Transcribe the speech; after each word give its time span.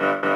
Uh-huh. 0.00 0.33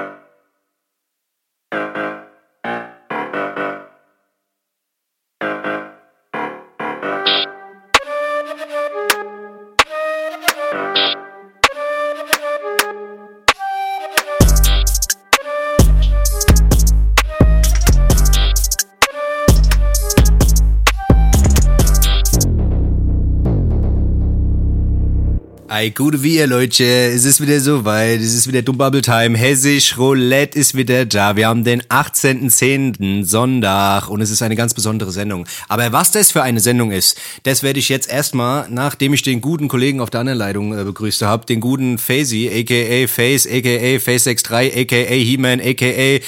Ei, 25.78 25.90
gute 25.90 26.24
wie 26.24 26.38
ihr 26.38 26.48
Leute, 26.48 26.84
es 26.84 27.24
ist 27.24 27.40
wieder 27.40 27.60
soweit, 27.60 28.18
es 28.18 28.34
ist 28.34 28.48
wieder 28.48 28.62
Dumbbubble 28.62 29.00
Time, 29.00 29.38
Hessisch 29.38 29.96
Roulette 29.96 30.58
ist 30.58 30.74
wieder 30.74 31.06
da. 31.06 31.36
Wir 31.36 31.46
haben 31.46 31.62
den 31.62 31.82
18.10. 31.82 33.24
Sonntag 33.24 34.08
und 34.08 34.20
es 34.20 34.30
ist 34.30 34.42
eine 34.42 34.56
ganz 34.56 34.74
besondere 34.74 35.12
Sendung. 35.12 35.46
Aber 35.68 35.92
was 35.92 36.10
das 36.10 36.32
für 36.32 36.42
eine 36.42 36.58
Sendung 36.58 36.90
ist, 36.90 37.16
das 37.44 37.62
werde 37.62 37.78
ich 37.78 37.88
jetzt 37.90 38.10
erstmal, 38.10 38.68
nachdem 38.68 39.14
ich 39.14 39.22
den 39.22 39.40
guten 39.40 39.68
Kollegen 39.68 40.00
auf 40.00 40.10
der 40.10 40.18
anderen 40.18 40.40
Leitung 40.40 40.76
äh, 40.76 40.82
begrüßt 40.82 41.22
habe, 41.22 41.46
den 41.46 41.60
guten 41.60 41.98
Fazy, 41.98 42.48
aka 42.48 43.06
Face, 43.06 43.46
aka 43.46 43.98
Face63, 43.98 44.80
aka 44.80 45.14
He-Man, 45.14 45.60
aka 45.60 45.84
äh, 45.86 46.20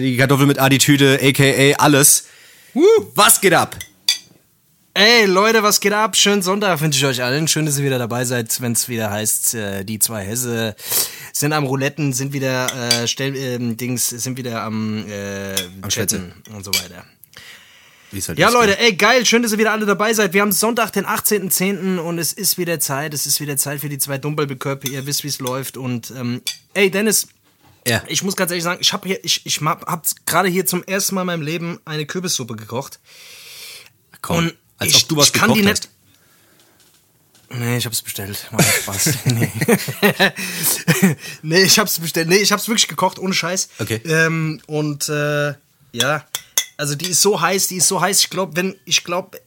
die 0.00 0.16
Kartoffel 0.16 0.46
mit 0.46 0.58
Attitüde, 0.58 1.20
aka 1.22 1.76
alles. 1.78 2.24
Woo, 2.74 2.82
was 3.14 3.40
geht 3.40 3.54
ab? 3.54 3.76
Ey 5.00 5.24
Leute, 5.24 5.62
was 5.62 5.80
geht 5.80 5.94
ab? 5.94 6.14
Schönen 6.14 6.42
Sonntag 6.42 6.78
wünsche 6.82 6.98
ich 6.98 7.06
euch 7.06 7.22
allen. 7.22 7.48
Schön, 7.48 7.64
dass 7.64 7.78
ihr 7.78 7.84
wieder 7.86 7.98
dabei 7.98 8.26
seid, 8.26 8.60
wenn 8.60 8.72
es 8.72 8.86
wieder 8.86 9.10
heißt, 9.10 9.54
äh, 9.54 9.82
die 9.82 9.98
zwei 9.98 10.26
Hesse 10.26 10.76
sind 11.32 11.54
am 11.54 11.64
Rouletten, 11.64 12.12
sind 12.12 12.34
wieder 12.34 12.66
äh, 12.74 13.08
Stell, 13.08 13.34
äh, 13.34 13.58
Dings, 13.76 14.10
sind 14.10 14.36
wieder 14.36 14.62
am, 14.62 15.08
äh, 15.08 15.54
Am 15.80 15.88
Chatten 15.88 16.34
und 16.54 16.66
so 16.66 16.74
weiter. 16.74 17.06
Halt 18.12 18.38
Ja 18.38 18.50
Leute, 18.50 18.78
ey 18.78 18.92
geil, 18.92 19.24
schön, 19.24 19.42
dass 19.42 19.52
ihr 19.52 19.58
wieder 19.58 19.72
alle 19.72 19.86
dabei 19.86 20.12
seid. 20.12 20.34
Wir 20.34 20.42
haben 20.42 20.52
Sonntag, 20.52 20.90
den 20.90 21.06
18.10. 21.06 21.96
und 21.96 22.18
es 22.18 22.34
ist 22.34 22.58
wieder 22.58 22.78
Zeit, 22.78 23.14
es 23.14 23.24
ist 23.24 23.40
wieder 23.40 23.56
Zeit 23.56 23.80
für 23.80 23.88
die 23.88 23.96
zwei 23.96 24.18
Dumbbellbekörper. 24.18 24.86
Ihr 24.86 25.06
wisst, 25.06 25.24
wie 25.24 25.28
es 25.28 25.38
läuft 25.38 25.78
und 25.78 26.10
ähm, 26.10 26.42
ey 26.74 26.90
Dennis, 26.90 27.26
Ja. 27.88 28.02
ich 28.06 28.22
muss 28.22 28.36
ganz 28.36 28.50
ehrlich 28.50 28.64
sagen, 28.64 28.82
ich 28.82 28.92
habe 28.92 29.08
hier, 29.08 29.24
ich, 29.24 29.46
ich 29.46 29.62
hab, 29.62 29.86
hab 29.86 30.04
gerade 30.26 30.50
hier 30.50 30.66
zum 30.66 30.84
ersten 30.84 31.14
Mal 31.14 31.22
in 31.22 31.26
meinem 31.28 31.42
Leben 31.42 31.80
eine 31.86 32.04
Kürbissuppe 32.04 32.54
gekocht. 32.54 33.00
Komm, 34.20 34.36
Und 34.36 34.56
als 34.80 34.90
ich, 34.90 35.02
ob 35.02 35.08
du 35.08 35.16
was 35.16 35.26
ich 35.28 35.32
kann 35.34 35.52
die 35.54 35.60
gekocht 35.62 35.82
nicht. 35.82 35.88
Nee, 37.52 37.76
ich 37.78 37.86
hab's 37.86 38.00
bestellt. 38.02 38.46
Macht 38.52 38.64
Spaß. 38.82 39.14
nee. 39.26 39.50
nee, 41.42 41.62
ich 41.62 41.78
hab's 41.78 41.98
bestellt. 41.98 42.28
Nee, 42.28 42.36
ich 42.36 42.52
hab's 42.52 42.68
wirklich 42.68 42.86
gekocht, 42.88 43.18
ohne 43.18 43.34
Scheiß. 43.34 43.68
Okay. 43.80 44.00
Ähm, 44.04 44.60
und 44.66 45.08
äh, 45.08 45.54
ja, 45.92 46.24
also 46.76 46.94
die 46.94 47.06
ist 47.10 47.22
so 47.22 47.40
heiß, 47.40 47.66
die 47.66 47.76
ist 47.76 47.88
so 47.88 48.00
heiß. 48.00 48.20
Ich 48.20 48.30
glaube, 48.30 48.54
wenn, 48.56 48.76
ich 48.84 49.02
glaube, 49.02 49.40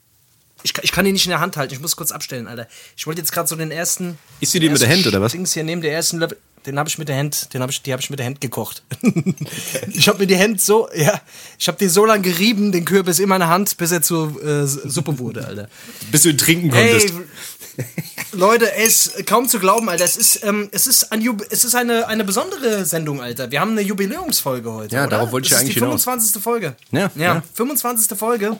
ich, 0.63 0.73
kann- 0.73 0.83
ich 0.83 0.91
kann 0.91 1.05
die 1.05 1.13
nicht 1.13 1.25
in 1.25 1.29
der 1.29 1.39
Hand 1.39 1.55
halten. 1.55 1.73
Ich 1.73 1.79
muss 1.79 1.95
kurz 1.95 2.11
abstellen, 2.11 2.47
Alter. 2.47 2.67
Ich 2.97 3.07
wollte 3.07 3.21
jetzt 3.21 3.31
gerade 3.31 3.47
so 3.47 3.55
den 3.55 3.71
ersten. 3.71 4.17
Isst 4.41 4.53
du 4.53 4.59
die 4.59 4.69
mit 4.69 4.81
der 4.81 4.89
Hand, 4.89 5.07
oder 5.07 5.21
was? 5.21 5.31
Dings 5.31 5.53
hier 5.53 5.63
neben 5.63 5.81
der 5.81 5.93
ersten 5.93 6.17
Löffel. 6.19 6.37
Den 6.65 6.79
habe 6.79 6.89
ich 6.89 6.97
mit 6.97 7.09
der 7.09 7.17
Hand, 7.17 7.53
den 7.53 7.61
habe 7.61 7.71
ich, 7.71 7.81
die 7.81 7.91
habe 7.91 8.01
ich 8.01 8.09
mit 8.09 8.19
der 8.19 8.25
Hand 8.25 8.41
gekocht. 8.41 8.83
ich 9.93 10.07
habe 10.07 10.19
mir 10.19 10.27
die 10.27 10.37
Hand 10.37 10.61
so, 10.61 10.89
ja, 10.95 11.19
ich 11.59 11.67
habe 11.67 11.77
die 11.77 11.87
so 11.87 12.05
lange 12.05 12.21
gerieben, 12.21 12.71
den 12.71 12.85
Kürbis 12.85 13.19
in 13.19 13.29
meiner 13.29 13.49
Hand, 13.49 13.77
bis 13.77 13.91
er 13.91 14.01
zur 14.01 14.41
äh, 14.43 14.65
Suppe 14.65 15.19
wurde, 15.19 15.45
Alter. 15.45 15.69
Bis 16.11 16.23
du 16.23 16.29
ihn 16.29 16.37
trinken 16.37 16.69
konntest. 16.69 17.09
Ey, 17.09 17.85
Leute, 18.31 18.73
es 18.75 19.07
ist 19.07 19.27
kaum 19.27 19.47
zu 19.47 19.59
glauben, 19.59 19.89
Alter. 19.89 20.05
Es 20.05 20.17
ist, 20.17 20.43
ähm, 20.43 20.69
es 20.71 20.87
ist, 20.87 21.11
ein 21.11 21.21
es 21.49 21.63
ist 21.65 21.75
eine, 21.75 22.07
eine 22.07 22.23
besondere 22.23 22.85
Sendung, 22.85 23.21
Alter. 23.21 23.51
Wir 23.51 23.59
haben 23.59 23.71
eine 23.71 23.81
Jubiläumsfolge 23.81 24.71
heute. 24.71 24.95
Ja, 24.95 25.03
oder? 25.03 25.11
darauf 25.11 25.31
wollte 25.31 25.45
ich 25.45 25.51
das 25.51 25.61
eigentlich 25.61 25.77
ist 25.77 25.81
die 25.81 25.85
hinaus. 25.85 26.03
25. 26.03 26.41
Folge. 26.41 26.75
Ja, 26.91 27.11
ja. 27.15 27.35
ja. 27.35 27.43
25. 27.53 28.17
Folge. 28.17 28.57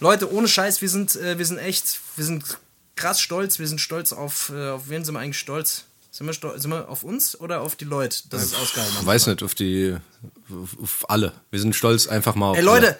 Leute, 0.00 0.32
ohne 0.32 0.48
Scheiß, 0.48 0.80
wir 0.80 0.88
sind, 0.88 1.16
äh, 1.16 1.38
wir 1.38 1.46
sind 1.46 1.58
echt, 1.58 2.00
wir 2.16 2.24
sind 2.24 2.44
krass 2.96 3.20
stolz. 3.20 3.58
Wir 3.58 3.68
sind 3.68 3.80
stolz 3.80 4.12
auf, 4.12 4.52
äh, 4.54 4.70
auf 4.70 4.88
wen 4.88 5.04
sind 5.04 5.14
wir 5.14 5.20
eigentlich 5.20 5.38
stolz? 5.38 5.84
Sind 6.14 6.26
wir, 6.26 6.34
stolz, 6.34 6.60
sind 6.60 6.70
wir 6.70 6.90
auf 6.90 7.04
uns 7.04 7.40
oder 7.40 7.62
auf 7.62 7.74
die 7.74 7.86
Leute, 7.86 8.18
dass 8.28 8.42
es 8.42 8.54
ausgehalten 8.54 8.92
Ich 8.92 8.98
haben? 8.98 9.06
weiß 9.06 9.28
nicht, 9.28 9.42
auf 9.42 9.54
die, 9.54 9.96
auf 10.82 11.08
alle. 11.08 11.32
Wir 11.50 11.58
sind 11.58 11.74
stolz 11.74 12.06
einfach 12.06 12.34
mal 12.34 12.50
auf 12.50 12.58
Ey, 12.58 12.62
Leute, 12.62 12.86
alle. 12.88 12.98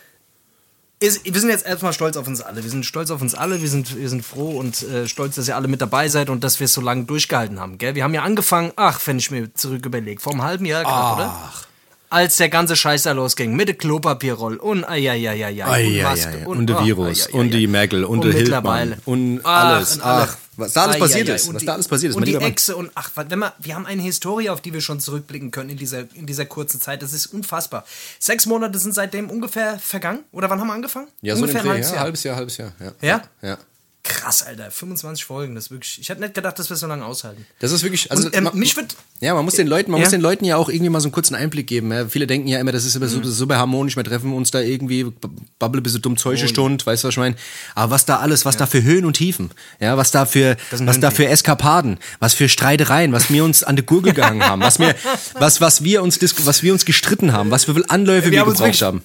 ist, 0.99 1.23
wir 1.27 1.39
sind 1.39 1.51
jetzt 1.51 1.67
erstmal 1.67 1.93
stolz 1.93 2.17
auf 2.17 2.27
uns 2.27 2.41
alle. 2.41 2.63
Wir 2.63 2.71
sind 2.71 2.87
stolz 2.87 3.11
auf 3.11 3.21
uns 3.21 3.35
alle. 3.35 3.61
Wir 3.61 3.69
sind, 3.69 3.99
wir 3.99 4.09
sind 4.09 4.25
froh 4.25 4.59
und 4.59 4.83
äh, 4.85 5.07
stolz, 5.07 5.35
dass 5.35 5.47
ihr 5.47 5.57
alle 5.57 5.69
mit 5.69 5.83
dabei 5.83 6.09
seid 6.09 6.31
und 6.31 6.43
dass 6.43 6.59
wir 6.59 6.65
es 6.65 6.73
so 6.73 6.81
lange 6.81 7.05
durchgehalten 7.05 7.61
haben. 7.61 7.77
Gell? 7.77 7.95
Wir 7.95 8.03
haben 8.03 8.15
ja 8.15 8.23
angefangen, 8.23 8.73
ach, 8.77 8.99
wenn 9.05 9.19
ich 9.19 9.31
mir 9.31 9.53
zurück 9.53 9.85
überlege, 9.85 10.19
vor 10.19 10.33
einem 10.33 10.43
halben 10.43 10.65
Jahr, 10.65 10.81
oder? 10.83 11.35
Ach. 11.53 11.67
Als 12.09 12.37
der 12.37 12.49
ganze 12.49 12.77
Scheiß 12.77 13.03
da 13.03 13.13
losging. 13.13 13.55
Mit 13.55 13.69
der 13.69 13.75
Klopapierroll 13.75 14.57
und. 14.57 14.85
Ai, 14.85 15.09
und 15.19 16.03
Maske 16.03 16.29
ai, 16.29 16.47
und 16.47 16.67
der 16.67 16.77
ach, 16.79 16.85
Virus 16.85 17.27
ai, 17.27 17.31
ai, 17.31 17.39
und 17.39 17.47
ai. 17.47 17.59
die 17.59 17.67
Merkel 17.67 18.05
und 18.05 18.25
der 18.25 18.33
mittlerweile. 18.35 18.97
Hildmann 18.97 19.05
und 19.05 19.41
Ach, 19.45 19.65
alles. 19.65 19.97
und 19.97 20.03
alle. 20.03 20.23
Ach, 20.25 20.37
was 20.63 20.73
da 20.73 20.85
alles 20.85 20.97
Ai, 20.97 20.99
passiert 21.01 21.29
ai, 21.29 21.33
ai. 21.33 21.37
ist. 21.37 21.49
Und 21.49 21.55
Was 21.55 21.61
die- 21.61 21.67
da 21.67 21.73
alles 21.75 21.89
passiert 21.89 22.11
ist. 22.11 22.17
Und 22.17 22.27
die. 22.27 22.35
Echse 22.37 22.77
und 22.77 22.91
ach, 22.95 23.11
wenn 23.15 23.39
wir, 23.39 23.53
wir 23.59 23.75
haben 23.75 23.87
eine 23.87 24.03
Historie, 24.03 24.49
auf 24.51 24.61
die 24.61 24.73
wir 24.73 24.81
schon 24.81 24.99
zurückblicken 25.01 25.51
können 25.51 25.71
in 25.71 25.77
dieser, 25.77 26.01
in 26.15 26.27
dieser 26.27 26.47
kurzen 26.47 26.81
Zeit. 26.81 27.03
Das 27.03 27.13
ist 27.13 27.27
unfassbar. 27.27 27.85
Sechs 28.19 28.47
Monate 28.47 28.79
sind 28.79 28.95
seitdem 28.95 29.31
ungefähr 29.31 29.79
vergangen. 29.79 30.21
Oder 30.33 30.49
wann 30.51 30.61
haben 30.61 30.69
wir 30.69 30.75
angefangen? 30.75 31.09
Ja, 31.21 31.37
so 31.37 31.43
ungefähr 31.43 31.63
ein 31.63 31.67
ein 31.69 31.73
halbes 31.75 31.89
ja, 31.91 31.95
Jahr. 31.97 32.05
halbes 32.05 32.23
Jahr, 32.25 32.37
halbes 32.37 32.57
Jahr. 32.57 32.73
Ja. 32.81 32.93
Ja? 33.03 33.23
Ja. 33.43 33.59
Krass, 34.05 34.43
Alter. 34.45 34.71
25 34.73 35.25
Folgen, 35.25 35.55
das 35.55 35.67
ist 35.67 35.71
wirklich. 35.71 36.01
Ich 36.01 36.09
hätte 36.09 36.21
nicht 36.21 36.35
gedacht, 36.35 36.59
dass 36.59 36.69
wir 36.69 36.77
so 36.77 36.89
lange 36.89 37.05
aushalten. 37.05 37.47
Das 37.61 37.71
ist 37.71 37.85
wirklich, 37.85 38.11
also 38.11 38.27
Und, 38.27 38.37
ähm, 38.37 38.45
man- 38.45 38.59
mich 38.59 38.77
wird- 38.77 38.97
ja, 39.21 39.33
man 39.33 39.45
muss 39.45 39.55
den 39.55 39.69
Leuten, 39.69 39.93
man 39.93 40.01
Ja? 40.01 40.07
muss 40.07 40.11
den 40.11 40.21
Leuten 40.21 40.45
ja 40.45 40.57
auch 40.57 40.69
irgendwie 40.69 40.89
mal 40.91 41.01
so 41.01 41.07
einen 41.07 41.13
kurzen 41.13 41.37
Einblick 41.37 41.69
geben. 41.69 41.93
Ja. 41.93 42.09
Viele 42.09 42.27
denken 42.27 42.49
ja 42.49 42.59
immer, 42.59 42.73
das 42.73 42.85
ist 42.85 42.97
immer 42.97 43.07
so, 43.07 43.23
super 43.23 43.59
harmonisch, 43.59 43.95
wir 43.97 44.03
treffen 44.03 44.33
uns 44.33 44.51
da 44.51 44.59
irgendwie, 44.61 45.05
b- 45.05 45.29
babbel 45.61 45.81
ein 45.81 45.83
bisschen 45.85 46.03
dumm 46.03 46.17
Zeug 46.17 46.41
Stund, 46.49 46.85
weißt 46.85 47.05
du 47.05 47.09
was 47.09 47.15
ich 47.15 47.19
meine? 47.19 47.37
Aber 47.77 47.93
was 47.93 48.05
da 48.05 48.17
alles, 48.19 48.45
was 48.45 48.57
da 48.57 48.67
für 48.67 48.83
Höhen 48.83 49.05
und 49.05 49.15
Tiefen, 49.15 49.51
ja, 49.79 49.97
was 49.97 50.11
da 50.11 50.27
für, 50.27 50.57
was 50.73 50.99
da 50.99 51.13
für 51.13 51.29
Eskapaden, 51.29 51.99
was 52.19 52.35
für 52.35 52.49
Streitereien, 52.49 53.13
was 53.13 53.31
wir 53.31 53.45
uns 53.45 53.63
an 53.63 53.77
der 53.77 53.85
Gurgel 53.85 54.13
gegangen 54.15 54.43
haben, 54.45 54.63
was 54.63 54.81
wir, 54.81 54.97
was, 55.35 55.61
was 55.61 55.85
wir 55.85 56.03
uns, 56.03 56.19
was 56.45 56.63
wir 56.65 56.73
uns 56.73 56.85
gestritten 56.85 57.33
haben, 57.33 57.53
was 57.53 57.67
für 57.67 57.75
viele 57.75 57.89
Anläufe 57.89 58.33
wir, 58.33 58.45
uns 58.47 58.59
gebraucht 58.59 58.83
haben. 58.83 59.03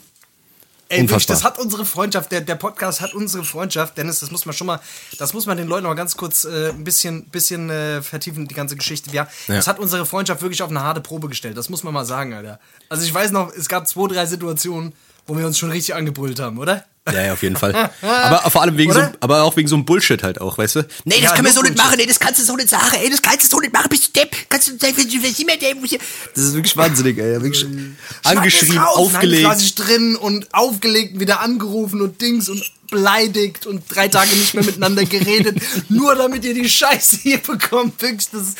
Ey, 0.89 0.99
wirklich, 0.99 1.11
Unfassbar. 1.11 1.35
das 1.35 1.43
hat 1.43 1.59
unsere 1.59 1.85
Freundschaft, 1.85 2.31
der, 2.31 2.41
der 2.41 2.55
Podcast 2.55 3.01
hat 3.01 3.13
unsere 3.13 3.43
Freundschaft, 3.43 3.97
Dennis, 3.97 4.19
das 4.21 4.31
muss 4.31 4.45
man 4.45 4.53
schon 4.55 4.67
mal, 4.67 4.79
das 5.19 5.33
muss 5.33 5.45
man 5.45 5.57
den 5.57 5.67
Leuten 5.67 5.83
noch 5.83 5.89
mal 5.89 5.95
ganz 5.95 6.15
kurz 6.15 6.45
äh, 6.45 6.69
ein 6.69 6.83
bisschen, 6.83 7.25
bisschen 7.25 7.69
äh, 7.69 8.01
vertiefen, 8.01 8.47
die 8.47 8.55
ganze 8.55 8.77
Geschichte. 8.77 9.09
Ja, 9.11 9.27
Das 9.47 9.67
hat 9.67 9.79
unsere 9.79 10.05
Freundschaft 10.05 10.41
wirklich 10.41 10.63
auf 10.63 10.69
eine 10.69 10.81
harte 10.81 11.01
Probe 11.01 11.27
gestellt, 11.27 11.57
das 11.57 11.69
muss 11.69 11.83
man 11.83 11.93
mal 11.93 12.05
sagen, 12.05 12.33
Alter. 12.33 12.59
Also 12.89 13.03
ich 13.03 13.13
weiß 13.13 13.31
noch, 13.31 13.51
es 13.53 13.67
gab 13.67 13.87
zwei, 13.87 14.07
drei 14.07 14.25
Situationen, 14.25 14.93
wo 15.25 15.37
wir 15.37 15.45
uns 15.45 15.57
schon 15.57 15.71
richtig 15.71 15.93
angebrüllt 15.93 16.39
haben, 16.39 16.57
oder? 16.57 16.85
Ja, 17.13 17.25
ja, 17.25 17.33
auf 17.33 17.43
jeden 17.43 17.55
Fall. 17.55 17.89
Aber 18.01 18.49
vor 18.49 18.61
allem 18.61 18.77
wegen 18.77 18.91
so, 18.93 19.01
aber 19.19 19.43
auch 19.43 19.55
wegen 19.55 19.67
so 19.67 19.75
einem 19.75 19.85
Bullshit 19.85 20.21
halt 20.23 20.41
auch, 20.41 20.57
weißt 20.57 20.75
du? 20.75 20.87
Nee, 21.05 21.15
das 21.15 21.23
Ja, 21.23 21.35
können 21.35 21.47
wir 21.47 21.53
so 21.53 21.61
nicht 21.61 21.77
machen, 21.77 21.95
nee, 21.97 22.05
das 22.05 22.19
kannst 22.19 22.39
du 22.39 22.43
so 22.43 22.55
nicht 22.55 22.69
sagen, 22.69 22.95
ey, 23.01 23.09
das 23.09 23.21
kannst 23.21 23.45
du 23.45 23.47
so 23.55 23.59
nicht 23.59 23.73
machen, 23.73 23.87
bist 23.89 24.07
du 24.07 24.19
Depp, 24.19 24.35
kannst 24.49 24.67
du, 24.67 24.73
das 24.77 24.91
ist 24.91 25.39
immer 25.39 25.57
Depp. 25.57 25.77
Das 26.35 26.43
ist 26.43 26.53
wirklich 26.53 26.75
wahnsinnig, 26.75 27.17
ey, 27.17 27.41
wirklich. 27.41 27.65
Nein, 28.23 28.37
aufgelegt. 28.37 29.41
ich 29.41 29.45
war 29.45 29.55
nicht 29.55 29.75
drin 29.75 30.15
und 30.15 30.53
aufgelegt, 30.53 31.19
wieder 31.19 31.41
angerufen 31.41 32.01
und 32.01 32.21
Dings 32.21 32.49
und 32.49 32.63
beleidigt 32.89 33.65
und 33.65 33.83
drei 33.89 34.07
Tage 34.07 34.35
nicht 34.35 34.53
mehr 34.53 34.63
miteinander 34.63 35.05
geredet, 35.05 35.61
nur 35.89 36.15
damit 36.15 36.45
ihr 36.45 36.53
die 36.53 36.69
Scheiße 36.69 37.17
hier 37.17 37.39
bekommt. 37.39 38.01
Wirklich, 38.01 38.29
das, 38.31 38.55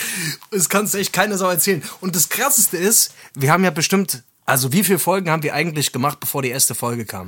das 0.52 0.70
kannst 0.70 0.94
du 0.94 0.98
echt 0.98 1.14
keiner 1.14 1.38
so 1.38 1.46
erzählen. 1.46 1.82
Und 2.02 2.16
das 2.16 2.30
Krasseste 2.30 2.78
ist, 2.78 3.12
wir 3.36 3.52
haben 3.52 3.64
ja 3.64 3.72
bestimmt, 3.72 4.24
also 4.46 4.72
wie 4.74 4.84
viele 4.84 5.00
Folgen 5.00 5.30
haben 5.30 5.44
wir 5.44 5.54
eigentlich 5.54 5.92
gemacht, 5.92 6.20
bevor 6.20 6.42
die 6.42 6.50
erste 6.50 6.76
Folge 6.76 7.06
kam? 7.06 7.28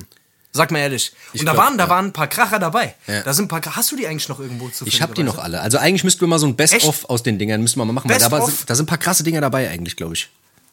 Sag 0.51 0.71
mal 0.71 0.79
ehrlich. 0.79 1.13
Und 1.33 1.45
da 1.45 1.53
glaub, 1.53 1.65
waren, 1.65 1.77
da 1.77 1.83
ja. 1.83 1.89
waren 1.89 2.05
ein 2.05 2.13
paar 2.13 2.27
Kracher 2.27 2.57
dabei. 2.57 2.95
Ja. 3.05 3.21
Da 3.21 3.33
sind 3.33 3.45
ein 3.45 3.47
paar. 3.47 3.75
Hast 3.75 3.91
du 3.91 3.95
die 3.95 4.07
eigentlich 4.07 4.29
noch 4.29 4.39
irgendwo 4.39 4.69
zu 4.69 4.85
Ich 4.87 5.01
hab 5.01 5.13
die 5.13 5.23
noch 5.23 5.37
alle. 5.37 5.61
Also 5.61 5.77
eigentlich 5.77 6.03
müssten 6.03 6.21
wir 6.21 6.27
mal 6.27 6.39
so 6.39 6.47
ein 6.47 6.55
Best-of 6.55 7.05
aus 7.09 7.21
den 7.21 7.37
Dingern 7.37 7.61
müssen 7.61 7.77
wir 7.77 7.85
mal 7.85 7.93
machen. 7.93 8.09
Weil 8.09 8.17
da, 8.17 8.25
aber, 8.25 8.39
da 8.65 8.75
sind 8.75 8.85
ein 8.85 8.87
paar 8.87 8.97
krasse 8.97 9.23
Dinger 9.23 9.41
dabei 9.41 9.69
eigentlich, 9.69 9.95
glaube 9.95 10.15
ich. 10.15 10.29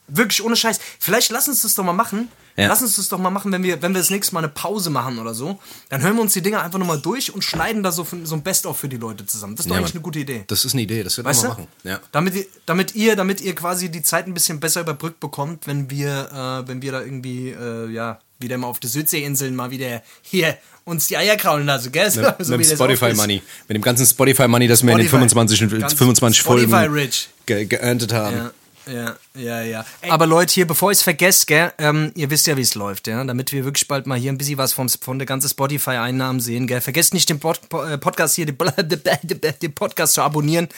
Wirklich 0.09 0.43
ohne 0.43 0.57
Scheiß. 0.57 0.79
Vielleicht 0.99 1.31
lass 1.31 1.49
uns 1.49 1.63
das 1.63 1.75
doch 1.75 1.85
mal 1.85 1.93
machen. 1.93 2.29
Ja. 2.57 2.69
Lass 2.69 2.81
uns 2.81 2.97
das 2.97 3.09
doch 3.09 3.19
mal 3.19 3.29
machen, 3.29 3.53
wenn 3.53 3.63
wir, 3.63 3.83
wenn 3.83 3.93
wir 3.93 4.01
das 4.01 4.09
nächste 4.09 4.33
Mal 4.35 4.41
eine 4.41 4.49
Pause 4.49 4.89
machen 4.89 5.19
oder 5.19 5.35
so. 5.35 5.59
Dann 5.91 6.01
hören 6.01 6.15
wir 6.15 6.23
uns 6.23 6.33
die 6.33 6.41
Dinger 6.41 6.63
einfach 6.63 6.79
nochmal 6.79 7.01
durch 7.01 7.35
und 7.35 7.45
schneiden 7.45 7.83
da 7.83 7.93
so, 7.93 8.07
so 8.25 8.35
ein 8.35 8.43
Best-of 8.43 8.79
für 8.79 8.89
die 8.89 8.97
Leute 8.97 9.27
zusammen. 9.27 9.57
Das 9.57 9.67
ist 9.67 9.69
doch 9.69 9.75
Ja, 9.75 9.81
eigentlich 9.81 9.93
Mann. 9.93 9.99
eine 9.99 10.05
gute 10.05 10.21
Idee. 10.21 10.45
Das 10.47 10.65
ist 10.65 10.73
eine 10.73 10.83
Idee, 10.83 11.03
das 11.03 11.19
wird 11.19 11.27
Weißt 11.27 11.43
wir 11.43 11.49
mal 11.49 11.55
machen. 11.55 11.67
Ja. 11.83 12.01
Damit, 12.13 12.35
ihr, 12.35 12.47
damit, 12.65 12.95
ihr, 12.95 13.15
damit 13.15 13.41
ihr 13.43 13.55
quasi 13.55 13.91
die 13.91 14.03
Zeit 14.03 14.27
ein 14.27 14.33
bisschen 14.33 14.59
besser 14.59 14.81
überbrückt 14.81 15.21
bekommt, 15.21 15.67
wenn 15.67 15.91
wir, 15.91 16.65
äh, 16.65 16.69
wenn 16.69 16.81
wir 16.81 16.93
da 16.93 17.03
irgendwie, 17.03 17.51
äh, 17.51 17.91
ja, 17.91 18.21
wieder 18.39 18.59
mal 18.59 18.67
auf 18.67 18.81
die 18.81 18.87
Südseeinseln 18.89 19.55
mal 19.55 19.71
wieder 19.71 20.03
hier 20.23 20.57
uns 20.85 21.09
die 21.09 21.17
Eier 21.17 21.37
kraulen 21.37 21.67
lassen, 21.67 21.91
gell? 21.93 22.11
So, 22.11 22.21
Mit, 22.21 22.35
so 22.41 22.57
mit 22.57 22.61
wie 22.67 22.69
dem. 22.69 22.77
Spotify 22.77 23.13
Money. 23.15 23.43
Mit 23.69 23.75
dem 23.77 23.83
ganzen 23.83 24.07
Spotify 24.07 24.47
Money, 24.49 24.69
das 24.69 24.83
wir 24.85 24.93
in 24.93 24.99
den 24.99 25.09
Spotify. 25.09 25.29
25, 25.29 25.81
Ganz 25.81 25.95
25 25.95 26.43
Folgen 26.43 26.73
rich. 26.93 27.29
ge 27.47 27.65
geerntet 27.65 28.13
haben. 28.13 28.37
Ja. 28.37 28.51
Ja, 28.89 29.17
ja, 29.35 29.63
ja. 29.63 29.85
Aber 30.09 30.27
Leute, 30.27 30.55
hier, 30.55 30.67
bevor 30.67 30.93
ich 30.93 30.99
es 30.99 31.03
vergesse, 31.03 31.47
gell, 31.47 31.73
ähm, 31.79 32.13
ihr 32.15 32.31
wisst 32.31 32.47
ja, 32.47 32.57
wie 32.57 32.63
es 32.63 32.75
läuft, 32.77 33.09
ja, 33.09 33.23
damit 33.25 33.51
wir 33.51 33.65
wirklich 33.65 33.89
bald 33.89 34.07
mal 34.07 34.17
hier 34.17 34.31
ein 34.31 34.39
bisschen 34.39 34.59
was 34.59 34.73
vom, 34.73 34.89
von 34.89 35.19
der 35.19 35.27
ganzen 35.27 35.49
Spotify-Einnahmen 35.49 36.41
sehen, 36.41 36.67
gell. 36.69 36.81
Vergesst 36.81 37.13
nicht 37.13 37.29
den 37.29 37.41
Pod, 37.41 37.61
äh, 37.73 37.99
Podcast 37.99 38.37
hier, 38.37 38.47
den, 38.47 38.57
den 39.63 39.75
Podcast 39.75 40.15
zu 40.15 40.23
abonnieren 40.23 40.69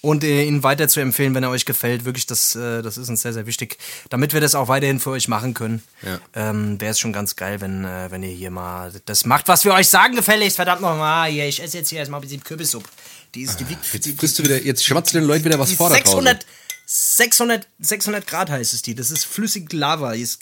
und 0.00 0.22
äh, 0.22 0.44
ihn 0.44 0.62
weiter 0.62 0.86
zu 0.86 1.00
empfehlen, 1.00 1.34
wenn 1.34 1.42
er 1.42 1.50
euch 1.50 1.64
gefällt. 1.64 2.04
Wirklich, 2.04 2.26
das, 2.26 2.54
äh, 2.54 2.82
das 2.82 2.98
ist 2.98 3.08
uns 3.08 3.22
sehr, 3.22 3.32
sehr 3.32 3.46
wichtig, 3.46 3.78
damit 4.10 4.32
wir 4.32 4.40
das 4.40 4.54
auch 4.54 4.68
weiterhin 4.68 5.00
für 5.00 5.10
euch 5.10 5.26
machen 5.26 5.52
können. 5.52 5.82
Ja. 6.02 6.20
Ähm, 6.34 6.80
Wäre 6.80 6.92
es 6.92 7.00
schon 7.00 7.12
ganz 7.12 7.34
geil, 7.34 7.60
wenn, 7.60 7.84
äh, 7.84 8.10
wenn 8.10 8.22
ihr 8.22 8.30
hier 8.30 8.50
mal 8.50 8.92
das 9.06 9.24
macht, 9.24 9.48
was 9.48 9.64
wir 9.64 9.74
euch 9.74 9.88
sagen, 9.88 10.14
gefälligst. 10.14 10.56
Verdammt 10.56 10.82
nochmal, 10.82 11.30
hier, 11.30 11.46
ich 11.48 11.60
esse 11.60 11.78
jetzt 11.78 11.90
hier 11.90 11.98
erstmal 11.98 12.20
ein 12.20 12.22
bisschen 12.22 12.44
Kürbissuppe. 12.44 12.88
Die 13.34 13.42
ist 13.42 13.58
die, 13.58 13.64
Jetzt 13.92 14.18
frisst 14.18 14.38
du 14.38 14.44
wieder, 14.44 14.62
jetzt 14.62 14.84
schwatzt 14.84 15.12
du 15.12 15.18
den 15.18 15.26
Leuten 15.26 15.44
wieder 15.44 15.58
was 15.58 15.70
die 15.70 15.76
vor 15.76 15.90
der 15.90 15.96
Pause. 15.96 16.22
600, 16.22 16.46
600, 16.86 17.66
600 17.80 18.26
Grad 18.26 18.48
heißt 18.48 18.72
es 18.72 18.82
die. 18.82 18.94
Das 18.94 19.10
ist 19.10 19.24
flüssig 19.26 19.72
Lava. 19.72 20.12
Ist, 20.12 20.40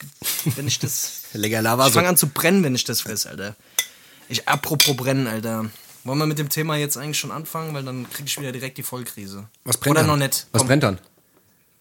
wenn 0.56 0.66
ich 0.68 0.78
das. 0.78 1.22
Lecker 1.32 1.62
Lava. 1.62 1.86
Ich 1.88 1.92
fange 1.94 2.08
an 2.08 2.16
zu 2.16 2.28
brennen, 2.28 2.62
wenn 2.62 2.74
ich 2.74 2.84
das 2.84 3.00
fresse, 3.00 3.30
Alter. 3.30 3.56
Ich, 4.28 4.46
apropos 4.48 4.94
brennen, 4.96 5.26
Alter. 5.26 5.70
Wollen 6.04 6.18
wir 6.18 6.26
mit 6.26 6.38
dem 6.38 6.50
Thema 6.50 6.76
jetzt 6.76 6.98
eigentlich 6.98 7.18
schon 7.18 7.30
anfangen? 7.30 7.72
Weil 7.74 7.82
dann 7.82 8.08
krieg 8.10 8.26
ich 8.26 8.38
wieder 8.38 8.52
direkt 8.52 8.76
die 8.76 8.82
Vollkrise. 8.82 9.48
Was 9.64 9.78
brennt 9.78 9.92
Oder 9.96 10.06
dann? 10.06 10.18
noch 10.18 10.24
nicht. 10.24 10.46
Was 10.52 10.60
Komm. 10.60 10.68
brennt 10.68 10.82
dann? 10.82 10.98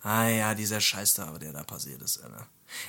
Ah 0.01 0.27
ja, 0.29 0.55
dieser 0.55 0.79
Scheiß 0.81 1.13
da, 1.15 1.25
der 1.41 1.51
da 1.53 1.63
passiert 1.63 2.01
ist, 2.01 2.23
Alter. 2.23 2.47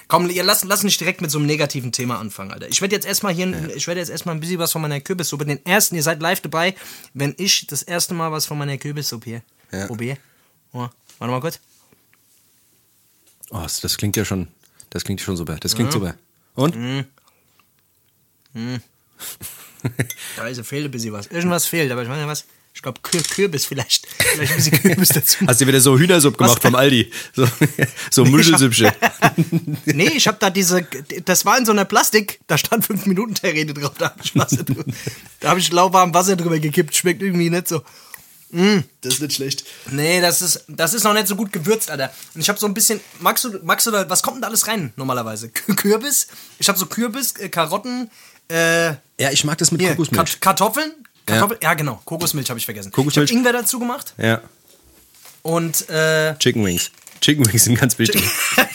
Komm, 0.09 0.31
ihr 0.31 0.43
lass, 0.45 0.65
lass 0.65 0.83
nicht 0.83 0.99
direkt 1.01 1.21
mit 1.21 1.31
so 1.31 1.39
einem 1.39 1.47
negativen 1.47 1.93
Thema 1.93 2.19
anfangen, 2.19 2.53
Alter. 2.53 2.69
Ich 2.69 2.81
werde 2.81 2.95
jetzt 2.95 3.05
erstmal 3.07 3.35
hier, 3.35 3.75
ich 3.77 3.87
werde 3.87 4.01
jetzt 4.01 4.09
erstmal 4.11 4.35
ein 4.35 4.41
bisschen 4.41 4.59
was 4.59 4.73
von 4.73 4.81
meiner 4.81 5.01
Kürbissuppe, 5.01 5.45
den 5.45 5.65
ersten, 5.67 5.95
ihr 5.97 6.03
seid 6.03 6.21
live 6.23 6.41
dabei, 6.41 6.75
wenn 7.13 7.35
ich 7.37 7.67
das 7.67 7.83
erste 7.83 8.15
Mal 8.15 8.33
was 8.33 8.47
von 8.47 8.57
meiner 8.59 8.79
Kürbissuppe 8.79 9.25
hier 9.31 9.43
Ja. 9.73 9.87
probiere. 9.87 10.17
Oh, 10.73 10.89
warte 11.19 11.33
mal 11.33 11.41
kurz. 11.41 11.61
Oh, 13.51 13.67
das, 13.83 13.97
klingt 13.97 14.17
ja 14.17 14.25
schon, 14.25 14.49
das 14.91 15.05
klingt 15.05 15.21
schon 15.21 15.37
super. 15.37 15.57
Das 15.61 15.75
klingt 15.75 15.93
super. 15.93 16.15
Und? 16.55 17.07
Da 20.37 20.47
ist, 20.49 20.65
fehlt 20.67 20.87
ein 20.87 20.91
bisschen 20.91 21.13
was. 21.13 21.27
Irgendwas 21.27 21.67
fehlt, 21.67 21.93
aber 21.93 22.03
ich 22.03 22.09
meine 22.09 22.27
was. 22.27 22.47
Ich 22.75 22.83
glaube 22.83 23.01
Kür 23.03 23.23
Kürbis 23.23 23.67
vielleicht. 23.67 24.07
Vielleicht 24.19 24.53
ein 24.53 24.57
bisschen 24.57 24.83
Kürbis 24.83 25.11
dazu. 25.11 25.47
Hast 25.47 25.61
du 25.61 25.67
wieder 25.67 25.81
so 25.81 25.97
Hühnersuppe 25.97 26.39
gemacht 26.39 26.61
vom 26.61 26.75
Aldi? 26.75 27.11
So, 27.35 27.47
so 28.11 28.25
Muschelsüppchen. 28.25 28.91
nee, 29.85 30.11
ich 30.17 30.27
habe 30.27 30.39
da 30.41 30.51
diese, 30.51 30.87
das 31.25 31.45
war 31.45 31.57
in 31.57 31.67
so 31.67 31.73
einer 31.73 31.85
Plastik, 31.85 32.41
da 32.47 32.59
stand 32.59 32.85
5 32.85 33.07
Minuten 33.07 33.35
Terrine 33.35 33.75
drauf, 33.75 33.93
da 33.99 34.07
habe 34.07 34.21
ich 34.25 34.35
Wasser 34.35 34.65
drüber, 34.65 34.85
da 35.41 35.51
habe 35.51 35.61
ich 35.61 35.71
lauwarm 35.71 36.15
Wasser 36.15 36.35
drüber 36.35 36.59
gekippt, 36.59 36.97
schmeckt 36.97 37.23
irgendwie 37.23 37.51
nicht 37.51 37.69
so. 37.69 37.83
Das 39.01 39.15
ist 39.15 39.21
nicht 39.21 39.35
schlecht. 39.35 39.65
Nee, 39.91 40.21
das 40.21 40.41
ist, 40.43 40.65
das 40.69 40.95
ist 40.95 41.03
noch 41.03 41.13
nicht 41.13 41.27
so 41.27 41.35
gut 41.37 41.53
gewürzt, 41.53 41.91
Alter. 41.91 42.13
Und 42.35 42.41
ich 42.41 42.49
habe 42.49 42.59
so 42.59 42.67
ein 42.67 42.75
bisschen, 42.75 43.01
magst 43.21 43.45
du, 43.45 43.59
magst 43.63 43.87
du 43.87 43.91
da, 43.91 44.09
was 44.09 44.23
kommt 44.23 44.37
denn 44.37 44.43
da 44.43 44.49
alles 44.49 44.67
rein 44.69 44.93
normalerweise? 44.97 45.49
Kü- 45.49 45.75
Kürbis, 45.75 46.29
ich 46.59 46.69
habe 46.69 46.79
so 46.79 46.87
Kürbis, 46.87 47.33
äh, 47.39 47.49
Karotten, 47.49 48.11
äh, 48.49 48.89
Ja, 49.19 49.31
ich 49.33 49.45
mag 49.45 49.59
das 49.59 49.71
mit 49.73 49.81
hier, 49.81 49.91
Kokosmilch. 49.97 50.41
Kartoffeln, 50.41 50.93
Kartoffeln, 51.27 51.59
ja. 51.63 51.75
genau, 51.75 52.01
Kokosmilch 52.05 52.49
habe 52.51 52.59
ich 52.59 52.65
vergessen. 52.65 52.93
Kokosmilch. 52.93 53.31
Ich 53.31 53.37
habe 53.37 53.47
Ingwer 53.49 53.53
dazu 53.61 53.79
gemacht 53.79 54.15
Ja, 54.19 54.41
und 55.43 55.89
äh, 55.91 56.37
Chicken 56.39 56.65
Wings. 56.65 56.91
Chicken 57.21 57.47
Wings 57.47 57.65
sind 57.65 57.79
ganz 57.81 57.99
wichtig. 57.99 58.23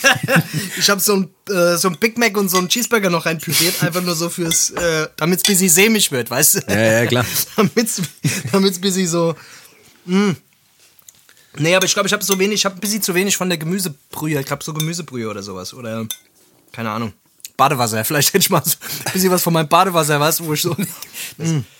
ich 0.76 0.90
habe 0.90 1.00
so 1.00 1.14
ein, 1.16 1.30
äh, 1.48 1.76
so 1.76 1.88
ein 1.88 1.96
Big 1.98 2.18
Mac 2.18 2.36
und 2.36 2.48
so 2.48 2.58
ein 2.58 2.68
Cheeseburger 2.68 3.08
noch 3.10 3.26
reinpüriert, 3.26 3.82
einfach 3.82 4.02
nur 4.02 4.14
so 4.16 4.28
fürs, 4.28 4.70
äh, 4.70 5.06
damit 5.16 5.38
es 5.38 5.44
ein 5.44 5.52
bisschen 5.52 5.68
sämig 5.68 6.10
wird, 6.10 6.30
weißt 6.30 6.54
du? 6.56 6.60
Ja, 6.68 6.80
ja, 7.02 7.06
klar. 7.06 7.24
damit 7.56 7.86
es 7.86 8.00
ein 8.52 8.80
bisschen 8.80 9.06
so. 9.06 9.34
Mm. 10.04 10.32
Nee, 11.56 11.74
aber 11.74 11.84
ich 11.84 11.92
glaube, 11.92 12.06
ich 12.06 12.12
habe 12.12 12.22
so 12.22 12.38
wenig, 12.38 12.60
ich 12.60 12.64
habe 12.64 12.76
ein 12.76 12.80
bisschen 12.80 13.02
zu 13.02 13.14
wenig 13.14 13.36
von 13.36 13.48
der 13.48 13.58
Gemüsebrühe. 13.58 14.38
Ich 14.38 14.46
glaube, 14.46 14.62
so 14.62 14.72
Gemüsebrühe 14.72 15.28
oder 15.28 15.42
sowas. 15.42 15.74
Oder, 15.74 16.06
keine 16.72 16.90
Ahnung. 16.90 17.12
Badewasser. 17.56 18.04
Vielleicht 18.06 18.28
hätte 18.28 18.38
ich 18.38 18.50
mal 18.50 18.62
so 18.64 18.76
ein 19.06 19.12
bisschen 19.12 19.30
was 19.30 19.42
von 19.42 19.52
meinem 19.52 19.68
Badewasser, 19.68 20.20
was, 20.20 20.42
wo 20.42 20.52
ich 20.54 20.62
so. 20.62 20.76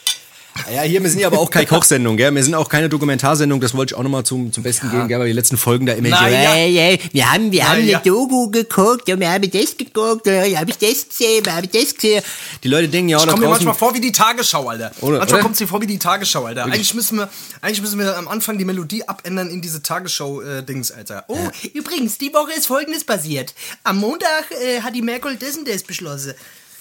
Ja, 0.74 0.82
hier, 0.82 1.02
wir 1.02 1.10
sind 1.10 1.20
ja 1.20 1.26
aber 1.26 1.38
auch 1.38 1.50
keine 1.50 1.66
Kochsendung, 1.66 2.16
gell? 2.16 2.34
Wir 2.34 2.42
sind 2.44 2.54
auch 2.54 2.68
keine 2.68 2.88
Dokumentarsendung, 2.88 3.60
das 3.60 3.74
wollte 3.74 3.94
ich 3.94 3.98
auch 3.98 4.02
nochmal 4.02 4.24
zum, 4.24 4.52
zum 4.52 4.62
Besten 4.62 4.90
geben, 4.90 5.08
gell? 5.08 5.18
Weil 5.18 5.28
die 5.28 5.32
letzten 5.32 5.56
Folgen 5.56 5.86
da 5.86 5.92
immer 5.94 6.08
Na 6.10 6.18
so, 6.18 6.26
ja. 6.26 6.56
äh, 6.56 6.98
wir 7.12 7.32
haben, 7.32 7.52
wir 7.52 7.68
haben 7.68 7.84
ja. 7.84 7.98
eine 7.98 8.04
Doku 8.04 8.50
geguckt 8.50 9.08
und 9.08 9.20
wir 9.20 9.30
haben 9.30 9.50
das 9.50 9.76
geguckt, 9.76 10.26
und 10.26 10.32
ich 10.32 10.56
habe 10.56 10.72
das 10.72 11.08
gesehen, 11.08 11.44
wir 11.44 11.54
haben 11.54 11.68
das 11.72 11.94
gesehen. 11.94 12.22
Die 12.62 12.68
Leute 12.68 12.88
denken 12.88 13.10
ja 13.10 13.18
auch 13.18 13.24
Ich 13.24 13.30
komme 13.30 13.42
mir 13.42 13.50
manchmal 13.50 13.74
vor 13.74 13.94
wie 13.94 14.00
die 14.00 14.12
Tagesschau, 14.12 14.68
Alter. 14.68 14.92
Oder- 15.00 15.18
manchmal 15.18 15.40
kommt 15.40 15.54
es 15.54 15.60
mir 15.60 15.66
vor 15.66 15.80
wie 15.80 15.86
die 15.86 15.98
Tagesschau, 15.98 16.44
Alter. 16.44 16.64
Eigentlich 16.64 16.94
müssen, 16.94 17.18
wir, 17.18 17.28
eigentlich 17.62 17.80
müssen 17.80 17.98
wir 17.98 18.16
am 18.16 18.28
Anfang 18.28 18.58
die 18.58 18.64
Melodie 18.64 19.06
abändern 19.08 19.50
in 19.50 19.60
diese 19.62 19.82
Tagesschau-Dings, 19.82 20.92
Alter. 20.92 21.24
Oh, 21.28 21.38
übrigens, 21.74 22.18
die 22.18 22.32
Woche 22.32 22.52
ist 22.52 22.66
folgendes 22.66 23.04
passiert. 23.04 23.54
Am 23.84 23.98
Montag 23.98 24.50
äh, 24.50 24.80
hat 24.82 24.94
die 24.94 25.02
Merkel 25.02 25.36
das 25.36 25.56
und 25.56 25.68
das 25.68 25.82
beschlossen. 25.82 26.34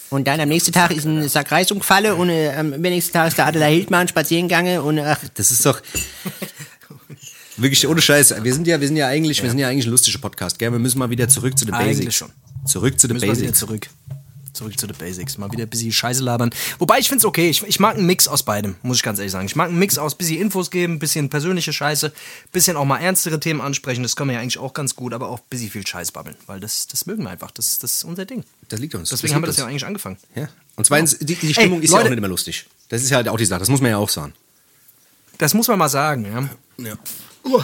Und 0.09 0.27
dann 0.27 0.39
am 0.39 0.49
nächsten 0.49 0.71
Tag 0.71 0.91
ist 0.91 1.05
ein 1.05 1.27
Sack 1.29 1.51
Reis 1.51 1.71
umgefallen 1.71 2.13
und 2.13 2.29
äh, 2.29 2.51
am 2.55 2.69
nächsten 2.71 3.13
Tag 3.13 3.27
ist 3.27 3.37
der 3.37 3.45
Adela 3.47 3.67
Hildmann 3.67 4.07
spazieren 4.07 4.47
gegangen 4.47 4.79
und 4.79 4.97
ach, 4.99 5.19
Das 5.35 5.51
ist 5.51 5.65
doch. 5.65 5.79
Wirklich 7.57 7.85
ohne 7.87 8.01
Scheiß. 8.01 8.33
Wir 8.41 8.53
sind 8.53 8.65
ja, 8.67 8.79
wir 8.79 8.87
sind 8.87 8.95
ja 8.97 9.07
eigentlich, 9.07 9.43
wir 9.43 9.49
sind 9.49 9.59
ja 9.59 9.67
eigentlich 9.67 9.85
ein 9.85 9.91
lustiger 9.91 10.17
Podcast, 10.19 10.57
gell? 10.57 10.71
Wir 10.71 10.79
müssen 10.79 10.97
mal 10.97 11.09
wieder 11.09 11.27
zurück 11.27 11.57
zu 11.59 11.65
den 11.65 11.73
Eigentlich 11.75 11.97
Basics. 11.97 12.15
schon. 12.15 12.29
Zurück 12.65 12.99
zu 12.99 13.07
den 13.07 13.15
Müssen 13.15 13.27
wir 13.27 13.33
wieder 13.33 13.41
Basics. 13.41 13.59
zurück. 13.59 13.87
Zurück 14.59 14.77
zu 14.77 14.87
den 14.87 14.97
Basics. 14.97 15.37
Mal 15.37 15.49
wieder 15.53 15.63
ein 15.63 15.69
bisschen 15.69 15.93
Scheiße 15.93 16.21
labern. 16.21 16.49
Wobei, 16.79 16.99
ich 16.99 17.07
find's 17.07 17.23
okay. 17.23 17.49
Ich, 17.49 17.63
ich 17.63 17.79
mag 17.79 17.95
einen 17.95 18.05
Mix 18.05 18.27
aus 18.27 18.43
beidem, 18.43 18.75
muss 18.81 18.97
ich 18.97 19.03
ganz 19.03 19.17
ehrlich 19.17 19.31
sagen. 19.31 19.45
Ich 19.45 19.55
mag 19.55 19.69
einen 19.69 19.79
Mix 19.79 19.97
aus 19.97 20.15
bisschen 20.15 20.41
Infos 20.41 20.69
geben, 20.69 20.99
bisschen 20.99 21.29
persönliche 21.29 21.71
Scheiße, 21.71 22.11
bisschen 22.51 22.75
auch 22.75 22.83
mal 22.83 22.97
ernstere 22.97 23.39
Themen 23.39 23.61
ansprechen. 23.61 24.03
Das 24.03 24.17
können 24.17 24.31
wir 24.31 24.35
ja 24.35 24.41
eigentlich 24.41 24.57
auch 24.57 24.73
ganz 24.73 24.97
gut, 24.97 25.13
aber 25.13 25.29
auch 25.29 25.39
ein 25.39 25.45
bisschen 25.49 25.69
viel 25.71 25.87
Scheiß 25.87 26.11
babbeln. 26.11 26.35
Weil 26.45 26.59
das, 26.59 26.87
das 26.87 27.05
mögen 27.05 27.23
wir 27.23 27.29
einfach. 27.29 27.51
Das, 27.51 27.79
das 27.79 27.95
ist 27.95 28.03
unser 28.03 28.25
Ding. 28.25 28.43
Das 28.67 28.81
liegt 28.81 28.95
uns. 28.95 29.11
Deswegen 29.11 29.33
haben 29.33 29.43
wir 29.43 29.47
das 29.47 29.55
ja 29.55 29.65
eigentlich 29.65 29.85
angefangen. 29.85 30.17
Ja. 30.35 30.49
Und 30.75 30.83
zweitens, 30.85 31.17
die, 31.19 31.35
die 31.35 31.53
Stimmung 31.53 31.79
Ey, 31.79 31.85
ist 31.85 31.93
ja 31.93 31.99
auch 31.99 32.03
nicht 32.03 32.17
immer 32.17 32.27
lustig. 32.27 32.65
Das 32.89 33.01
ist 33.01 33.11
ja 33.11 33.15
halt 33.15 33.29
auch 33.29 33.37
die 33.37 33.45
Sache. 33.45 33.59
Das 33.59 33.69
muss 33.69 33.79
man 33.79 33.91
ja 33.91 33.97
auch 33.97 34.09
sagen. 34.09 34.33
Das 35.37 35.53
muss 35.53 35.69
man 35.69 35.79
mal 35.79 35.87
sagen, 35.87 36.25
ja. 36.25 36.49
Ja. 36.85 36.95
Uh, 37.45 37.63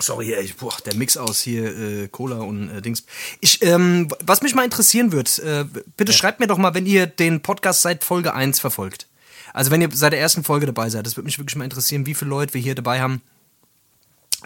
sorry, 0.00 0.32
ey, 0.34 0.52
boah, 0.58 0.76
der 0.84 0.94
Mix 0.94 1.16
aus 1.16 1.40
hier 1.40 1.76
äh, 1.76 2.08
Cola 2.08 2.38
und 2.38 2.70
äh, 2.70 2.82
Dings. 2.82 3.04
Ich, 3.40 3.62
ähm, 3.62 4.08
was 4.24 4.42
mich 4.42 4.54
mal 4.54 4.64
interessieren 4.64 5.12
wird, 5.12 5.38
äh, 5.40 5.64
bitte 5.96 6.12
schreibt 6.12 6.40
mir 6.40 6.46
doch 6.46 6.58
mal, 6.58 6.74
wenn 6.74 6.86
ihr 6.86 7.06
den 7.06 7.40
Podcast 7.40 7.82
seit 7.82 8.04
Folge 8.04 8.34
1 8.34 8.60
verfolgt. 8.60 9.06
Also 9.52 9.70
wenn 9.70 9.80
ihr 9.80 9.88
seit 9.92 10.12
der 10.12 10.20
ersten 10.20 10.44
Folge 10.44 10.66
dabei 10.66 10.90
seid, 10.90 11.06
das 11.06 11.16
würde 11.16 11.26
mich 11.26 11.38
wirklich 11.38 11.56
mal 11.56 11.64
interessieren, 11.64 12.06
wie 12.06 12.14
viele 12.14 12.30
Leute 12.30 12.54
wir 12.54 12.60
hier 12.60 12.74
dabei 12.74 13.00
haben, 13.00 13.20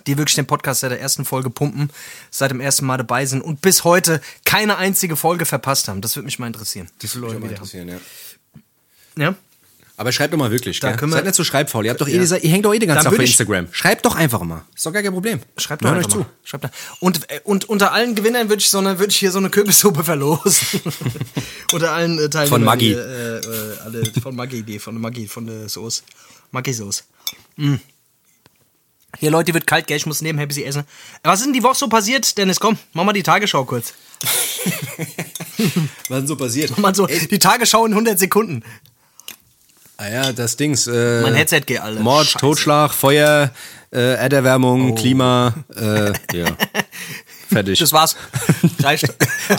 die 0.07 0.19
wirklich 0.19 0.35
den 0.35 0.47
Podcast 0.47 0.81
seit 0.81 0.91
der 0.91 1.01
ersten 1.01 1.25
Folge 1.25 1.51
pumpen, 1.51 1.91
seit 2.31 2.51
dem 2.51 2.61
ersten 2.61 2.87
Mal 2.87 2.97
dabei 2.97 3.27
sind 3.27 3.43
und 3.43 3.61
bis 3.61 3.85
heute 3.85 4.21
keine 4.45 4.77
einzige 4.77 5.17
Folge 5.17 5.45
verpasst 5.45 5.89
haben. 5.89 6.01
Das 6.01 6.17
würde 6.17 6.27
mich 6.27 6.39
mal 6.39 6.47
interessieren. 6.47 6.89
Wie 7.01 7.07
viele 7.07 7.27
Leute 7.27 7.43
wir 7.43 7.49
hier 7.49 7.59
haben. 7.59 7.89
ja. 7.89 9.25
Ja? 9.25 9.35
Aber 9.97 10.11
schreibt 10.11 10.33
doch 10.33 10.39
mal 10.39 10.51
wirklich, 10.51 10.81
Da 10.81 10.93
gell? 10.97 11.09
Seid 11.09 11.25
nicht 11.25 11.37
so 11.37 11.45
schreibfaul. 11.45 11.85
Ihr, 11.85 11.91
habt 11.93 12.01
doch 12.01 12.09
eh, 12.09 12.17
Ja. 12.21 12.37
ihr 12.37 12.51
hängt 12.51 12.65
doch 12.65 12.75
eh 12.75 12.81
Tag 12.81 13.05
würd 13.05 13.17
bei 13.17 13.23
ich- 13.23 13.31
Instagram. 13.31 13.69
Schreibt 13.71 14.05
doch 14.05 14.17
einfach 14.17 14.41
mal. 14.43 14.65
Ist 14.75 14.85
doch 14.85 14.93
gar 14.93 15.03
kein 15.03 15.13
Problem. 15.13 15.41
Schreibt 15.57 15.85
doch 15.85 15.91
einfach 15.93 16.09
euch 16.09 16.17
mal. 16.17 16.27
Schreibt 16.43 16.65
da. 16.65 16.71
Und, 16.99 17.31
äh, 17.31 17.41
und 17.45 17.69
unter 17.69 17.93
allen 17.93 18.17
Gewinnern 18.17 18.49
würde 18.49 18.61
ich, 18.61 18.69
so 18.69 18.79
eine, 18.79 18.99
würde 18.99 19.11
ich 19.13 19.17
hier 19.19 19.31
so 19.31 19.39
eine 19.39 19.51
Kürbissuppe 19.51 20.03
verlosen. 20.03 20.81
unter 21.73 21.93
allen 21.93 22.19
äh, 22.19 22.29
Teilnehmern. 22.29 22.49
Von 22.49 22.65
Maggi. 22.65 22.93
Äh, 22.93 22.97
äh, 22.97 23.41
alle, 23.85 24.03
von 24.21 24.35
Maggi, 24.35 24.63
die, 24.65 24.81
von 24.81 25.01
Maggi, 25.01 25.29
von 25.29 25.47
der 25.47 25.69
Sauce. 25.69 26.03
Maggi-Sauce. 26.51 27.05
Mm. 27.57 27.75
Hier, 29.21 29.31
Leute, 29.31 29.55
wird 29.55 29.67
kalt, 29.69 29.87
gell? 29.87 29.97
Ich 29.97 30.07
muss 30.07 30.23
nebenher 30.23 30.45
ein 30.45 30.49
bisschen 30.49 30.67
essen. 30.67 30.83
Was 31.23 31.39
ist 31.39 31.47
denn 31.47 31.53
die 31.53 31.63
Woche 31.63 31.77
so 31.77 31.89
passiert, 31.89 32.37
Dennis? 32.37 32.59
Komm, 32.59 32.79
mach 32.95 33.05
mal 33.05 33.13
die 33.13 33.23
Tagesschau 33.23 33.65
kurz. 33.65 33.95
Was 36.09 36.19
denn 36.19 36.27
so 36.27 36.37
passiert? 36.37 36.71
Mach 36.71 36.79
mal 36.79 36.95
so 36.95 37.07
die 37.07 37.39
Tagesschau 37.39 37.87
in 37.87 37.93
100 37.93 38.19
Sekunden. 38.19 38.65
Ah 39.97 40.09
ja, 40.09 40.33
das 40.33 40.57
Dings. 40.57 40.87
Äh, 40.87 41.23
Mein 41.23 41.35
Headset 41.35 41.61
geht 41.67 41.81
alle. 41.81 42.01
Mord, 42.01 42.27
Scheiße. 42.27 42.39
Totschlag, 42.39 42.93
Feuer, 42.93 43.51
äh, 43.93 44.15
Erderwärmung, 44.15 44.95
Klima, 44.95 45.55
äh, 45.77 46.13
ja. 46.37 46.47
Fertig. 47.49 47.79
Das 47.79 47.93
war's. 47.93 48.17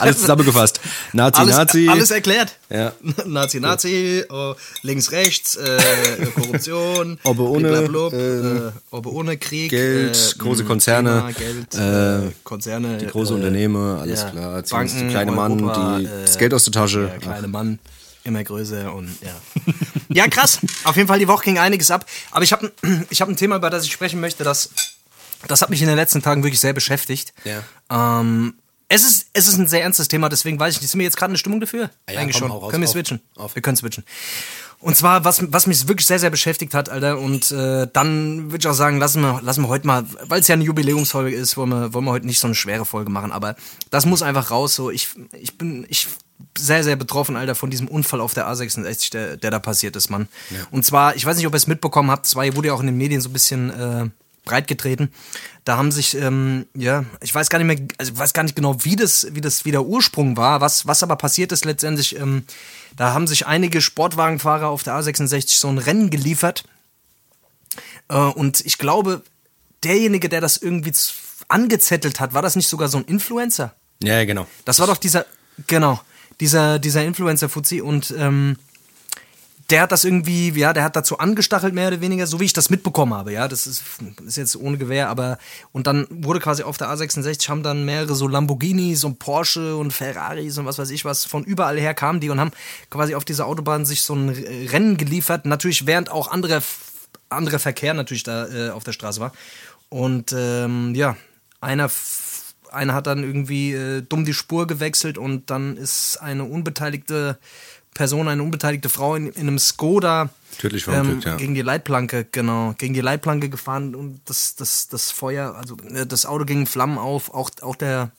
Alles 0.00 0.18
zusammengefasst. 0.18 0.80
Nazi, 1.12 1.40
alles, 1.40 1.56
Nazi. 1.56 1.88
Alles 1.88 2.10
erklärt. 2.10 2.56
Ja. 2.68 2.92
Nazi, 3.26 3.60
Nazi, 3.60 4.24
oh, 4.28 4.54
links, 4.82 5.12
rechts, 5.12 5.56
äh, 5.56 6.26
Korruption, 6.34 7.18
Obbe 7.24 7.42
ohne, 7.42 7.68
ähm, 7.68 8.68
äh, 8.68 8.94
Obbe 8.94 9.12
ohne 9.12 9.38
Krieg, 9.38 9.70
Geld, 9.70 10.34
äh, 10.34 10.38
große 10.38 10.64
Konzerne, 10.64 11.32
Klima, 11.34 11.50
Geld, 11.52 11.74
äh, 11.74 12.26
äh, 12.26 12.32
Konzerne, 12.44 12.98
die 12.98 13.06
große 13.06 13.32
äh, 13.32 13.36
Unternehmer, 13.36 14.00
alles 14.02 14.22
ja, 14.22 14.30
klar. 14.30 14.62
Banken, 14.62 14.98
der 14.98 15.08
kleine 15.08 15.32
Mann, 15.32 15.52
Europa, 15.62 15.98
die, 15.98 16.04
äh, 16.04 16.22
das 16.22 16.36
Geld 16.36 16.52
aus 16.52 16.64
der 16.64 16.72
Tasche. 16.72 17.06
Der 17.06 17.18
kleine 17.18 17.48
Mann, 17.48 17.78
immer 18.24 18.44
größer 18.44 18.92
und 18.92 19.08
ja. 19.22 19.72
Ja, 20.08 20.28
krass. 20.28 20.60
Auf 20.84 20.96
jeden 20.96 21.08
Fall, 21.08 21.18
die 21.18 21.28
Woche 21.28 21.44
ging 21.44 21.58
einiges 21.58 21.90
ab. 21.90 22.06
Aber 22.30 22.44
ich 22.44 22.52
habe 22.52 22.72
ein, 22.82 23.06
ich 23.10 23.20
hab 23.20 23.28
ein 23.28 23.36
Thema, 23.36 23.56
über 23.56 23.70
das 23.70 23.84
ich 23.84 23.92
sprechen 23.92 24.20
möchte, 24.20 24.44
das, 24.44 24.70
das 25.48 25.62
hat 25.62 25.70
mich 25.70 25.82
in 25.82 25.88
den 25.88 25.96
letzten 25.96 26.22
Tagen 26.22 26.42
wirklich 26.42 26.60
sehr 26.60 26.72
beschäftigt. 26.72 27.32
Ja. 27.44 27.62
Ähm, 28.20 28.54
es 28.88 29.02
ist, 29.02 29.26
es 29.32 29.48
ist 29.48 29.58
ein 29.58 29.66
sehr 29.66 29.82
ernstes 29.82 30.06
Thema, 30.08 30.28
deswegen 30.28 30.60
weiß 30.60 30.76
ich 30.76 30.80
nicht. 30.80 30.90
Sind 30.90 31.00
wir 31.00 31.04
jetzt 31.04 31.16
gerade 31.16 31.30
eine 31.30 31.38
Stimmung 31.38 31.60
dafür? 31.60 31.90
Ah 32.06 32.12
ja, 32.12 32.20
Eigentlich 32.20 32.38
komm, 32.38 32.50
schon. 32.50 32.58
raus, 32.58 32.70
können 32.70 32.82
wir 32.82 32.88
switchen? 32.88 33.20
auf. 33.36 33.54
Wir 33.54 33.62
können 33.62 33.76
switchen. 33.76 34.04
Und 34.80 34.96
zwar, 34.96 35.24
was, 35.24 35.42
was 35.52 35.66
mich 35.66 35.88
wirklich 35.88 36.06
sehr, 36.06 36.18
sehr 36.18 36.30
beschäftigt 36.30 36.74
hat, 36.74 36.88
Alter. 36.88 37.18
Und 37.18 37.50
äh, 37.50 37.86
dann 37.92 38.52
würde 38.52 38.58
ich 38.58 38.68
auch 38.68 38.74
sagen, 38.74 38.98
lassen 38.98 39.22
wir, 39.22 39.40
lassen 39.42 39.62
wir 39.62 39.68
heute 39.68 39.86
mal, 39.86 40.04
weil 40.24 40.40
es 40.40 40.48
ja 40.48 40.54
eine 40.54 40.64
Jubiläumsfolge 40.64 41.34
ist, 41.34 41.56
wollen 41.56 41.70
wir, 41.70 41.94
wollen 41.94 42.04
wir 42.04 42.12
heute 42.12 42.26
nicht 42.26 42.38
so 42.38 42.46
eine 42.46 42.54
schwere 42.54 42.84
Folge 42.84 43.10
machen. 43.10 43.32
Aber 43.32 43.56
das 43.90 44.06
muss 44.06 44.22
einfach 44.22 44.50
raus. 44.50 44.74
So, 44.74 44.90
ich, 44.90 45.08
ich 45.32 45.56
bin, 45.56 45.86
ich 45.88 46.08
sehr, 46.58 46.84
sehr 46.84 46.96
betroffen, 46.96 47.36
Alter, 47.36 47.54
von 47.54 47.70
diesem 47.70 47.88
Unfall 47.88 48.20
auf 48.20 48.34
der 48.34 48.48
A66, 48.48 49.10
der, 49.10 49.36
der 49.36 49.50
da 49.50 49.58
passiert 49.58 49.96
ist, 49.96 50.10
Mann. 50.10 50.28
Und 50.70 50.84
zwar, 50.84 51.16
ich 51.16 51.24
weiß 51.24 51.36
nicht, 51.36 51.46
ob 51.46 51.54
ihr 51.54 51.58
es 51.58 51.66
mitbekommen 51.66 52.10
habt, 52.10 52.26
es 52.26 52.36
war, 52.36 52.44
wurde 52.54 52.68
ja 52.68 52.74
auch 52.74 52.80
in 52.80 52.86
den 52.86 52.96
Medien 52.96 53.20
so 53.20 53.30
ein 53.30 53.32
bisschen 53.32 53.70
äh, 53.70 54.08
breitgetreten. 54.46 55.12
Da 55.64 55.76
haben 55.76 55.92
sich, 55.92 56.16
ähm, 56.16 56.64
ja, 56.74 57.04
ich 57.20 57.34
weiß 57.34 57.50
gar 57.50 57.58
nicht 57.58 57.66
mehr, 57.66 57.86
also 57.98 58.12
ich 58.12 58.18
weiß 58.18 58.32
gar 58.32 58.44
nicht 58.44 58.56
genau, 58.56 58.82
wie 58.84 58.96
das, 58.96 59.26
wie 59.32 59.42
das, 59.42 59.66
wie 59.66 59.72
der 59.72 59.84
Ursprung 59.84 60.38
war, 60.38 60.62
was, 60.62 60.86
was 60.86 61.02
aber 61.02 61.16
passiert 61.16 61.52
ist 61.52 61.66
letztendlich, 61.66 62.18
ähm, 62.18 62.44
da 62.96 63.12
haben 63.12 63.26
sich 63.26 63.46
einige 63.46 63.82
Sportwagenfahrer 63.82 64.68
auf 64.68 64.82
der 64.82 64.94
A66 64.94 65.58
so 65.58 65.68
ein 65.68 65.76
Rennen 65.76 66.08
geliefert. 66.08 66.64
Äh, 68.08 68.16
und 68.16 68.64
ich 68.64 68.78
glaube, 68.78 69.22
derjenige, 69.84 70.30
der 70.30 70.40
das 70.40 70.56
irgendwie 70.56 70.92
angezettelt 71.48 72.20
hat, 72.20 72.32
war 72.32 72.42
das 72.42 72.56
nicht 72.56 72.68
sogar 72.68 72.88
so 72.88 72.98
ein 72.98 73.04
Influencer? 73.04 73.74
Ja, 74.02 74.24
genau. 74.24 74.46
Das 74.64 74.78
war 74.78 74.86
doch 74.86 74.96
dieser, 74.96 75.26
genau, 75.66 76.00
dieser, 76.40 76.78
dieser 76.78 77.04
Influencer 77.04 77.48
Fuzzi 77.48 77.80
und 77.80 78.14
ähm, 78.16 78.56
der 79.70 79.82
hat 79.82 79.92
das 79.92 80.04
irgendwie, 80.04 80.50
ja, 80.50 80.72
der 80.72 80.84
hat 80.84 80.94
dazu 80.94 81.18
angestachelt, 81.18 81.74
mehr 81.74 81.88
oder 81.88 82.00
weniger, 82.00 82.26
so 82.26 82.38
wie 82.38 82.44
ich 82.44 82.52
das 82.52 82.70
mitbekommen 82.70 83.14
habe, 83.14 83.32
ja, 83.32 83.48
das 83.48 83.66
ist, 83.66 83.82
ist 84.24 84.36
jetzt 84.36 84.56
ohne 84.56 84.78
Gewehr, 84.78 85.08
aber, 85.08 85.38
und 85.72 85.86
dann 85.86 86.06
wurde 86.10 86.40
quasi 86.40 86.62
auf 86.62 86.76
der 86.76 86.88
A66, 86.88 87.48
haben 87.48 87.62
dann 87.62 87.84
mehrere 87.84 88.14
so 88.14 88.28
Lamborghinis 88.28 89.04
und 89.04 89.18
Porsche 89.18 89.76
und 89.76 89.92
Ferraris 89.92 90.58
und 90.58 90.66
was 90.66 90.78
weiß 90.78 90.90
ich 90.90 91.04
was, 91.04 91.24
von 91.24 91.42
überall 91.44 91.78
her 91.78 91.94
kamen 91.94 92.20
die 92.20 92.30
und 92.30 92.38
haben 92.38 92.52
quasi 92.90 93.14
auf 93.14 93.24
dieser 93.24 93.46
Autobahn 93.46 93.84
sich 93.84 94.02
so 94.02 94.14
ein 94.14 94.28
Rennen 94.28 94.96
geliefert, 94.96 95.46
natürlich 95.46 95.86
während 95.86 96.10
auch 96.10 96.30
andere, 96.30 96.62
andere 97.28 97.58
Verkehr 97.58 97.94
natürlich 97.94 98.22
da 98.22 98.46
äh, 98.46 98.70
auf 98.70 98.84
der 98.84 98.92
Straße 98.92 99.20
war. 99.20 99.32
Und 99.88 100.32
ähm, 100.36 100.94
ja, 100.94 101.16
einer 101.60 101.88
einer 102.72 102.94
hat 102.94 103.06
dann 103.06 103.22
irgendwie 103.22 103.72
äh, 103.72 104.02
dumm 104.02 104.24
die 104.24 104.34
Spur 104.34 104.66
gewechselt 104.66 105.18
und 105.18 105.50
dann 105.50 105.76
ist 105.76 106.18
eine 106.18 106.44
unbeteiligte 106.44 107.38
Person, 107.96 108.28
eine 108.28 108.42
unbeteiligte 108.42 108.90
Frau 108.90 109.14
in, 109.14 109.28
in 109.28 109.48
einem 109.48 109.58
Skoda 109.58 110.28
Tödlich 110.58 110.84
verunglückt, 110.84 111.24
ja. 111.24 111.36
gegen 111.36 111.54
die 111.54 111.62
Leitplanke, 111.62 112.26
genau, 112.30 112.74
gegen 112.76 112.92
die 112.92 113.00
Leitplanke 113.00 113.48
gefahren 113.48 113.94
und 113.94 114.20
das, 114.26 114.54
das, 114.54 114.88
das 114.88 115.10
Feuer, 115.10 115.54
also 115.54 115.76
äh, 115.94 116.06
das 116.06 116.26
Auto 116.26 116.44
ging 116.44 116.60
in 116.60 116.66
Flammen 116.66 116.98
auf, 116.98 117.32
auch, 117.32 117.50
auch 117.62 117.74
der, 117.74 118.10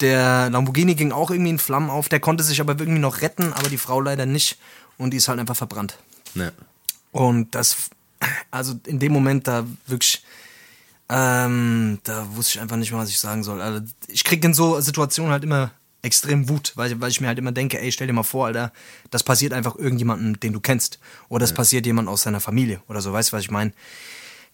der 0.00 0.50
Lamborghini 0.50 0.96
ging 0.96 1.12
auch 1.12 1.30
irgendwie 1.30 1.50
in 1.50 1.58
Flammen 1.60 1.88
auf, 1.88 2.08
der 2.08 2.18
konnte 2.18 2.42
sich 2.42 2.60
aber 2.60 2.72
irgendwie 2.72 3.00
noch 3.00 3.20
retten, 3.20 3.52
aber 3.52 3.68
die 3.68 3.78
Frau 3.78 4.00
leider 4.00 4.26
nicht 4.26 4.58
und 4.98 5.12
die 5.12 5.18
ist 5.18 5.28
halt 5.28 5.38
einfach 5.38 5.56
verbrannt. 5.56 5.98
Ja. 6.34 6.50
Und 7.12 7.54
das, 7.54 7.76
also 8.50 8.74
in 8.86 8.98
dem 8.98 9.12
Moment 9.12 9.46
da 9.46 9.64
wirklich, 9.86 10.24
ähm, 11.08 12.00
da 12.02 12.26
wusste 12.34 12.56
ich 12.56 12.60
einfach 12.60 12.76
nicht 12.76 12.90
mehr, 12.90 13.00
was 13.00 13.08
ich 13.08 13.20
sagen 13.20 13.44
soll. 13.44 13.60
Also 13.60 13.80
ich 14.08 14.24
krieg 14.24 14.44
in 14.44 14.52
so 14.52 14.80
Situationen 14.80 15.30
halt 15.30 15.44
immer 15.44 15.70
extrem 16.02 16.48
Wut, 16.48 16.72
weil, 16.76 17.00
weil 17.00 17.10
ich 17.10 17.20
mir 17.20 17.26
halt 17.26 17.38
immer 17.38 17.52
denke, 17.52 17.80
ey, 17.80 17.90
stell 17.90 18.06
dir 18.06 18.12
mal 18.12 18.22
vor, 18.22 18.46
Alter, 18.46 18.72
das 19.10 19.22
passiert 19.22 19.52
einfach 19.52 19.76
irgendjemandem, 19.76 20.38
den 20.40 20.52
du 20.52 20.60
kennst. 20.60 20.98
Oder 21.28 21.40
das 21.40 21.52
passiert 21.52 21.86
jemand 21.86 22.08
aus 22.08 22.22
seiner 22.22 22.40
Familie 22.40 22.80
oder 22.88 23.00
so, 23.00 23.12
weißt 23.12 23.32
du, 23.32 23.36
was 23.36 23.42
ich 23.42 23.50
meine? 23.50 23.72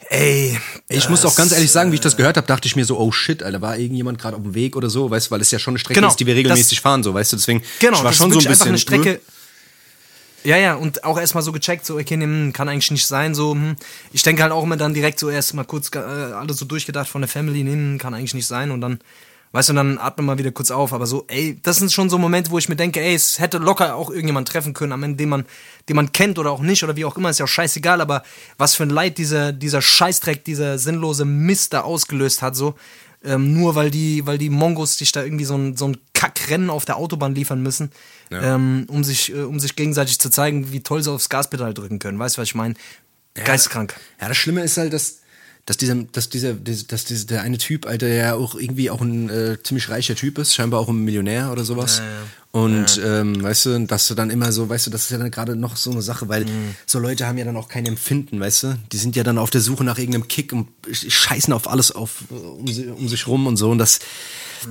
Ey, 0.09 0.59
Ich 0.89 1.09
muss 1.09 1.25
auch 1.25 1.35
ganz 1.37 1.51
das, 1.51 1.59
ehrlich 1.59 1.71
sagen, 1.71 1.93
wie 1.93 1.97
ich 1.97 2.01
das 2.01 2.17
gehört 2.17 2.37
habe, 2.37 2.47
dachte 2.47 2.67
ich 2.67 2.75
mir 2.75 2.85
so, 2.85 2.99
oh 2.99 3.13
shit, 3.13 3.43
Alter, 3.43 3.61
war 3.61 3.79
irgendjemand 3.79 4.19
gerade 4.19 4.37
auf 4.37 4.43
dem 4.43 4.55
Weg 4.55 4.77
oder 4.77 4.91
so, 4.91 5.11
weißt 5.11 5.29
du, 5.29 5.31
weil 5.31 5.41
es 5.41 5.51
ja 5.51 5.59
schon 5.59 5.73
eine 5.73 5.79
Strecke 5.79 6.01
Genau, 6.01 6.09
ist, 6.09 6.17
die 6.17 6.27
wir 6.27 6.35
regelmäßig 6.35 6.81
fahren, 6.81 7.03
so, 7.03 7.15
weißt 7.15 7.33
du, 7.33 7.37
deswegen 7.37 7.63
Genau, 7.79 7.99
ich 7.99 8.05
war 8.05 8.11
das 8.11 8.17
schon 8.17 8.33
so 8.33 8.41
ein 8.41 8.45
bisschen 8.47 8.69
eine 8.69 8.79
Strecke. 8.79 9.21
Ja, 10.45 10.57
ja, 10.57 10.75
und 10.75 11.05
auch 11.05 11.21
erstmal 11.21 11.45
so 11.45 11.53
gecheckt, 11.53 11.87
so, 11.87 11.97
okay, 11.99 12.17
hm, 12.17 12.53
kann 12.53 12.69
eigentlich 12.69 12.91
nicht 12.91 13.07
sein, 13.07 13.35
so, 13.35 13.53
hm. 13.53 13.77
Ich 14.13 14.25
denke 14.25 14.43
halt 14.43 14.51
auch 14.51 14.65
immer 14.65 14.77
dann 14.77 14.93
direkt 14.93 15.21
so 15.21 15.31
erst 15.31 15.55
mal 15.55 15.65
kurz 15.65 15.89
äh, 15.95 15.99
alles 15.99 16.57
so 16.57 16.65
durchgedacht 16.65 17.09
von 17.09 17.23
der 17.23 17.29
Family, 17.29 17.61
hm, 17.61 17.99
kann 17.99 18.13
eigentlich 18.13 18.35
nicht 18.35 18.49
sein 18.49 18.73
und 18.73 18.81
dann, 18.81 18.99
weißt 19.53 19.69
du, 19.69 19.73
und 19.73 19.77
dann 19.77 19.99
atme 19.99 20.25
mal 20.25 20.39
wieder 20.39 20.51
kurz 20.51 20.71
auf, 20.71 20.93
aber 20.93 21.07
so, 21.07 21.25
ey, 21.29 21.59
das 21.63 21.77
sind 21.77 21.93
schon 21.93 22.11
so 22.11 22.19
Momente, 22.19 22.51
wo 22.51 22.59
ich 22.59 22.69
mir 22.69 22.77
denke, 22.77 23.01
ey, 23.01 23.15
es 23.15 23.39
hätte 23.39 23.59
locker 23.59 23.95
auch 23.95 24.11
irgendjemand 24.11 24.49
treffen 24.49 24.75
können, 24.75 24.93
am 24.93 25.03
Ende, 25.03 25.19
den 25.19 25.29
man, 25.29 25.45
den 25.89 25.97
man 25.97 26.13
kennt 26.13 26.39
oder 26.39 26.51
auch 26.51 26.61
nicht 26.61 26.83
oder 26.83 26.97
wie 26.97 27.05
auch 27.05 27.17
immer, 27.17 27.31
ist 27.31 27.39
ja 27.39 27.45
auch 27.45 27.49
scheißegal, 27.49 28.01
aber 28.01 28.23
was 28.59 28.75
für 28.75 28.83
ein 28.83 28.91
Leid 28.91 29.19
dieser, 29.19 29.53
dieser 29.53 29.83
Scheißdreck, 29.83 30.45
dieser 30.45 30.79
sinnlose 30.79 31.25
Mist 31.25 31.75
da 31.75 31.83
ausgelöst 31.83 32.43
hat, 32.43 32.57
so, 32.57 32.75
ähm, 33.25 33.53
nur 33.53 33.75
weil 33.75 33.91
die, 33.91 34.27
weil 34.27 34.39
die 34.39 34.51
Mongos 34.51 34.99
sich 34.99 35.13
da 35.13 35.23
irgendwie 35.23 35.45
so 35.45 35.57
ein, 35.57 35.77
so 35.77 35.87
ein 35.87 35.99
Kackrennen 36.15 36.71
auf 36.71 36.85
der 36.85 36.97
Autobahn 36.97 37.35
liefern 37.35 37.63
müssen, 37.63 37.91
ähm, 38.31 38.87
um, 38.89 39.05
sich, 39.05 39.35
äh, 39.35 39.43
um 39.43 39.61
sich 39.61 39.77
gegenseitig 39.77 40.19
zu 40.19 40.31
zeigen, 40.31 40.73
wie 40.73 40.83
toll 40.83 41.03
sie 41.03 41.11
aufs 41.11 41.29
Gaspedal 41.29 41.75
drücken 41.75 41.99
können. 41.99 42.19
Weißt 42.19 42.37
du, 42.37 42.41
was 42.41 42.49
ich 42.49 42.55
meine? 42.55 42.75
Geistkrank. 43.35 43.95
Ja, 44.21 44.29
das 44.29 44.37
Schlimme 44.37 44.63
ist 44.63 44.77
halt, 44.77 44.93
dass, 44.93 45.22
dass 45.66 45.76
dieser, 45.76 45.95
dass 45.95 46.28
dieser, 46.28 46.54
dass 46.54 47.04
dieser, 47.04 47.26
der 47.26 47.42
eine 47.42 47.59
Typ, 47.59 47.87
Alter, 47.87 48.07
der 48.07 48.16
ja 48.16 48.35
auch 48.35 48.57
irgendwie 48.57 48.90
auch 48.90 49.00
ein 49.00 49.31
äh, 49.31 49.62
ziemlich 49.62 49.88
reicher 49.88 50.16
Typ 50.16 50.38
ist, 50.38 50.54
scheinbar 50.54 50.81
auch 50.81 50.88
ein 50.88 51.04
Millionär 51.04 51.52
oder 51.52 51.64
sowas. 51.64 52.02
Und 52.50 53.00
ähm, 53.02 53.42
weißt 53.42 53.66
du, 53.66 53.87
dass 53.87 54.09
du 54.09 54.14
dann 54.14 54.28
immer 54.28 54.52
so, 54.52 54.69
weißt 54.69 54.87
du, 54.87 54.90
das 54.90 55.04
ist 55.04 55.11
ja 55.11 55.19
dann 55.19 55.31
gerade 55.31 55.57
noch 55.57 55.76
so 55.76 55.90
eine 55.90 56.02
Sache, 56.02 56.28
weil 56.28 56.45
so 56.85 56.99
Leute 56.99 57.26
haben 57.26 57.38
ja 57.38 57.47
dann 57.47 57.57
auch 57.57 57.69
kein 57.69 57.87
Empfinden, 57.87 58.40
weißt 58.40 58.62
du? 58.64 58.78
Die 58.92 58.99
sind 58.99 59.16
ja 59.16 59.23
dann 59.23 59.38
auf 59.38 59.49
der 59.49 59.62
Suche 59.62 59.85
nach 59.85 59.97
irgendeinem 59.99 60.28
Kick 60.28 60.52
und 60.52 60.69
scheißen 60.90 61.54
auf 61.54 61.66
alles 61.66 61.92
auf 61.92 62.25
um, 62.28 62.66
um 62.99 63.09
sich 63.09 63.26
rum 63.26 63.47
und 63.47 63.57
so. 63.57 63.71
Und 63.71 63.78
das, 63.78 64.00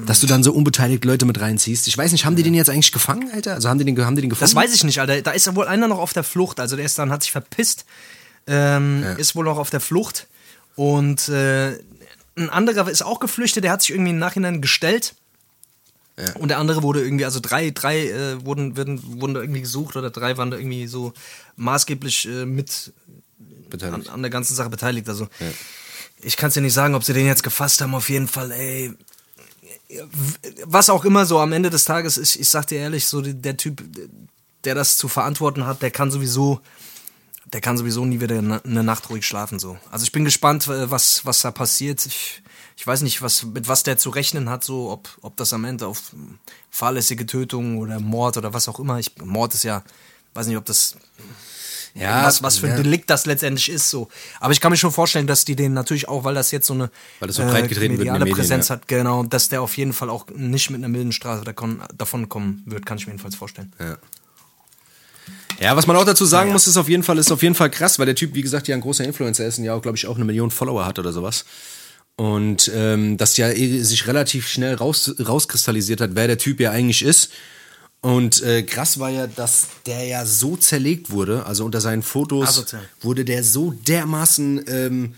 dass 0.05 0.19
du 0.19 0.27
dann 0.27 0.43
so 0.43 0.51
unbeteiligt 0.51 1.05
Leute 1.05 1.25
mit 1.25 1.39
reinziehst. 1.39 1.87
Ich 1.87 1.97
weiß 1.97 2.11
nicht, 2.11 2.25
haben 2.25 2.35
die 2.35 2.43
den 2.43 2.53
jetzt 2.53 2.69
eigentlich 2.69 2.91
gefangen, 2.91 3.31
Alter? 3.33 3.55
Also 3.55 3.67
haben 3.67 3.79
die 3.79 3.85
den, 3.85 3.97
haben 4.05 4.15
die 4.15 4.21
den 4.21 4.29
gefangen? 4.29 4.47
Das 4.47 4.55
weiß 4.55 4.75
ich 4.75 4.83
nicht, 4.83 4.99
Alter. 4.99 5.19
Da 5.21 5.31
ist 5.31 5.47
ja 5.47 5.55
wohl 5.55 5.67
einer 5.67 5.87
noch 5.87 5.99
auf 5.99 6.13
der 6.13 6.23
Flucht. 6.23 6.59
Also 6.59 6.75
der 6.75 6.85
ist 6.85 6.99
dann, 6.99 7.11
hat 7.11 7.23
sich 7.23 7.31
verpisst, 7.31 7.85
ähm, 8.45 9.03
ist 9.17 9.35
wohl 9.35 9.45
noch 9.45 9.57
auf 9.57 9.71
der 9.71 9.79
Flucht. 9.79 10.27
Und 10.75 11.29
äh, 11.29 11.77
ein 12.35 12.49
anderer 12.49 12.89
ist 12.89 13.03
auch 13.03 13.19
geflüchtet, 13.19 13.63
der 13.63 13.71
hat 13.71 13.81
sich 13.81 13.91
irgendwie 13.91 14.11
im 14.11 14.19
Nachhinein 14.19 14.61
gestellt. 14.61 15.15
Und 16.35 16.49
der 16.49 16.59
andere 16.59 16.83
wurde 16.83 17.03
irgendwie, 17.03 17.25
also 17.25 17.39
drei, 17.39 17.71
drei 17.71 18.07
äh, 18.07 18.45
wurden, 18.45 18.77
wurden, 18.77 19.21
wurden 19.21 19.33
da 19.33 19.41
irgendwie 19.41 19.61
gesucht 19.61 19.95
oder 19.95 20.09
drei 20.09 20.37
waren 20.37 20.51
da 20.51 20.57
irgendwie 20.57 20.87
so 20.87 21.13
maßgeblich 21.55 22.27
äh, 22.27 22.45
mit 22.45 22.93
an, 23.81 24.07
an 24.07 24.21
der 24.21 24.29
ganzen 24.29 24.53
Sache 24.55 24.69
beteiligt. 24.69 25.07
Also 25.07 25.27
ich 26.21 26.37
kann 26.37 26.49
es 26.49 26.53
dir 26.53 26.61
nicht 26.61 26.73
sagen, 26.73 26.95
ob 26.95 27.03
sie 27.03 27.13
den 27.13 27.25
jetzt 27.25 27.43
gefasst 27.43 27.81
haben, 27.81 27.95
auf 27.95 28.09
jeden 28.09 28.27
Fall, 28.27 28.51
ey. 28.51 28.93
Was 30.65 30.89
auch 30.89 31.05
immer 31.05 31.25
so 31.25 31.39
am 31.39 31.53
Ende 31.53 31.69
des 31.69 31.85
Tages, 31.85 32.17
ich, 32.17 32.39
ich 32.39 32.49
sag 32.49 32.67
dir 32.67 32.79
ehrlich, 32.79 33.07
so 33.07 33.21
der 33.21 33.57
Typ, 33.57 33.83
der 34.63 34.75
das 34.75 34.97
zu 34.97 35.07
verantworten 35.07 35.65
hat, 35.65 35.81
der 35.81 35.91
kann 35.91 36.11
sowieso, 36.11 36.61
der 37.53 37.61
kann 37.61 37.77
sowieso 37.77 38.05
nie 38.05 38.21
wieder 38.21 38.41
na- 38.41 38.61
eine 38.63 38.83
Nacht 38.83 39.09
ruhig 39.09 39.25
schlafen 39.25 39.59
so. 39.59 39.77
Also 39.91 40.03
ich 40.03 40.11
bin 40.11 40.25
gespannt, 40.25 40.67
äh, 40.67 40.89
was 40.89 41.25
was 41.25 41.41
da 41.41 41.51
passiert. 41.51 42.05
Ich, 42.05 42.41
ich 42.77 42.87
weiß 42.87 43.01
nicht, 43.01 43.21
was 43.21 43.43
mit 43.43 43.67
was 43.67 43.83
der 43.83 43.97
zu 43.97 44.09
rechnen 44.09 44.49
hat, 44.49 44.63
so 44.63 44.89
ob 44.89 45.09
ob 45.21 45.35
das 45.37 45.53
am 45.53 45.65
Ende 45.65 45.87
auf 45.87 46.13
fahrlässige 46.69 47.25
Tötung 47.25 47.77
oder 47.77 47.99
Mord 47.99 48.37
oder 48.37 48.53
was 48.53 48.67
auch 48.67 48.79
immer. 48.79 48.99
Ich, 48.99 49.11
Mord 49.23 49.53
ist 49.53 49.63
ja, 49.63 49.83
weiß 50.33 50.47
nicht, 50.47 50.57
ob 50.57 50.65
das 50.65 50.95
ja, 51.93 52.23
was, 52.23 52.41
was 52.41 52.57
für 52.57 52.67
ein 52.67 52.77
ja. 52.77 52.83
Delikt 52.83 53.09
das 53.09 53.25
letztendlich 53.25 53.69
ist. 53.69 53.89
So. 53.89 54.07
Aber 54.39 54.53
ich 54.53 54.61
kann 54.61 54.71
mir 54.71 54.77
schon 54.77 54.91
vorstellen, 54.91 55.27
dass 55.27 55.45
die 55.45 55.55
den 55.55 55.73
natürlich 55.73 56.07
auch, 56.07 56.23
weil 56.23 56.35
das 56.35 56.51
jetzt 56.51 56.67
so 56.67 56.73
eine 56.73 56.89
Weil 57.19 57.31
so 57.31 57.43
den 57.43 57.51
mediale 57.51 58.19
Medien, 58.19 58.35
Präsenz 58.35 58.69
ja. 58.69 58.75
hat, 58.75 58.87
genau, 58.87 59.23
dass 59.23 59.49
der 59.49 59.61
auf 59.61 59.75
jeden 59.75 59.93
Fall 59.93 60.09
auch 60.09 60.27
nicht 60.33 60.69
mit 60.69 60.79
einer 60.79 60.87
milden 60.87 61.11
Strafe 61.11 61.43
davon, 61.43 61.81
davon 61.93 62.29
kommen 62.29 62.63
wird, 62.65 62.85
kann 62.85 62.97
ich 62.97 63.07
mir 63.07 63.11
jedenfalls 63.13 63.35
vorstellen. 63.35 63.73
Ja, 63.79 63.97
was 65.75 65.85
man 65.85 65.95
auch 65.95 66.05
dazu 66.05 66.25
sagen 66.25 66.51
muss, 66.51 66.65
ist 66.65 66.77
auf 66.77 66.89
jeden 66.89 67.03
Fall, 67.03 67.19
ist 67.19 67.31
auf 67.31 67.43
jeden 67.43 67.53
Fall 67.53 67.69
krass, 67.69 67.99
weil 67.99 68.07
der 68.07 68.15
Typ, 68.15 68.33
wie 68.33 68.41
gesagt, 68.41 68.67
ja 68.67 68.75
ein 68.75 68.81
großer 68.81 69.03
Influencer 69.03 69.45
ist 69.45 69.59
und 69.59 69.63
ja 69.63 69.75
auch, 69.75 69.81
glaube 69.81 69.95
ich, 69.95 70.07
auch 70.07 70.15
eine 70.15 70.25
Million 70.25 70.49
Follower 70.49 70.85
hat 70.85 70.97
oder 70.97 71.13
sowas. 71.13 71.45
Und 72.15 72.71
ähm, 72.73 73.17
das 73.17 73.37
ja 73.37 73.49
eh 73.49 73.81
sich 73.81 74.07
relativ 74.07 74.47
schnell 74.47 74.75
raus, 74.75 75.13
rauskristallisiert 75.19 76.01
hat, 76.01 76.11
wer 76.13 76.27
der 76.27 76.37
Typ 76.37 76.59
ja 76.59 76.71
eigentlich 76.71 77.03
ist. 77.03 77.29
Und 78.01 78.41
äh, 78.41 78.63
krass 78.63 78.99
war 78.99 79.11
ja, 79.11 79.27
dass 79.27 79.67
der 79.85 80.05
ja 80.05 80.25
so 80.25 80.57
zerlegt 80.57 81.11
wurde, 81.11 81.45
also 81.45 81.65
unter 81.65 81.81
seinen 81.81 82.01
Fotos 82.01 82.49
Asozial. 82.49 82.81
wurde 82.99 83.23
der 83.25 83.43
so 83.43 83.71
dermaßen 83.71 84.63
ähm, 84.67 85.13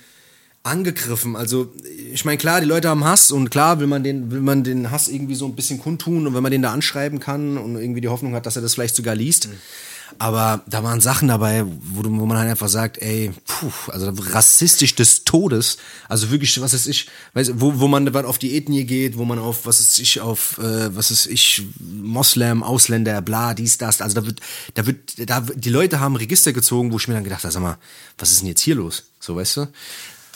angegriffen. 0.64 1.38
Also 1.38 1.74
ich 2.12 2.26
meine, 2.26 2.38
klar, 2.38 2.60
die 2.60 2.68
Leute 2.68 2.90
haben 2.90 3.06
Hass 3.06 3.32
und 3.32 3.50
klar 3.50 3.80
will 3.80 3.88
man 3.88 4.04
den, 4.04 4.32
will 4.32 4.42
man 4.42 4.66
den 4.66 4.92
Hass 4.92 5.08
irgendwie 5.08 5.36
so 5.36 5.46
ein 5.46 5.56
bisschen 5.56 5.80
kundtun 5.80 6.28
und 6.28 6.34
wenn 6.34 6.44
man 6.44 6.52
den 6.52 6.62
da 6.62 6.74
anschreiben 6.74 7.22
kann 7.22 7.58
und 7.58 7.78
irgendwie 7.78 8.02
die 8.02 8.10
Hoffnung 8.10 8.34
hat, 8.34 8.46
dass 8.46 8.58
er 8.58 8.62
das 8.62 8.74
vielleicht 8.74 8.96
sogar 8.96 9.16
liest. 9.16 9.48
Aber 10.20 10.62
da 10.68 10.84
waren 10.84 11.02
Sachen 11.02 11.28
dabei, 11.28 11.66
wo, 11.66 12.04
wo 12.04 12.26
man 12.26 12.38
halt 12.38 12.50
einfach 12.50 12.70
sagt, 12.70 13.02
ey, 13.02 13.32
puh, 13.46 13.72
also 13.88 14.12
rassistisch 14.32 14.96
des 14.96 15.24
Todes. 15.24 15.78
Also 16.10 16.32
wirklich, 16.32 16.60
was 16.62 16.74
ist 16.74 16.88
ich, 16.88 17.08
weiß, 17.34 17.54
wo, 17.56 17.80
wo 17.80 17.88
man 17.88 18.08
auf 18.26 18.38
die 18.38 18.56
Ethnie 18.56 18.86
geht, 18.86 19.18
wo 19.18 19.26
man 19.26 19.40
auf, 19.40 19.66
was 19.66 19.80
ist 19.80 20.00
ich, 20.00 20.22
auf, 20.22 20.58
äh, 20.58 20.96
was 20.96 21.12
ist 21.12 21.26
ich, 21.26 21.64
Moslem, 21.80 22.64
Ausländer, 22.64 23.22
bla, 23.22 23.54
dies, 23.54 23.78
das. 23.78 24.02
Also 24.02 24.16
da 24.22 24.26
wird, 24.26 24.40
da 24.74 24.86
wird, 24.86 25.30
da, 25.30 25.42
die 25.42 25.70
Leute 25.70 26.00
haben 26.00 26.16
Register 26.16 26.54
gezogen, 26.54 26.92
wo 26.92 26.98
ich 26.98 27.08
mir 27.08 27.14
dann 27.16 27.24
gedacht 27.24 27.44
habe, 27.44 27.52
sag 27.52 27.62
mal, 27.62 27.78
was 28.18 28.32
ist 28.32 28.42
denn 28.42 28.50
jetzt 28.50 28.62
hier 28.62 28.76
los? 28.76 29.04
So, 29.20 29.36
weißt 29.36 29.58
du? 29.58 29.68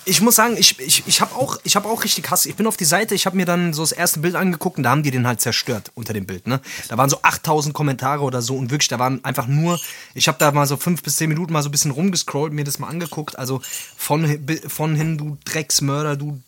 Ich 0.10 0.22
muss 0.22 0.36
sagen, 0.36 0.56
ich, 0.58 0.80
ich, 0.80 1.04
ich 1.06 1.20
habe 1.20 1.36
auch, 1.36 1.58
hab 1.66 1.86
auch 1.86 2.06
richtig 2.06 2.32
Hass. 2.32 2.46
Ich 2.46 2.56
bin 2.56 2.66
auf 2.66 2.78
die 2.78 2.86
Seite, 2.86 3.14
ich 3.14 3.26
habe 3.26 3.36
mir 3.36 3.46
dann 3.46 3.74
so 3.74 3.84
das 3.84 3.92
erste 3.92 4.22
Bild 4.22 4.36
angeguckt 4.36 4.78
und 4.78 4.84
da 4.84 4.92
haben 4.92 5.04
die 5.04 5.12
den 5.12 5.28
halt 5.28 5.42
zerstört 5.42 5.92
unter 5.96 6.14
dem 6.14 6.26
Bild. 6.26 6.48
Ne? 6.48 6.62
Da 6.88 6.98
waren 6.98 7.10
so 7.10 7.20
8000 7.22 7.76
Kommentare 7.76 8.24
oder 8.24 8.42
so 8.42 8.56
und 8.56 8.72
wirklich, 8.72 8.88
da 8.88 9.00
waren 9.00 9.22
einfach 9.26 9.48
nur, 9.48 9.78
ich 10.14 10.30
habe 10.30 10.38
da 10.38 10.52
mal 10.54 10.66
so 10.66 10.78
fünf 10.78 11.04
bis 11.04 11.18
zehn 11.18 11.28
Minuten 11.28 11.52
mal 11.52 11.62
so 11.62 11.68
ein 11.68 11.74
bisschen 11.74 11.92
rumgescrollt, 11.92 12.54
mir 12.54 12.64
das 12.64 12.80
mal 12.80 12.88
angeguckt. 12.88 13.38
Also 13.38 13.62
von, 13.98 14.40
von 14.68 14.96
hin, 14.96 15.18
du 15.18 15.38
Drecksmörder, 15.44 16.16
du 16.16 16.42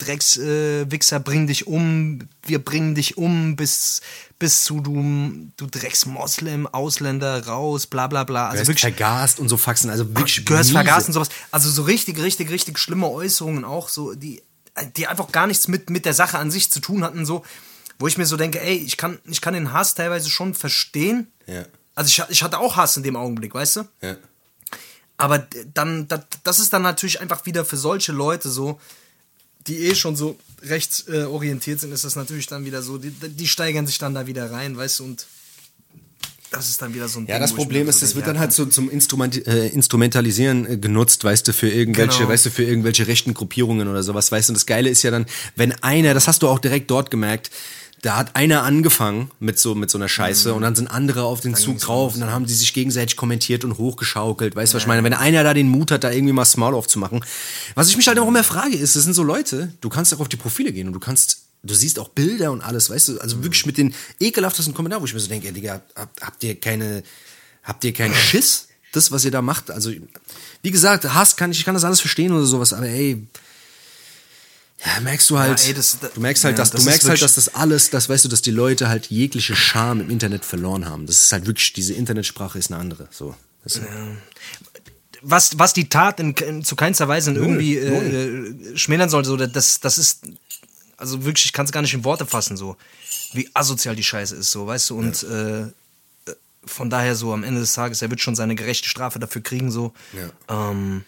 Dreckswichser, 0.00 1.16
äh, 1.16 1.20
bring 1.20 1.46
dich 1.46 1.66
um, 1.66 2.28
wir 2.44 2.58
bringen 2.58 2.94
dich 2.94 3.16
um, 3.16 3.56
bis, 3.56 4.00
bis 4.38 4.64
zu 4.64 4.80
du, 4.80 5.50
du 5.56 5.66
Drecksmoslem, 5.66 6.66
Ausländer, 6.66 7.46
raus, 7.46 7.86
bla 7.86 8.06
bla 8.06 8.24
bla. 8.24 8.48
Also 8.48 8.66
wirklich 8.66 8.80
vergast 8.80 9.38
und 9.38 9.48
so 9.48 9.56
Faxen, 9.56 9.90
also 9.90 10.08
wirklich 10.08 10.44
gehörst 10.44 10.72
vergast 10.72 11.08
und 11.08 11.12
sowas. 11.12 11.28
Also 11.50 11.70
so 11.70 11.82
richtig, 11.82 12.18
richtig, 12.20 12.50
richtig 12.50 12.78
schlimme 12.78 13.08
Äußerungen 13.08 13.64
auch, 13.64 13.88
so, 13.88 14.14
die, 14.14 14.42
die 14.96 15.06
einfach 15.06 15.30
gar 15.30 15.46
nichts 15.46 15.68
mit, 15.68 15.90
mit 15.90 16.04
der 16.04 16.14
Sache 16.14 16.38
an 16.38 16.50
sich 16.50 16.70
zu 16.70 16.80
tun 16.80 17.04
hatten, 17.04 17.26
so, 17.26 17.44
wo 17.98 18.06
ich 18.06 18.16
mir 18.16 18.26
so 18.26 18.36
denke, 18.36 18.60
ey, 18.60 18.76
ich 18.76 18.96
kann, 18.96 19.18
ich 19.26 19.40
kann 19.40 19.54
den 19.54 19.72
Hass 19.72 19.94
teilweise 19.94 20.30
schon 20.30 20.54
verstehen. 20.54 21.30
Ja. 21.46 21.64
Also 21.94 22.08
ich, 22.08 22.30
ich 22.30 22.42
hatte 22.42 22.58
auch 22.58 22.76
Hass 22.76 22.96
in 22.96 23.02
dem 23.02 23.16
Augenblick, 23.16 23.54
weißt 23.54 23.76
du? 23.76 23.88
Ja. 24.00 24.16
Aber 25.18 25.46
dann, 25.74 26.08
das, 26.08 26.20
das 26.44 26.60
ist 26.60 26.72
dann 26.72 26.80
natürlich 26.80 27.20
einfach 27.20 27.44
wieder 27.44 27.66
für 27.66 27.76
solche 27.76 28.12
Leute 28.12 28.48
so, 28.48 28.80
die 29.66 29.86
eh 29.86 29.94
schon 29.94 30.16
so 30.16 30.36
rechtsorientiert 30.62 31.78
äh, 31.78 31.80
sind, 31.80 31.92
ist 31.92 32.04
das 32.04 32.16
natürlich 32.16 32.46
dann 32.46 32.64
wieder 32.64 32.82
so, 32.82 32.98
die, 32.98 33.10
die 33.10 33.48
steigern 33.48 33.86
sich 33.86 33.98
dann 33.98 34.14
da 34.14 34.26
wieder 34.26 34.50
rein, 34.50 34.76
weißt 34.76 35.00
du, 35.00 35.04
und 35.04 35.26
das 36.50 36.68
ist 36.68 36.82
dann 36.82 36.92
wieder 36.94 37.08
so 37.08 37.20
ein 37.20 37.26
Ja, 37.26 37.34
Ding, 37.36 37.42
das 37.42 37.52
Problem 37.54 37.88
ist, 37.88 38.00
so 38.00 38.06
das 38.06 38.16
wird 38.16 38.26
dann 38.26 38.38
halt 38.38 38.52
so 38.52 38.66
zum 38.66 38.90
Instrument, 38.90 39.46
äh, 39.46 39.68
Instrumentalisieren 39.68 40.66
äh, 40.66 40.76
genutzt, 40.78 41.22
weißt 41.22 41.46
du, 41.46 41.52
für 41.52 41.68
irgendwelche, 41.68 42.18
Genau. 42.18 42.30
weißt 42.30 42.46
du, 42.46 42.50
für 42.50 42.64
irgendwelche 42.64 43.06
rechten 43.06 43.34
Gruppierungen 43.34 43.86
oder 43.88 44.02
sowas, 44.02 44.32
weißt 44.32 44.48
du. 44.48 44.52
Und 44.52 44.54
das 44.56 44.66
Geile 44.66 44.90
ist 44.90 45.02
ja 45.02 45.12
dann, 45.12 45.26
wenn 45.54 45.72
einer, 45.82 46.12
das 46.12 46.26
hast 46.26 46.42
du 46.42 46.48
auch 46.48 46.58
direkt 46.58 46.90
dort 46.90 47.10
gemerkt, 47.10 47.50
da 48.02 48.16
hat 48.16 48.36
einer 48.36 48.62
angefangen 48.62 49.30
mit 49.40 49.58
so, 49.58 49.74
mit 49.74 49.90
so 49.90 49.98
einer 49.98 50.08
Scheiße 50.08 50.54
und 50.54 50.62
dann 50.62 50.74
sind 50.74 50.88
andere 50.88 51.24
auf 51.24 51.40
den 51.40 51.54
Zug 51.54 51.78
drauf 51.78 52.14
und 52.14 52.20
dann 52.20 52.30
haben 52.30 52.46
die 52.46 52.54
sich 52.54 52.72
gegenseitig 52.72 53.16
kommentiert 53.16 53.64
und 53.64 53.76
hochgeschaukelt, 53.76 54.56
weißt 54.56 54.72
du, 54.72 54.76
was 54.76 54.84
ich 54.84 54.86
meine? 54.86 55.04
Wenn 55.04 55.12
einer 55.12 55.44
da 55.44 55.52
den 55.52 55.68
Mut 55.68 55.90
hat, 55.90 56.04
da 56.04 56.10
irgendwie 56.10 56.32
mal 56.32 56.46
Small 56.46 56.74
aufzumachen. 56.74 57.22
Was 57.74 57.88
ich 57.88 57.96
mich 57.96 58.08
halt 58.08 58.18
auch 58.18 58.28
immer 58.28 58.44
frage, 58.44 58.76
ist, 58.76 58.96
das 58.96 59.04
sind 59.04 59.12
so 59.12 59.22
Leute, 59.22 59.74
du 59.80 59.88
kannst 59.90 60.14
auch 60.14 60.20
auf 60.20 60.28
die 60.28 60.36
Profile 60.36 60.72
gehen 60.72 60.86
und 60.86 60.94
du 60.94 61.00
kannst 61.00 61.42
du 61.62 61.74
siehst 61.74 61.98
auch 61.98 62.08
Bilder 62.08 62.52
und 62.52 62.62
alles, 62.62 62.88
weißt 62.88 63.08
du, 63.08 63.20
also 63.20 63.42
wirklich 63.42 63.66
mit 63.66 63.76
den 63.76 63.94
ekelhaftesten 64.18 64.72
Kommentaren, 64.72 65.02
wo 65.02 65.06
ich 65.06 65.12
mir 65.12 65.20
so 65.20 65.28
denke, 65.28 65.48
ey, 65.48 65.52
Digga, 65.52 65.82
habt, 65.94 66.22
habt 66.22 66.42
ihr 66.42 66.58
keine, 66.58 67.02
habt 67.62 67.84
ihr 67.84 67.92
keinen 67.92 68.14
Schiss, 68.14 68.68
das, 68.92 69.12
was 69.12 69.26
ihr 69.26 69.30
da 69.30 69.42
macht? 69.42 69.70
Also, 69.70 69.92
wie 70.62 70.70
gesagt, 70.70 71.04
Hass 71.12 71.36
kann 71.36 71.52
ich, 71.52 71.58
ich 71.58 71.64
kann 71.64 71.74
das 71.74 71.84
alles 71.84 72.00
verstehen 72.00 72.32
oder 72.32 72.46
sowas, 72.46 72.72
aber 72.72 72.88
ey, 72.88 73.26
ja, 74.84 75.00
merkst 75.00 75.28
du 75.30 75.38
halt, 75.38 75.60
Ja, 75.60 75.66
ey, 75.68 75.74
das- 75.74 75.98
du 76.00 76.20
merkst 76.20 76.44
halt, 76.44 76.54
ja, 76.56 76.62
dass, 76.62 76.70
das 76.70 76.80
du 76.82 76.88
merkst 76.88 77.08
halt, 77.08 77.20
dass 77.22 77.34
das 77.34 77.54
alles, 77.54 77.90
das 77.90 78.08
weißt 78.08 78.24
du, 78.24 78.28
dass 78.28 78.42
die 78.42 78.50
Leute 78.50 78.88
halt 78.88 79.06
jegliche 79.06 79.54
Scham 79.56 80.00
im 80.00 80.10
Internet 80.10 80.44
verloren 80.44 80.86
haben. 80.86 81.06
Das 81.06 81.22
ist 81.24 81.32
halt 81.32 81.46
wirklich, 81.46 81.72
diese 81.72 81.92
Internetsprache 81.94 82.58
ist 82.58 82.70
eine 82.72 82.80
andere, 82.80 83.08
so. 83.10 83.34
Das 83.64 83.76
ist, 83.76 83.82
was, 85.22 85.58
was 85.58 85.72
die 85.74 85.88
Tat 85.88 86.18
in, 86.18 86.32
in, 86.32 86.64
zu 86.64 86.76
keinster 86.76 87.06
Weise 87.08 87.32
irgendwie 87.32 87.76
äh, 87.76 88.76
schmälern 88.76 89.10
soll, 89.10 89.24
so, 89.24 89.36
das, 89.36 89.80
das 89.80 89.98
ist, 89.98 90.22
also 90.96 91.24
wirklich, 91.24 91.44
ich 91.46 91.52
kann 91.52 91.66
es 91.66 91.72
gar 91.72 91.82
nicht 91.82 91.92
in 91.92 92.04
Worte 92.04 92.24
fassen, 92.24 92.56
so, 92.56 92.76
wie 93.34 93.48
asozial 93.54 93.94
die 93.96 94.02
Scheiße 94.02 94.34
ist, 94.36 94.50
so, 94.50 94.66
weißt 94.66 94.90
du, 94.90 94.98
und 94.98 95.22
äh, 95.24 95.66
von 96.64 96.88
daher 96.90 97.16
so 97.16 97.32
am 97.34 97.44
Ende 97.44 97.60
des 97.60 97.72
Tages, 97.74 98.00
er 98.02 98.08
wird 98.10 98.20
schon 98.20 98.34
seine 98.34 98.54
gerechte 98.54 98.88
Strafe 98.88 99.18
dafür 99.18 99.42
kriegen, 99.42 99.70
so, 99.70 99.92
ähm, 100.48 101.04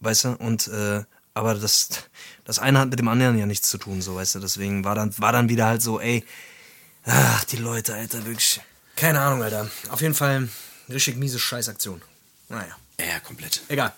weißt 0.00 0.24
du, 0.24 0.28
und, 0.36 0.66
äh, 0.68 1.02
aber 1.34 1.54
das, 1.54 1.88
das 2.44 2.58
eine 2.58 2.78
hat 2.78 2.90
mit 2.90 2.98
dem 2.98 3.08
anderen 3.08 3.38
ja 3.38 3.46
nichts 3.46 3.70
zu 3.70 3.78
tun, 3.78 4.02
so, 4.02 4.16
weißt 4.16 4.36
du, 4.36 4.40
deswegen 4.40 4.84
war 4.84 4.94
dann, 4.94 5.16
war 5.18 5.32
dann 5.32 5.48
wieder 5.48 5.66
halt 5.66 5.82
so, 5.82 6.00
ey, 6.00 6.24
ach, 7.04 7.44
die 7.44 7.56
Leute, 7.56 7.94
Alter, 7.94 8.24
wirklich, 8.26 8.60
keine 8.96 9.20
Ahnung, 9.20 9.42
Alter, 9.42 9.70
auf 9.90 10.00
jeden 10.00 10.14
Fall 10.14 10.48
richtig 10.88 11.16
miese 11.16 11.38
Scheißaktion. 11.38 12.02
Naja. 12.48 12.76
ja, 12.98 13.20
komplett. 13.20 13.62
Egal. 13.68 13.92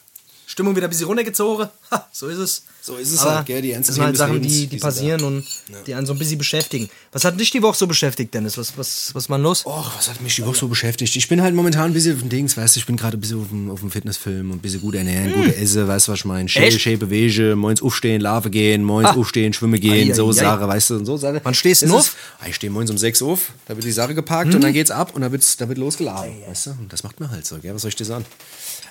Stimmung 0.47 0.77
wieder 0.77 0.87
ein 0.87 0.91
bisschen 0.91 1.07
runtergezogen. 1.07 1.69
Ha, 1.91 2.09
so 2.13 2.29
ist 2.29 2.39
es. 2.39 2.65
So 2.85 2.97
ist 2.97 3.13
es 3.13 3.21
Aber 3.21 3.37
halt, 3.37 3.47
gell, 3.47 3.63
die 3.63 3.71
ernsten 3.71 3.91
Das 3.91 3.95
sind 3.95 4.05
halt 4.05 4.17
Sachen, 4.17 4.33
Lebens, 4.35 4.53
die, 4.55 4.67
die 4.67 4.79
passieren 4.79 5.21
da. 5.21 5.27
und 5.29 5.45
die 5.87 5.95
einen 5.95 6.05
so 6.05 6.15
ein 6.15 6.19
bisschen 6.19 6.37
beschäftigen. 6.39 6.91
Was 7.13 7.25
hat 7.25 7.39
dich 7.39 7.53
die 7.53 7.63
Woche 7.63 7.77
so 7.77 7.87
beschäftigt, 7.87 8.35
Dennis? 8.35 8.59
Was, 8.59 8.77
was, 8.77 9.11
was 9.15 9.31
war 9.31 9.39
denn 9.39 9.45
los? 9.45 9.65
Och, 9.65 9.93
was 9.97 10.11
hat 10.11 10.21
mich 10.21 10.35
die 10.35 10.45
Woche 10.45 10.57
so 10.57 10.67
beschäftigt? 10.67 11.15
Ich 11.15 11.29
bin 11.29 11.41
halt 11.43 11.55
momentan 11.55 11.85
ein 11.85 11.93
bisschen 11.93 12.15
auf 12.15 12.19
dem 12.23 12.29
Dings, 12.29 12.57
weißt 12.57 12.75
du, 12.75 12.81
ich 12.81 12.87
bin 12.87 12.97
gerade 12.97 13.17
ein 13.17 13.21
bisschen 13.21 13.41
auf 13.41 13.49
dem, 13.51 13.71
auf 13.71 13.79
dem 13.81 13.93
Fitnessfilm 13.93 14.51
und 14.51 14.57
ein 14.57 14.61
bisschen 14.61 14.81
gut 14.81 14.97
ernähren, 14.97 15.33
gute 15.33 15.55
Esse, 15.55 15.87
weißt 15.87 16.09
du, 16.09 16.13
was 16.13 16.19
ich 16.19 16.25
meine? 16.25 16.49
Schäle, 16.49 16.67
Echt? 16.67 16.81
Schäle, 16.81 16.97
bewege, 16.97 17.55
moins 17.55 17.81
aufstehen, 17.81 18.21
Larve 18.21 18.51
gehen, 18.51 18.83
moins 18.83 19.07
Ah. 19.07 19.15
aufstehen, 19.15 19.53
schwimmen 19.53 19.79
gehen, 19.81 20.11
Ei, 20.11 20.15
so 20.15 20.31
ei. 20.31 20.33
Sache, 20.33 20.67
weißt 20.67 20.91
du, 20.91 20.95
und 20.97 21.07
so 21.07 21.17
Sache. 21.17 21.41
Wann 21.45 21.55
stehst 21.55 21.83
du 21.83 21.97
auf? 21.97 22.17
Ah, 22.41 22.47
Ich 22.49 22.57
stehe 22.57 22.73
moins 22.73 22.91
um 22.91 22.99
sechs 22.99 23.23
auf, 23.23 23.53
da 23.69 23.77
wird 23.77 23.85
die 23.87 23.93
Sache 23.93 24.13
gepackt 24.17 24.57
und 24.57 24.61
dann 24.65 24.73
geht's 24.73 24.91
ab 24.91 25.15
und 25.15 25.23
da 25.23 25.31
wird, 25.31 25.61
da 25.61 25.69
wird 25.69 25.79
losgeladen, 25.79 26.33
weißt 26.49 26.67
du? 26.67 26.71
Und 26.73 26.93
das 26.93 27.05
macht 27.05 27.21
mir 27.21 27.31
halt 27.31 27.47
so, 27.47 27.59
gell, 27.59 27.73
was 27.77 27.83
soll 27.83 27.91
ich 27.91 27.97
dir 27.97 28.07
sagen? 28.07 28.25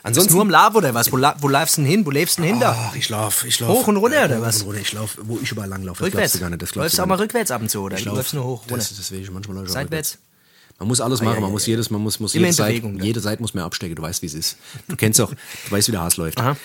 Ansonsten... 0.04 0.34
nur 0.34 0.42
im 0.44 0.50
Lab 0.50 0.76
oder 0.76 0.94
was? 0.94 1.12
Wo, 1.12 1.18
wo 1.39 1.48
läufst 1.50 1.78
du 1.78 1.82
denn 1.82 1.89
hin? 1.92 2.06
Wo 2.06 2.10
lebst 2.10 2.38
du 2.38 2.42
denn 2.42 2.52
hin 2.54 2.60
da? 2.60 2.89
Ach, 2.89 2.96
ich 2.96 3.10
lauf, 3.10 3.44
ich 3.46 3.60
lauf. 3.60 3.81
Hoch 3.82 3.88
und 3.88 3.98
runter, 3.98 4.26
oder 4.26 4.41
was? 4.41 4.63
Runter. 4.65 4.80
Ich 4.80 4.94
lauf, 4.94 5.17
wo 5.22 5.39
ich 5.41 5.52
überall 5.52 5.70
lang 5.70 5.84
laufe, 5.84 6.00
das 6.00 6.08
rückwärts. 6.08 6.34
glaubst 6.34 6.36
du 6.36 6.39
gar 6.39 6.50
nicht. 6.50 6.62
Das 6.62 6.76
läufst 6.76 6.98
du 6.98 7.04
auch 7.04 7.08
mal 7.08 7.17
rückwärts 7.17 7.52
ab 7.52 7.62
und 7.62 7.70
zu, 7.70 7.80
oder? 7.82 7.98
Ich 7.98 8.06
läufst 8.06 8.34
nur 8.34 8.44
hoch, 8.44 8.62
runter. 8.70 8.78
Das, 8.78 9.12
manchmal 9.12 9.58
läufe 9.58 9.65
ich 9.65 9.72
auch 9.72 9.74
Seitwärts? 9.74 10.17
Man 10.82 10.88
muss 10.88 11.00
alles 11.00 11.22
machen, 11.22 11.36
ja, 11.36 11.39
man 11.41 11.50
ja, 11.50 11.54
muss 11.54 11.67
ja. 11.67 11.72
jedes, 11.72 11.91
man 11.91 12.02
muss, 12.02 12.20
muss 12.20 12.34
Immer 12.34 12.48
jede 12.48 12.56
Seite, 12.56 12.88
jede 13.02 13.20
Seite 13.20 13.39
muss 13.39 13.54
mehr 13.54 13.65
abstecken, 13.65 13.96
du 13.96 14.02
weißt, 14.02 14.24
wie 14.24 14.26
es 14.26 14.34
ist. 14.34 14.58
Du 14.88 14.96
kennst 14.96 15.22
auch, 15.22 15.30
du 15.30 15.72
weißt, 15.72 15.88
wie 15.88 15.91
der 15.91 16.02
Haas 16.02 16.17
läuft. 16.17 16.39
Aha. 16.39 16.58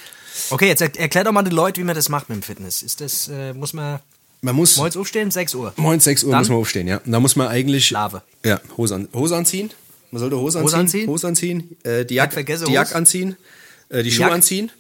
Okay, 0.49 0.69
jetzt 0.69 0.81
er, 0.81 0.95
erklär 0.99 1.25
doch 1.25 1.33
mal 1.33 1.43
den 1.43 1.53
Leuten, 1.53 1.81
wie 1.81 1.85
man 1.85 1.95
das 1.95 2.09
macht 2.09 2.31
mit 2.31 2.37
dem 2.37 2.43
Fitness. 2.43 2.83
Ist 2.83 3.03
das, 3.03 3.29
äh, 3.29 3.53
muss 3.53 3.75
man 3.75 4.01
Man 4.41 4.57
muss, 4.57 4.77
morgens 4.79 4.97
aufstehen? 4.97 5.31
6 5.31 5.55
Uhr. 5.55 5.75
morgens 5.77 6.05
6 6.05 6.25
Uhr 6.25 6.31
Dann? 6.31 6.41
muss 6.41 6.49
man 6.49 6.59
aufstehen, 6.59 6.89
ja. 6.89 6.97
Und 7.05 7.13
da 7.13 7.21
muss 7.21 7.37
man 7.37 7.49
eigentlich, 7.49 7.91
Lave. 7.91 8.23
ja, 8.43 8.59
Hose, 8.79 8.95
an, 8.95 9.09
Hose 9.13 9.37
anziehen. 9.37 9.71
Man 10.11 10.21
sollte 10.21 10.39
Hose 10.39 10.61
anziehen. 10.61 10.65
Hose 10.65 10.79
anziehen? 10.79 11.09
Hose 11.09 11.27
anziehen, 11.27 11.77
äh, 11.83 12.05
die 12.07 12.15
die 12.15 12.21
Hose. 12.21 12.71
Jacke 12.71 12.95
anziehen, 12.95 13.37
äh, 13.91 14.03
die 14.03 14.11
Schuhe 14.11 14.27
Jack. 14.27 14.33
anziehen 14.33 14.73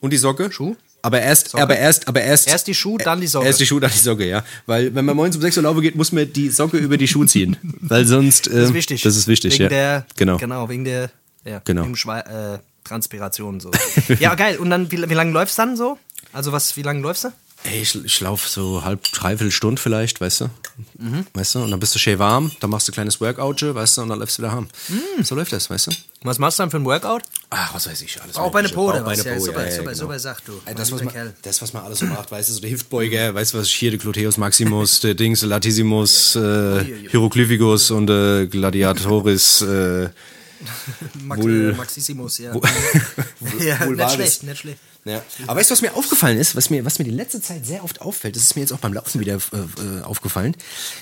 und 0.00 0.10
die 0.10 0.16
Socke. 0.16 0.50
Schuh? 0.50 0.74
Aber 1.02 1.20
erst, 1.20 1.54
aber 1.54 1.76
erst, 1.76 2.08
aber 2.08 2.20
erst. 2.20 2.48
Erst 2.48 2.66
die 2.66 2.74
Schuhe, 2.74 2.98
dann 2.98 3.20
die 3.20 3.26
Socke. 3.26 3.46
Erst 3.46 3.60
die 3.60 3.66
Schuhe, 3.66 3.80
dann 3.80 3.90
die 3.90 3.98
Socke, 3.98 4.26
ja. 4.28 4.44
Weil, 4.66 4.94
wenn 4.94 5.04
man 5.04 5.16
morgens 5.16 5.36
um 5.36 5.42
6 5.42 5.56
Uhr 5.56 5.62
laufen 5.62 5.80
geht, 5.80 5.94
muss 5.96 6.12
man 6.12 6.30
die 6.32 6.50
Socke 6.50 6.76
über 6.76 6.96
die 6.96 7.08
Schuhe 7.08 7.26
ziehen. 7.26 7.56
Weil 7.80 8.06
sonst, 8.06 8.48
äh, 8.48 8.54
Das 8.56 8.64
ist 8.68 8.74
wichtig. 8.74 9.02
Das 9.02 9.16
ist 9.16 9.26
wichtig, 9.26 9.54
wegen 9.54 9.62
ja. 9.64 9.68
Der, 9.68 10.06
genau. 10.16 10.36
Genau, 10.36 10.68
wegen 10.68 10.84
der 10.84 11.10
ja, 11.44 11.60
Genau. 11.64 11.84
wegen 11.84 11.96
Schwe 11.96 12.24
äh, 12.26 12.58
Transpiration 12.86 13.60
so. 13.60 13.70
ja, 14.18 14.34
geil. 14.34 14.58
Und 14.58 14.70
dann, 14.70 14.90
wie, 14.92 15.08
wie 15.08 15.14
lange 15.14 15.32
läufst 15.32 15.58
du 15.58 15.62
dann 15.62 15.76
so? 15.76 15.98
Also, 16.32 16.52
was, 16.52 16.76
wie 16.76 16.82
lange 16.82 17.00
läufst 17.00 17.24
du? 17.24 17.28
Ey, 17.64 17.82
ich, 17.82 17.94
ich 18.04 18.20
laufe 18.20 18.48
so 18.48 18.84
halb, 18.84 19.02
dreiviertel 19.12 19.50
Stunde 19.50 19.80
vielleicht, 19.80 20.20
weißt 20.20 20.40
du? 20.42 20.50
Mhm. 20.98 21.26
Weißt 21.34 21.54
du? 21.54 21.58
Und 21.60 21.70
dann 21.70 21.78
bist 21.78 21.94
du 21.94 21.98
schön 21.98 22.18
warm, 22.18 22.50
dann 22.60 22.70
machst 22.70 22.88
du 22.88 22.92
ein 22.92 22.94
kleines 22.94 23.20
Workout, 23.20 23.62
weißt 23.62 23.98
du? 23.98 24.02
Und 24.02 24.08
dann 24.08 24.18
läufst 24.18 24.38
du 24.38 24.42
wieder 24.42 24.52
heim. 24.52 24.68
Mhm. 24.88 25.22
So 25.22 25.34
läuft 25.34 25.52
das, 25.52 25.68
weißt 25.68 25.88
du? 25.88 25.90
Was 26.22 26.38
machst 26.38 26.58
du 26.58 26.62
dann 26.62 26.70
für 26.70 26.78
ein 26.78 26.84
Workout? 26.86 27.22
Ach, 27.50 27.74
was 27.74 27.86
weiß 27.86 28.00
ich, 28.00 28.20
alles 28.22 28.36
Bauchbeine 28.36 28.68
Mögliche. 28.68 28.74
Po 28.74 28.88
oder 28.88 29.04
was? 29.04 29.22
Ja, 29.24 29.34
Po, 29.34 29.40
super, 29.40 29.64
ja, 29.64 29.70
super, 29.72 29.82
genau. 29.84 29.94
super 29.94 30.18
Sache, 30.18 30.42
du. 30.46 30.52
Ey, 30.64 30.74
Das 30.74 30.90
was, 30.90 31.02
man, 31.04 31.34
das, 31.42 31.60
was 31.62 31.72
man 31.74 31.82
alles 31.84 31.98
so 31.98 32.06
macht, 32.06 32.30
weißt 32.30 32.48
du, 32.48 32.52
so 32.54 32.60
der 32.60 32.70
Hüftbeuger, 32.70 33.34
weißt 33.34 33.52
du, 33.52 33.58
was 33.58 33.66
ich 33.66 33.74
hier, 33.74 33.90
der 33.90 33.98
Gluteus 34.00 34.38
Maximus, 34.38 35.00
der 35.00 35.14
Dings, 35.14 35.40
der 35.40 35.50
Latissimus, 35.50 36.36
äh, 36.36 36.84
Hieroglyphicus 37.10 37.90
und 37.90 38.08
äh, 38.08 38.46
Gladiatoris, 38.46 39.60
äh, 39.62 40.08
Max, 41.22 41.40
Vul- 41.42 41.70
äh, 41.70 41.76
Maxissimus, 41.76 42.38
ja. 42.38 42.52
Vul- 42.52 42.62
ja 43.60 43.74
nicht 43.78 43.86
Vulvaris. 43.86 44.14
schlecht, 44.14 44.42
nicht 44.44 44.58
schlecht. 44.58 44.78
Ja. 45.04 45.22
Aber 45.46 45.58
weißt 45.60 45.70
du, 45.70 45.72
was 45.72 45.82
mir 45.82 45.94
aufgefallen 45.94 46.38
ist, 46.38 46.56
was 46.56 46.68
mir, 46.70 46.84
was 46.84 46.98
mir 46.98 47.06
die 47.06 47.10
letzte 47.10 47.40
Zeit 47.40 47.64
sehr 47.64 47.84
oft 47.84 48.00
auffällt, 48.02 48.36
das 48.36 48.42
ist 48.42 48.54
mir 48.54 48.60
jetzt 48.62 48.72
auch 48.72 48.78
beim 48.78 48.92
Laufen 48.92 49.20
wieder 49.20 49.34
äh, 49.36 49.56
äh, 49.56 50.02
aufgefallen, 50.02 50.54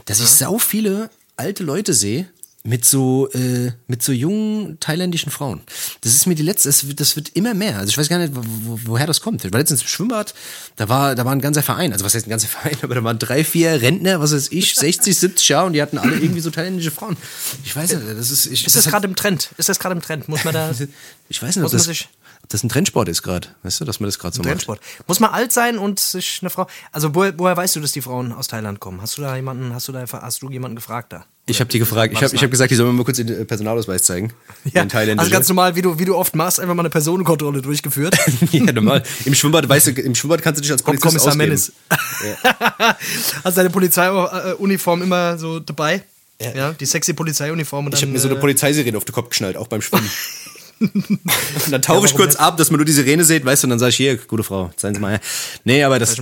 dass 0.04 0.20
ich 0.20 0.28
sau 0.28 0.58
viele 0.58 1.10
alte 1.36 1.64
Leute 1.64 1.94
sehe 1.94 2.28
mit 2.64 2.84
so 2.84 3.30
äh, 3.32 3.72
mit 3.86 4.02
so 4.02 4.12
jungen 4.12 4.78
thailändischen 4.80 5.30
Frauen. 5.30 5.60
Das 6.02 6.12
ist 6.12 6.26
mir 6.26 6.34
die 6.34 6.42
letzte, 6.42 6.68
das 6.68 6.86
wird, 6.88 7.00
das 7.00 7.14
wird 7.16 7.30
immer 7.34 7.54
mehr. 7.54 7.78
Also 7.78 7.88
ich 7.90 7.96
weiß 7.96 8.08
gar 8.08 8.18
nicht, 8.18 8.34
wo, 8.34 8.42
wo, 8.44 8.80
woher 8.84 9.06
das 9.06 9.20
kommt. 9.20 9.44
Ich 9.44 9.52
war 9.52 9.60
letztens 9.60 9.82
im 9.82 9.86
Schwimmbad, 9.88 10.34
da 10.76 10.88
war 10.88 11.14
da 11.14 11.24
war 11.24 11.32
ein 11.32 11.40
ganzer 11.40 11.62
Verein, 11.62 11.92
also 11.92 12.04
was 12.04 12.14
heißt 12.14 12.26
ein 12.26 12.30
ganzer 12.30 12.48
Verein, 12.48 12.76
aber 12.82 12.96
da 12.96 13.04
waren 13.04 13.18
drei, 13.18 13.44
vier 13.44 13.80
Rentner, 13.80 14.20
was 14.20 14.32
weiß 14.34 14.48
ich, 14.50 14.74
60, 14.74 15.16
70 15.18 15.48
Jahre 15.48 15.66
und 15.66 15.72
die 15.74 15.80
hatten 15.82 15.98
alle 15.98 16.16
irgendwie 16.18 16.40
so 16.40 16.50
thailändische 16.50 16.90
Frauen. 16.90 17.16
Ich 17.64 17.74
weiß 17.74 17.92
nicht, 17.92 18.02
das 18.18 18.30
ist 18.30 18.46
ich, 18.46 18.66
Ist 18.66 18.74
das 18.76 18.86
hat- 18.86 18.92
gerade 18.92 19.06
im 19.06 19.14
Trend? 19.16 19.50
Ist 19.56 19.68
das 19.68 19.78
gerade 19.78 19.94
im 19.94 20.02
Trend? 20.02 20.28
Muss 20.28 20.44
man 20.44 20.52
da. 20.52 20.70
ich 21.28 21.42
weiß 21.42 21.56
nicht, 21.56 21.64
ob 21.64 21.70
das, 21.70 21.84
sich- 21.84 22.08
ob 22.42 22.48
das 22.50 22.62
ein 22.64 22.68
Trendsport 22.68 23.08
ist 23.08 23.22
gerade, 23.22 23.48
weißt 23.62 23.80
du, 23.80 23.84
dass 23.84 24.00
man 24.00 24.08
das 24.08 24.18
gerade 24.18 24.34
so 24.34 24.42
macht. 24.42 24.48
Trendsport. 24.50 24.80
Muss 25.06 25.20
man 25.20 25.30
alt 25.30 25.52
sein 25.52 25.78
und 25.78 26.00
sich 26.00 26.40
eine 26.42 26.50
Frau. 26.50 26.66
Also 26.92 27.14
woher, 27.14 27.38
woher 27.38 27.56
weißt 27.56 27.76
du, 27.76 27.80
dass 27.80 27.92
die 27.92 28.02
Frauen 28.02 28.32
aus 28.32 28.48
Thailand 28.48 28.80
kommen? 28.80 29.00
Hast 29.00 29.16
du 29.16 29.22
da 29.22 29.34
jemanden, 29.36 29.72
hast 29.72 29.86
du 29.88 29.92
da 29.92 30.04
hast 30.10 30.42
du 30.42 30.50
jemanden 30.50 30.74
gefragt 30.76 31.12
da? 31.12 31.24
Ich 31.48 31.60
habe 31.60 31.70
die 31.70 31.78
gefragt, 31.78 32.12
ich 32.12 32.22
habe 32.22 32.34
ich 32.34 32.42
hab 32.42 32.50
gesagt, 32.50 32.70
die 32.70 32.74
sollen 32.74 32.90
mir 32.90 32.94
mal 32.94 33.04
kurz 33.04 33.16
den 33.16 33.28
äh, 33.28 33.44
Personalausweis 33.44 34.02
zeigen. 34.02 34.32
Ja, 34.72 34.86
also 34.92 35.30
ganz 35.30 35.48
normal, 35.48 35.74
wie 35.76 35.82
du, 35.82 35.98
wie 35.98 36.04
du 36.04 36.14
oft 36.16 36.34
machst, 36.36 36.60
einfach 36.60 36.74
mal 36.74 36.82
eine 36.82 36.90
Personenkontrolle 36.90 37.62
durchgeführt. 37.62 38.16
ja, 38.52 38.72
normal. 38.72 39.02
Im 39.24 39.34
Schwimmbad, 39.34 39.68
weißt 39.68 39.88
du, 39.88 39.90
im 39.92 40.14
Schwimmbad 40.14 40.42
kannst 40.42 40.58
du 40.58 40.62
dich 40.62 40.72
als 40.72 40.82
Polizist 40.82 41.02
Kommissar 41.02 41.28
ausgeben. 41.28 41.48
Mennes. 41.48 41.72
Hast 43.44 43.56
deine 43.56 43.70
Polizeiuniform 43.70 45.02
immer 45.02 45.38
so 45.38 45.60
dabei? 45.60 46.02
Ja. 46.40 46.54
Ja. 46.54 46.72
die 46.72 46.86
sexy 46.86 47.14
Polizeiuniform 47.14 47.86
und 47.86 47.92
dann. 47.92 47.98
Ich 47.98 48.02
habe 48.02 48.12
mir 48.12 48.20
so 48.20 48.28
eine 48.28 48.36
äh, 48.36 48.40
Polizeisirene 48.40 48.96
auf 48.96 49.04
den 49.04 49.14
Kopf 49.14 49.30
geschnallt, 49.30 49.56
auch 49.56 49.66
beim 49.66 49.82
Schwimmen. 49.82 50.08
Und 50.80 51.72
dann 51.72 51.82
tauche 51.82 52.06
ich 52.06 52.12
warum 52.12 52.16
kurz 52.18 52.34
nicht? 52.34 52.40
ab, 52.40 52.56
dass 52.56 52.70
man 52.70 52.78
nur 52.78 52.84
die 52.84 52.92
Sirene 52.92 53.24
sieht, 53.24 53.44
weißt 53.44 53.64
du, 53.64 53.66
und 53.66 53.70
dann 53.70 53.78
sag 53.80 53.88
ich, 53.88 53.96
hier, 53.96 54.16
gute 54.16 54.44
Frau, 54.44 54.70
seien 54.76 54.94
Sie 54.94 55.00
mal 55.00 55.10
her. 55.10 55.20
Nee, 55.64 55.82
aber 55.82 55.98
das, 55.98 56.16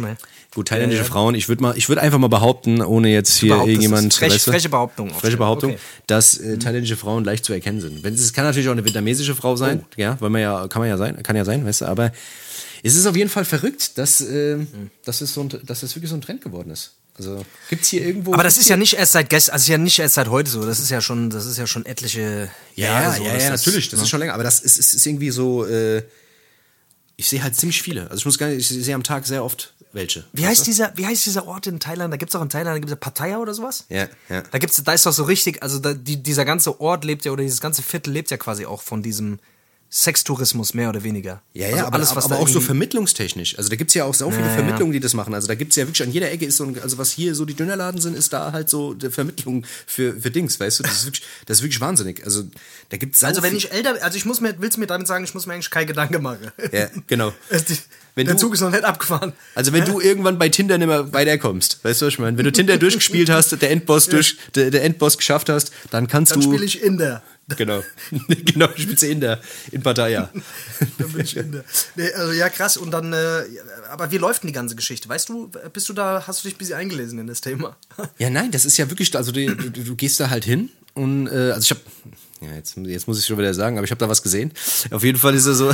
Gut, 0.56 0.68
thailändische 0.68 1.02
Ja, 1.02 1.06
ja. 1.06 1.12
Frauen, 1.12 1.34
ich 1.34 1.48
würde 1.48 1.62
mal, 1.62 1.76
ich 1.76 1.90
würde 1.90 2.00
einfach 2.00 2.18
mal 2.18 2.28
behaupten, 2.28 2.80
ohne 2.80 3.10
jetzt 3.12 3.36
hier 3.36 3.56
irgendjemand, 3.56 4.14
es. 4.14 4.18
Frech- 4.18 4.30
weißt 4.32 4.46
du, 4.46 4.50
freche 4.52 4.68
Behauptung 4.70 5.10
freche. 5.12 5.36
Behauptung, 5.36 5.72
Okay. 5.72 5.78
Mhm. 5.80 6.02
dass 6.06 6.38
äh, 6.38 6.56
thailändische 6.58 6.96
Frauen 6.96 7.24
leicht 7.24 7.44
zu 7.44 7.52
erkennen 7.52 7.82
sind. 7.82 8.02
Wenn 8.02 8.14
es, 8.14 8.22
es 8.22 8.32
kann 8.32 8.44
natürlich 8.46 8.66
auch 8.68 8.72
eine 8.72 8.82
vietnamesische 8.84 9.34
Frau 9.34 9.54
sein, 9.56 9.82
Oh. 9.84 10.00
ja, 10.00 10.16
weil 10.20 10.30
man 10.30 10.40
ja, 10.40 10.66
kann 10.68 10.80
man 10.80 10.88
ja 10.88 10.96
sein, 10.96 11.22
kann 11.22 11.36
ja 11.36 11.44
sein, 11.44 11.66
weißt 11.66 11.82
du, 11.82 11.84
aber 11.84 12.10
es 12.82 12.94
ist 12.96 13.04
auf 13.04 13.16
jeden 13.16 13.28
Fall 13.28 13.44
verrückt, 13.44 13.98
dass, 13.98 14.22
äh, 14.22 14.56
Mhm. 14.56 14.90
dass, 15.04 15.20
es 15.20 15.34
so 15.34 15.42
ein, 15.42 15.50
dass 15.64 15.82
es 15.82 15.94
wirklich 15.94 16.08
so 16.08 16.16
ein 16.16 16.22
Trend 16.22 16.40
geworden 16.40 16.70
ist. 16.70 16.92
Also, 17.18 17.44
gibt's 17.68 17.88
hier 17.88 18.02
irgendwo. 18.06 18.32
Aber 18.32 18.42
das 18.42 18.56
ist 18.56 18.68
ja 18.70 18.78
nicht 18.78 18.94
erst 18.94 19.12
seit 19.12 19.28
gestern, 19.28 19.52
also 19.52 19.62
ist 19.64 19.68
ja 19.68 19.76
nicht 19.78 19.98
erst 19.98 20.14
seit 20.14 20.28
heute 20.28 20.50
so. 20.50 20.64
Das 20.64 20.80
ist 20.80 20.88
ja 20.90 21.02
schon, 21.02 21.28
das 21.28 21.44
ist 21.44 21.58
ja 21.58 21.66
schon 21.66 21.84
etliche 21.84 22.48
Ja, 22.76 22.86
Jahre 23.02 23.16
so. 23.18 23.22
ja, 23.24 23.36
ja, 23.36 23.50
das- 23.50 23.64
natürlich, 23.66 23.90
das 23.90 23.98
ne? 24.00 24.04
ist 24.04 24.08
schon 24.10 24.20
länger, 24.20 24.32
aber 24.34 24.42
das 24.44 24.60
ist, 24.60 24.78
ist, 24.78 24.94
ist 24.94 25.04
irgendwie 25.06 25.30
so, 25.30 25.66
äh, 25.66 26.02
ich 27.18 27.28
sehe 27.28 27.42
halt 27.42 27.56
ziemlich 27.56 27.80
viele. 27.82 28.02
Also 28.04 28.16
ich 28.16 28.24
muss 28.26 28.38
gar 28.38 28.48
nicht, 28.48 28.70
ich 28.70 28.84
sehe 28.84 28.94
am 28.94 29.02
Tag 29.02 29.26
sehr 29.26 29.42
oft 29.44 29.72
welche. 29.96 30.24
Wie 30.32 30.42
Weißt 30.42 30.50
heißt, 30.50 30.60
du? 30.60 30.64
dieser, 30.66 30.92
wie 30.96 31.06
heißt 31.06 31.26
dieser 31.26 31.46
Ort 31.48 31.66
in 31.66 31.80
Thailand? 31.80 32.12
Da 32.12 32.16
gibt 32.16 32.30
es 32.30 32.36
auch 32.36 32.42
in 32.42 32.48
Thailand, 32.48 32.76
da 32.76 32.78
gibt 32.78 32.92
es 32.92 32.98
Pattaya 32.98 33.38
oder 33.38 33.52
sowas? 33.54 33.86
Ja, 33.88 34.06
ja. 34.28 34.42
Da 34.42 34.58
gibt's, 34.58 34.80
da 34.84 34.92
ist 34.92 35.04
doch 35.06 35.12
so 35.12 35.24
richtig, 35.24 35.62
also 35.62 35.80
da, 35.80 35.94
die, 35.94 36.22
dieser 36.22 36.44
ganze 36.44 36.80
Ort 36.80 37.04
lebt 37.04 37.24
ja, 37.24 37.32
oder 37.32 37.42
dieses 37.42 37.60
ganze 37.60 37.82
Viertel 37.82 38.12
lebt 38.12 38.30
ja 38.30 38.36
quasi 38.36 38.64
auch 38.66 38.82
von 38.82 39.02
diesem 39.02 39.40
Sextourismus, 39.88 40.74
mehr 40.74 40.88
oder 40.88 41.04
weniger. 41.04 41.42
Ja, 41.52 41.68
ja, 41.68 41.74
also 41.74 41.86
aber, 41.86 41.96
alles, 41.96 42.16
was 42.16 42.24
aber 42.24 42.38
auch 42.38 42.48
so 42.48 42.60
vermittlungstechnisch. 42.60 43.56
Also 43.56 43.70
da 43.70 43.76
gibt's 43.76 43.94
ja 43.94 44.04
auch 44.04 44.14
so 44.14 44.30
viele 44.30 44.46
Ja. 44.46 44.54
Vermittlungen, 44.54 44.92
die 44.92 45.00
das 45.00 45.14
machen. 45.14 45.32
Also 45.32 45.46
da 45.46 45.54
gibt's 45.54 45.76
ja 45.76 45.86
wirklich 45.86 46.02
an 46.02 46.12
jeder 46.12 46.30
Ecke 46.30 46.44
ist 46.44 46.56
so 46.56 46.64
ein, 46.64 46.78
also 46.82 46.98
was 46.98 47.12
hier 47.12 47.34
so 47.36 47.44
die 47.44 47.54
Dönerladen 47.54 48.00
sind, 48.00 48.16
ist 48.16 48.32
da 48.32 48.52
halt 48.52 48.68
so 48.68 48.94
die 48.94 49.10
Vermittlung 49.10 49.64
für, 49.86 50.20
für 50.20 50.30
Dings, 50.30 50.58
weißt 50.58 50.80
du? 50.80 50.82
Das 50.82 50.92
ist 50.92 51.04
wirklich, 51.06 51.22
das 51.46 51.58
ist 51.58 51.62
wirklich 51.62 51.80
wahnsinnig. 51.80 52.24
Also 52.24 52.42
da 52.88 52.96
gibt's 52.96 53.20
sau 53.20 53.28
Also 53.28 53.42
wenn 53.42 53.56
ich 53.56 53.70
älter, 53.72 54.02
also 54.02 54.16
ich 54.18 54.24
muss 54.24 54.40
mir, 54.40 54.56
willst 54.58 54.76
du 54.76 54.80
mir 54.80 54.86
damit 54.88 55.06
sagen, 55.06 55.24
ich 55.24 55.34
muss 55.34 55.46
mir 55.46 55.54
eigentlich 55.54 55.70
keine 55.70 55.86
Gedanken 55.86 56.20
machen. 56.20 56.50
Ja, 56.72 56.88
genau. 57.06 57.32
Wenn 58.16 58.26
der 58.26 58.38
Zug 58.38 58.54
ist 58.54 58.62
noch 58.62 58.70
nicht 58.70 58.82
abgefahren. 58.82 59.34
Also 59.54 59.74
wenn 59.74 59.84
du 59.84 60.00
irgendwann 60.00 60.38
bei 60.38 60.48
Tinder 60.48 60.78
nicht 60.78 60.88
mehr 60.88 61.12
weiterkommst, 61.12 61.84
weißt 61.84 62.00
du, 62.00 62.06
was 62.06 62.14
ich 62.14 62.18
meine? 62.18 62.38
Wenn 62.38 62.46
du 62.46 62.52
Tinder 62.52 62.78
durchgespielt 62.78 63.28
hast, 63.28 63.60
der 63.60 63.70
Endboss 63.70 64.08
durch, 64.08 64.38
der, 64.54 64.70
der 64.70 64.84
Endboss 64.84 65.18
geschafft 65.18 65.50
hast, 65.50 65.70
dann 65.90 66.06
kannst 66.06 66.32
Dann 66.32 66.40
du. 66.40 66.48
spiele 66.48 66.64
ich 66.64 66.82
in 66.82 66.96
der. 66.96 67.22
Genau. 67.56 67.82
genau, 68.28 68.68
ich 68.74 68.84
spielst 68.84 69.04
in 69.04 69.20
der, 69.20 69.38
in 69.70 69.82
Pattaya. 69.82 70.30
Dann 70.98 71.12
bin 71.12 71.20
ich 71.20 71.36
in 71.36 71.52
der. 71.52 71.64
Nee, 71.94 72.10
also 72.12 72.32
ja, 72.32 72.48
krass. 72.48 72.76
Und 72.76 72.90
dann, 72.90 73.12
äh, 73.12 73.44
aber 73.90 74.10
wie 74.10 74.18
läuft 74.18 74.42
denn 74.42 74.48
die 74.48 74.52
ganze 74.52 74.74
Geschichte? 74.74 75.08
Weißt 75.08 75.28
du, 75.28 75.50
bist 75.72 75.88
du 75.88 75.92
da, 75.92 76.24
hast 76.26 76.42
du 76.42 76.48
dich 76.48 76.56
ein 76.56 76.58
bisschen 76.58 76.74
eingelesen 76.74 77.18
in 77.20 77.26
das 77.28 77.40
Thema? 77.42 77.76
Ja, 78.18 78.30
nein, 78.30 78.50
das 78.50 78.64
ist 78.64 78.78
ja 78.78 78.90
wirklich, 78.90 79.14
also 79.14 79.30
du, 79.30 79.54
du, 79.54 79.70
du 79.70 79.94
gehst 79.94 80.18
da 80.18 80.30
halt 80.30 80.44
hin 80.44 80.70
und, 80.94 81.28
äh, 81.28 81.52
also 81.52 81.60
ich 81.60 81.70
habe 81.70 81.80
ja, 82.40 82.56
jetzt, 82.56 82.76
jetzt 82.76 83.06
muss 83.06 83.18
ich 83.18 83.26
schon 83.26 83.38
wieder 83.38 83.54
sagen, 83.54 83.76
aber 83.78 83.84
ich 83.84 83.90
habe 83.90 83.98
da 83.98 84.08
was 84.08 84.22
gesehen. 84.22 84.52
Auf 84.90 85.04
jeden 85.04 85.18
Fall 85.18 85.34
ist 85.34 85.46
er 85.46 85.54
so. 85.54 85.70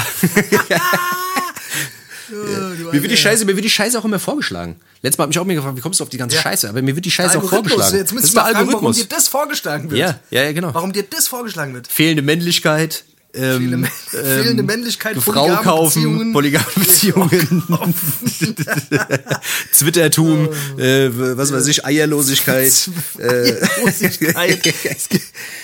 Mir 2.33 3.03
wird 3.03 3.11
die 3.11 3.16
Scheiße, 3.16 3.45
mir 3.45 3.55
wird 3.55 3.64
die 3.64 3.71
Scheiße 3.71 3.99
auch 3.99 4.05
immer 4.05 4.18
vorgeschlagen. 4.18 4.77
Letztes 5.03 5.18
Mal 5.18 5.25
habe 5.25 5.33
ich 5.33 5.38
auch 5.38 5.45
mir 5.45 5.55
gefragt, 5.55 5.77
wie 5.77 5.81
kommst 5.81 6.01
du 6.01 6.05
auf 6.05 6.11
die 6.11 6.16
ganze 6.18 6.37
Ja. 6.37 6.42
Scheiße? 6.42 6.68
Aber 6.68 6.81
mir 6.83 6.95
wird 6.95 7.05
die 7.05 7.11
Scheiße 7.11 7.38
auch 7.38 7.49
vorgeschlagen. 7.49 7.97
Jetzt 7.97 8.12
müssen 8.12 8.23
das 8.23 8.31
ist 8.31 8.37
wir 8.37 8.42
fragen, 8.42 8.73
warum 8.73 8.92
dir 8.92 9.05
das 9.05 9.29
vorgeschlagen 9.29 9.90
wird. 9.90 10.01
Ja, 10.01 10.21
ja, 10.31 10.45
ja, 10.45 10.53
genau. 10.53 10.73
Warum 10.73 10.92
dir 10.92 11.03
das 11.03 11.29
vorgeschlagen 11.29 11.75
wird. 11.75 11.88
Fehlende 11.88 12.23
Männlichkeit. 12.23 13.05
Ähm, 13.35 13.61
Fehlende 13.62 13.88
fehlende 14.11 14.62
Männlichkeit, 14.62 15.16
Frau 15.16 15.57
kaufen, 15.62 16.03
Beziehungen. 16.03 16.33
polygame 16.35 16.66
Beziehungen, 16.77 17.95
Zwittertum, 19.73 20.51
äh, 20.77 21.09
was 21.11 21.51
weiß 21.51 21.66
ich, 21.68 21.87
Eierlosigkeit. 21.87 22.90
äh, 23.18 23.55
Eierlosigkeit. 24.35 25.09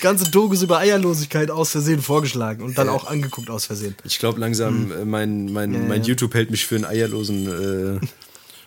Ganze 0.01 0.31
Dokus 0.31 0.63
über 0.63 0.79
Eierlosigkeit 0.79 1.51
aus 1.51 1.69
Versehen 1.69 2.01
vorgeschlagen 2.01 2.63
und 2.63 2.75
dann 2.75 2.89
auch 2.89 3.05
angeguckt 3.05 3.51
aus 3.51 3.65
Versehen. 3.65 3.95
Ich 4.03 4.17
glaube 4.17 4.39
langsam, 4.39 4.91
äh, 4.91 5.05
mein, 5.05 5.51
mein, 5.53 5.87
mein 5.87 6.03
YouTube 6.03 6.33
hält 6.33 6.49
mich 6.49 6.65
für 6.65 6.75
einen 6.75 6.85
eierlosen 6.85 7.99
äh, 8.01 8.07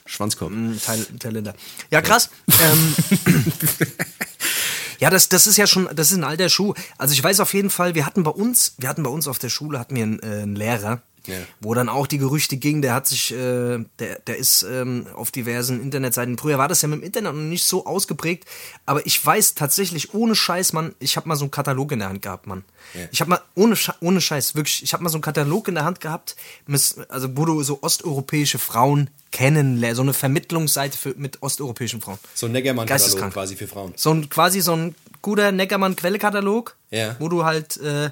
Schwanzkopf. 0.06 0.52
Teil, 0.84 1.06
Thailänder. 1.18 1.54
Ja, 1.90 2.02
krass. 2.02 2.30
ähm, 2.48 2.94
ja, 5.02 5.10
das, 5.10 5.28
das 5.28 5.48
ist 5.48 5.56
ja 5.56 5.66
schon, 5.66 5.88
das 5.92 6.12
ist 6.12 6.16
ein 6.16 6.22
alter 6.22 6.48
Schuh. 6.48 6.74
Also 6.96 7.12
ich 7.12 7.24
weiß 7.24 7.40
auf 7.40 7.54
jeden 7.54 7.70
Fall, 7.70 7.96
wir 7.96 8.06
hatten 8.06 8.22
bei 8.22 8.30
uns, 8.30 8.76
wir 8.78 8.88
hatten 8.88 9.02
bei 9.02 9.10
uns 9.10 9.26
auf 9.26 9.40
der 9.40 9.48
Schule, 9.48 9.80
hatten 9.80 9.96
wir 9.96 10.04
einen, 10.04 10.20
äh, 10.20 10.42
einen 10.42 10.54
Lehrer, 10.54 11.02
Ja. 11.26 11.36
wo 11.60 11.74
dann 11.74 11.88
auch 11.88 12.06
die 12.06 12.18
Gerüchte 12.18 12.56
gingen, 12.56 12.82
der 12.82 12.94
hat 12.94 13.06
sich, 13.06 13.32
äh, 13.32 13.84
der, 13.98 14.18
der 14.26 14.36
ist 14.36 14.62
ähm, 14.64 15.06
auf 15.14 15.30
diversen 15.30 15.80
Internetseiten, 15.80 16.36
früher 16.38 16.58
war 16.58 16.68
das 16.68 16.82
ja 16.82 16.88
mit 16.88 17.00
dem 17.00 17.04
Internet 17.04 17.32
noch 17.34 17.40
nicht 17.40 17.64
so 17.64 17.86
ausgeprägt, 17.86 18.44
aber 18.86 19.06
ich 19.06 19.24
weiß 19.24 19.54
tatsächlich, 19.54 20.14
ohne 20.14 20.34
Scheiß, 20.34 20.72
Mann, 20.72 20.94
ich 20.98 21.16
habe 21.16 21.28
mal 21.28 21.36
so 21.36 21.44
einen 21.44 21.50
Katalog 21.50 21.92
in 21.92 22.00
der 22.00 22.08
Hand 22.08 22.22
gehabt, 22.22 22.46
Mann. 22.46 22.64
Ja. 22.94 23.02
Ich 23.12 23.20
habe 23.20 23.30
mal, 23.30 23.40
ohne, 23.54 23.76
ohne 24.00 24.20
Scheiß, 24.20 24.54
wirklich, 24.54 24.82
ich 24.82 24.92
habe 24.92 25.02
mal 25.04 25.10
so 25.10 25.16
einen 25.16 25.22
Katalog 25.22 25.68
in 25.68 25.74
der 25.74 25.84
Hand 25.84 26.00
gehabt, 26.00 26.36
mis- 26.68 26.98
also 27.08 27.36
wo 27.36 27.44
du 27.44 27.62
so 27.62 27.78
osteuropäische 27.82 28.58
Frauen 28.58 29.10
kennenlernst, 29.30 29.96
so 29.96 30.02
eine 30.02 30.12
Vermittlungsseite 30.14 30.98
für, 30.98 31.14
mit 31.16 31.42
osteuropäischen 31.42 32.00
Frauen. 32.00 32.18
So 32.34 32.46
ein 32.46 32.52
Neckermann-Katalog 32.52 33.32
quasi 33.32 33.56
für 33.56 33.66
Frauen. 33.68 33.92
So 33.96 34.10
ein 34.12 34.28
quasi 34.28 34.60
so 34.60 34.72
ein 34.76 34.94
guter 35.22 35.52
Neckermann-Quelle-Katalog, 35.52 36.76
Ja. 36.90 37.16
wo 37.18 37.28
du 37.28 37.44
halt, 37.44 37.76
äh, 37.78 38.10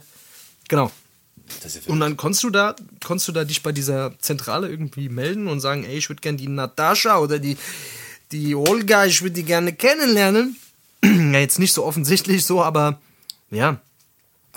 genau. 0.68 0.90
Ja 1.86 1.92
Und 1.92 2.00
dann 2.00 2.16
konntest 2.16 2.42
du 2.44 2.50
da, 2.50 2.74
konntest 3.04 3.28
du 3.28 3.32
da 3.32 3.44
dich 3.44 3.62
bei 3.62 3.72
dieser 3.72 4.18
Zentrale 4.18 4.68
irgendwie 4.68 5.08
melden 5.08 5.48
und 5.48 5.60
sagen, 5.60 5.84
ey, 5.84 5.96
ich 5.96 6.08
würde 6.08 6.20
gerne 6.20 6.38
die 6.38 6.48
Natascha 6.48 7.18
oder 7.18 7.38
die, 7.38 7.56
die 8.32 8.54
Olga, 8.54 9.06
ich 9.06 9.22
würde 9.22 9.34
die 9.34 9.44
gerne 9.44 9.72
kennenlernen. 9.72 10.56
ja, 11.04 11.38
jetzt 11.38 11.58
nicht 11.58 11.72
so 11.72 11.84
offensichtlich 11.84 12.44
so, 12.44 12.62
aber 12.62 13.00
ja, 13.50 13.80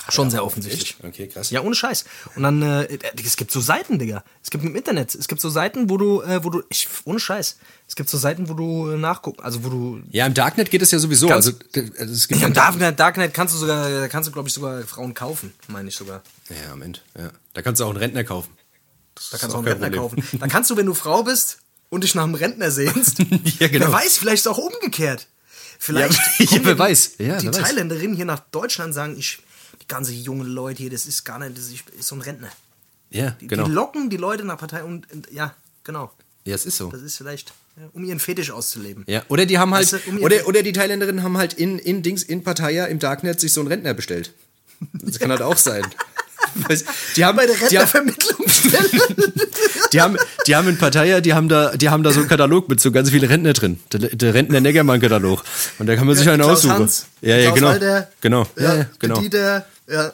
schon 0.09 0.29
sehr 0.31 0.43
offensichtlich. 0.45 0.91
Echt? 0.99 1.03
Okay, 1.03 1.27
krass. 1.27 1.49
Ja, 1.49 1.61
ohne 1.61 1.75
Scheiß. 1.75 2.05
Und 2.35 2.43
dann, 2.43 2.61
äh, 2.61 2.97
es 3.23 3.35
gibt 3.37 3.51
so 3.51 3.59
Seiten, 3.61 3.99
Digga. 3.99 4.23
Es 4.43 4.49
gibt 4.49 4.63
im 4.63 4.75
Internet, 4.75 5.15
es 5.15 5.27
gibt 5.27 5.39
so 5.41 5.49
Seiten, 5.49 5.89
wo 5.89 5.97
du, 5.97 6.21
äh, 6.21 6.43
wo 6.43 6.49
du, 6.49 6.61
ich, 6.69 6.87
ohne 7.05 7.19
Scheiß. 7.19 7.57
Es 7.87 7.95
gibt 7.95 8.09
so 8.09 8.17
Seiten, 8.17 8.49
wo 8.49 8.53
du 8.53 8.89
äh, 8.91 8.97
nachgucken, 8.97 9.41
also 9.43 9.63
wo 9.63 9.69
du 9.69 10.01
Ja, 10.11 10.25
im 10.25 10.33
Darknet 10.33 10.71
geht 10.71 10.81
es 10.81 10.91
ja 10.91 10.99
sowieso. 10.99 11.27
Ganz- 11.27 11.47
Also, 11.47 11.57
d- 11.75 11.91
also 11.99 12.13
es 12.13 12.27
gibt 12.27 12.39
ja, 12.41 12.45
ja, 12.45 12.47
im 12.47 12.53
Darknet, 12.53 12.99
Darknet 12.99 13.33
kannst 13.33 13.53
du 13.53 13.59
sogar, 13.59 13.89
da 13.89 14.07
kannst 14.07 14.27
du, 14.27 14.33
glaube 14.33 14.47
ich, 14.49 14.53
sogar 14.53 14.81
Frauen 14.83 15.13
kaufen, 15.13 15.53
meine 15.67 15.89
ich 15.89 15.95
sogar. 15.95 16.21
ja, 16.49 16.69
Moment. 16.71 17.03
Ja. 17.17 17.29
Da 17.53 17.61
kannst 17.61 17.79
du 17.79 17.85
auch 17.85 17.89
einen 17.89 17.97
Rentner 17.97 18.23
kaufen. 18.23 18.49
Das 19.15 19.29
Da 19.29 19.37
kannst 19.37 19.53
du 19.53 19.57
auch 19.59 19.63
einen 19.65 19.67
Rentner 19.81 19.89
Problem. 20.01 20.23
kaufen. 20.23 20.39
Da 20.39 20.47
kannst 20.47 20.69
du, 20.71 20.77
wenn 20.77 20.87
du 20.87 20.93
Frau 20.95 21.23
bist 21.23 21.59
und 21.89 22.03
dich 22.03 22.15
nach 22.15 22.23
einem 22.23 22.33
Rentner 22.35 22.71
sehnst, 22.71 23.19
Ja, 23.59 23.67
genau. 23.67 23.85
wer 23.85 23.91
weiß, 23.93 24.17
vielleicht 24.17 24.35
ist 24.45 24.47
es 24.47 24.47
auch 24.47 24.57
umgekehrt. 24.57 25.27
Vielleicht 25.77 26.19
Ja, 26.39 26.59
wer 26.63 26.73
die- 26.73 26.79
weiß. 26.79 27.11
Ja, 27.19 27.37
die 27.37 27.45
wer 27.47 27.53
weiß. 27.53 27.61
Thailänderinnen 27.61 28.15
hier 28.15 28.25
nach 28.25 28.39
Deutschland 28.39 28.93
sagen, 28.95 29.15
ich, 29.19 29.39
die 29.83 29.87
ganze 29.87 30.13
junge 30.13 30.45
Leute 30.45 30.81
hier, 30.81 30.89
das 30.89 31.05
ist 31.05 31.23
gar 31.23 31.39
nicht, 31.39 31.57
das 31.57 31.65
ist, 31.65 31.83
so 32.07 32.15
ein 32.15 32.21
Rentner. 32.21 32.49
Ja, 33.09 33.31
Die, 33.31 33.47
genau. 33.47 33.65
die 33.65 33.71
locken 33.71 34.09
die 34.09 34.17
Leute 34.17 34.43
nach 34.43 34.57
Partei 34.57 34.83
und, 34.83 35.11
und 35.11 35.31
ja, 35.31 35.53
genau. 35.83 36.11
Ja, 36.45 36.55
es 36.55 36.65
ist 36.65 36.77
so. 36.77 36.89
Das 36.89 37.01
ist 37.01 37.17
vielleicht, 37.17 37.53
ja, 37.77 37.83
um 37.93 38.03
ihren 38.03 38.19
Fetisch 38.19 38.51
auszuleben. 38.51 39.03
Ja, 39.07 39.23
oder 39.29 39.45
die 39.45 39.59
haben 39.59 39.73
halt, 39.73 39.91
Weißt 39.91 40.05
du, 40.07 40.09
um 40.09 40.19
oder, 40.23 40.47
oder 40.47 40.63
die 40.63 40.73
Thailänderinnen 40.73 41.23
haben 41.23 41.37
halt 41.37 41.53
in, 41.53 41.79
in 41.79 42.01
Dings, 42.01 42.23
in 42.23 42.43
Pattaya 42.43 42.85
im 42.85 42.99
Darknet 42.99 43.39
sich 43.39 43.53
so 43.53 43.61
einen 43.61 43.67
Rentner 43.67 43.93
bestellt. 43.93 44.33
Das 44.93 45.19
kann 45.19 45.29
halt 45.31 45.41
auch 45.41 45.57
sein. 45.57 45.83
Die 47.15 47.23
haben, 47.23 47.37
der 47.37 47.47
haben, 47.47 47.61
Rentnervermittlungsstelle. 47.61 48.89
Die, 49.93 50.01
haben, 50.01 50.17
die 50.47 50.55
haben 50.55 50.67
in 50.67 50.77
Pattaya, 50.77 51.21
die 51.21 51.33
haben 51.33 51.47
da, 51.47 51.75
die 51.77 51.89
haben 51.89 52.03
da 52.03 52.11
so 52.11 52.19
einen 52.19 52.29
Katalog 52.29 52.67
mit 52.67 52.81
so 52.81 52.91
ganz 52.91 53.09
vielen 53.11 53.29
Rentner 53.29 53.53
drin. 53.53 53.79
Der, 53.93 54.09
der 54.09 54.33
Rentner-Neckermann-Katalog. 54.33 55.43
Und 55.79 55.87
da 55.87 55.95
kann 55.95 56.07
man 56.07 56.15
sich 56.15 56.27
einen 56.27 56.41
Klaus 56.41 56.59
aussuchen. 56.59 56.73
Hans, 56.73 57.05
ja, 57.21 57.37
ja, 57.37 57.51
Klaus 57.51 57.55
genau. 57.59 57.67
Walter, 57.69 58.09
genau. 58.21 58.47
Ja, 58.57 58.63
ja, 58.63 58.73
der 58.75 58.89
genau. 58.99 59.21
Dieter, 59.21 59.65
ja, 59.87 60.11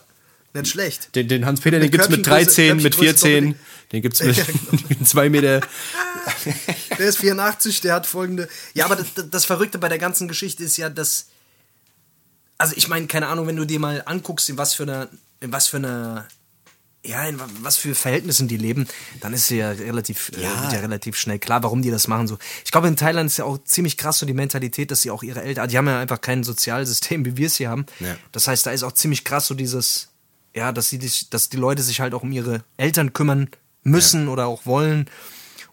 nicht 0.54 0.68
schlecht. 0.68 1.16
Den, 1.16 1.28
den 1.28 1.46
Hans-Peter, 1.46 1.78
den 1.78 1.84
Mit 1.84 1.92
gibt's 1.92 2.10
mit 2.10 2.26
Körbchengröße- 2.26 2.30
13, 2.30 2.76
mit 2.78 2.84
Körbchengröße 2.96 3.26
14, 3.28 3.46
doppelt. 3.46 3.66
den 3.92 4.02
gibt's 4.02 4.24
mit 4.24 4.38
Ja, 4.38 4.44
genau. 4.90 5.04
2 5.06 5.30
Meter. 5.30 5.62
Der 6.98 7.08
ist 7.08 7.18
84, 7.20 7.82
der 7.82 7.94
hat 7.94 8.06
folgende. 8.08 8.48
Ja, 8.74 8.86
aber 8.86 8.96
das, 8.98 9.08
das 9.30 9.46
Verrückte 9.46 9.78
bei 9.78 9.90
der 9.90 10.00
ganzen 10.00 10.28
Geschichte 10.28 10.64
ist 10.64 10.78
ja, 10.78 10.90
dass. 10.90 11.28
Also, 12.58 12.74
ich 12.76 12.88
meine, 12.90 13.08
keine 13.08 13.28
Ahnung, 13.28 13.48
wenn 13.48 13.56
du 13.56 13.66
dir 13.66 13.80
mal 13.80 14.02
anguckst, 14.06 14.50
in 14.50 14.58
was 14.58 14.74
für 14.74 14.84
einer. 14.84 15.08
In 15.40 15.52
was 15.52 15.68
für 15.68 15.78
einer. 15.78 16.28
Ja, 17.06 17.24
in 17.24 17.40
wa- 17.40 17.48
was 17.62 17.78
für 17.78 17.96
Verhältnissen 17.96 18.50
die 18.50 18.58
leben, 18.58 18.86
dann 19.22 19.34
ist 19.34 19.50
ja 19.50 19.70
relativ, 19.72 20.32
äh, 20.36 20.42
Ja. 20.44 20.64
wird 20.64 20.74
ja 20.74 20.80
relativ 20.80 21.16
schnell 21.16 21.40
klar, 21.40 21.64
warum 21.64 21.82
die 21.82 21.92
das 21.92 22.08
machen. 22.10 22.28
So, 22.28 22.38
ich 22.66 22.72
glaube, 22.72 22.90
in 22.90 22.98
Thailand 22.98 23.30
ist 23.30 23.38
ja 23.38 23.46
auch 23.46 23.58
ziemlich 23.64 23.96
krass 23.98 24.20
so 24.20 24.26
die 24.26 24.34
Mentalität, 24.34 24.92
dass 24.92 25.02
sie 25.02 25.10
auch 25.12 25.24
ihre 25.24 25.42
Eltern, 25.42 25.70
die 25.70 25.78
haben 25.78 25.88
ja 25.88 25.98
einfach 26.00 26.20
kein 26.20 26.44
Sozialsystem, 26.44 27.24
wie 27.26 27.38
wir 27.38 27.48
es 27.48 27.56
hier 27.56 27.70
haben. 27.70 27.86
Ja. 28.02 28.18
Das 28.34 28.48
heißt, 28.48 28.66
da 28.66 28.72
ist 28.72 28.84
auch 28.84 28.92
ziemlich 28.92 29.24
krass 29.24 29.48
so 29.48 29.54
dieses, 29.56 30.10
ja, 30.54 30.74
dass 30.74 30.90
sie, 30.90 31.00
dass 31.30 31.48
die 31.48 31.58
Leute 31.58 31.84
sich 31.84 32.02
halt 32.02 32.14
auch 32.14 32.24
um 32.24 32.34
ihre 32.34 32.64
Eltern 32.76 33.14
kümmern 33.14 33.50
müssen 33.84 34.28
oder 34.28 34.48
auch 34.48 34.66
wollen. 34.66 35.10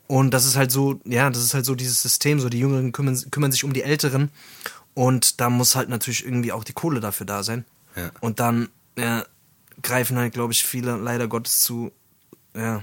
Und 0.06 0.30
das 0.30 0.44
ist 0.46 0.54
halt 0.54 0.70
so, 0.70 1.00
ja, 1.04 1.28
das 1.28 1.42
ist 1.42 1.54
halt 1.54 1.64
so 1.66 1.74
dieses 1.74 2.00
System, 2.02 2.38
so 2.38 2.48
die 2.48 2.60
Jüngeren 2.60 2.92
kümmern, 2.92 3.20
kümmern 3.32 3.50
sich 3.50 3.64
um 3.64 3.72
die 3.72 3.82
Älteren. 3.82 4.30
Und 4.94 5.40
da 5.40 5.50
muss 5.50 5.74
halt 5.74 5.88
natürlich 5.88 6.24
irgendwie 6.24 6.52
auch 6.52 6.62
die 6.62 6.72
Kohle 6.72 7.00
dafür 7.00 7.26
da 7.26 7.42
sein. 7.42 7.64
Ja. 7.96 8.10
Und 8.20 8.38
dann 8.38 8.68
ja, 8.96 9.24
greifen 9.82 10.16
halt, 10.16 10.32
glaube 10.34 10.52
ich, 10.52 10.64
viele 10.64 10.96
leider 10.96 11.28
Gottes 11.28 11.60
zu, 11.60 11.92
ja, 12.54 12.82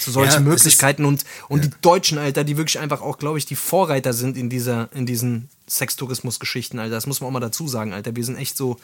zu 0.00 0.10
Ja, 0.10 0.14
solchen 0.14 0.42
es 0.42 0.48
Möglichkeiten. 0.48 1.04
Und, 1.04 1.24
und 1.48 1.64
die 1.64 1.70
Deutschen, 1.80 2.18
Alter, 2.18 2.44
die 2.44 2.56
wirklich 2.56 2.78
einfach 2.78 3.00
auch, 3.02 3.18
glaube 3.18 3.38
ich, 3.38 3.46
die 3.46 3.56
Vorreiter 3.56 4.12
sind 4.12 4.36
in 4.36 4.48
dieser, 4.48 4.90
in 4.92 5.06
diesen 5.06 5.48
Sextourismus-Geschichten, 5.68 6.78
Alter. 6.78 6.94
Das 6.94 7.06
muss 7.06 7.20
man 7.20 7.28
auch 7.28 7.32
mal 7.32 7.40
dazu 7.40 7.68
sagen, 7.68 7.92
Alter. 7.92 8.14
Wir 8.16 8.24
sind 8.24 8.36
echt 8.36 8.56
so, 8.56 8.78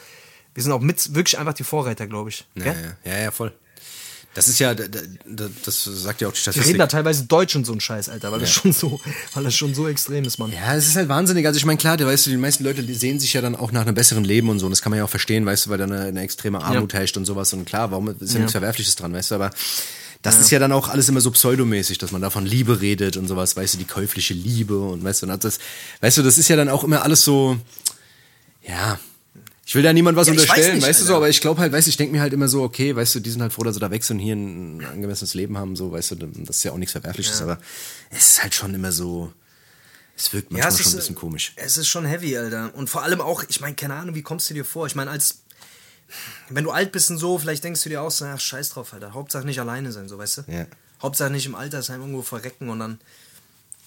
Wir 0.53 0.63
sind 0.63 0.71
auch 0.71 0.81
mit 0.81 1.13
wirklich 1.15 1.37
einfach 1.37 1.53
die 1.53 1.63
Vorreiter, 1.63 2.07
glaube 2.07 2.29
ich. 2.29 2.45
Ja, 2.55 2.65
ja, 2.65 2.73
ja, 3.03 3.17
ja, 3.19 3.31
voll. 3.31 3.53
Das 4.35 4.47
ist 4.47 4.59
ja, 4.59 4.75
da- 4.75 4.85
da- 4.87 5.49
das 5.65 5.83
sagt 5.83 6.21
ja 6.21 6.27
auch 6.27 6.31
die 6.31 6.35
Die 6.37 6.41
Statistik. 6.41 6.67
reden 6.67 6.77
da 6.79 6.87
teilweise 6.87 7.23
Deutsch 7.25 7.55
und 7.55 7.65
so 7.65 7.73
ein 7.73 7.81
Scheiß, 7.81 8.09
Alter, 8.09 8.31
weil 8.31 8.39
das 8.39 8.51
schon 8.51 8.71
so, 8.71 9.01
weil 9.33 9.43
das 9.43 9.55
schon 9.55 9.73
so 9.73 9.87
extrem 9.87 10.23
ist, 10.23 10.37
Mann. 10.37 10.51
Ja, 10.53 10.75
es 10.75 10.87
ist 10.87 10.95
halt 10.95 11.09
wahnsinnig. 11.09 11.45
Also 11.47 11.57
ich 11.57 11.65
meine, 11.65 11.77
klar, 11.77 11.99
weißt 11.99 12.27
du, 12.27 12.29
die 12.29 12.37
meisten 12.37 12.63
Leute 12.63 12.83
die 12.83 12.93
sehen 12.93 13.19
sich 13.19 13.33
ja 13.33 13.41
dann 13.41 13.55
auch 13.55 13.71
nach 13.71 13.81
einem 13.81 13.95
besseren 13.95 14.23
Leben 14.23 14.49
und 14.49 14.59
so. 14.59 14.67
Und 14.67 14.71
das 14.71 14.81
kann 14.83 14.91
man 14.91 14.97
ja 14.99 15.03
auch 15.05 15.09
verstehen, 15.09 15.45
weißt 15.45 15.65
du, 15.65 15.69
weil 15.71 15.79
da 15.79 15.85
eine, 15.85 16.01
eine 16.01 16.21
extreme 16.21 16.61
Armut 16.61 16.93
herrscht 16.93 17.17
und 17.17 17.25
sowas. 17.25 17.51
Und 17.53 17.65
klar, 17.65 17.89
warum 17.91 18.09
ist 18.19 18.31
ja, 18.33 18.37
nichts 18.39 18.51
Verwerfliches 18.51 18.95
dran, 18.95 19.13
weißt 19.13 19.31
du, 19.31 19.35
aber 19.35 19.49
das 20.21 20.37
ist 20.39 20.51
ja 20.51 20.59
dann 20.59 20.73
auch 20.73 20.89
alles 20.89 21.09
immer 21.09 21.21
so 21.21 21.31
pseudomäßig, 21.31 21.97
dass 21.97 22.11
man 22.11 22.21
da 22.21 22.29
von 22.29 22.45
Liebe 22.45 22.81
redet 22.81 23.17
und 23.17 23.27
sowas, 23.27 23.55
weißt 23.55 23.73
du, 23.73 23.77
die 23.79 23.85
käufliche 23.85 24.33
Liebe 24.33 24.77
und 24.77 25.03
weißt 25.03 25.23
du, 25.23 25.27
und 25.31 25.43
das, 25.43 25.59
weißt 26.01 26.17
du, 26.17 26.23
das 26.23 26.37
ist 26.37 26.49
ja 26.49 26.55
dann 26.55 26.69
auch 26.69 26.83
immer 26.83 27.03
alles 27.03 27.23
so, 27.23 27.57
ja. 28.67 28.99
Ich 29.69 29.75
will 29.75 29.83
da 29.83 29.93
niemand 29.93 30.17
was 30.17 30.25
Ja, 30.25 30.33
unterstellen, 30.33 30.77
nicht, 30.77 30.87
weißt 30.87 31.01
du 31.01 31.05
so, 31.05 31.11
Alter. 31.13 31.17
aber 31.17 31.29
ich 31.29 31.41
glaube 31.41 31.61
halt, 31.61 31.71
weißt 31.71 31.85
du, 31.85 31.89
ich 31.89 31.97
denke 31.97 32.13
mir 32.13 32.21
halt 32.21 32.33
immer 32.33 32.47
so, 32.47 32.63
okay, 32.63 32.95
weißt 32.95 33.13
du, 33.13 33.19
die 33.19 33.29
sind 33.29 33.43
halt 33.43 33.53
froh, 33.53 33.61
dass 33.61 33.75
sie 33.75 33.79
da 33.79 33.91
weg 33.91 34.03
sind 34.03 34.17
und 34.17 34.23
hier 34.23 34.35
ein 34.35 34.83
angemessenes 34.83 35.35
Leben 35.35 35.59
haben, 35.59 35.75
so, 35.75 35.91
weißt 35.91 36.09
du, 36.09 36.15
das 36.15 36.57
ist 36.57 36.63
ja 36.63 36.71
auch 36.71 36.77
nichts 36.77 36.93
Verwerfliches, 36.93 37.39
aber 37.43 37.59
es 38.09 38.31
ist 38.31 38.41
halt 38.41 38.55
schon 38.55 38.73
immer 38.73 38.91
so, 38.91 39.31
es 40.17 40.33
wirkt 40.33 40.51
manchmal 40.51 40.71
schon 40.71 40.91
ein 40.91 40.95
bisschen 40.95 41.13
komisch. 41.13 41.53
Es 41.55 41.77
ist 41.77 41.87
schon 41.87 42.03
heavy, 42.05 42.35
Alter. 42.35 42.73
Und 42.73 42.89
vor 42.89 43.03
allem 43.03 43.21
auch, 43.21 43.43
ich 43.47 43.61
meine, 43.61 43.75
keine 43.75 43.93
Ahnung, 43.93 44.15
wie 44.15 44.23
kommst 44.23 44.49
du 44.49 44.55
dir 44.55 44.65
vor? 44.65 44.87
Ich 44.87 44.95
meine, 44.95 45.11
als 45.11 45.43
wenn 46.49 46.63
du 46.63 46.71
alt 46.71 46.91
bist 46.91 47.11
und 47.11 47.19
so, 47.19 47.37
vielleicht 47.37 47.63
denkst 47.63 47.83
du 47.83 47.89
dir 47.89 48.01
auch 48.01 48.09
so, 48.09 48.25
ach, 48.25 48.39
scheiß 48.39 48.69
drauf, 48.69 48.91
Alter. 48.95 49.13
Hauptsache 49.13 49.45
nicht 49.45 49.59
alleine 49.59 49.91
sein, 49.91 50.09
so, 50.09 50.17
weißt 50.17 50.37
du? 50.37 50.41
Ja. 50.47 50.65
Hauptsache 50.99 51.29
nicht 51.29 51.45
im 51.45 51.53
Altersheim 51.53 51.99
irgendwo 52.01 52.23
verrecken 52.23 52.69
und 52.69 52.79
dann 52.79 52.99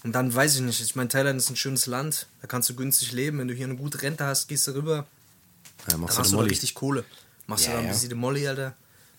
und 0.04 0.12
dann 0.12 0.32
weiß 0.32 0.54
ich 0.54 0.60
nicht. 0.60 0.80
Ich 0.80 0.94
meine, 0.94 1.08
Thailand 1.08 1.38
ist 1.40 1.50
ein 1.50 1.56
schönes 1.56 1.86
Land, 1.86 2.28
da 2.40 2.46
kannst 2.46 2.70
du 2.70 2.74
günstig 2.76 3.10
leben. 3.10 3.40
Wenn 3.40 3.48
du 3.48 3.54
hier 3.54 3.66
eine 3.66 3.74
gute 3.74 4.00
Rente 4.02 4.24
hast, 4.24 4.46
gehst 4.46 4.68
du 4.68 4.74
rüber, 4.74 5.06
Ja, 5.90 5.96
machst 5.96 6.16
dann 6.16 6.22
du 6.22 6.24
hast 6.24 6.32
du 6.32 6.36
Molly. 6.36 6.48
richtig 6.50 6.74
Kohle. 6.74 7.04
Machst 7.46 7.64
Ja, 7.66 7.70
du 7.70 7.76
da 7.76 7.80
ein 7.80 7.86
ja. 7.86 7.92
bisschen 7.92 8.08
die 8.10 8.14
Molly, 8.14 8.46
Alter. 8.46 8.74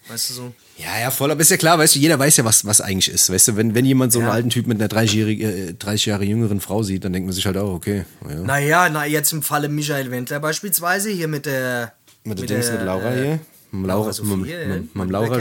Weißt 0.08 0.30
du 0.30 0.34
so? 0.34 0.54
Ja, 0.78 1.00
ja, 1.00 1.12
voll. 1.12 1.32
Aber 1.32 1.40
ist 1.40 1.50
ja 1.52 1.56
klar, 1.56 1.80
weißt 1.80 1.96
du, 1.96 2.00
jeder 2.00 2.20
weiß 2.20 2.36
ja, 2.38 2.44
was, 2.44 2.66
was 2.66 2.82
eigentlich 2.82 3.10
ist. 3.14 3.30
Weißt 3.30 3.48
du, 3.48 3.56
wenn, 3.56 3.74
wenn 3.74 3.86
jemand 3.86 4.12
so 4.12 4.20
einen 4.20 4.28
Ja. 4.28 4.34
alten 4.34 4.50
Typ 4.50 4.68
mit 4.68 4.82
einer 4.82 4.90
30-jährigen, 4.90 5.70
äh, 5.70 5.74
30 5.76 6.08
Jahre 6.08 6.26
jüngeren 6.26 6.60
Frau 6.60 6.84
sieht, 6.84 7.06
dann 7.06 7.14
denkt 7.14 7.26
man 7.28 7.34
sich 7.34 7.46
halt 7.46 7.56
auch, 7.56 7.74
okay. 7.74 8.04
Ja. 8.28 8.36
Naja, 8.42 8.90
na, 8.90 9.06
jetzt 9.06 9.32
im 9.32 9.42
Falle 9.44 9.70
Michael 9.70 10.12
Wendler 10.12 10.42
beispielsweise, 10.42 11.10
hier 11.10 11.30
mit 11.30 11.46
der. 11.46 11.94
mit 12.26 12.38
der 12.38 12.48
Dings 12.48 12.70
mit 12.70 12.82
Laura 12.82 13.14
äh, 13.14 13.16
hier? 13.24 13.40
Mit 13.72 13.88
Laura, 13.88 14.00
Laura 14.02 14.14
Sophie, 14.14 14.36
mit, 14.36 14.50
ja. 14.50 14.58
mit, 14.68 14.82
mit 14.84 14.96
Mit 14.96 15.10
Laura. 15.10 15.38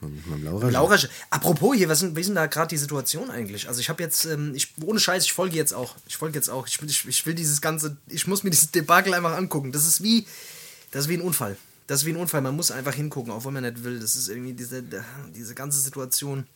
Mit, 0.00 0.26
mit 0.62 0.72
Laura. 0.72 0.96
Apropos 1.30 1.76
hier, 1.76 1.88
was 1.90 1.98
sind, 2.00 2.16
wie 2.16 2.20
ist 2.20 2.26
denn 2.28 2.36
da 2.36 2.46
gerade 2.46 2.68
die 2.68 2.76
Situation 2.78 3.30
eigentlich? 3.30 3.68
Also 3.68 3.80
ich 3.80 3.88
habe 3.90 4.02
jetzt, 4.02 4.24
ähm, 4.24 4.52
ich, 4.54 4.72
ohne 4.82 4.98
Scheiß, 4.98 5.24
ich 5.24 5.32
folge 5.32 5.56
jetzt 5.56 5.72
auch. 5.74 5.94
Ich 6.08 6.16
folge 6.16 6.36
jetzt 6.36 6.48
auch. 6.48 6.66
Ich 6.66 6.80
ich, 6.82 7.06
ich 7.06 7.26
will 7.26 7.34
dieses 7.34 7.60
ganze, 7.60 7.96
ich 8.08 8.26
muss 8.26 8.44
mir 8.44 8.50
dieses 8.50 8.70
Debakel 8.70 9.12
einfach 9.14 9.36
angucken. 9.36 9.72
Das 9.72 9.86
ist 9.86 10.02
wie, 10.02 10.26
das 10.90 11.04
ist 11.04 11.08
wie 11.08 11.16
ein 11.16 11.22
Unfall. 11.22 11.56
Das 11.86 12.00
ist 12.00 12.06
wie 12.06 12.10
ein 12.10 12.16
Unfall. 12.16 12.40
Man 12.40 12.56
muss 12.56 12.70
einfach 12.70 12.94
hingucken, 12.94 13.32
auch 13.32 13.44
wenn 13.44 13.52
man 13.52 13.62
nicht 13.62 13.84
will. 13.84 14.00
Das 14.00 14.16
ist 14.16 14.28
irgendwie 14.28 14.52
diese, 14.52 14.82
diese 15.34 15.54
ganze 15.54 15.80
Situation. 15.80 16.46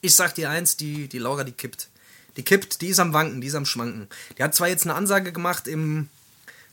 Ich 0.00 0.14
sag 0.14 0.34
dir 0.34 0.50
eins, 0.50 0.76
die, 0.76 1.08
die 1.08 1.18
Laura, 1.18 1.44
die 1.44 1.52
kippt. 1.52 1.88
Die 2.36 2.42
kippt, 2.42 2.80
die 2.80 2.88
ist 2.88 2.98
am 2.98 3.12
Wanken, 3.12 3.40
die 3.40 3.48
ist 3.48 3.54
am 3.54 3.66
Schwanken. 3.66 4.08
Die 4.38 4.42
hat 4.42 4.54
zwar 4.54 4.68
jetzt 4.68 4.84
eine 4.84 4.94
Ansage 4.94 5.32
gemacht 5.32 5.68
im, 5.68 6.08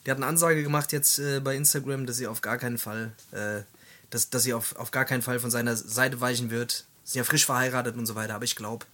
die 0.06 0.12
hat 0.12 0.17
eine 0.17 0.25
Ansage 0.25 0.63
gemacht 0.63 0.91
jetzt 0.93 1.19
äh, 1.19 1.41
bei 1.41 1.56
Instagram, 1.56 2.06
dass 2.06 2.17
sie 2.17 2.28
auf 2.28 2.41
gar 2.41 2.58
keinen 2.58 2.78
Fall, 2.78 3.12
äh, 3.32 3.62
dass, 4.10 4.30
dass 4.30 4.43
sie 4.43 4.54
auf, 4.54 4.75
auf 4.78 4.91
gar 4.91 5.06
keinen 5.06 5.21
Fall 5.21 5.39
von 5.39 5.52
seiner 5.52 5.75
Seite 5.75 6.21
weichen 6.21 6.49
wird. 6.49 6.86
Sie 7.04 7.13
sind 7.13 7.19
ja 7.19 7.23
frisch 7.25 7.45
verheiratet 7.45 7.97
und 7.97 8.06
so 8.06 8.15
weiter, 8.15 8.36
aber 8.36 8.45
ich 8.45 8.56
glaube, 8.56 8.86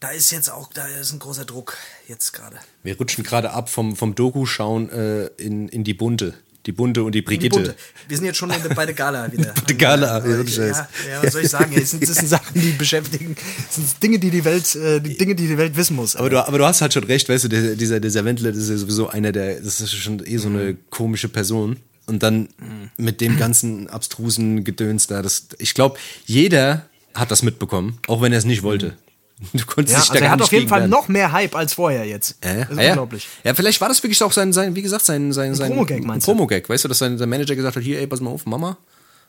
da 0.00 0.10
ist 0.10 0.30
jetzt 0.32 0.50
auch, 0.50 0.72
da 0.72 0.86
ist 0.86 1.12
ein 1.12 1.18
großer 1.18 1.44
Druck 1.44 1.76
jetzt 2.08 2.32
gerade. 2.32 2.58
Wir 2.82 2.96
rutschen 2.96 3.22
gerade 3.22 3.52
ab 3.52 3.68
vom, 3.68 3.94
vom 3.94 4.14
Doku-Schauen 4.14 4.90
äh, 4.90 5.26
in, 5.36 5.68
in 5.68 5.84
die 5.84 5.94
Bunte. 5.94 6.34
Die 6.66 6.72
Bunte 6.72 7.02
und 7.02 7.14
die 7.14 7.20
Die 7.20 7.22
Brigitte. 7.22 7.56
Bunte. 7.56 7.74
Wir 8.06 8.16
sind 8.16 8.26
jetzt 8.26 8.36
schon 8.36 8.50
in 8.50 8.62
der, 8.62 8.74
bei 8.74 8.84
der 8.84 8.94
Gala 8.94 9.32
wieder. 9.32 9.54
der 9.68 9.76
Gala, 9.76 10.26
ja, 10.26 10.46
Scheiß. 10.46 10.76
ja, 10.76 10.88
ja, 11.10 11.22
was 11.22 11.32
soll 11.32 11.42
ich 11.42 11.48
sagen? 11.48 11.72
Das 11.74 11.90
sind, 11.90 12.02
das 12.02 12.16
sind 12.16 12.28
Sachen, 12.28 12.60
die 12.60 12.72
beschäftigen. 12.72 13.34
Das 13.66 13.76
sind 13.76 14.02
Dinge, 14.02 14.18
die 14.18 14.30
die 14.30 14.44
Welt, 14.44 14.74
äh, 14.74 15.00
die 15.00 15.16
Dinge, 15.16 15.34
die 15.34 15.46
die 15.46 15.56
Welt 15.56 15.74
wissen 15.76 15.96
muss. 15.96 16.16
Aber 16.16 16.28
du, 16.28 16.46
aber 16.46 16.58
du 16.58 16.64
hast 16.66 16.82
halt 16.82 16.92
schon 16.92 17.04
recht, 17.04 17.28
weißt 17.28 17.44
du, 17.44 17.48
dieser, 17.76 18.00
dieser 18.00 18.24
Wendler, 18.24 18.50
das 18.52 18.64
ist 18.64 18.70
ja 18.70 18.76
sowieso 18.76 19.08
einer 19.08 19.32
der, 19.32 19.60
das 19.60 19.80
ist 19.80 19.94
schon 19.94 20.24
eh 20.26 20.36
so 20.36 20.48
eine 20.48 20.76
komische 20.90 21.28
Person. 21.28 21.76
Und 22.06 22.22
dann 22.22 22.48
mit 22.96 23.20
dem 23.20 23.38
ganzen 23.38 23.88
abstrusen 23.88 24.64
Gedöns 24.64 25.06
da, 25.06 25.22
das, 25.22 25.46
ich 25.58 25.74
glaube, 25.74 25.96
jeder 26.26 26.86
hat 27.14 27.30
das 27.30 27.42
mitbekommen, 27.42 27.98
auch 28.08 28.20
wenn 28.20 28.32
er 28.32 28.38
es 28.38 28.44
nicht 28.44 28.62
wollte. 28.62 28.96
Du 29.52 29.64
konntest 29.64 29.96
ja, 29.96 30.00
dich 30.02 30.10
also 30.10 30.24
er 30.24 30.30
hat 30.30 30.38
nicht 30.38 30.44
auf 30.44 30.52
jeden 30.52 30.68
Fall 30.68 30.80
wehren. 30.80 30.90
noch 30.90 31.08
mehr 31.08 31.32
Hype 31.32 31.54
als 31.56 31.72
vorher 31.74 32.04
jetzt. 32.04 32.36
Ja, 32.44 32.54
Das 32.54 32.70
ist 32.70 32.76
ja, 32.76 32.82
ja. 32.82 32.88
unglaublich. 32.90 33.28
Ja, 33.42 33.54
vielleicht 33.54 33.80
war 33.80 33.88
das 33.88 34.02
wirklich 34.02 34.22
auch 34.22 34.32
sein, 34.32 34.52
sein 34.52 34.74
wie 34.74 34.82
gesagt, 34.82 35.04
sein, 35.04 35.32
sein, 35.32 35.54
sein 35.54 35.68
Promo-Gag, 35.68 36.04
meinst 36.04 36.26
du? 36.26 36.32
Promo-Gag, 36.32 36.68
weißt 36.68 36.84
du, 36.84 36.88
dass 36.88 36.98
sein, 36.98 37.16
sein 37.18 37.28
Manager 37.28 37.56
gesagt 37.56 37.76
hat, 37.76 37.82
hier, 37.82 37.98
ey, 38.00 38.06
pass 38.06 38.20
mal 38.20 38.30
auf, 38.30 38.44
Mama, 38.46 38.76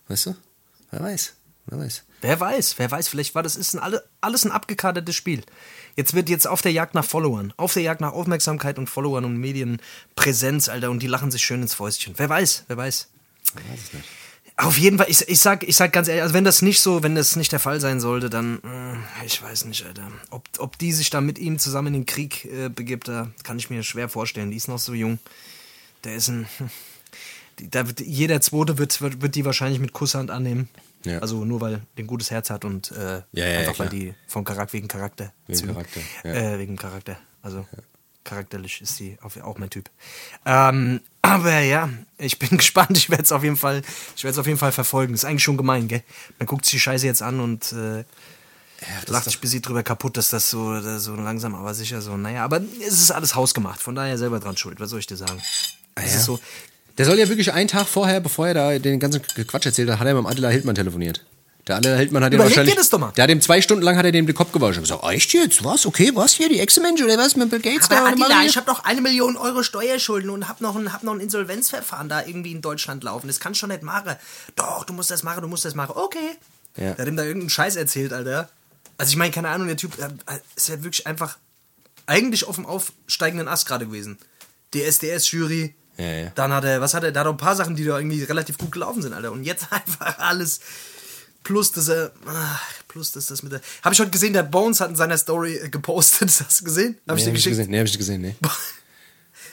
weißt 0.09 0.27
du? 0.27 0.35
Wer 0.91 1.01
weiß, 1.01 1.33
wer 1.67 1.79
weiß. 1.79 2.03
Wer 2.21 2.39
weiß, 2.39 2.75
wer 2.77 2.91
weiß, 2.91 3.07
vielleicht 3.07 3.33
war 3.35 3.41
das 3.41 3.55
ist 3.55 3.73
ein 3.73 3.79
alle, 3.79 4.03
alles 4.19 4.45
ein 4.45 4.51
abgekartetes 4.51 5.15
Spiel. 5.15 5.43
Jetzt 5.95 6.13
wird 6.13 6.29
jetzt 6.29 6.47
auf 6.47 6.61
der 6.61 6.71
Jagd 6.71 6.93
nach 6.93 7.05
Followern, 7.05 7.53
auf 7.57 7.73
der 7.73 7.83
Jagd 7.83 8.01
nach 8.01 8.13
Aufmerksamkeit 8.13 8.77
und 8.77 8.89
Followern 8.89 9.25
und 9.25 9.37
Medienpräsenz, 9.37 10.69
Alter, 10.69 10.91
und 10.91 11.01
die 11.01 11.07
lachen 11.07 11.31
sich 11.31 11.43
schön 11.43 11.61
ins 11.61 11.73
Fäustchen. 11.73 12.13
Wer 12.17 12.29
weiß, 12.29 12.65
wer 12.67 12.77
weiß. 12.77 13.07
Auf 14.57 14.77
jeden 14.77 14.97
Fall, 14.97 15.07
ich, 15.09 15.27
ich, 15.27 15.39
sag, 15.39 15.63
ich 15.63 15.75
sag 15.75 15.91
ganz 15.91 16.07
ehrlich, 16.07 16.21
also 16.23 16.33
wenn 16.33 16.43
das 16.43 16.61
nicht 16.61 16.81
so, 16.81 17.03
wenn 17.03 17.15
das 17.15 17.35
nicht 17.35 17.51
der 17.51 17.59
Fall 17.59 17.79
sein 17.79 17.99
sollte, 17.99 18.29
dann, 18.29 18.59
äh, 18.63 19.25
ich 19.25 19.41
weiß 19.41 19.65
nicht, 19.65 19.85
Alter. 19.85 20.11
Ob, 20.29 20.47
ob 20.59 20.77
die 20.77 20.91
sich 20.93 21.09
da 21.09 21.21
mit 21.21 21.39
ihm 21.39 21.57
zusammen 21.57 21.87
in 21.87 21.93
den 21.93 22.05
Krieg 22.05 22.45
äh, 22.45 22.69
begibt, 22.69 23.07
da 23.07 23.31
kann 23.43 23.57
ich 23.57 23.69
mir 23.69 23.83
schwer 23.83 24.09
vorstellen. 24.09 24.51
Die 24.51 24.57
ist 24.57 24.67
noch 24.67 24.79
so 24.79 24.93
jung. 24.93 25.19
Der 26.03 26.15
ist 26.15 26.27
ein. 26.27 26.47
Die, 27.59 27.69
da 27.69 27.85
wird, 27.85 27.99
jeder 27.99 28.39
Zweite 28.39 28.77
wird, 28.77 29.01
wird, 29.01 29.21
wird 29.21 29.35
die 29.35 29.43
wahrscheinlich 29.43 29.81
mit 29.81 29.91
Kusshand 29.91 30.31
annehmen. 30.31 30.69
Ja. 31.03 31.19
Also 31.19 31.43
nur 31.43 31.59
weil 31.59 31.81
der 31.97 32.05
ein 32.05 32.07
gutes 32.07 32.31
Herz 32.31 32.49
hat 32.49 32.63
und 32.63 32.91
äh, 32.91 33.23
Ja, 33.33 33.45
ja, 33.45 33.59
einfach 33.59 33.77
weil 33.77 33.89
die 33.89 34.13
vom 34.25 34.45
Charakter 34.45 34.71
wegen 34.71 34.87
Charakter. 34.87 35.33
Wegen. 35.47 35.67
Charakter. 35.67 35.99
Äh, 36.23 36.59
wegen 36.59 36.77
Charakter. 36.77 37.17
Also 37.41 37.67
charakterlich 38.23 38.81
ist 38.81 38.95
sie 38.95 39.17
auch 39.21 39.57
mein 39.57 39.69
Typ. 39.69 39.89
Ähm, 40.45 41.01
aber 41.21 41.59
ja, 41.59 41.89
ich 42.17 42.39
bin 42.39 42.49
gespannt. 42.57 42.97
Ich 42.97 43.09
werde 43.09 43.23
es 43.23 43.31
auf 43.31 43.43
jeden 43.43 43.57
Fall, 43.57 43.81
ich 44.15 44.23
werde 44.23 44.33
es 44.33 44.39
auf 44.39 44.47
jeden 44.47 44.59
Fall 44.59 44.71
verfolgen. 44.71 45.13
Ist 45.13 45.25
eigentlich 45.25 45.43
schon 45.43 45.57
gemein, 45.57 45.87
gell? 45.87 46.03
Man 46.39 46.47
guckt 46.47 46.65
sich 46.65 46.73
die 46.73 46.79
Scheiße 46.79 47.05
jetzt 47.05 47.21
an 47.21 47.39
und 47.39 47.73
äh, 47.73 48.03
lacht 49.07 49.25
sich 49.25 49.39
bis 49.39 49.51
sie 49.51 49.61
drüber 49.61 49.83
kaputt, 49.83 50.17
dass 50.17 50.29
das 50.29 50.49
so, 50.49 50.79
das 50.79 51.03
so 51.03 51.15
langsam, 51.15 51.55
aber 51.55 51.73
sicher 51.73 52.01
so. 52.01 52.17
Naja, 52.17 52.43
aber 52.43 52.61
es 52.79 53.01
ist 53.01 53.11
alles 53.11 53.35
hausgemacht. 53.35 53.81
Von 53.81 53.95
daher 53.95 54.17
selber 54.17 54.39
dran 54.39 54.57
schuld. 54.57 54.79
Was 54.79 54.89
soll 54.89 54.99
ich 54.99 55.07
dir 55.07 55.17
sagen? 55.17 55.41
Ah 55.95 56.01
ja. 56.01 56.19
so. 56.19 56.39
Der 56.97 57.05
soll 57.05 57.17
ja 57.17 57.29
wirklich 57.29 57.53
einen 57.53 57.67
Tag 57.67 57.87
vorher, 57.87 58.19
bevor 58.19 58.47
er 58.47 58.53
da 58.53 58.79
den 58.79 58.99
ganzen 58.99 59.21
Quatsch 59.21 59.65
erzählt 59.65 59.89
hat, 59.89 59.99
hat 59.99 60.07
er 60.07 60.13
mit 60.13 60.23
dem 60.23 60.27
Attila 60.27 60.49
Hildmann 60.49 60.75
telefoniert. 60.75 61.25
Der 61.67 61.77
Attila 61.77 61.95
Hildmann 61.95 62.23
hat 62.23 62.33
ihm 62.33 62.35
Überleg 62.35 62.53
dir 62.53 62.57
wahrscheinlich... 62.57 62.75
das 62.75 62.89
doch 62.89 62.99
mal. 62.99 63.11
Der 63.11 63.23
hat 63.23 63.29
ihm 63.29 63.41
zwei 63.41 63.61
Stunden 63.61 63.83
lang 63.83 63.95
hat 63.95 64.05
er 64.05 64.11
dem 64.11 64.25
den 64.25 64.35
Kopf 64.35 64.51
gewaschen. 64.51 64.83
Ich 64.83 64.91
hab 64.91 65.01
gesagt, 65.01 65.15
echt 65.15 65.33
jetzt? 65.33 65.63
Was? 65.63 65.85
Okay, 65.85 66.11
was 66.15 66.33
hier? 66.33 66.49
Die 66.49 66.59
Ex-Mensch 66.59 67.01
oder 67.01 67.17
was 67.17 67.35
mit 67.35 67.49
Bill 67.49 67.59
Gates? 67.59 67.87
da? 67.87 67.99
Aber 67.99 68.07
Attila, 68.09 68.29
Mario? 68.29 68.49
ich 68.49 68.57
habe 68.57 68.65
doch 68.65 68.83
eine 68.83 69.01
Million 69.01 69.37
Euro 69.37 69.63
Steuerschulden 69.63 70.29
und 70.29 70.47
habe 70.47 70.63
noch, 70.63 70.75
ein, 70.75 70.91
hab 70.91 71.03
noch 71.03 71.13
ein 71.13 71.19
Insolvenzverfahren 71.19 72.09
da 72.09 72.25
irgendwie 72.25 72.51
in 72.51 72.61
Deutschland 72.61 73.03
laufen. 73.03 73.27
Das 73.27 73.39
kann 73.39 73.51
ich 73.51 73.59
schon 73.59 73.69
nicht 73.69 73.83
machen. 73.83 74.15
Doch, 74.55 74.85
du 74.85 74.93
musst 74.93 75.11
das 75.11 75.23
machen, 75.23 75.41
du 75.41 75.47
musst 75.47 75.65
das 75.65 75.75
machen. 75.75 75.93
Okay. 75.95 76.37
Ja. 76.77 76.93
Der 76.93 76.99
hat 76.99 77.07
ihm 77.07 77.15
da 77.15 77.23
irgendeinen 77.23 77.49
Scheiß 77.49 77.75
erzählt, 77.75 78.13
Alter. 78.13 78.49
Also 78.97 79.11
ich 79.11 79.17
meine, 79.17 79.31
keine 79.31 79.49
Ahnung, 79.49 79.67
der 79.67 79.77
Typ 79.77 79.97
äh, 79.99 80.09
ist 80.55 80.69
ja 80.69 80.83
wirklich 80.83 81.05
einfach 81.07 81.37
eigentlich 82.05 82.45
auf 82.45 82.55
dem 82.55 82.65
aufsteigenden 82.65 83.47
Ast 83.47 83.67
gerade 83.67 83.85
gewesen. 83.85 84.17
DSDS-Jury. 84.73 85.73
Ja, 85.97 86.05
ja. 86.05 86.31
Dann 86.35 86.51
hat 86.53 86.63
er, 86.63 86.81
was 86.81 86.93
hat 86.93 87.03
er, 87.03 87.11
da 87.11 87.21
hat 87.21 87.27
er 87.27 87.31
ein 87.31 87.37
paar 87.37 87.55
Sachen, 87.55 87.75
die 87.75 87.83
da 87.83 87.97
irgendwie 87.97 88.23
relativ 88.23 88.57
gut 88.57 88.71
gelaufen 88.71 89.01
sind, 89.01 89.13
Alter. 89.13 89.31
Und 89.31 89.43
jetzt 89.43 89.67
einfach 89.71 90.19
alles. 90.19 90.61
Plus 91.43 91.71
dass 91.71 91.87
er, 91.87 92.11
plus 92.87 93.11
dass 93.13 93.25
das 93.27 93.41
mit 93.41 93.51
der. 93.51 93.61
Habe 93.81 93.93
ich 93.95 93.99
heute 93.99 94.11
gesehen, 94.11 94.33
der 94.33 94.43
Bones 94.43 94.79
hat 94.79 94.89
in 94.91 94.95
seiner 94.95 95.17
Story 95.17 95.55
äh, 95.55 95.69
gepostet. 95.69 96.29
Hast 96.45 96.61
du 96.61 96.65
gesehen? 96.65 96.97
Habe 97.07 97.19
ich 97.19 97.25
Nee, 97.25 97.31
dir 97.31 97.31
hab 97.31 97.37
ich 97.37 97.43
geschickt? 97.43 97.57
gesehen. 97.57 97.71
Nee, 97.71 97.79
hab 97.79 97.85
ich 97.85 97.91
nicht 97.91 97.97
gesehen, 97.99 98.21
nee. 98.21 98.35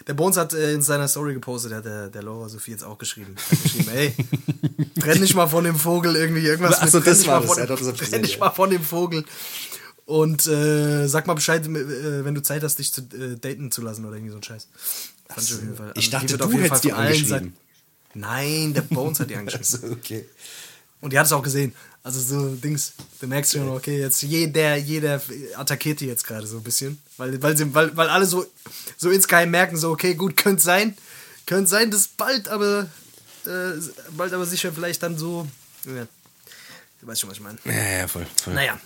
Der 0.06 0.14
Bones 0.14 0.36
hat 0.38 0.54
äh, 0.54 0.72
in 0.72 0.80
seiner 0.80 1.06
Story 1.08 1.34
gepostet, 1.34 1.72
hat 1.72 1.84
der, 1.84 2.08
der 2.08 2.22
Laura 2.22 2.48
Sophie 2.48 2.70
jetzt 2.70 2.84
auch 2.84 2.96
geschrieben. 2.96 3.34
Hat 3.36 3.62
geschrieben, 3.62 3.88
ey, 3.92 4.14
trenn 5.00 5.20
dich 5.20 5.34
mal 5.34 5.48
von 5.48 5.64
dem 5.64 5.76
Vogel 5.76 6.16
irgendwie 6.16 6.46
irgendwas. 6.46 6.76
Ach 6.80 6.88
so, 6.88 6.98
mit, 6.98 7.04
trenn 7.04 7.14
das 7.16 7.26
war 7.26 7.40
das. 7.42 7.50
von 7.50 7.58
Ja, 7.58 7.64
ich 7.92 7.98
gesehen, 8.00 8.22
dich 8.22 8.32
ja. 8.34 8.38
mal 8.38 8.50
von 8.50 8.70
dem 8.70 8.82
Vogel. 8.82 9.24
Und 10.06 10.46
äh, 10.46 11.06
sag 11.08 11.26
mal 11.26 11.34
Bescheid, 11.34 11.66
äh, 11.66 12.24
wenn 12.24 12.34
du 12.34 12.42
Zeit 12.42 12.62
hast, 12.62 12.78
dich 12.78 12.90
zu 12.92 13.02
äh, 13.02 13.36
daten 13.38 13.70
zu 13.70 13.82
lassen 13.82 14.06
oder 14.06 14.14
irgendwie 14.16 14.30
so 14.32 14.38
ein 14.38 14.42
Scheiß. 14.42 14.68
Fand 15.28 15.46
ich 15.46 15.54
auf 15.54 15.60
jeden 15.60 15.76
Fall. 15.76 15.92
Ich 15.94 16.04
die 16.06 16.10
dachte, 16.10 16.38
du 16.38 16.44
auf 16.44 16.52
jeden 16.52 16.62
hättest 16.62 16.82
Fall 16.84 16.90
die 16.90 16.92
angeschrieben. 16.94 17.56
Nein, 18.14 18.72
der 18.72 18.82
Bones 18.82 19.20
hat 19.20 19.28
die 19.28 19.36
angeschrieben. 19.36 19.64
So, 19.66 19.86
okay. 19.88 20.24
Und 21.00 21.12
die 21.12 21.18
hat 21.18 21.26
es 21.26 21.32
auch 21.32 21.42
gesehen. 21.42 21.74
Also 22.02 22.20
so 22.20 22.54
Dings, 22.54 22.94
du 23.20 23.26
merkst 23.26 23.52
schon, 23.52 23.68
okay, 23.68 23.98
jetzt 23.98 24.22
jeder, 24.22 24.76
jeder 24.76 25.20
attackiert 25.56 26.00
die 26.00 26.06
jetzt 26.06 26.26
gerade 26.26 26.46
so 26.46 26.56
ein 26.56 26.62
bisschen. 26.62 27.00
Weil, 27.16 27.40
weil, 27.42 27.56
sie, 27.56 27.72
weil, 27.74 27.96
weil 27.96 28.08
alle 28.08 28.26
so, 28.26 28.46
so 28.96 29.10
insgeheim 29.10 29.50
merken, 29.50 29.76
so, 29.76 29.90
okay, 29.90 30.14
gut, 30.14 30.36
könnte 30.36 30.62
sein. 30.62 30.96
Könnte 31.46 31.68
sein, 31.68 31.90
dass 31.90 32.08
bald 32.08 32.48
aber, 32.48 32.88
äh, 33.46 33.80
bald 34.16 34.32
aber 34.32 34.46
sicher 34.46 34.72
vielleicht 34.72 35.02
dann 35.02 35.18
so. 35.18 35.46
Ja, 35.84 36.06
du 37.00 37.06
weißt 37.06 37.20
schon, 37.20 37.30
was 37.30 37.36
ich 37.36 37.42
meine. 37.42 37.58
Ja, 37.64 37.98
ja, 38.00 38.08
voll. 38.08 38.26
voll. 38.42 38.54
Naja. 38.54 38.80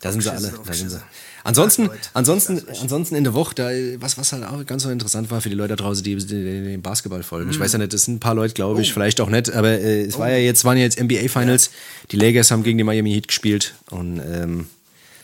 Da 0.00 0.12
sind 0.12 0.22
sie 0.22 0.30
alle. 0.32 0.52
Da 0.66 0.72
sind 0.72 0.90
sie. 0.90 1.00
Ansonsten, 1.44 1.88
ansonsten, 2.14 2.62
ansonsten 2.80 3.14
in 3.16 3.24
der 3.24 3.32
Woche, 3.34 3.54
da, 3.54 3.70
was, 4.00 4.18
was 4.18 4.32
halt 4.32 4.44
auch 4.44 4.64
ganz 4.66 4.82
so 4.82 4.90
interessant 4.90 5.30
war 5.30 5.40
für 5.40 5.48
die 5.48 5.54
Leute 5.54 5.76
da 5.76 5.76
draußen, 5.76 6.02
die, 6.04 6.16
den 6.16 6.82
Basketball 6.82 7.22
folgen. 7.22 7.46
Mhm. 7.46 7.52
Ich 7.52 7.60
weiß 7.60 7.72
ja 7.72 7.78
nicht, 7.78 7.92
das 7.92 8.02
sind 8.04 8.14
ein 8.16 8.20
paar 8.20 8.34
Leute, 8.34 8.52
glaube 8.54 8.78
Oh. 8.78 8.80
ich, 8.82 8.92
vielleicht 8.92 9.20
auch 9.20 9.28
nicht, 9.30 9.50
aber 9.52 9.68
äh, 9.70 10.02
es 10.02 10.18
war 10.18 10.30
ja 10.30 10.36
jetzt, 10.38 10.64
waren 10.64 10.76
ja 10.76 10.82
jetzt 10.84 11.00
NBA 11.00 11.28
Finals. 11.28 11.70
Die 12.10 12.16
Lakers 12.16 12.50
haben 12.50 12.62
gegen 12.62 12.76
die 12.78 12.84
Miami 12.84 13.10
Heat 13.12 13.28
gespielt 13.28 13.74
und 13.90 14.20
ähm, 14.20 14.68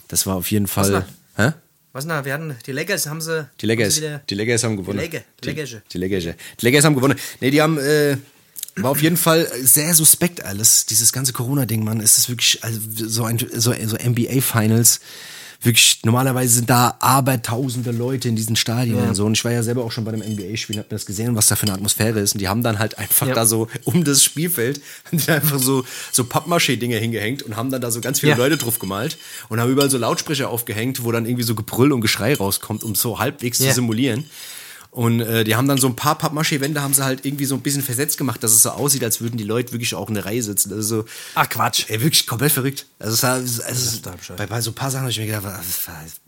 das 0.09 0.27
war 0.27 0.37
auf 0.37 0.51
jeden 0.51 0.67
Fall. 0.67 1.05
Was 1.93 2.05
na, 2.05 2.27
wir 2.27 2.35
hatten 2.35 2.55
die 2.67 2.73
Lakers 2.73 3.07
haben 3.07 3.23
sie 3.23 3.49
Die 3.63 3.65
Lakers, 3.67 3.85
haben 3.87 3.91
sie 3.93 4.03
wieder- 4.03 4.23
die 4.29 4.35
Lakers 4.35 4.65
haben 4.65 4.77
gewonnen. 4.77 4.99
Die, 4.99 5.05
Lakers. 5.49 5.71
die. 5.91 5.99
Die 6.61 6.67
Lakers 6.67 6.85
haben 6.85 6.95
gewonnen. 6.95 7.19
Nee, 7.41 7.51
die 7.51 7.63
haben, 7.63 7.79
äh, 7.79 8.19
war 8.77 8.91
auf 8.91 9.03
jeden 9.03 9.17
Fall 9.17 9.51
sehr 9.63 9.95
suspekt 9.95 10.45
alles. 10.45 10.87
Dieses 10.87 11.13
ganze 11.13 11.33
Corona-Ding, 11.33 11.83
Mann. 11.85 12.01
Es 12.01 12.19
ist 12.19 12.29
wirklich 12.29 12.63
also 12.63 12.79
so 12.95 13.25
ein 13.25 13.39
so, 13.39 13.73
so 13.87 13.97
NBA-Finals. 13.97 15.01
Wirklich, 15.63 16.01
normalerweise 16.05 16.53
sind 16.55 16.69
da 16.69 16.97
abertausende 17.01 17.91
Leute 17.91 18.29
in 18.29 18.37
diesen 18.37 18.57
Stadien 18.57 18.99
Ja. 18.99 19.05
und 19.05 19.15
so. 19.15 19.25
Und 19.25 19.33
ich 19.33 19.45
war 19.45 19.53
ja 19.53 19.63
selber 19.63 19.85
auch 19.85 19.91
schon 19.91 20.05
bei 20.05 20.13
dem 20.13 20.21
NBA-Spiel 20.21 20.77
und 20.77 20.81
hab 20.81 20.91
mir 20.91 20.97
das 20.97 21.07
gesehen, 21.07 21.35
was 21.35 21.47
da 21.47 21.57
für 21.57 21.63
eine 21.63 21.73
Atmosphäre 21.73 22.21
ist. 22.21 22.35
Und 22.35 22.41
die 22.43 22.49
haben 22.49 22.63
dann 22.63 22.79
halt 22.79 22.99
einfach 22.99 23.27
Ja. 23.27 23.35
da 23.35 23.47
so 23.47 23.67
um 23.85 24.05
das 24.05 24.23
Spielfeld 24.23 24.83
einfach 25.27 25.59
so, 25.59 25.85
so 26.13 26.25
Pappmaché-Dinge 26.25 26.99
hingehängt 26.99 27.43
und 27.43 27.57
haben 27.57 27.71
dann 27.71 27.81
da 27.81 27.91
so 27.91 28.03
ganz 28.03 28.21
viele 28.21 28.33
Ja. 28.33 28.39
Leute 28.39 28.59
drauf 28.59 28.79
gemalt 28.79 29.17
und 29.49 29.59
haben 29.59 29.73
überall 29.73 29.91
so 29.91 29.97
Lautsprecher 29.97 30.51
aufgehängt, 30.51 31.03
wo 31.03 31.11
dann 31.11 31.25
irgendwie 31.25 31.45
so 31.45 31.55
Gebrüll 31.55 31.91
und 31.93 32.03
Geschrei 32.03 32.35
rauskommt, 32.35 32.85
um 32.85 32.95
so 32.95 33.19
halbwegs 33.19 33.57
zu 33.59 33.73
simulieren. 33.73 34.27
Und 34.97 35.21
äh, 35.21 35.45
die 35.45 35.57
haben 35.57 35.69
dann 35.69 35.77
so 35.77 35.89
ein 35.89 35.95
paar 35.95 36.17
Pappmaché-Wände 36.17 36.81
haben 36.81 36.95
sie 36.95 37.05
halt 37.05 37.27
irgendwie 37.27 37.45
so 37.45 37.55
ein 37.55 37.61
bisschen 37.61 37.83
versetzt 37.83 38.17
gemacht, 38.17 38.43
dass 38.43 38.53
es 38.53 38.63
so 38.63 38.71
aussieht, 38.71 39.05
als 39.05 39.21
würden 39.21 39.37
die 39.37 39.45
Leute 39.45 39.73
wirklich 39.73 39.95
auch 39.95 40.09
in 40.09 40.15
der 40.15 40.25
Reihe 40.25 40.43
sitzen. 40.43 40.73
Also 40.73 41.03
so, 41.03 41.05
Ach 41.35 41.47
Quatsch. 41.51 41.85
ey, 41.89 42.01
wirklich 42.01 42.27
komplett 42.27 42.53
verrückt. 42.53 42.87
Also, 42.99 43.13
es 43.13 43.23
war, 43.23 43.35
also, 43.35 44.01
bei, 44.39 44.47
bei 44.47 44.61
so 44.63 44.71
ein 44.71 44.75
paar 44.75 44.91
Sachen 44.91 45.03
habe 45.03 45.11
ich 45.11 45.19
mir 45.19 45.27
gedacht, 45.27 45.45
was, 45.45 45.87
was, 45.87 46.21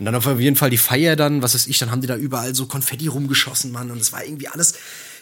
und 0.00 0.04
dann 0.04 0.16
auf 0.16 0.26
jeden 0.40 0.56
Fall 0.56 0.68
die 0.68 0.78
Feier 0.78 1.14
dann, 1.14 1.42
was 1.42 1.54
weiß 1.54 1.68
ich, 1.68 1.78
dann 1.78 1.92
haben 1.92 2.00
die 2.00 2.08
da 2.08 2.16
überall 2.16 2.56
so 2.56 2.66
Konfetti 2.66 3.06
rumgeschossen, 3.06 3.70
Mann. 3.70 3.92
Und 3.92 4.00
es 4.00 4.12
war 4.12 4.24
irgendwie 4.24 4.48
alles, 4.48 4.74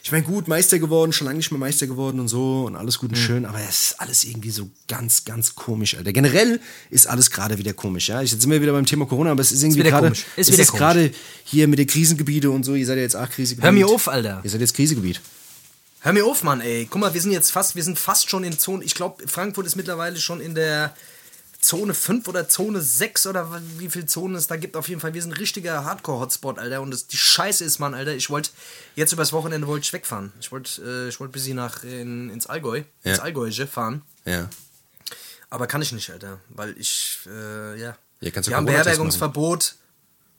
ich 0.05 0.13
meine, 0.13 0.23
gut, 0.25 0.49
Meister 0.49 0.79
geworden, 0.79 1.15
schon 1.15 1.25
lange 1.25 1.39
nicht 1.39 1.51
mehr 1.51 1.59
Meister 1.59 1.87
geworden 1.87 2.21
und 2.21 2.29
so 2.29 2.65
und 2.67 2.77
alles 2.77 2.99
gut 2.99 3.11
Mhm. 3.13 3.17
und 3.17 3.23
schön, 3.23 3.45
aber 3.47 3.59
es 3.59 3.87
ist 3.93 4.01
alles 4.01 4.25
irgendwie 4.25 4.51
so 4.51 4.69
ganz, 4.87 5.25
ganz 5.25 5.55
komisch, 5.55 5.97
Alter. 5.97 6.13
Generell 6.13 6.61
ist 6.91 7.07
alles 7.07 7.31
gerade 7.31 7.57
wieder 7.57 7.73
komisch, 7.73 8.11
ja. 8.11 8.21
Jetzt 8.21 8.39
sind 8.39 8.51
wir 8.51 8.61
wieder 8.61 8.73
beim 8.73 8.85
Thema 8.85 9.07
Corona, 9.07 9.31
aber 9.31 9.41
es 9.41 9.51
ist 9.51 9.63
irgendwie 9.63 9.83
gerade. 9.83 10.09
Ist 10.09 10.51
es 10.51 10.53
wieder 10.53 10.65
gerade 10.67 11.11
hier 11.45 11.69
mit 11.69 11.79
den 11.79 11.87
Krisengebiete 11.87 12.51
und 12.51 12.65
so, 12.65 12.75
ihr 12.75 12.85
seid 12.85 12.99
ja 12.99 13.03
jetzt 13.03 13.17
auch 13.17 13.31
Krisengebiet. 13.31 13.65
Hör 13.65 13.73
mir 13.73 13.87
auf, 13.89 14.07
Alter. 14.09 14.43
Ihr 14.45 14.51
seid 14.51 14.61
jetzt 14.61 14.75
Krisengebiet. 14.75 15.23
Hör 16.01 16.13
mir 16.13 16.27
auf, 16.27 16.43
Mann, 16.43 16.61
ey. 16.61 16.87
Guck 16.91 17.01
mal, 17.01 17.15
wir 17.15 17.21
sind 17.23 17.33
jetzt 17.33 17.51
fast, 17.51 17.75
wir 17.75 17.83
sind 17.83 17.99
fast 17.99 18.29
schon 18.29 18.45
in 18.45 18.59
Zone. 18.59 18.85
Ich 18.85 18.95
glaube, 18.95 19.27
Frankfurt 19.27 19.65
ist 19.67 19.75
mittlerweile 19.75 20.19
schon 20.19 20.43
in 20.43 20.55
der 20.55 20.95
Zone 21.65 21.95
5 21.95 22.29
oder 22.29 22.49
Zone 22.49 22.81
6 22.81 23.27
oder 23.27 23.61
wie 23.79 23.89
viel 23.89 24.07
Zonen 24.07 24.37
es 24.37 24.47
da 24.47 24.57
gibt. 24.57 24.77
Auf 24.77 24.89
jeden 24.89 25.01
Fall, 25.01 25.15
wir 25.15 25.23
sind 25.23 25.33
ein 25.33 25.39
richtiger 25.39 25.85
Hardcore-Hotspot, 25.85 26.59
Alter. 26.59 26.83
Und 26.83 26.91
das, 26.91 27.07
die 27.07 27.17
Scheiße 27.17 27.65
ist, 27.65 27.79
Mann, 27.79 27.95
Alter. 27.95 28.15
Ich 28.15 28.31
wollte 28.31 28.51
jetzt 28.95 29.13
übers 29.13 29.33
Wochenende 29.33 29.67
wollte 29.67 29.85
ich 29.85 29.93
wegfahren. 29.93 30.33
Ich 30.41 30.53
wollte 30.53 30.83
äh, 30.83 31.09
ich 31.09 31.19
wollte 31.21 31.33
bis 31.33 31.45
sie 31.45 31.55
nach 31.55 31.83
in, 31.85 32.31
ins 32.31 32.47
Allgäu, 32.47 32.83
ins 33.03 33.17
Ja. 33.19 33.23
Allgäuische 33.25 33.67
fahren. 33.67 34.03
Ja. 34.25 34.49
Aber 35.51 35.67
kann 35.67 35.83
ich 35.83 35.93
nicht, 35.93 36.11
Alter. 36.11 36.39
Weil 36.51 36.77
ich, 36.79 37.21
äh, 37.27 37.81
ja. 37.81 37.97
Ja, 38.21 38.31
kannst 38.31 38.47
du 38.49 38.51
wir 38.53 38.57
haben 38.57 38.67
Beherbergungsverbot. 38.67 39.75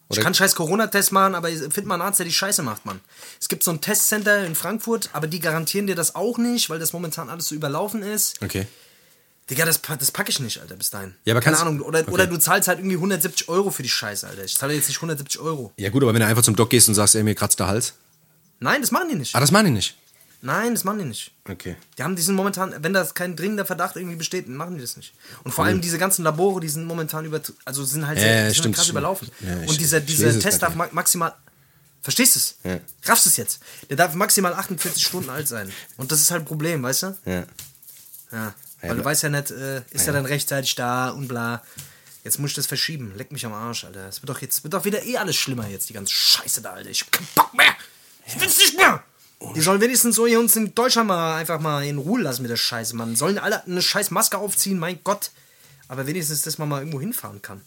Ich 0.10 0.18
Oder- 0.18 0.24
kann 0.24 0.34
scheiß 0.36 0.54
Corona-Test 0.56 1.12
machen, 1.12 1.34
aber 1.34 1.50
find 1.50 1.86
mal 1.88 1.96
einen 1.96 2.04
Arzt, 2.04 2.20
der 2.20 2.26
die 2.28 2.34
Scheiße 2.34 2.62
macht, 2.62 2.86
Mann. 2.86 3.00
Es 3.42 3.48
gibt 3.48 3.64
so 3.64 3.72
ein 3.72 3.82
Testcenter 3.82 4.46
in 4.46 4.54
Frankfurt, 4.54 5.10
aber 5.14 5.26
die 5.26 5.40
garantieren 5.40 5.88
dir 5.88 5.96
das 5.96 6.14
auch 6.14 6.38
nicht, 6.38 6.70
weil 6.70 6.78
das 6.78 6.94
momentan 6.94 7.30
alles 7.30 7.48
so 7.48 7.56
überlaufen 7.56 8.04
ist. 8.04 8.42
Okay. 8.44 8.68
Digga, 9.50 9.66
das, 9.66 9.80
das 9.82 10.12
packe 10.12 10.32
ich 10.32 10.40
nicht, 10.40 10.60
Alter, 10.60 10.76
bis 10.76 10.90
dahin. 10.90 11.14
Ja, 11.24 11.34
aber 11.34 11.42
Keine 11.42 11.60
Ahnung. 11.60 11.82
Oder, 11.82 12.00
okay. 12.00 12.12
oder 12.12 12.26
du 12.26 12.38
zahlst 12.38 12.68
halt 12.68 12.80
irgendwie 12.80 12.96
170 12.96 13.48
Euro 13.48 13.70
für 13.70 13.84
die 13.84 13.90
Scheiße, 13.90 14.28
Alter. 14.28 14.44
Ich 14.44 14.58
zahle 14.58 14.74
jetzt 14.74 14.88
nicht 14.88 14.98
170 14.98 15.40
Euro. 15.40 15.72
Ja 15.78 15.90
gut, 15.90 16.02
aber 16.02 16.14
wenn 16.14 16.22
du 16.22 16.26
einfach 16.26 16.42
zum 16.42 16.56
Doc 16.56 16.72
gehst 16.72 16.88
und 16.90 16.96
sagst, 16.96 17.14
ey, 17.16 17.24
mir 17.24 17.36
kratzt 17.36 17.60
der 17.60 17.68
Hals. 17.68 17.94
Nein, 18.60 18.82
das 18.82 18.90
machen 18.90 19.10
die 19.10 19.16
nicht. 19.16 19.36
Ah, 19.36 19.40
das 19.40 19.52
meine 19.52 19.68
ich 19.68 19.74
nicht. 19.76 19.98
Nein, 20.42 20.74
das 20.74 20.84
machen 20.84 21.00
die 21.00 21.06
nicht. 21.06 21.32
Okay. 21.50 21.76
Die 21.98 22.04
haben, 22.04 22.16
die 22.16 22.22
sind 22.22 22.36
momentan, 22.36 22.74
wenn 22.80 22.94
da 22.94 23.04
kein 23.04 23.36
dringender 23.36 23.66
Verdacht 23.66 23.96
irgendwie 23.96 24.16
besteht, 24.16 24.48
dann 24.48 24.56
machen 24.56 24.76
die 24.76 24.82
das 24.82 24.98
nicht. 24.98 25.14
Und 25.44 25.52
vor 25.52 25.66
allem 25.66 25.82
diese 25.82 25.98
ganzen 25.98 26.24
Labore, 26.24 26.60
die 26.60 26.70
sind 26.70 26.86
momentan 26.86 27.26
über, 27.26 27.42
also 27.66 27.84
sind 27.84 28.06
halt 28.08 28.20
sehr, 28.20 28.28
ja, 28.28 28.42
die 28.42 28.46
sind 28.50 28.58
stimmt, 28.58 28.76
krass 28.76 28.86
stimmt. 28.86 29.00
überlaufen. 29.00 29.30
Ja, 29.42 29.68
und 29.68 29.80
dieser, 29.80 30.00
ich 30.00 30.06
dieser 30.06 30.28
es 30.28 30.40
Test 30.40 30.62
darf 30.62 30.76
ma 30.76 30.88
maximal, 30.92 31.34
verstehst 32.02 32.36
du 32.36 32.40
es? 32.40 32.56
Ja. 32.64 32.80
Raffst 33.10 33.26
du 33.26 33.30
es 33.30 33.38
jetzt? 33.38 33.60
Der 33.90 33.98
darf 33.98 34.14
maximal 34.14 34.54
48 34.54 35.04
Stunden 35.04 35.30
alt 35.30 35.48
sein. 35.48 35.72
Und 35.98 36.12
das 36.12 36.22
ist 36.22 36.30
halt 36.30 36.44
ein 36.44 36.46
Problem, 36.46 36.84
weißt 36.84 37.04
du? 37.04 37.18
Ja. 37.26 37.44
Ja. 38.32 38.54
Weil 38.90 38.98
du 38.98 39.06
weißt 39.06 39.24
ja 39.24 39.30
nicht, 39.30 39.52
äh, 39.52 39.82
ist 39.92 40.08
er 40.08 40.14
dann 40.14 40.26
rechtzeitig 40.26 40.76
da 40.76 41.10
und 41.10 41.28
bla. 41.28 41.62
Jetzt 42.24 42.40
muss 42.40 42.52
ich 42.52 42.56
das 42.56 42.66
verschieben. 42.66 43.14
Leck 43.16 43.32
mich 43.32 43.46
am 43.46 43.54
Arsch, 43.54 43.84
Alter. 43.84 44.08
Es 44.08 44.22
wird 44.22 44.30
doch 44.30 44.42
jetzt 44.42 44.64
wird 44.64 44.74
doch 44.74 44.86
wieder 44.86 45.04
eh 45.06 45.18
alles 45.18 45.36
schlimmer 45.36 45.68
jetzt, 45.68 45.90
die 45.90 45.94
ganze 45.94 46.14
Scheiße 46.14 46.62
da, 46.62 46.72
Alter. 46.72 46.90
Ich 46.90 47.02
hab 47.02 47.12
keinen 47.12 47.28
Bock 47.36 47.54
mehr. 47.54 47.76
Ich 48.26 48.40
will's 48.40 48.58
nicht 48.58 48.76
mehr. 48.78 49.04
Die 49.56 49.62
sollen 49.62 49.82
wenigstens 49.82 50.16
so 50.16 50.26
hier 50.26 50.40
uns 50.40 50.56
in 50.56 50.74
Deutschland 50.74 51.08
mal 51.08 51.36
einfach 51.38 51.60
mal 51.60 51.86
in 51.86 51.98
Ruhe 51.98 52.22
lassen 52.22 52.42
mit 52.42 52.50
der 52.50 52.58
Scheiße, 52.58 52.96
Mann. 52.96 53.16
Sollen 53.16 53.38
alle 53.38 53.64
eine 53.66 53.82
scheiß 53.82 54.10
Maske 54.12 54.38
aufziehen, 54.38 54.80
mein 54.80 55.00
Gott. 55.04 55.32
Aber 55.88 56.08
wenigstens, 56.08 56.42
dass 56.42 56.58
man 56.58 56.70
mal 56.70 56.80
irgendwo 56.80 57.00
hinfahren 57.00 57.42
kann. 57.42 57.62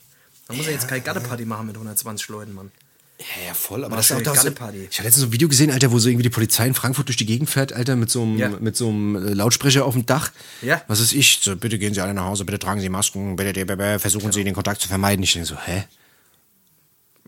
Man 0.48 0.57
muss 0.57 0.66
ja 0.66 0.72
jetzt 0.72 0.88
keine 0.88 1.02
Gatteparty 1.02 1.44
machen 1.44 1.66
mit 1.66 1.76
120 1.76 2.28
Leuten, 2.28 2.54
Mann. 2.54 2.72
Ja, 3.20 3.48
ja, 3.48 3.54
voll, 3.54 3.85
aber 3.85 3.96
das 3.96 4.11
ist 4.11 4.16
auch 4.16 4.22
doch 4.22 4.33
eine 4.38 4.50
so, 4.50 4.54
Party. 4.54 4.87
Ich 4.88 4.98
habe 4.98 5.07
letztens 5.09 5.22
so 5.22 5.26
ein 5.26 5.33
Video 5.33 5.48
gesehen, 5.48 5.72
Alter, 5.72 5.90
wo 5.90 5.98
so 5.98 6.09
irgendwie 6.09 6.22
die 6.22 6.31
Polizei 6.31 6.68
in 6.68 6.74
Frankfurt 6.74 7.09
durch 7.09 7.16
die 7.16 7.26
Gegend 7.26 7.50
fährt, 7.50 7.72
Alter, 7.72 7.96
mit 7.96 8.11
so 8.11 8.22
einem, 8.22 8.38
Ja. 8.38 8.48
mit 8.48 8.76
so 8.76 8.88
einem 8.90 9.16
äh, 9.16 9.35
Lautsprecher 9.35 9.85
auf 9.85 9.94
dem 9.94 10.07
Dach. 10.07 10.31
Ja. 10.62 10.83
Was 10.87 11.00
ist 11.00 11.12
ich? 11.12 11.40
So, 11.42 11.57
bitte 11.57 11.78
gehen 11.81 11.94
Sie 11.94 12.00
alle 12.00 12.14
nach 12.14 12.26
Hause, 12.26 12.44
bitte 12.44 12.61
tragen 12.61 12.81
Sie 12.81 12.88
Masken, 12.88 13.35
bitte, 13.35 13.66
bitte, 13.66 13.98
versuchen 13.98 14.31
Sie 14.31 14.44
den 14.44 14.54
Kontakt 14.54 14.81
zu 14.81 14.87
vermeiden. 14.88 15.24
Ich 15.24 15.33
denke 15.33 15.48
so, 15.48 15.57
hä? 15.59 15.85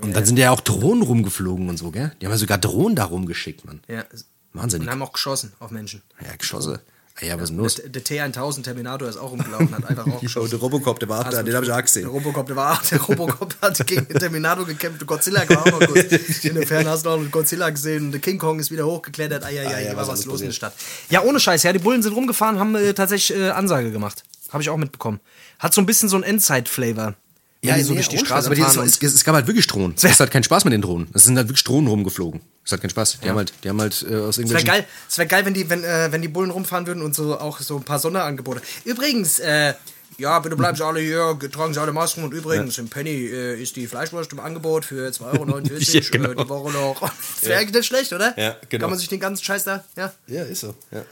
Und 0.01 0.15
dann 0.15 0.25
sind 0.25 0.39
ja 0.39 0.53
auch 0.53 0.61
Drohnen 0.61 1.03
rumgeflogen 1.03 1.69
und 1.69 1.77
so, 1.77 1.91
gell? 1.91 2.13
Die 2.21 2.27
haben 2.27 2.33
ja 2.33 2.39
sogar 2.39 2.59
Drohnen 2.59 2.95
da 2.95 3.05
rumgeschickt, 3.05 3.65
Mann. 3.65 3.81
Ja. 3.89 4.05
Wahnsinnig. 4.53 4.87
Und 4.87 4.93
haben 4.93 5.03
auch 5.03 5.13
geschossen 5.13 5.53
auf 5.59 5.71
Menschen. 5.73 6.03
Ja, 6.25 6.35
Geschosse. 6.37 6.81
Ja, 7.23 7.35
was 7.37 7.45
ist 7.45 7.49
denn 7.51 7.57
los? 7.59 7.75
Der, 7.77 7.89
der 7.91 8.03
T1000 8.03 8.63
Terminator 8.63 9.09
ist 9.09 9.17
auch 9.17 9.31
rumgelaufen, 9.31 9.75
hat 9.75 9.85
einfach 9.85 10.07
auch 10.13 10.21
geschossen. 10.21 10.51
der 10.51 10.59
Robocop, 10.59 10.99
der 11.01 11.09
war 11.09 11.21
auch 11.21 11.31
da, 11.31 11.43
den 11.43 11.55
habe 11.55 11.67
ich 11.67 11.73
auch 11.73 11.83
gesehen. 11.83 12.03
Der 12.03 12.11
Robocop, 12.11 12.47
der 12.47 12.57
war 12.57 12.81
der 12.91 13.01
Robocop 13.01 13.55
hat 13.61 13.87
gegen 13.87 14.07
den 14.09 14.19
Terminator 14.19 14.65
gekämpft. 14.67 15.07
Godzilla 15.07 15.47
war 15.49 15.61
auch 15.67 15.81
noch 15.81 15.87
kurz. 15.87 16.13
In 16.45 16.55
der 16.55 16.67
Ferne 16.67 16.89
hast 16.91 17.05
du 17.05 17.11
auch 17.11 17.19
noch 17.21 17.31
Godzilla 17.31 17.69
gesehen. 17.71 18.07
Und 18.07 18.13
der 18.13 18.21
King 18.21 18.39
Kong 18.39 18.59
ist 18.59 18.71
wieder 18.71 18.87
hochgeklettert. 18.87 19.45
Ah, 19.45 19.51
ja, 19.51 19.63
ja, 19.63 19.69
Ah, 19.69 19.73
ja, 19.73 19.79
hier 19.89 19.97
war 19.97 20.09
was 20.09 20.25
los 20.25 20.41
in 20.41 20.49
der 20.49 20.49
passiert. 20.49 20.55
Stadt. 20.55 20.75
Ja, 21.11 21.23
ohne 21.23 21.39
Scheiß. 21.41 21.63
Ja, 21.63 21.73
die 21.73 21.79
Bullen 21.79 22.03
sind 22.03 22.15
rumgefahren, 22.15 22.59
haben 22.59 22.75
äh, 22.75 22.95
tatsächlich 22.95 23.39
äh, 23.39 23.51
Ansage 23.51 23.91
gemacht. 23.91 24.25
Habe 24.51 24.63
ich 24.63 24.71
auch 24.71 24.77
mitbekommen. 24.79 25.21
Hat 25.59 25.75
so 25.75 25.81
ein 25.81 25.87
bisschen 25.87 26.09
so 26.09 26.17
einen 26.17 26.25
Endzeit-Flavor. 26.25 27.15
Die 27.63 27.83
so 27.83 27.93
durch 27.93 28.09
die 28.09 28.19
Straße 28.19 28.47
aber 28.47 28.55
die, 28.55 28.63
es, 28.63 28.77
es, 28.77 29.03
es 29.03 29.25
gab 29.25 29.35
halt 29.35 29.47
wirklich 29.47 29.67
Drohnen. 29.67 29.95
Es 30.01 30.19
hat 30.19 30.31
keinen 30.31 30.45
Spaß 30.45 30.65
mit 30.65 30.73
den 30.73 30.81
Drohnen. 30.81 31.09
Es 31.13 31.25
sind 31.25 31.37
halt 31.37 31.49
wirklich 31.49 31.65
Drohnen 31.65 31.89
rumgeflogen. 31.89 32.41
Es 32.65 32.73
hat 32.73 32.81
keinen 32.81 32.91
Spaß. 32.91 33.19
Die 33.23 33.29
haben 33.29 33.37
halt, 33.37 33.53
die 33.63 33.69
haben 33.69 33.81
halt 33.81 34.03
äh, 34.03 34.15
aus 34.17 34.39
Es 34.39 34.39
wäre 34.39 34.47
irgendwelchen... 34.49 34.67
geil, 34.67 34.87
es 35.09 35.19
wär 35.19 35.27
geil 35.27 35.45
wenn, 35.45 35.53
die, 35.53 35.69
wenn, 35.69 35.85
äh, 35.85 36.11
wenn 36.11 36.23
die 36.23 36.29
Bullen 36.29 36.51
rumfahren 36.51 36.87
würden 36.87 37.03
und 37.03 37.15
so 37.15 37.39
auch 37.39 37.61
so 37.61 37.77
ein 37.77 37.83
paar 37.83 37.99
Sonderangebote. 37.99 38.63
Übrigens, 38.85 39.41
äh, 39.41 39.75
ja, 40.17 40.39
bitte 40.39 40.57
bleiben 40.57 40.77
Sie 40.77 40.85
alle 40.85 41.01
hier, 41.01 41.39
tragen 41.53 41.75
Sie 41.75 41.81
alle 41.81 41.93
Masken 41.93 42.25
und 42.25 42.33
übrigens 42.33 42.79
im 42.79 42.89
Penny 42.89 43.27
äh, 43.27 43.61
ist 43.61 43.77
die 43.77 43.87
Fleischwurst 43.87 44.33
im 44.33 44.41
Angebot 44.41 44.87
für 44.87 45.09
2,49 45.09 45.21
Euro 45.23 45.59
Ja, 45.59 46.01
genau. 46.11 46.31
äh, 46.31 46.37
die 46.37 46.49
Woche 46.49 46.73
noch. 46.73 47.01
Das 47.01 47.49
wäre 47.49 47.61
eigentlich 47.61 47.75
nicht 47.75 47.87
schlecht, 47.87 48.13
oder? 48.13 48.39
Ja, 48.39 48.57
genau. 48.69 48.85
Kann 48.85 48.91
man 48.91 48.99
sich 48.99 49.09
den 49.09 49.21
ganzen 49.21 49.45
Scheiß 49.45 49.65
da, 49.65 49.85
ja? 49.97 50.13
Ja, 50.27 50.45
ist 50.45 50.61
so. 50.61 50.75
Ja. 50.91 51.05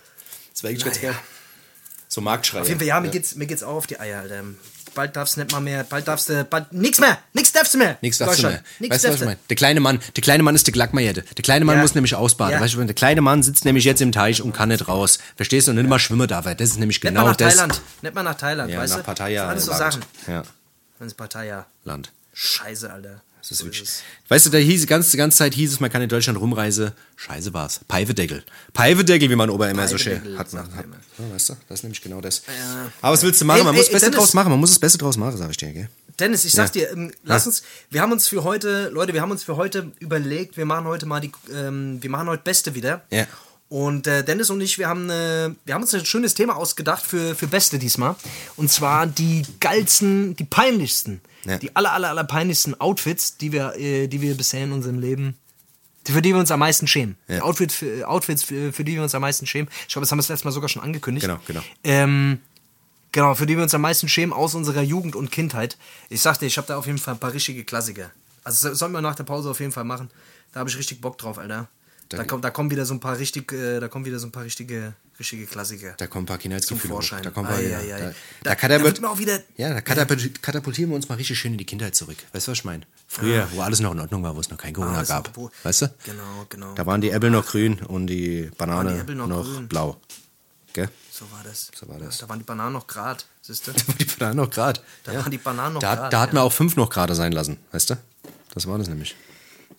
Das 0.53 0.63
wäre 0.63 0.71
eigentlich 0.71 0.85
ganz 0.85 1.01
geil. 1.01 1.15
So 2.09 2.23
Marktschreier. 2.23 2.63
Auf 2.63 2.69
jeden 2.69 2.81
Fall, 2.81 2.89
ja, 2.89 3.01
mir, 3.01 3.11
Geht's, 3.11 3.35
mir 3.35 3.47
geht's 3.47 3.63
auch 3.63 3.77
auf 3.77 3.87
die 3.87 4.01
Eier, 4.01 4.21
Alter. 4.21 4.43
Bald 4.99 5.15
darfst 5.15 5.37
du 5.37 5.41
nicht 5.43 5.53
mal 5.53 5.61
mehr, 5.61 5.85
bald 5.85 6.09
darfst 6.09 6.29
du, 6.29 6.43
bald, 6.43 6.73
nix 6.73 6.99
mehr, 6.99 7.19
nix 7.33 7.53
darfst 7.53 7.73
du 7.73 7.79
mehr. 7.79 7.97
Nichts 8.01 8.19
darfst 8.19 8.43
du 8.43 8.49
mehr. 8.49 8.65
Nix 8.81 8.93
Weißt 8.97 9.05
du, 9.05 9.09
was 9.11 9.15
ich 9.21 9.25
meine? 9.27 9.39
Der 9.49 9.55
kleine 9.55 9.79
Mann, 9.79 10.01
der 10.17 10.23
kleine 10.25 10.43
Mann 10.43 10.57
ist 10.57 10.67
der 10.67 10.73
Glackmajette. 10.73 11.23
Der 11.23 11.43
kleine 11.45 11.65
Mann 11.65 11.77
Ja. 11.77 11.83
muss 11.83 11.95
nämlich 11.95 12.17
ausbaden. 12.17 12.55
Ja. 12.55 12.61
Weißt 12.61 12.75
du, 12.75 12.83
der 12.83 12.97
kleine 12.97 13.21
Mann 13.21 13.45
sitzt 13.45 13.65
nämlich 13.65 13.85
jetzt 13.85 14.03
im 14.03 14.11
Teich 14.11 14.43
und 14.43 14.53
kann 14.53 14.71
nicht 14.71 14.89
raus. 14.89 15.21
Verstehst 15.37 15.69
du? 15.69 15.71
Und 15.71 15.77
nicht 15.77 15.89
mal 15.89 16.01
schwimmen 16.01 16.27
darf 16.27 16.47
er. 16.47 16.57
Das 16.57 16.71
ist 16.71 16.81
nämlich 16.81 16.97
Nicht 16.97 17.11
genau 17.11 17.23
mal 17.23 17.29
nach 17.31 17.37
das. 17.37 17.55
Thailand. 17.55 17.81
Nicht 18.03 18.13
mal 18.17 18.23
nach 18.25 18.35
Thailand, 18.35 18.73
Ja, 18.73 18.81
weißt 18.81 18.93
nach 18.95 19.01
du? 19.03 19.07
Pattaya. 19.07 19.55
Das 19.55 19.63
sind 19.65 19.73
alles 19.73 19.79
so 19.79 19.85
Land. 19.85 19.93
Sachen. 20.27 20.33
Ja, 20.35 20.43
Das 20.99 21.07
ist 21.07 21.15
Pattaya. 21.17 21.67
Land. 21.85 22.13
Scheiße, 22.35 22.93
Alter. 22.93 23.21
Das 23.49 23.53
ist 23.53 23.59
So 23.61 23.65
wirklich. 23.67 23.83
es. 23.83 24.03
Weißt 24.29 24.47
du, 24.47 24.51
da 24.51 24.59
hieß 24.59 24.83
die 24.83 24.87
ganze, 24.87 25.11
die 25.13 25.17
ganze 25.17 25.39
Zeit 25.39 25.55
hieß 25.55 25.73
es, 25.73 25.81
man 25.81 25.91
kann 25.91 26.03
in 26.03 26.09
Deutschland 26.09 26.39
rumreise. 26.39 26.93
Scheiße 27.17 27.55
war's. 27.55 27.81
Peifedeckel. 27.89 28.45
Peifedeckel, 28.75 29.31
wie 29.31 29.37
man 29.37 29.49
Ober 29.51 29.71
immer 29.71 29.89
so 29.89 29.97
schön 29.99 30.21
hat. 30.39 30.51
sagt 30.51 30.75
hat 30.75 30.85
ja, 31.19 31.35
weißt 31.35 31.49
du, 31.51 31.57
das 31.69 31.79
ist 31.79 31.83
nämlich 31.83 32.03
genau 32.03 32.21
das. 32.21 32.43
Ja. 32.47 32.93
Aber 33.01 33.15
was 33.15 33.23
willst 33.23 33.41
du 33.41 33.45
machen? 33.47 33.59
Ey, 33.61 33.65
Man 33.65 33.75
ey, 33.75 33.79
muss 33.81 33.87
das 33.87 33.93
Beste 33.93 34.11
Dennis. 34.11 34.19
draus 34.19 34.35
machen. 34.35 34.51
Man 34.51 34.61
muss 34.61 34.71
das 34.71 34.79
Beste 34.79 34.99
draus 34.99 35.17
machen, 35.17 35.37
sag 35.37 35.51
ich 35.51 35.57
dir, 35.57 35.73
gell? 35.73 35.89
Dennis, 36.19 36.45
ich 36.45 36.53
sag 36.53 36.75
Ja. 36.75 36.87
dir, 36.87 36.93
ähm, 36.93 37.13
lass 37.25 37.47
uns, 37.47 37.63
wir 37.91 38.03
haben 38.03 38.13
uns 38.13 38.29
für 38.29 38.43
heute, 38.45 38.89
Leute, 38.91 39.15
wir 39.15 39.23
haben 39.23 39.31
uns 39.31 39.45
für 39.45 39.57
heute 39.57 39.93
überlegt, 40.01 40.57
wir 40.57 40.67
machen 40.67 40.85
heute 40.87 41.07
mal 41.07 41.21
die, 41.21 41.31
ähm, 41.55 42.03
wir 42.03 42.11
machen 42.11 42.29
heute 42.29 42.43
Beste 42.43 42.75
wieder. 42.75 43.03
Ja. 43.11 43.27
Und 43.69 44.07
äh, 44.07 44.25
Dennis 44.25 44.51
und 44.51 44.61
ich, 44.61 44.79
wir 44.79 44.89
haben, 44.89 45.11
äh, 45.11 45.51
wir 45.65 45.75
haben 45.75 45.83
uns 45.83 45.95
ein 45.95 46.05
schönes 46.05 46.35
Thema 46.35 46.57
ausgedacht 46.57 47.05
für, 47.07 47.35
für 47.35 47.47
Beste 47.47 47.79
diesmal. 47.79 48.17
Und 48.57 48.71
zwar 48.71 49.07
die 49.07 49.43
geilsten, 49.61 50.35
die 50.37 50.45
peinlichsten, 50.45 51.21
Ja. 51.49 51.59
die 51.59 51.75
aller, 51.75 51.93
aller, 51.93 52.11
aller 52.11 52.25
peinlichsten 52.25 52.79
Outfits, 52.81 53.37
die 53.37 53.53
wir, 53.53 53.75
äh, 53.77 54.07
die 54.07 54.21
wir 54.21 54.37
bisher 54.37 54.65
in 54.65 54.73
unserem 54.73 54.99
Leben, 54.99 55.37
für 56.05 56.23
die 56.23 56.33
wir 56.33 56.39
uns 56.39 56.51
am 56.51 56.61
meisten 56.61 56.87
schämen. 56.87 57.17
Ja. 57.27 57.43
Outfit 57.43 57.73
für, 57.73 58.09
Outfits, 58.09 58.43
für, 58.43 58.73
für 58.73 58.85
die 58.85 58.95
wir 58.95 59.03
uns 59.03 59.15
am 59.15 59.23
meisten 59.23 59.47
schämen. 59.47 59.69
Ich 59.87 59.95
glaube, 59.95 60.05
das 60.05 60.11
haben 60.11 60.19
wir 60.19 60.23
das 60.23 60.29
letzte 60.29 60.47
Mal 60.47 60.53
sogar 60.53 60.69
schon 60.69 60.83
angekündigt. 60.83 61.27
Genau, 61.27 61.41
genau. 61.47 61.63
Ähm, 61.85 62.41
Genau, 63.13 63.35
für 63.35 63.47
die 63.47 63.57
wir 63.57 63.63
uns 63.63 63.75
am 63.75 63.81
meisten 63.81 64.09
schämen 64.09 64.33
aus 64.33 64.55
unserer 64.55 64.83
Jugend 64.83 65.17
und 65.17 65.31
Kindheit. 65.31 65.79
Ich 66.11 66.21
sagte, 66.21 66.47
ich 66.47 66.59
habe 66.59 66.67
da 66.69 66.77
auf 66.77 66.87
jeden 66.87 66.99
Fall 66.99 67.15
ein 67.15 67.21
paar 67.21 67.33
richtige 67.33 67.65
Klassiker. 67.65 68.11
Also 68.45 68.69
das 68.69 68.79
sollten 68.79 68.95
wir 68.95 69.01
nach 69.01 69.15
der 69.15 69.25
Pause 69.25 69.51
auf 69.51 69.61
jeden 69.61 69.73
Fall 69.73 69.85
machen. 69.85 70.11
Da 70.53 70.61
habe 70.61 70.71
ich 70.71 70.77
richtig 70.77 71.01
Bock 71.01 71.19
drauf, 71.19 71.39
Alter. 71.39 71.69
Da, 72.11 72.25
kommt, 72.25 72.45
da 72.45 72.51
kommen 72.51 72.71
wieder 72.71 72.87
so 72.87 72.95
ein 72.95 73.01
paar 73.01 73.19
richtig, 73.19 73.53
äh, 73.53 73.81
da 73.81 73.89
kommen 73.89 74.05
wieder 74.05 74.19
so 74.19 74.27
ein 74.27 74.33
paar 74.33 74.45
richtige, 74.45 74.95
richtige 75.19 75.47
Klassiker. 75.47 75.95
Da 75.97 76.07
kommen 76.07 76.25
ein 76.25 76.27
paar 76.27 76.39
Kindheitsgefühle. 76.39 76.93
hoch. 76.93 76.97
Vorschein. 76.99 77.23
Da, 77.23 77.31
kommen 77.31 77.49
Ei, 77.49 77.61
wir, 77.63 77.79
ei, 77.79 77.95
ei. 77.95 78.01
da, 78.01 78.15
Da- 78.45 78.53
katapult- 78.55 78.85
wird 78.85 79.01
mir 79.01 79.11
auch 79.11 79.19
wieder- 79.19 79.41
ja, 79.57 79.71
da 79.75 79.79
katapult- 79.81 80.41
katapultieren 80.41 80.91
wir 80.91 80.97
uns 80.97 81.09
mal 81.09 81.17
richtig 81.17 81.39
schön 81.39 81.53
in 81.53 81.59
die 81.59 81.65
Kindheit 81.67 81.95
zurück. 81.97 82.17
Weißt 82.33 82.47
du, 82.47 82.53
was 82.53 82.59
ich 82.59 82.65
meine? 82.65 82.85
Früher, 83.09 83.49
wo 83.53 83.63
alles 83.63 83.81
noch 83.81 83.93
in 83.93 84.01
Ordnung 84.01 84.23
war, 84.23 84.37
wo 84.37 84.41
es 84.41 84.51
noch 84.51 84.59
kein 84.59 84.73
Corona 84.73 84.99
Alles 84.99 85.09
gab. 85.09 85.37
wo- 85.37 85.51
weißt 85.63 85.83
du? 85.83 85.95
Genau, 86.05 86.47
genau. 86.49 86.75
Da 86.75 86.87
waren 86.87 87.01
die 87.01 87.11
Äpfel 87.11 87.31
noch 87.31 87.47
grün 87.47 87.81
und 87.81 88.07
die 88.07 88.51
Banane 88.57 89.05
die 89.05 89.15
noch 89.15 89.27
noch, 89.27 89.63
blau. 89.63 90.01
Gell? 90.73 90.89
So 91.11 91.25
war 91.33 91.43
das. 91.43 91.71
So 91.75 91.89
war 91.89 91.99
das. 91.99 92.19
Da 92.19 92.29
waren 92.29 92.39
die 92.39 92.45
Bananen 92.45 92.75
noch 92.75 92.87
grad, 92.87 93.27
siehst 93.43 93.67
du? 93.67 93.73
Da 93.77 93.89
waren 93.89 93.99
die 93.99 94.05
Bananen 94.05 94.37
noch 94.37 94.51
grad. 94.51 94.83
Da 95.03 95.15
waren 95.15 95.31
die 95.31 95.39
Bananen 95.39 95.75
noch 95.75 95.81
da, 95.81 95.95
grad, 95.97 96.13
Da 96.13 96.21
hat 96.21 96.29
ja. 96.29 96.35
man 96.35 96.43
auch 96.45 96.53
fünf 96.53 96.77
noch 96.77 96.91
gerade 96.91 97.15
sein 97.17 97.33
lassen, 97.33 97.57
weißt 97.73 97.91
du? 97.91 97.97
Das 98.55 98.67
war 98.69 98.79
das 98.79 98.89
nämlich. 98.89 99.17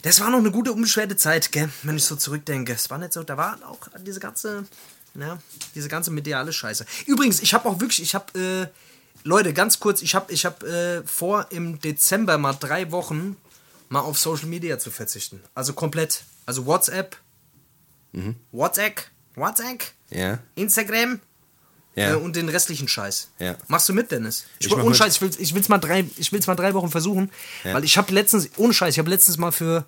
Das 0.02 0.20
war 0.22 0.30
noch 0.30 0.40
eine 0.40 0.52
gute, 0.52 0.72
unbeschwerte 0.72 1.16
Zeit, 1.18 1.52
gell? 1.52 1.70
wenn 1.84 1.98
ich 1.98 2.04
so 2.06 2.16
zurückdenke. 2.16 2.72
Es 2.74 2.90
war 2.90 2.98
nicht 2.98 3.12
so, 3.14 3.24
da 3.24 3.36
war 3.38 3.58
auch 3.68 3.80
diese 4.06 4.20
ganze, 4.22 4.66
ja, 5.16 5.40
diese 5.76 5.88
ganze 5.90 6.12
mediale 6.12 6.54
Scheiße. 6.54 6.86
Übrigens, 7.06 7.42
ich 7.42 7.54
habe 7.54 7.68
auch 7.70 7.80
wirklich, 7.80 8.02
ich 8.02 8.16
habe, 8.16 8.40
äh, 8.40 8.68
Leute, 9.24 9.54
ganz 9.54 9.80
kurz, 9.80 10.02
ich 10.02 10.16
habe 10.16 10.32
ich 10.32 10.46
hab, 10.46 10.64
äh, 10.64 11.04
vor, 11.04 11.48
im 11.52 11.80
Dezember 11.82 12.38
mal 12.38 12.54
drei 12.54 12.92
Wochen 12.92 13.36
mal 13.90 14.02
auf 14.02 14.18
Social 14.20 14.48
Media 14.48 14.78
zu 14.80 14.92
verzichten. 14.92 15.42
Also 15.56 15.74
komplett. 15.74 16.24
Also 16.46 16.66
WhatsApp, 16.66 17.18
WhatsApp, 18.52 19.02
WhatsApp, 19.36 19.84
Ja. 20.10 20.40
Instagram 20.56 21.20
Ja. 21.96 22.12
äh, 22.12 22.16
und 22.16 22.36
den 22.36 22.50
restlichen 22.50 22.88
Scheiß. 22.88 23.30
Ja. 23.40 23.56
Machst 23.68 23.90
du 23.90 23.94
mit, 23.94 24.12
Dennis? 24.12 24.46
Ich, 24.60 24.68
Ich 24.68 24.74
ohne. 24.76 24.96
Scheiß, 24.96 25.16
ich 25.16 25.22
will 25.22 25.32
ich 25.38 25.54
will's 25.54 25.70
mal 25.70 25.80
drei, 25.80 26.06
ich 26.18 26.32
will's 26.32 26.48
mal 26.48 26.56
drei 26.56 26.74
Wochen 26.74 26.90
versuchen, 26.90 27.30
weil 27.64 27.84
ich 27.84 27.98
habe 27.98 28.14
letztens, 28.14 28.50
ohne 28.58 28.74
Scheiß, 28.74 28.94
ich 28.94 29.00
habe 29.00 29.10
letztens 29.10 29.38
mal 29.38 29.52
für, 29.52 29.86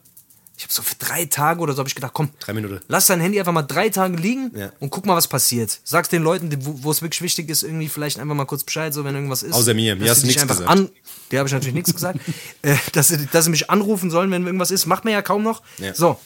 ich 0.62 0.66
habe 0.66 0.74
so 0.74 0.84
für 0.84 0.94
drei 0.96 1.26
Tage 1.26 1.60
oder 1.60 1.74
so 1.74 1.80
habe 1.80 1.90
ich 1.90 1.96
gedacht, 1.96 2.14
komm, 2.14 2.30
Drei 2.40 2.54
Minuten. 2.54 2.82
lass 2.88 3.08
dein 3.08 3.20
Handy 3.20 3.40
einfach 3.40 3.52
mal 3.52 3.64
drei 3.64 3.90
Tage 3.90 4.16
liegen 4.16 4.52
Ja. 4.56 4.72
und 4.80 4.92
guck 4.92 5.08
mal, 5.08 5.16
was 5.16 5.28
passiert. 5.28 5.80
Sag's 5.84 6.08
den 6.10 6.22
Leuten, 6.22 6.56
wo 6.84 6.92
es 6.92 7.02
wirklich 7.02 7.24
wichtig 7.24 7.50
ist, 7.50 7.64
irgendwie 7.64 7.90
vielleicht 7.90 8.20
einfach 8.20 8.36
mal 8.36 8.46
kurz 8.46 8.64
Bescheid, 8.64 8.94
so 8.94 9.04
wenn 9.04 9.16
irgendwas 9.16 9.42
ist. 9.42 9.54
Außer 9.56 9.74
mir, 9.74 9.96
mir 9.96 10.12
hast 10.12 10.22
du 10.22 10.28
nichts 10.28 10.46
gesagt. 10.46 10.70
An, 10.70 10.90
dir 11.32 11.40
habe 11.40 11.48
ich 11.48 11.54
natürlich 11.54 11.74
nichts 11.74 11.92
gesagt. 11.94 12.20
Äh, 12.62 12.76
dass, 12.94 13.08
sie, 13.08 13.26
dass 13.26 13.46
sie 13.46 13.50
mich 13.50 13.72
anrufen 13.72 14.12
sollen, 14.12 14.30
wenn 14.30 14.46
irgendwas 14.46 14.70
ist. 14.70 14.86
Macht 14.86 15.04
man 15.04 15.14
ja 15.14 15.24
kaum 15.24 15.42
noch. 15.42 15.64
Ja. 15.80 15.96
So. 15.96 16.20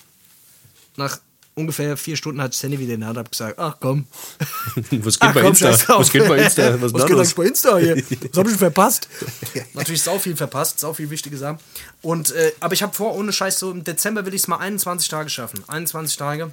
Nach 0.98 1.18
ungefähr 1.56 1.98
vier 1.98 2.16
Stunden 2.18 2.42
hat 2.42 2.54
Handy 2.62 2.80
wieder 2.80 2.94
in 2.94 3.00
der 3.00 3.10
Hand, 3.10 3.18
hab 3.18 3.32
gesagt, 3.32 3.58
ach 3.58 3.78
komm, 3.80 4.06
Was 4.76 5.20
geht 5.20 5.30
Ach, 5.30 5.34
bei 5.34 5.42
komm, 5.42 5.50
Insta? 5.52 6.00
Was 6.00 6.12
geht 6.12 6.28
bei 6.28 6.38
Insta? 6.38 6.82
Was, 6.82 6.94
Was, 6.94 7.06
geht 7.06 7.16
los? 7.16 7.34
bei 7.34 7.46
Insta 7.46 7.78
hier? 7.78 7.96
Was 7.96 8.38
hab 8.38 8.48
ich 8.48 8.58
verpasst? 8.58 9.08
Natürlich 9.74 10.04
sau 10.04 10.20
viel 10.20 10.36
verpasst, 10.36 10.80
sau 10.80 10.94
viel 10.94 11.10
wichtige 11.10 11.38
Sachen. 11.38 11.60
Und, 12.02 12.32
äh, 12.32 12.52
aber 12.60 12.74
ich 12.74 12.84
habe 12.84 12.94
vor, 12.94 13.16
ohne 13.16 13.32
Scheiß, 13.32 13.60
so 13.60 13.72
im 13.72 13.84
Dezember 13.84 14.26
will 14.26 14.34
ich 14.34 14.42
es 14.42 14.48
mal 14.48 14.58
21 14.58 15.08
Tage 15.08 15.30
schaffen. 15.30 15.64
21 15.68 16.18
Tage 16.18 16.52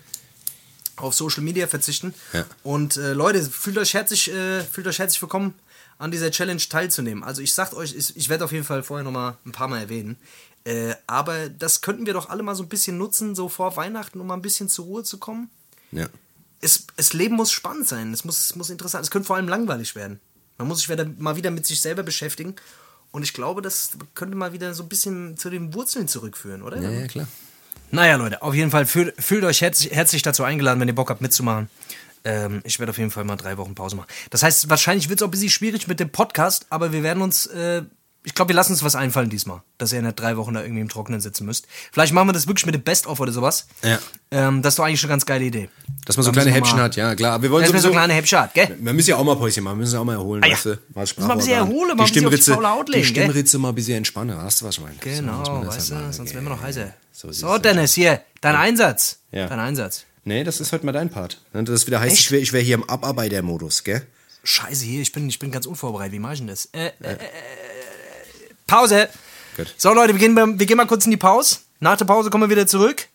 auf 0.97 1.15
Social 1.15 1.43
Media 1.43 1.67
verzichten. 1.67 2.15
Ja. 2.33 2.45
Und 2.63 2.97
äh, 2.97 3.13
Leute, 3.13 3.43
fühlt 3.43 3.79
euch 3.79 3.95
herzlich, 3.95 4.33
äh, 4.33 4.63
fühlt 4.63 4.87
euch 4.87 4.99
herzlich 4.99 5.21
willkommen, 5.21 5.55
an 5.99 6.11
dieser 6.11 6.31
Challenge 6.31 6.61
teilzunehmen. 6.61 7.23
Also 7.25 7.43
ich 7.43 7.55
sag 7.55 7.75
euch, 7.75 7.95
ich, 7.95 8.17
ich 8.17 8.29
werde 8.29 8.45
auf 8.45 8.53
jeden 8.53 8.65
Fall 8.65 8.83
vorher 8.83 9.05
noch 9.05 9.13
mal 9.13 9.37
ein 9.47 9.53
paar 9.53 9.69
Mal 9.69 9.81
erwähnen. 9.81 10.17
Äh, 10.65 10.95
aber 11.07 11.49
das 11.49 11.81
könnten 11.81 12.07
wir 12.07 12.13
doch 12.15 12.29
alle 12.29 12.43
mal 12.43 12.55
so 12.55 12.63
ein 12.63 12.69
bisschen 12.69 12.97
nutzen, 12.99 13.35
so 13.35 13.49
vor 13.49 13.77
Weihnachten, 13.77 14.21
um 14.21 14.27
mal 14.27 14.35
ein 14.35 14.43
bisschen 14.43 14.69
zur 14.69 14.85
Ruhe 14.85 15.03
zu 15.03 15.19
kommen 15.19 15.51
Ja. 15.91 16.09
es, 16.61 16.87
es 16.97 17.13
Leben 17.13 17.35
muss 17.35 17.51
spannend 17.51 17.89
sein, 17.89 18.13
es 18.13 18.25
muss, 18.25 18.39
es 18.39 18.55
muss 18.55 18.71
interessant, 18.71 19.05
es 19.05 19.11
könnte 19.11 19.27
vor 19.27 19.37
allem 19.37 19.49
langweilig 19.49 19.97
werden. 19.97 20.21
Man 20.59 20.69
muss 20.69 20.79
sich 20.79 20.89
wieder, 20.89 21.07
mal 21.19 21.35
wieder 21.35 21.51
mit 21.51 21.67
sich 21.67 21.81
selber 21.81 22.03
beschäftigen. 22.05 22.55
Und 23.11 23.25
ich 23.25 23.35
glaube, 23.35 23.61
das 23.61 23.91
könnte 24.15 24.37
mal 24.37 24.53
wieder 24.53 24.73
so 24.73 24.85
ein 24.85 24.89
bisschen 24.89 25.37
zu 25.37 25.51
den 25.51 25.75
Wurzeln 25.75 26.09
zurückführen, 26.09 26.63
oder? 26.63 26.81
ja, 26.81 26.91
ja, 26.91 27.07
klar. 27.09 27.27
Naja, 27.91 28.17
Leute, 28.17 28.41
auf 28.41 28.55
jeden 28.55 28.71
Fall 28.71 28.87
fühlt, 28.87 29.15
fühlt 29.23 29.45
euch 29.45 29.61
herzlich, 29.61 29.93
herzlich 29.93 30.23
dazu 30.23 30.45
eingeladen, 30.45 30.81
wenn 30.81 30.89
ihr 30.89 30.95
Bock 30.95 31.11
habt 31.11 31.21
mitzumachen. 31.21 31.69
Ähm, 32.25 32.63
ich 32.65 32.79
werde 32.79 32.91
auf 32.91 32.99
jeden 32.99 33.11
Fall 33.11 33.25
mal 33.25 33.37
drei 33.37 33.59
Wochen 33.59 33.75
Pause 33.75 33.97
machen. 33.97 34.07
Das 34.31 34.43
heißt, 34.43 34.71
wahrscheinlich 34.71 35.09
wird 35.09 35.21
es 35.21 35.23
auch 35.23 35.29
ein 35.29 35.33
bisschen 35.33 35.51
schwierig 35.51 35.89
mit 35.89 36.01
dem 36.01 36.11
Podcast, 36.11 36.67
aber 36.71 36.93
wir 36.93 37.03
werden 37.03 37.23
uns, 37.23 37.47
äh, 37.47 37.83
ich 38.25 38.35
glaube, 38.35 38.51
wir 38.51 38.55
lassen 38.57 38.73
uns 38.73 38.83
was 38.85 38.95
einfallen 38.95 39.29
diesmal, 39.31 39.63
dass 39.79 39.93
ihr 39.93 40.01
nicht 40.03 40.19
drei 40.21 40.37
Wochen 40.37 40.55
da 40.55 40.63
irgendwie 40.63 40.81
im 40.81 40.89
Trockenen 40.89 41.21
sitzen 41.21 41.45
müsst. 41.45 41.67
Vielleicht 41.93 42.13
machen 42.13 42.29
wir 42.29 42.33
das 42.33 42.47
wirklich 42.47 42.67
mit 42.67 42.75
dem 42.75 42.83
Best-of 42.83 43.19
oder 43.21 43.33
sowas. 43.33 43.67
Ja. 43.83 43.99
Ähm, 44.31 44.63
das 44.63 44.75
ist 44.75 44.79
doch 44.79 44.85
eigentlich 44.85 45.01
schon 45.01 45.09
eine 45.11 45.15
ganz 45.15 45.27
geile 45.27 45.45
Idee. 45.45 45.69
Dass 46.07 46.17
man 46.17 46.25
so 46.25 46.31
Da 46.31 46.41
kleine 46.41 46.55
Häppchen 46.57 46.77
mal- 46.77 46.85
hat, 46.85 46.97
ja, 46.97 47.15
klar. 47.15 47.33
Aber 47.35 47.43
wir 47.43 47.51
wollen 47.51 47.65
Dass 47.65 47.73
wir 47.73 47.81
so 47.81 47.89
sowieso, 47.89 47.99
kleine 47.99 48.13
Häppchen 48.15 48.39
hat, 48.39 48.55
gell? 48.55 48.77
wir 48.81 48.93
müssen 48.93 49.11
ja 49.11 49.17
auch 49.17 49.25
mal 49.25 49.37
Päuschen 49.37 49.65
machen, 49.65 49.75
wir 49.77 49.81
müssen 49.83 49.95
ja 49.95 50.01
auch 50.01 50.05
mal 50.05 50.15
erholen, 50.15 50.43
Ah 50.45 50.47
ja. 50.47 50.53
weißt 50.55 50.67
du? 50.67 50.69
Mal 50.95 51.01
Müssen 51.03 51.17
wir 51.19 51.31
ein 51.31 51.39
bisschen 51.39 51.53
erholen, 51.53 51.97
mal 51.97 52.05
die 52.07 52.21
ein 52.21 52.25
bisschen 52.25 52.27
auf 52.27 52.33
die 52.35 52.43
Stimmritze, 52.43 52.93
legen, 52.93 53.03
die? 53.03 53.05
Stimmritze 53.21 53.59
mal 53.59 53.69
ein 53.71 53.75
bisschen 53.75 53.97
entspannen, 53.99 54.37
hast 54.37 54.61
du 54.61 54.65
was 54.67 54.77
ich 54.77 54.81
meine? 54.83 54.95
So 54.95 55.01
Genau, 55.03 55.43
das 55.43 55.49
weißt 55.49 55.79
halt 55.79 55.91
du, 55.91 55.95
machen, 55.95 56.13
sonst 56.13 56.35
werden 56.35 56.45
wir 56.45 56.51
noch 56.51 56.63
heißer. 56.63 56.95
So 57.13 57.33
So. 57.33 57.59
Dennis, 57.59 57.95
hier, 57.95 58.21
dein 58.41 58.57
Einsatz. 58.57 59.19
Ja. 59.33 59.47
Dein 59.49 59.59
Einsatz. 59.61 60.05
Nee, 60.25 60.45
das 60.45 60.61
ist 60.61 60.73
heute 60.73 60.87
mal 60.87 60.93
dein 60.93 61.11
Part. 61.11 61.41
Das 61.53 61.87
wieder 61.89 61.99
heißt, 62.01 62.13
Echt? 62.13 62.31
ich 62.31 62.53
wäre 62.53 62.53
wär 62.53 62.61
hier 62.61 62.75
im 62.77 62.89
Abarbeitermodus, 62.89 63.83
gell? 63.85 64.07
Scheiße, 64.45 64.85
hier, 64.85 65.03
ich 65.03 65.13
bin, 65.13 65.29
ich 65.29 65.39
bin 65.39 65.51
ganz 65.53 65.67
unvorbereitet. 65.67 66.13
Wie 66.13 66.19
mache 66.19 66.35
ich 66.35 66.39
denn 66.41 66.49
das? 66.49 66.67
Äh, 66.73 66.87
äh, 66.87 67.13
äh, 67.13 67.17
Pause. 68.73 69.09
Gut. 69.57 69.75
So, 69.77 69.93
Leute, 69.93 70.15
wir 70.15 70.19
gehen, 70.21 70.35
wir 70.35 70.67
gehen 70.67 70.77
mal 70.77 70.87
kurz 70.87 71.05
in 71.05 71.11
die 71.11 71.17
Pause. 71.19 71.57
Nach 71.81 71.97
der 71.97 72.07
Pause 72.07 72.31
kommen 72.31 72.45
wir 72.45 72.51
wieder 72.51 72.67
zurück. 72.67 73.09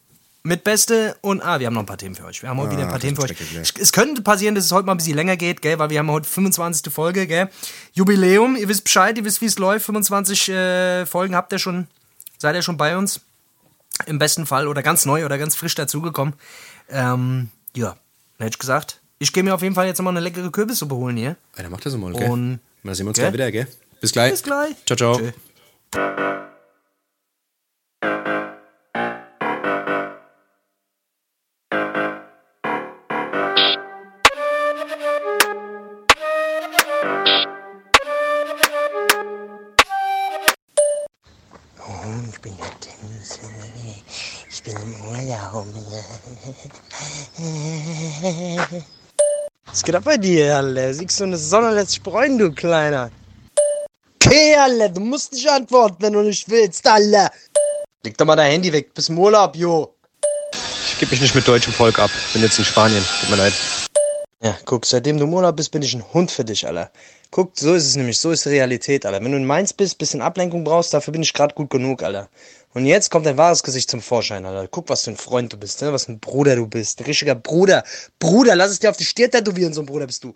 Mit 0.44 0.64
Beste 0.64 1.18
und 1.22 1.42
ah, 1.42 1.60
wir 1.60 1.66
haben 1.68 1.74
noch 1.74 1.82
ein 1.82 1.88
paar 1.88 1.98
Themen 1.98 2.16
für 2.16 2.24
euch. 2.24 2.42
Wir 2.42 2.50
haben 2.50 2.60
heute 2.60 2.72
wieder 2.72 2.84
ein 2.84 2.88
paar 2.90 3.00
das 3.00 3.02
Themen 3.02 3.18
für 3.18 3.24
euch. 3.24 3.74
Es 3.80 3.92
könnte 3.92 4.22
passieren, 4.22 4.56
dass 4.56 4.64
es 4.66 4.72
heute 4.72 4.86
mal 4.86 4.94
ein 4.94 4.98
bisschen 4.98 5.16
länger 5.16 5.36
geht, 5.36 5.62
gell, 5.62 5.78
weil 5.80 5.90
wir 5.90 6.00
haben 6.00 6.10
heute 6.12 6.30
25. 6.30 6.94
Folge, 6.94 7.28
gell. 7.28 7.50
Jubiläum, 7.94 8.56
ihr 8.56 8.70
wisst 8.70 8.86
Bescheid, 8.86 9.18
ihr 9.18 9.26
wisst, 9.26 9.42
wie 9.42 9.48
es 9.48 9.58
läuft. 9.58 9.86
25 9.88 10.50
äh, 10.50 11.06
Folgen 11.06 11.36
habt 11.36 11.52
ihr 11.52 11.60
schon, 11.60 11.88
seid 12.38 12.56
ihr 12.56 12.62
schon 12.62 12.78
bei 12.78 12.96
uns. 12.96 13.20
Im 14.06 14.20
besten 14.20 14.46
Fall 14.46 14.68
oder 14.68 14.84
ganz 14.84 15.06
neu 15.06 15.26
oder 15.26 15.38
ganz 15.38 15.56
frisch 15.56 15.76
dazugekommen. 15.76 16.36
Ähm, 16.90 17.50
ja, 17.76 17.98
dann 18.38 18.46
hätte 18.46 18.56
ich 18.56 18.60
gesagt, 18.60 19.02
ich 19.20 19.34
gehe 19.34 19.44
mir 19.44 19.56
auf 19.56 19.64
jeden 19.64 19.76
Fall 19.76 19.88
jetzt 19.88 19.98
nochmal 19.98 20.14
eine 20.14 20.22
leckere 20.22 20.52
Kürbissuppe 20.52 20.96
holen 20.96 21.18
hier. 21.18 21.36
Alter, 21.56 21.70
mach 21.72 21.82
das 21.82 21.98
mal, 21.98 22.14
gell? 22.14 22.30
Und- 22.30 22.60
Dann 22.84 22.94
sehen 22.96 23.06
wir 23.06 23.10
uns 23.10 23.18
gleich 23.18 23.34
wieder, 23.34 23.52
gell? 23.52 23.68
Bis 24.00 24.12
gleich. 24.12 24.32
Bis 24.32 24.44
gleich. 24.44 24.76
Ciao, 24.86 24.96
ciao. 24.96 25.18
Tschö. 25.18 25.32
Ich 25.94 26.00
bin 42.42 42.58
der 42.58 42.68
Dennis. 42.84 43.40
Ich 44.50 44.64
bin 44.64 44.76
im 44.76 44.94
Urlaub. 45.02 45.68
Was 49.66 49.84
geht 49.84 49.96
ab 49.96 50.04
bei 50.04 50.18
dir, 50.18 50.58
Alter? 50.58 50.94
Siehst 50.94 51.20
du 51.20 51.24
eine 51.24 51.38
Sonne 51.38 51.72
lässt 51.72 52.04
bräunen, 52.04 52.38
du 52.38 52.52
Kleiner. 52.52 53.10
Okay, 54.28 54.58
Alter, 54.58 54.90
du 54.90 55.00
musst 55.00 55.32
nicht 55.32 55.50
antworten, 55.50 55.96
wenn 56.00 56.12
du 56.12 56.22
nicht 56.22 56.50
willst, 56.50 56.86
Alter. 56.86 57.32
Leg 58.04 58.18
doch 58.18 58.26
mal 58.26 58.36
dein 58.36 58.52
Handy 58.52 58.74
weg, 58.74 58.94
bis 58.94 59.08
im 59.08 59.18
Urlaub, 59.18 59.56
jo. 59.56 59.96
Ich 60.86 61.00
gebe 61.00 61.12
mich 61.12 61.22
nicht 61.22 61.34
mit 61.34 61.48
deutschem 61.48 61.72
Volk 61.72 61.98
ab. 61.98 62.12
Bin 62.34 62.42
jetzt 62.42 62.60
in 62.60 62.66
Spanien. 62.66 63.02
Tut 63.22 63.30
mir 63.30 63.38
leid. 63.38 63.54
Ja, 64.44 64.58
guck, 64.66 64.86
seitdem 64.86 65.18
du 65.18 65.24
im 65.24 65.34
Urlaub 65.34 65.56
bist, 65.56 65.72
bin 65.72 65.82
ich 65.82 65.94
ein 65.94 66.04
Hund 66.14 66.30
für 66.30 66.44
dich, 66.44 66.68
Alter. 66.68 66.92
Guck, 67.32 67.58
so 67.58 67.74
ist 67.74 67.86
es 67.86 67.96
nämlich, 67.96 68.20
so 68.20 68.32
ist 68.32 68.44
die 68.44 68.50
Realität, 68.50 69.06
Alter. 69.06 69.24
Wenn 69.24 69.32
du 69.32 69.38
in 69.38 69.46
Mainz 69.46 69.72
bist, 69.72 69.98
bisschen 69.98 70.22
Ablenkung 70.22 70.66
brauchst, 70.66 70.94
dafür 70.94 71.14
bin 71.14 71.24
ich 71.24 71.32
gerade 71.32 71.56
gut 71.56 71.70
genug, 71.70 72.04
Alter. 72.04 72.28
Und 72.74 72.86
jetzt 72.86 73.10
kommt 73.10 73.26
dein 73.26 73.38
wahres 73.38 73.64
Gesicht 73.64 73.90
zum 73.90 74.02
Vorschein, 74.02 74.46
Alter. 74.46 74.68
Guck, 74.68 74.90
was 74.90 75.06
für 75.06 75.12
ein 75.12 75.18
Freund 75.18 75.54
du 75.54 75.58
bist, 75.58 75.82
ne? 75.82 75.94
was 75.94 76.04
für 76.04 76.12
ein 76.12 76.20
Bruder 76.20 76.58
du 76.58 76.68
bist. 76.68 77.00
Ein 77.00 77.06
richtiger 77.06 77.36
Bruder. 77.36 77.86
Bruder, 78.20 78.58
lass 78.58 78.72
es 78.72 78.80
dir 78.80 78.90
auf 78.90 78.98
die 78.98 79.06
Stirn 79.06 79.32
tätowieren, 79.32 79.74
so 79.74 79.84
ein 79.84 79.86
Bruder 79.86 80.06
bist 80.06 80.22
du. 80.26 80.36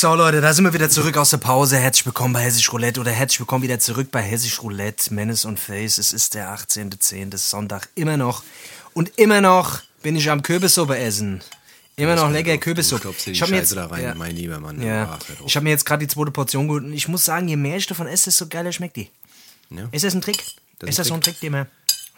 So 0.00 0.14
Leute, 0.14 0.40
da 0.40 0.54
sind 0.54 0.64
wir 0.64 0.72
wieder 0.72 0.88
zurück 0.88 1.18
aus 1.18 1.28
der 1.28 1.36
Pause. 1.36 1.76
Herzlich 1.76 2.06
willkommen 2.06 2.32
bei 2.32 2.40
Hessisch 2.40 2.72
Roulette 2.72 3.00
oder 3.00 3.10
herzlich 3.10 3.38
willkommen 3.38 3.62
wieder 3.64 3.78
zurück 3.80 4.10
bei 4.10 4.22
Hessisch 4.22 4.62
Roulette, 4.62 5.12
Menace 5.12 5.44
und 5.44 5.60
Face. 5.60 5.98
Es 5.98 6.14
ist 6.14 6.32
der 6.32 6.56
18.10. 6.56 7.36
Sonntag 7.36 7.86
immer 7.96 8.16
noch. 8.16 8.42
Und 8.94 9.18
immer 9.18 9.42
noch 9.42 9.82
bin 10.00 10.16
ich 10.16 10.30
am 10.30 10.40
Kürbissuppe 10.40 10.96
essen. 10.96 11.42
Immer 11.96 12.16
noch 12.16 12.30
lecker 12.30 12.56
Kürbissuppe. 12.56 13.14
Ich 13.26 13.42
hab 13.42 13.50
mir 13.50 13.56
Scheiße 13.58 13.74
jetzt- 13.74 13.76
da 13.76 13.88
rein, 13.88 14.02
ja. 14.02 14.14
mein 14.14 14.34
lieber 14.34 14.58
Mann. 14.58 14.80
Ja. 14.80 15.04
Drauf. 15.04 15.42
Ich 15.44 15.54
habe 15.54 15.64
mir 15.64 15.70
jetzt 15.70 15.84
gerade 15.84 16.06
die 16.06 16.10
zweite 16.10 16.30
Portion 16.30 16.66
geholt 16.66 16.84
und 16.84 16.94
ich 16.94 17.06
muss 17.06 17.26
sagen, 17.26 17.48
je 17.48 17.56
mehr 17.56 17.76
ich 17.76 17.86
davon 17.86 18.06
esse, 18.06 18.30
desto 18.30 18.46
geiler 18.46 18.72
schmeckt 18.72 18.96
die. 18.96 19.10
Ja. 19.68 19.86
Ist 19.92 20.04
das 20.04 20.14
ein 20.14 20.22
Trick? 20.22 20.38
Das 20.78 20.88
ist 20.88 20.88
ist 20.88 20.98
das 21.00 21.08
so 21.08 21.12
ein 21.12 21.18
ein 21.18 21.22
Trick, 21.24 21.40
den 21.40 21.52
man. 21.52 21.66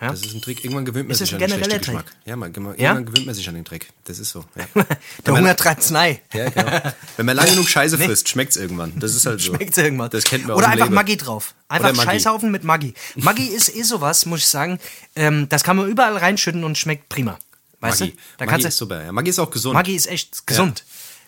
Ja? 0.00 0.10
Das 0.10 0.20
ist 0.20 0.34
ein 0.34 0.42
Trick. 0.42 0.64
Irgendwann 0.64 0.84
gewöhnt 0.84 1.06
man 1.06 1.12
Ist 1.12 1.18
sich 1.18 1.32
an 1.32 1.38
den 1.38 1.48
schlechten 1.48 1.78
Geschmack. 1.78 2.06
Ja, 2.24 2.34
man, 2.34 2.52
man, 2.58 2.76
Ja? 2.76 2.90
irgendwann 2.92 3.06
gewöhnt 3.06 3.26
man 3.26 3.34
sich 3.34 3.48
an 3.48 3.54
den 3.54 3.64
Dreck. 3.64 3.88
Das 4.04 4.18
ist 4.18 4.30
so. 4.30 4.44
Ja. 4.56 4.84
Der 5.26 5.36
Hunger 5.36 5.54
treibt's 5.54 5.90
nein. 5.90 6.18
Ja, 6.32 6.50
genau. 6.50 6.80
Wenn 7.16 7.26
man 7.26 7.36
lange 7.36 7.50
genug 7.50 7.68
Scheiße 7.68 7.96
frisst, 7.98 8.28
schmeckt's 8.28 8.56
irgendwann. 8.56 8.98
Das 8.98 9.14
ist 9.14 9.26
halt 9.26 9.40
so. 9.40 9.54
Schmeckt's 9.54 9.78
irgendwann. 9.78 10.10
Das 10.10 10.24
kennt 10.24 10.46
man 10.46 10.56
Oder 10.56 10.68
einfach 10.68 10.86
Leben. 10.86 10.94
Maggi 10.94 11.16
drauf. 11.16 11.54
Einfach 11.68 11.94
Maggi. 11.94 12.08
Scheißhaufen 12.10 12.50
mit 12.50 12.64
Maggi. 12.64 12.94
Maggi 13.14 13.46
ist 13.46 13.74
eh 13.76 13.82
sowas, 13.82 14.26
muss 14.26 14.40
ich 14.40 14.46
sagen. 14.48 14.80
Ähm, 15.14 15.48
das 15.48 15.62
kann 15.62 15.76
man 15.76 15.88
überall 15.88 16.16
reinschütten 16.16 16.64
und 16.64 16.76
schmeckt 16.76 17.08
prima. 17.08 17.38
Weißt 17.80 18.00
Maggi. 18.00 18.12
du? 18.12 18.16
Da 18.38 18.44
Maggi 18.44 18.50
kannst 18.50 18.66
ist 18.66 18.76
super. 18.78 19.04
Ja, 19.04 19.12
Maggi 19.12 19.30
ist 19.30 19.38
auch 19.38 19.50
gesund. 19.50 19.74
Maggi 19.74 19.94
ist 19.94 20.06
echt 20.06 20.46
gesund. 20.46 20.84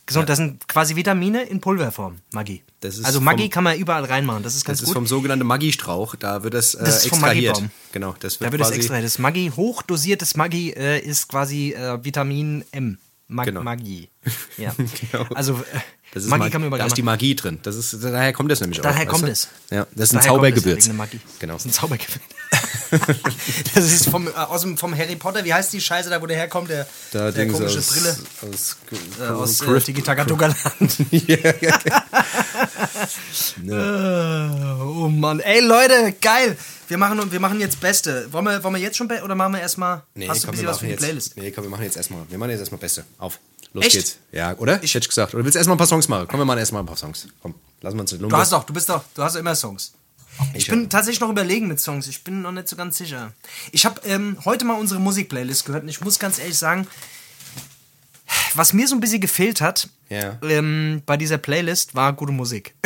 Gesund, 0.07 0.29
das 0.29 0.37
sind 0.37 0.69
quasi 0.69 0.97
Vitamine 0.97 1.45
in 1.45 1.61
Pulverform, 1.61 2.17
Maggi. 2.33 2.63
Das 2.81 2.99
ist 2.99 3.05
also 3.07 3.21
Maggi 3.23 3.45
vom- 3.45 3.51
kann 3.51 3.65
man 3.65 3.79
überall 3.79 4.05
reinmachen, 4.05 4.43
das 4.43 4.55
ist 4.55 4.65
ganz 4.65 4.79
Das 4.79 4.83
ist 4.83 4.87
gut. 4.89 4.95
vom 4.97 5.07
sogenannten 5.07 5.47
Maggi-Strauch. 5.47 6.15
Da 6.17 6.43
wird 6.43 6.53
das, 6.53 6.75
äh, 6.75 6.85
Das 6.85 6.97
ist 7.05 7.09
vom 7.09 7.19
extrahiert. 7.21 7.63
Genau, 7.93 8.15
das 8.21 8.39
wird 8.39 8.49
da 8.49 8.53
wird 8.53 8.61
es 8.63 8.69
quasi, 8.69 8.81
extra. 8.81 9.01
Das 9.01 9.19
Maggi, 9.19 9.51
hochdosiertes 9.57 10.37
Maggi 10.37 10.71
äh, 10.71 10.99
ist 11.01 11.29
quasi 11.29 11.73
äh, 11.73 12.05
Vitamin 12.05 12.65
M. 12.73 12.99
Mag 13.27 13.47
Genau. 13.47 13.63
Maggi. 13.63 14.09
Ja. 14.59 14.73
Genau. 14.77 15.25
Also 15.35 15.55
äh, 15.55 15.81
Das 16.13 16.25
ist 16.25 16.29
Maggi 16.31 16.45
Mag- 16.45 16.53
kann 16.53 16.61
man 16.61 16.69
überall 16.69 16.81
da 16.81 16.87
ist 16.87 16.97
die. 16.97 17.03
Magie 17.03 17.35
drin. 17.35 17.59
Das 17.63 17.75
ist, 17.77 18.03
daher 18.05 18.33
kommt 18.33 18.51
das 18.51 18.61
nämlich 18.61 18.79
auch. 18.81 18.85
Daher 18.85 19.01
weißt 19.01 19.09
kommt 19.11 19.25
du? 19.25 19.33
es. 19.33 19.49
Ja, 19.71 19.87
das 19.95 20.11
ist 20.11 20.13
ein 20.13 20.17
Daher 20.17 20.21
es, 20.21 20.27
Zaubergewürz. 20.27 20.89
Maggi. 20.89 21.21
Genau. 21.39 21.55
Das 21.55 21.65
ist 21.65 21.71
ein 21.71 21.73
Zaubergewürz. 21.73 22.21
das 23.75 23.93
ist 23.93 24.09
vom, 24.09 24.29
äh, 24.29 24.31
aus 24.33 24.61
dem, 24.61 24.77
vom 24.77 24.97
Harry 24.97 25.17
Potter. 25.17 25.45
Wie 25.45 25.53
heißt 25.55 25.73
die 25.73 25.81
Scheiße 25.81 26.11
da, 26.11 26.21
wo 26.23 26.27
der 26.27 26.37
herkommt? 26.37 26.69
Der, 26.71 26.87
Da 27.13 27.31
der 27.33 27.49
komische 27.49 27.79
aus, 27.79 27.87
Brille. 27.89 28.17
Aus, 28.53 28.77
Äh, 29.21 29.25
aus 29.25 29.61
äh, 29.61 29.65
Griff- 29.65 29.85
Tiki 29.85 30.03
Taka 30.03 30.23
Land. 30.25 30.97
Äh, 33.67 34.83
oh 34.83 35.09
Mann. 35.09 35.41
Ey, 35.41 35.61
Leute, 35.61 36.15
geil. 36.21 36.57
Wir 36.95 36.99
machen, 36.99 37.33
wir 37.33 37.41
machen 37.41 37.59
jetzt 37.59 37.81
Beste. 37.81 38.33
Wollen 38.33 38.45
wir, 38.45 38.63
wollen 38.63 38.77
wir 38.77 38.81
jetzt 38.81 38.97
schon 38.97 39.09
be 39.09 39.21
oder 39.25 39.35
machen 39.35 39.55
wir 39.55 39.61
erstmal. 39.61 40.05
Nee, 40.15 40.29
hast 40.29 40.45
du 40.45 40.47
ein 40.47 40.51
komm, 40.51 40.51
bisschen 40.53 40.67
wir 40.67 40.71
was 40.71 40.79
für 40.79 40.85
machen 40.85 40.87
die 40.87 40.93
jetzt, 40.93 41.01
Playlist? 41.03 41.37
Nee, 41.37 41.51
komm, 41.51 41.65
wir 41.65 41.71
machen 41.71 41.83
jetzt 41.83 41.97
erstmal. 41.97 42.23
Wir 42.31 42.39
machen 42.39 42.51
jetzt 42.51 42.61
erstmal 42.61 42.79
Beste. 42.79 43.05
Auf. 43.19 43.41
Los 43.73 43.85
Echt? 43.87 43.95
geht's. 43.97 44.19
Ja, 44.31 44.57
oder? 44.59 44.81
Ich 44.81 44.95
hätte 44.95 45.09
gesagt. 45.09 45.35
Oder 45.35 45.43
willst 45.43 45.57
du 45.57 45.59
erstmal 45.59 45.75
ein 45.75 45.79
paar 45.79 45.89
Songs 45.89 46.07
machen? 46.07 46.29
Komm, 46.31 46.39
wir 46.39 46.45
machen 46.45 46.61
erstmal 46.61 46.85
ein 46.85 46.87
paar 46.87 46.97
Songs. 46.97 47.27
Komm, 47.43 47.57
lassen 47.81 47.97
wir 47.97 48.01
uns 48.03 48.13
nicht 48.13 48.23
Du 48.23 48.31
hast 48.37 48.53
doch, 48.53 48.63
du 48.63 48.73
bist 48.73 48.89
doch, 48.89 49.03
du 49.13 49.25
hast 49.25 49.35
doch 49.35 49.41
immer 49.41 49.57
Songs. 49.57 49.93
Ich 50.53 50.69
bin 50.69 50.89
tatsächlich 50.89 51.19
noch 51.19 51.31
überlegen 51.31 51.67
mit 51.67 51.81
Songs. 51.81 52.07
Ich 52.07 52.23
bin 52.23 52.43
noch 52.43 52.53
nicht 52.53 52.69
so 52.69 52.77
ganz 52.77 52.97
sicher. 52.97 53.33
Ich 53.73 53.85
habe 53.85 54.01
ähm, 54.05 54.37
heute 54.45 54.65
mal 54.65 54.75
unsere 54.75 55.01
Musikplaylist 55.01 55.65
gehört 55.65 55.83
und 55.83 55.89
ich 55.89 56.01
muss 56.01 56.21
ganz 56.21 56.39
ehrlich 56.39 56.57
sagen, 56.57 56.87
was 58.55 58.73
mir 58.73 58.87
so 58.87 58.95
ein 58.95 59.01
bisschen 59.01 59.21
gefehlt 59.21 59.61
hat 59.61 59.89
Ja. 60.11 60.39
ähm, 60.49 61.03
bei 61.07 61.17
dieser 61.17 61.39
Playlist 61.39 61.97
war 61.97 62.13
gute 62.13 62.31
Musik. 62.31 62.77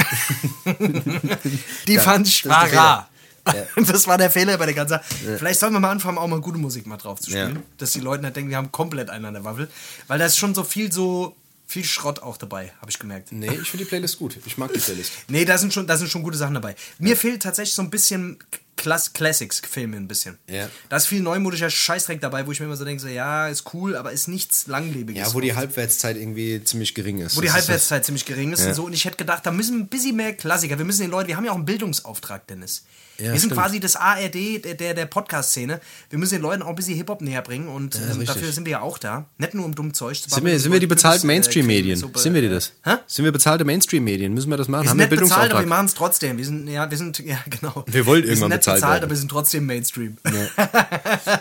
Die 1.87 1.99
fand 1.99 2.27
ich 2.27 2.49
war 2.49 2.73
rar. 2.73 3.11
Fehler. 3.53 3.67
Das 3.93 4.07
war 4.07 4.19
der 4.19 4.31
Fehler 4.31 4.57
bei 4.59 4.67
der 4.67 4.75
ganzen 4.75 4.95
Sache. 4.95 5.05
Vielleicht 5.39 5.61
sollen 5.61 5.73
wir 5.73 5.81
mal 5.81 5.91
anfangen, 5.91 6.19
auch 6.19 6.27
mal 6.29 6.41
gute 6.41 6.59
Musik 6.59 6.87
mal 6.87 6.97
drauf 6.97 7.21
zu 7.21 7.31
spielen. 7.31 7.57
Ja. 7.57 7.63
Dass 7.79 7.93
die 7.93 8.01
Leute 8.01 8.23
nicht 8.25 8.37
denken, 8.37 8.51
wir 8.51 8.57
haben 8.57 8.73
komplett 8.73 9.11
einen 9.11 9.25
an 9.25 9.35
der 9.35 9.45
Waffel. 9.45 9.69
Weil 10.07 10.19
da 10.19 10.27
ist 10.27 10.39
schon 10.39 10.55
so 10.55 10.65
viel 10.65 10.93
so 10.93 11.35
viel 11.67 11.85
Schrott 11.85 12.21
auch 12.23 12.39
dabei, 12.39 12.73
habe 12.81 12.91
ich 12.91 12.99
gemerkt. 12.99 13.31
Nee, 13.31 13.47
ich 13.61 13.69
finde 13.71 13.85
die 13.85 13.89
Playlist 13.91 14.19
gut. 14.19 14.39
Ich 14.47 14.57
mag 14.57 14.73
die 14.73 14.79
Playlist. 14.81 15.13
Nee, 15.29 15.45
da 15.45 15.59
sind 15.59 15.75
schon, 15.75 15.87
da 15.87 15.99
sind 15.99 16.11
schon 16.11 16.23
gute 16.23 16.39
Sachen 16.39 16.55
dabei. 16.55 16.75
Mir 16.99 17.15
fehlt 17.15 17.43
tatsächlich 17.43 17.75
so 17.75 17.83
ein 17.83 17.91
bisschen 17.91 18.39
Class 18.77 19.13
Classics-Filme 19.13 19.97
ein 19.99 20.09
bisschen. 20.09 20.39
Ja. 20.47 20.71
Da 20.89 20.97
ist 20.97 21.07
viel 21.09 21.21
neumodischer 21.21 21.69
Scheißdreck 21.69 22.23
dabei, 22.23 22.47
wo 22.47 22.53
ich 22.53 22.61
mir 22.61 22.67
immer 22.67 22.77
so 22.77 22.87
denke, 22.87 23.03
so, 23.03 23.09
ja, 23.09 23.49
ist 23.49 23.75
cool, 23.75 23.97
aber 23.97 24.13
ist 24.13 24.29
nichts 24.29 24.67
Langlebiges. 24.67 25.21
Ja, 25.29 25.35
wo 25.35 25.41
die 25.41 25.55
Halbwertszeit 25.55 26.17
irgendwie 26.17 26.63
ziemlich 26.65 26.95
gering 26.95 27.19
ist. 27.19 27.37
wo 27.37 27.41
die 27.43 27.49
Das 27.49 27.57
Halbwertszeit 27.57 28.05
ziemlich 28.05 28.25
gering 28.25 28.53
ist 28.53 28.61
Ja. 28.63 28.69
und 28.69 28.75
so. 28.75 28.85
Und 28.87 28.95
ich 28.95 29.05
hätte 29.05 29.17
gedacht, 29.19 29.45
da 29.45 29.51
müssen 29.51 29.79
ein 29.81 29.89
bisschen 29.89 30.17
mehr 30.17 30.33
Klassiker. 30.35 30.79
Wir 30.79 30.87
müssen 30.87 31.03
den 31.03 31.11
Leuten, 31.11 31.29
wir 31.29 31.37
haben 31.37 31.45
ja 31.45 31.51
auch 31.51 31.57
einen 31.57 31.67
Bildungsauftrag, 31.67 32.47
Dennis. 32.47 32.85
Ja, 33.21 33.33
wir 33.33 33.41
sind 33.41 33.51
stimmt. 33.51 33.55
quasi 33.55 33.81
das 33.81 33.97
ARD 33.97 34.65
der, 34.65 34.75
der, 34.75 34.95
der 34.95 35.07
Podcast-Szene. 35.07 35.81
Wir 36.09 36.19
müssen 36.21 36.35
den 36.35 36.43
Leuten 36.43 36.63
auch 36.63 36.69
ein 36.69 36.75
bisschen 36.77 36.95
Hip-Hop 36.95 37.21
näher 37.21 37.43
bringen 37.43 37.67
und 37.67 37.97
ähm, 37.97 38.25
dafür 38.25 38.53
sind 38.53 38.65
wir 38.65 38.73
ja 38.73 38.81
auch 38.81 38.97
da. 38.97 39.27
Nicht 39.39 39.55
nur 39.55 39.65
um 39.65 39.75
dumm 39.75 39.93
Zeug 39.93 40.23
zu 40.23 40.31
Sind 40.31 40.45
wir, 40.45 40.59
sind 40.61 40.71
wir 40.71 40.79
die 40.79 40.87
bezahlten 40.87 41.27
Mainstream-Medien? 41.27 41.97
Suppe, 41.97 42.19
Sind 42.21 42.35
wir 42.35 42.43
die 42.43 42.49
das? 42.49 42.75
Hä? 42.85 42.99
Sind 43.09 43.25
wir 43.25 43.33
bezahlte 43.33 43.65
Mainstream-Medien? 43.65 44.33
Müssen 44.35 44.51
wir 44.51 44.57
das 44.57 44.69
machen? 44.69 44.85
Wir 44.85 44.91
Haben 44.91 44.99
sind 45.01 45.11
wir 45.11 45.17
nicht 45.17 45.29
bezahlt, 45.31 45.51
aber 45.51 45.61
wir 45.61 45.67
machen 45.67 45.87
es 45.87 45.95
trotzdem. 45.95 46.39
Wir 46.39 46.45
sind, 46.45 46.69
ja, 46.69 46.89
wir 46.89 46.97
sind, 46.97 47.19
ja, 47.19 47.39
genau. 47.51 47.85
Wir 47.89 48.07
wollen 48.07 48.23
wir 48.23 48.31
irgendwann 48.31 48.37
sind 48.37 48.49
nicht 48.51 48.59
bezahlt 48.59 48.77
bezahlt, 48.77 48.93
werden. 48.93 49.05
aber 49.05 49.11
wir 49.11 49.17
sind 49.17 49.31
trotzdem 49.31 49.67
Mainstream. 49.67 50.17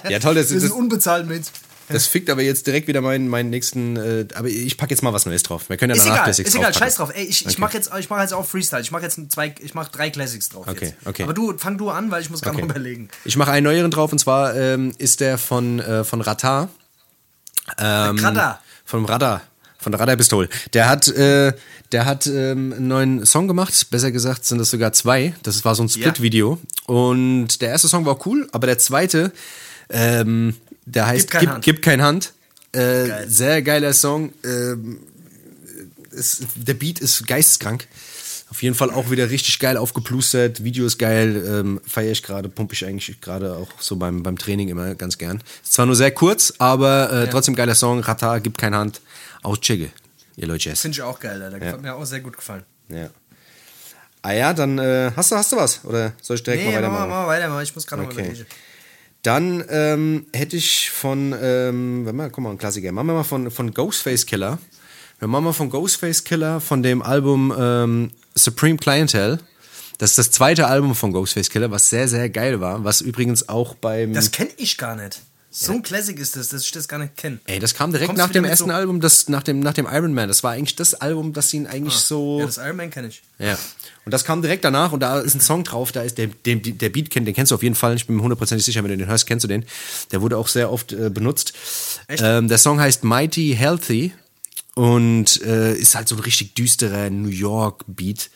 Ja, 0.09 0.19
toll, 0.19 0.35
das, 0.35 0.49
Wir 0.51 0.59
sind 0.59 0.71
das, 0.71 0.71
unbezahlt 0.71 1.27
Mainstream. 1.27 1.66
Das 1.89 2.07
fickt 2.07 2.29
aber 2.29 2.41
jetzt 2.41 2.67
direkt 2.67 2.87
wieder 2.87 3.01
meinen, 3.01 3.27
meinen 3.27 3.49
nächsten. 3.49 3.95
Äh, 3.95 4.25
aber 4.35 4.47
ich 4.47 4.77
packe 4.77 4.91
jetzt 4.91 5.01
mal 5.03 5.13
was 5.13 5.25
Neues 5.25 5.43
drauf. 5.43 5.69
Wir 5.69 5.77
können 5.77 5.91
ja 5.91 5.95
Ist 5.95 6.03
danach 6.03 6.15
egal, 6.17 6.23
Classics 6.25 6.49
ist 6.49 6.55
egal, 6.55 6.73
scheiß 6.73 6.95
drauf. 6.95 7.11
Ey, 7.13 7.23
ich, 7.25 7.41
ich 7.45 7.47
Okay. 7.53 7.61
mache 7.61 7.73
jetzt, 7.75 7.91
ich 7.97 8.09
mach 8.09 8.21
jetzt 8.21 8.33
auch 8.33 8.45
Freestyle. 8.45 8.81
Ich 8.81 8.91
mache 8.91 9.03
jetzt 9.03 9.19
zwei, 9.31 9.53
ich 9.59 9.73
mache 9.73 9.91
drei 9.91 10.09
Classics 10.09 10.49
drauf. 10.49 10.67
Okay, 10.67 10.85
jetzt. 10.85 11.07
okay. 11.07 11.23
Aber 11.23 11.33
du, 11.33 11.57
fang 11.57 11.77
du 11.77 11.89
an, 11.89 12.11
weil 12.11 12.21
ich 12.21 12.29
muss 12.29 12.41
gerade 12.41 12.57
Okay. 12.57 12.65
noch 12.65 12.71
überlegen. 12.75 13.09
Ich 13.25 13.37
mache 13.37 13.51
einen 13.51 13.63
neueren 13.63 13.91
drauf 13.91 14.11
und 14.11 14.19
zwar 14.19 14.55
ähm, 14.55 14.93
ist 14.97 15.19
der 15.19 15.37
von, 15.37 15.79
äh, 15.79 16.03
von 16.03 16.21
Radar. 16.21 16.69
Ähm, 17.77 18.17
Radar. 18.19 18.61
Vom 18.85 19.05
Radar. 19.05 19.41
Von 19.79 19.91
der 19.91 20.01
Radarpistole. 20.01 20.49
Der 20.73 20.89
hat, 20.89 21.07
äh, 21.07 21.53
der 21.91 22.05
hat 22.05 22.25
ähm, 22.27 22.73
einen 22.73 22.87
neuen 22.87 23.25
Song 23.25 23.47
gemacht. 23.47 23.89
Besser 23.91 24.11
gesagt 24.11 24.43
sind 24.45 24.57
das 24.57 24.71
sogar 24.71 24.91
zwei. 24.91 25.33
Das 25.43 25.63
war 25.65 25.75
so 25.75 25.83
ein 25.83 25.89
Split-Video. 25.89 26.59
Und 26.87 27.61
der 27.61 27.69
erste 27.69 27.87
Song 27.87 28.05
war 28.05 28.25
cool, 28.25 28.49
aber 28.51 28.67
der 28.67 28.79
zweite, 28.79 29.31
ähm, 29.89 30.55
der 30.87 31.07
heißt 31.07 31.29
kein 31.31 31.45
Gib. 31.45 31.61
Gib 31.61 31.81
kein 31.81 32.01
Hand. 32.01 32.33
Äh, 32.71 33.27
sehr 33.27 33.61
geiler 33.61 33.93
Song. 33.93 34.33
Ähm, 34.43 34.99
ist, 36.11 36.43
der 36.55 36.73
Beat 36.73 36.99
ist 36.99 37.25
geisteskrank. 37.27 37.87
Auf 38.49 38.63
jeden 38.63 38.75
Fall 38.75 38.91
auch 38.91 39.11
wieder 39.11 39.29
richtig 39.29 39.59
geil 39.59 39.75
aufgeplustert. 39.77 40.63
Video 40.63 40.85
ist 40.85 40.97
geil. 40.97 41.43
Ähm, 41.45 41.81
Feiere 41.85 42.11
ich 42.11 42.23
gerade, 42.23 42.47
pumpe 42.49 42.73
ich 42.73 42.85
eigentlich 42.85 43.19
gerade 43.19 43.55
auch 43.55 43.69
so 43.79 43.97
beim, 43.97 44.23
beim 44.23 44.37
Training 44.37 44.69
immer 44.69 44.95
ganz 44.95 45.17
gern. 45.17 45.43
Ist 45.63 45.73
zwar 45.73 45.85
nur 45.85 45.95
sehr 45.95 46.11
kurz, 46.11 46.53
aber 46.57 47.11
äh, 47.11 47.29
trotzdem 47.29 47.55
geiler 47.55 47.75
Song. 47.75 47.99
Rata 47.99 48.39
gibt 48.39 48.57
keine 48.57 48.77
Hand. 48.77 49.01
Aus 49.43 49.59
Chigge, 49.59 49.89
ihr 50.37 50.47
Leute. 50.47 50.75
Finde 50.75 50.95
ich 50.95 51.01
auch 51.01 51.19
geil, 51.19 51.41
Alter. 51.41 51.65
Hat 51.73 51.81
mir 51.81 51.93
auch 51.93 52.05
sehr 52.05 52.21
gut 52.21 52.37
gefallen. 52.37 52.63
Ja. 52.89 53.09
Ah 54.21 54.31
ja, 54.33 54.53
dann 54.53 54.77
äh, 54.79 55.11
hast, 55.15 55.31
du, 55.31 55.35
hast 55.35 55.51
du 55.51 55.57
was? 55.57 55.85
Oder 55.85 56.13
soll 56.21 56.35
ich 56.37 56.43
direkt 56.43 56.63
Nee, 56.65 56.71
mal 56.71 56.81
mach 56.81 56.89
mal, 56.89 56.97
weitermachen? 56.97 57.09
mach 57.09 57.17
mal 57.17 57.27
weiter, 57.27 57.49
mal. 57.49 57.63
ich 57.63 57.75
muss 57.75 57.85
gerade 57.85 58.03
Okay. 58.03 58.13
überlegen. 58.21 58.45
Dann 59.27 59.61
ähm, 59.67 60.25
hätte 60.31 60.55
ich 60.55 60.89
von, 60.89 61.35
ähm, 61.37 62.15
mal, 62.15 62.29
guck 62.29 62.45
mal, 62.45 62.51
ein 62.51 62.57
Klassiker. 62.57 62.93
Machen 62.93 63.07
wir 63.07 63.13
mal 63.13 63.23
von, 63.25 63.51
von 63.51 63.73
Ghostface 63.73 64.25
Killer. 64.25 64.57
Wir 65.19 65.27
machen 65.27 65.43
mal 65.43 65.51
von 65.51 65.69
Ghostface 65.69 66.23
Killer 66.23 66.61
von 66.61 66.81
dem 66.81 67.01
Album 67.01 67.53
ähm, 67.59 68.11
Supreme 68.35 68.77
Clientele. 68.77 69.39
Das 69.97 70.11
ist 70.11 70.17
das 70.17 70.31
zweite 70.31 70.67
Album 70.67 70.95
von 70.95 71.11
Ghostface 71.11 71.49
Killer, 71.49 71.71
was 71.71 71.89
sehr, 71.89 72.07
sehr 72.07 72.29
geil 72.29 72.61
war. 72.61 72.85
Was 72.85 73.01
übrigens 73.01 73.49
auch 73.49 73.75
beim. 73.75 74.13
Das 74.13 74.31
kenne 74.31 74.51
ich 74.55 74.77
gar 74.77 74.95
nicht. 74.95 75.19
So 75.49 75.71
ein 75.73 75.81
Classic 75.81 76.17
ist 76.19 76.35
das, 76.35 76.49
dass 76.49 76.63
ich 76.63 76.71
das 76.71 76.87
gar 76.87 76.99
nicht 76.99 77.15
kenne. 77.17 77.39
ey, 77.45 77.57
das 77.59 77.73
kam 77.73 77.91
direkt 77.91 78.07
Kommst 78.09 78.21
nach 78.21 78.31
dem 78.31 78.43
ersten 78.45 78.67
so- 78.69 78.73
Album, 78.75 78.99
das, 78.99 79.27
nach, 79.29 79.43
dem, 79.43 79.59
nach 79.61 79.73
dem 79.73 79.87
Iron 79.89 80.13
Man. 80.13 80.27
Das 80.27 80.43
war 80.43 80.51
eigentlich 80.51 80.75
das 80.75 80.93
Album, 80.93 81.33
das 81.33 81.53
ihn 81.53 81.65
eigentlich 81.67 81.93
so. 81.95 82.37
Ah. 82.37 82.39
Ja, 82.41 82.45
das 82.45 82.57
Iron 82.57 82.75
Man 82.75 82.89
kenne 82.91 83.07
ich. 83.07 83.23
Ja. 83.39 83.57
Und 84.05 84.11
das 84.13 84.23
kam 84.23 84.41
direkt 84.41 84.63
danach 84.65 84.91
und 84.91 84.99
da 84.99 85.19
ist 85.19 85.35
ein 85.35 85.41
Song 85.41 85.63
drauf, 85.63 85.91
da 85.91 86.01
ist 86.01 86.17
der, 86.17 86.27
der, 86.27 86.55
der 86.57 86.89
Beat, 86.89 87.09
kennt, 87.09 87.27
den 87.27 87.33
kennst 87.33 87.51
du 87.51 87.55
auf 87.55 87.63
jeden 87.63 87.75
Fall, 87.75 87.95
ich 87.95 88.07
bin 88.07 88.15
mir 88.17 88.21
hundertprozentig 88.23 88.65
sicher, 88.65 88.83
wenn 88.83 88.91
du 88.91 88.97
den 88.97 89.07
hörst, 89.07 89.25
kennst 89.25 89.43
du 89.45 89.47
den. 89.47 89.65
Der 90.11 90.21
wurde 90.21 90.37
auch 90.37 90.47
sehr 90.47 90.71
oft 90.71 90.93
äh, 90.93 91.09
benutzt. 91.09 91.53
Ähm, 92.07 92.47
der 92.47 92.57
Song 92.57 92.79
heißt 92.79 93.03
Mighty 93.03 93.55
Healthy 93.57 94.13
und 94.75 95.41
äh, 95.43 95.73
ist 95.75 95.95
halt 95.95 96.07
so 96.07 96.15
ein 96.15 96.21
richtig 96.21 96.55
düsterer 96.55 97.09
New 97.09 97.29
York 97.29 97.83
Beat. 97.87 98.29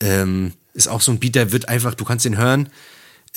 Ähm, 0.00 0.52
ist 0.74 0.88
auch 0.88 1.00
so 1.00 1.12
ein 1.12 1.18
Beat, 1.18 1.34
der 1.34 1.52
wird 1.52 1.68
einfach, 1.68 1.94
du 1.94 2.04
kannst 2.04 2.24
den 2.24 2.38
hören, 2.38 2.68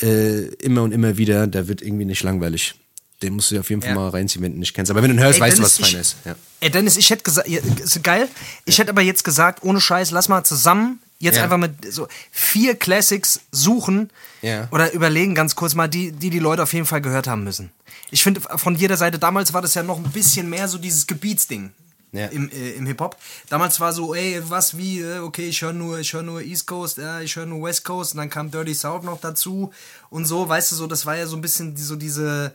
äh, 0.01 0.45
immer 0.55 0.83
und 0.83 0.91
immer 0.91 1.17
wieder, 1.17 1.47
der 1.47 1.67
wird 1.67 1.81
irgendwie 1.81 2.05
nicht 2.05 2.23
langweilig. 2.23 2.75
Den 3.21 3.33
musst 3.33 3.49
du 3.49 3.55
dir 3.55 3.61
auf 3.61 3.69
jeden 3.69 3.81
Fall 3.81 3.91
Ja. 3.91 3.95
mal 3.95 4.09
reinziehen, 4.09 4.43
wenn 4.43 4.53
du 4.53 4.59
nicht 4.59 4.73
kennst. 4.73 4.91
Aber 4.91 5.01
wenn 5.01 5.09
du 5.09 5.15
ihn 5.15 5.23
hörst, 5.23 5.37
Ey, 5.39 5.41
weißt 5.41 5.57
du, 5.57 5.61
Dennis, 5.61 5.79
was 5.81 5.89
fein 5.89 5.99
ist. 6.01 6.15
Ja. 6.25 6.35
Ey, 6.59 6.69
Dennis, 6.69 6.97
ich 6.97 7.09
hätte 7.09 7.23
gesagt, 7.23 7.47
ist 7.47 8.03
geil. 8.03 8.27
Ich 8.65 8.77
hätte 8.77 8.89
aber 8.91 9.01
jetzt 9.01 9.23
gesagt, 9.23 9.63
ohne 9.63 9.79
Scheiß, 9.79 10.11
lass 10.11 10.27
mal 10.27 10.43
zusammen 10.43 10.99
jetzt 11.19 11.37
Ja. 11.37 11.43
einfach 11.43 11.57
mit 11.57 11.91
so 11.93 12.07
vier 12.29 12.75
Classics 12.75 13.39
suchen 13.51 14.09
Ja. 14.41 14.67
oder 14.71 14.91
überlegen 14.91 15.33
ganz 15.33 15.55
kurz 15.55 15.75
mal, 15.75 15.87
die, 15.87 16.11
die 16.11 16.29
die 16.29 16.39
Leute 16.39 16.61
auf 16.63 16.73
jeden 16.73 16.85
Fall 16.85 16.99
gehört 17.01 17.27
haben 17.27 17.43
müssen. 17.45 17.71
Ich 18.11 18.21
finde, 18.21 18.41
von 18.41 18.75
jeder 18.75 18.97
Seite, 18.97 19.17
damals 19.17 19.53
war 19.53 19.61
das 19.61 19.73
ja 19.75 19.81
noch 19.83 19.97
ein 19.97 20.11
bisschen 20.11 20.49
mehr 20.49 20.67
so 20.67 20.77
dieses 20.77 21.07
Gebietsding. 21.07 21.71
Ja. 22.11 22.27
Im, 22.27 22.49
äh, 22.49 22.71
im 22.71 22.85
Hip-Hop. 22.85 23.17
Damals 23.49 23.79
war 23.81 23.91
so, 23.91 24.13
ey, 24.15 24.41
was 24.47 24.77
wie, 24.77 25.01
äh, 25.01 25.19
okay, 25.19 25.47
ich 25.49 25.61
höre 25.61 25.73
nur, 25.73 25.99
ich 25.99 26.13
höre 26.13 26.21
nur 26.23 26.41
East 26.41 26.65
Coast, 26.65 26.97
äh, 26.97 27.23
ich 27.23 27.35
höre 27.35 27.45
nur 27.45 27.63
West 27.67 27.83
Coast 27.83 28.13
und 28.13 28.19
dann 28.19 28.29
kam 28.29 28.51
Dirty 28.51 28.73
South 28.73 29.03
noch 29.03 29.19
dazu 29.19 29.73
und 30.09 30.23
so, 30.25 30.47
weißt 30.47 30.71
du, 30.71 30.75
so, 30.75 30.87
das 30.87 31.05
war 31.05 31.17
ja 31.17 31.27
so 31.27 31.35
ein 31.35 31.41
bisschen 31.41 31.75
die- 31.75 31.81
so 31.81 31.97
diese, 31.97 32.53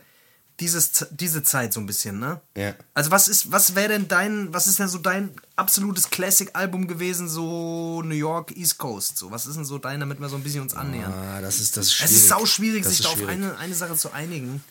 dieses, 0.61 1.07
diese 1.11 1.43
Zeit 1.43 1.73
so 1.73 1.79
ein 1.81 1.85
bisschen, 1.85 2.19
ne? 2.19 2.39
Ja. 2.55 2.73
Also 2.93 3.11
was 3.11 3.27
ist, 3.27 3.51
was 3.51 3.75
wäre 3.75 3.89
denn 3.89 4.07
dein, 4.07 4.53
was 4.53 4.67
ist 4.67 4.79
denn 4.79 4.87
so 4.87 4.99
dein 4.99 5.31
absolutes 5.57 6.09
Classic-Album 6.09 6.87
gewesen, 6.87 7.27
so 7.27 8.01
New 8.03 8.15
York, 8.15 8.55
East 8.55 8.77
Coast, 8.77 9.17
so? 9.17 9.31
Was 9.31 9.45
ist 9.47 9.55
denn 9.57 9.65
so 9.65 9.77
dein, 9.79 9.99
damit 9.99 10.21
wir 10.21 10.29
so 10.29 10.37
ein 10.37 10.43
bisschen 10.43 10.61
uns 10.61 10.73
annähern? 10.73 11.11
Ah, 11.11 11.41
das 11.41 11.59
ist 11.59 11.75
das 11.75 11.87
es 11.87 11.93
schwierig. 11.93 12.15
ist 12.15 12.27
sau 12.29 12.45
schwierig, 12.45 12.83
Das 12.83 12.95
sich 12.95 13.05
da 13.05 13.09
auf 13.11 13.27
eine, 13.27 13.57
eine 13.57 13.75
Sache 13.75 13.95
zu 13.97 14.13
einigen. 14.13 14.63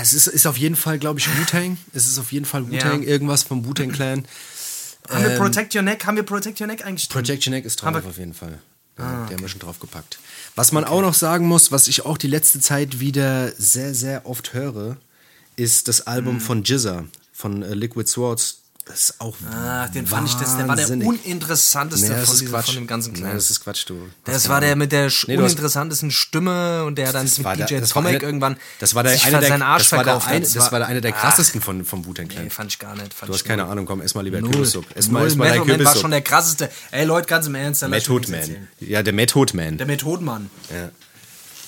Es 0.00 0.12
ist, 0.12 0.28
ist 0.28 0.46
auf 0.46 0.56
jeden 0.56 0.76
Fall, 0.76 1.00
glaube 1.00 1.18
ich, 1.18 1.28
Wu-Tang. 1.36 1.78
Es 1.92 2.06
ist 2.06 2.18
auf 2.20 2.30
jeden 2.30 2.46
Fall 2.46 2.70
Wu-Tang, 2.70 3.02
Ja. 3.02 3.08
irgendwas 3.08 3.42
vom 3.42 3.64
Wu-Tang 3.64 3.90
Clan. 3.90 4.24
Haben 5.08 5.24
wir 5.24 5.36
Protect 5.36 5.74
Your 5.74 5.82
Neck? 5.82 6.06
Haben 6.06 6.16
wir 6.16 6.22
Protect 6.22 6.60
Your 6.60 6.66
Neck 6.68 6.84
eigentlich 6.84 7.08
drin? 7.08 7.22
Projection 7.24 7.52
Egg 7.54 7.66
ist 7.66 7.76
drauf 7.82 8.04
auf 8.06 8.18
jeden 8.18 8.34
Fall. 8.34 8.60
Ja, 8.98 9.26
Der 9.26 9.36
haben 9.36 9.40
wir 9.42 9.48
schon 9.48 9.60
drauf 9.60 9.78
gepackt. 9.80 10.18
Was 10.56 10.72
man 10.72 10.84
auch 10.84 11.00
noch 11.02 11.14
sagen 11.14 11.46
muss, 11.46 11.70
was 11.70 11.86
ich 11.88 12.04
auch 12.04 12.18
die 12.18 12.26
letzte 12.26 12.60
Zeit 12.60 13.00
wieder 13.00 13.52
sehr, 13.56 13.94
sehr 13.94 14.26
oft 14.26 14.54
höre, 14.54 14.96
ist 15.56 15.88
das 15.88 16.06
Album 16.06 16.34
Hm. 16.36 16.40
von 16.40 16.62
Jizza, 16.64 17.04
von 17.32 17.62
äh, 17.62 17.74
Liquid 17.74 18.08
Swords. 18.08 18.57
Das 18.88 19.00
ist 19.10 19.20
auch 19.20 19.36
Ach, 19.54 19.88
den 19.90 20.06
fand 20.06 20.28
ich, 20.28 20.34
das, 20.36 20.56
der 20.56 20.66
war 20.66 20.74
der 20.74 20.88
uninteressanteste 20.90 22.08
Nee, 22.08 22.14
das 22.20 22.28
von, 22.30 22.38
diesem, 22.38 22.62
von 22.62 22.74
dem 22.74 22.86
ganzen 22.86 23.12
Nee, 23.12 23.18
Clan. 23.20 23.34
das 23.34 23.50
ist 23.50 23.62
Quatsch, 23.62 23.84
du. 23.88 24.08
das 24.24 24.48
war 24.48 24.60
der 24.60 24.76
mit 24.76 24.92
der 24.92 25.10
Nee, 25.26 25.36
uninteressantesten 25.36 26.10
Stimme 26.10 26.84
und 26.84 26.96
der 26.96 27.12
dann 27.12 27.26
Das 27.26 27.38
mit 27.38 27.46
der- 27.46 27.66
DJ 27.66 27.80
das 27.80 27.90
Tomek 27.90 28.22
irgendwann 28.22 28.56
Das 28.80 28.94
war 28.94 29.02
der 29.02 29.12
sich 29.12 29.24
eine 29.26 29.40
der, 29.40 29.48
seinen 29.50 29.62
Arsch 29.62 29.84
das 29.84 29.92
war 29.92 29.98
der, 29.98 30.04
verkauft 30.14 30.28
eine, 30.28 30.46
hat. 30.46 30.56
das 30.56 30.72
war 30.72 30.78
der 30.78 30.88
eine 30.88 31.00
der 31.00 31.14
Ach, 31.14 31.20
krassesten 31.20 31.60
von, 31.60 31.84
vom 31.84 32.06
Wu-Tang 32.06 32.28
Clan. 32.28 32.44
Nee, 32.44 32.50
fand 32.50 32.70
ich 32.72 32.78
gar 32.78 32.94
nicht. 32.94 33.12
Fand 33.14 33.28
Du 33.28 33.34
hast 33.34 33.44
keine. 33.44 33.66
Ahnung, 33.66 33.84
komm, 33.86 34.00
ess 34.00 34.14
mal 34.14 34.24
lieber. 34.24 34.40
Kürbissup. 34.40 34.84
Ess 34.96 35.08
mal, 35.08 35.20
Null. 35.20 35.28
ess 35.28 35.36
mal 35.36 35.48
dein 35.48 35.58
Method 35.60 35.76
Man 35.76 35.84
war 35.84 35.96
schon 35.96 36.10
der 36.10 36.22
krasseste. 36.22 36.70
Ey, 36.90 37.04
Leute, 37.04 37.26
ganz 37.26 37.46
im 37.46 37.54
Ernst. 37.54 37.86
Method 37.86 38.30
Man. 38.30 38.68
Ja, 38.80 39.02
der 39.02 39.12
Method 39.12 39.54
Man. 39.54 39.76
Der 39.76 39.86
Methodenmann. 39.86 40.48
Ja. 40.70 40.88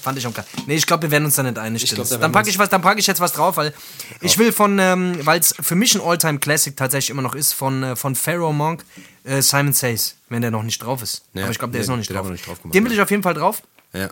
Fand 0.01 0.19
ich 0.19 0.27
auch 0.27 0.35
geil. 0.35 0.45
Nee, 0.67 0.77
ich 0.77 0.87
glaube, 0.87 1.03
wir 1.03 1.11
werden 1.11 1.25
uns 1.25 1.35
da 1.37 1.43
nicht 1.43 1.59
einig. 1.59 1.83
Ich 1.83 1.91
glaub, 1.91 1.99
Dennis. 1.99 2.11
da 2.11 2.19
dann 2.19 2.33
packe 2.33 2.49
ich 2.51 2.59
was, 2.59 2.69
dann 2.69 2.83
packe 2.83 3.01
ich 3.01 3.07
jetzt 3.07 3.21
was 3.21 3.33
drauf, 3.33 3.57
weil 3.57 3.75
ich 4.21 4.39
will 4.39 4.53
von, 4.53 4.79
ähm, 4.79 5.19
weil 5.25 5.41
es 5.41 5.55
für 5.61 5.75
mich 5.75 5.95
ein 5.95 6.01
Alltime 6.01 6.39
Classic 6.39 6.77
tatsächlich 6.77 7.11
immer 7.11 7.23
noch 7.23 7.35
ist, 7.35 7.53
von, 7.53 7.83
äh, 7.83 7.97
von 7.97 8.15
Pharaoh 8.15 8.53
Monk, 8.53 8.85
äh, 9.25 9.43
Simon 9.43 9.73
Says, 9.73 10.17
wenn 10.29 10.43
der 10.43 10.51
noch 10.51 10.63
nicht 10.63 10.79
drauf 10.83 11.03
ist. 11.03 11.23
Ja, 11.35 11.43
Aber 11.43 11.53
ich 11.53 11.59
glaube, 11.59 11.73
der 11.73 11.81
nee, 11.81 11.83
ist 11.85 11.89
noch 11.89 11.97
nicht 11.97 12.13
drauf. 12.13 12.25
wir 12.27 12.33
nicht 12.33 12.47
drauf 12.47 12.61
gemacht, 12.63 12.75
Den 12.75 12.85
will 12.85 12.93
ich 12.93 13.01
auf 13.01 13.11
jeden 13.11 13.23
Fall 13.23 13.35
drauf. 13.35 13.63
Ja. 13.93 14.09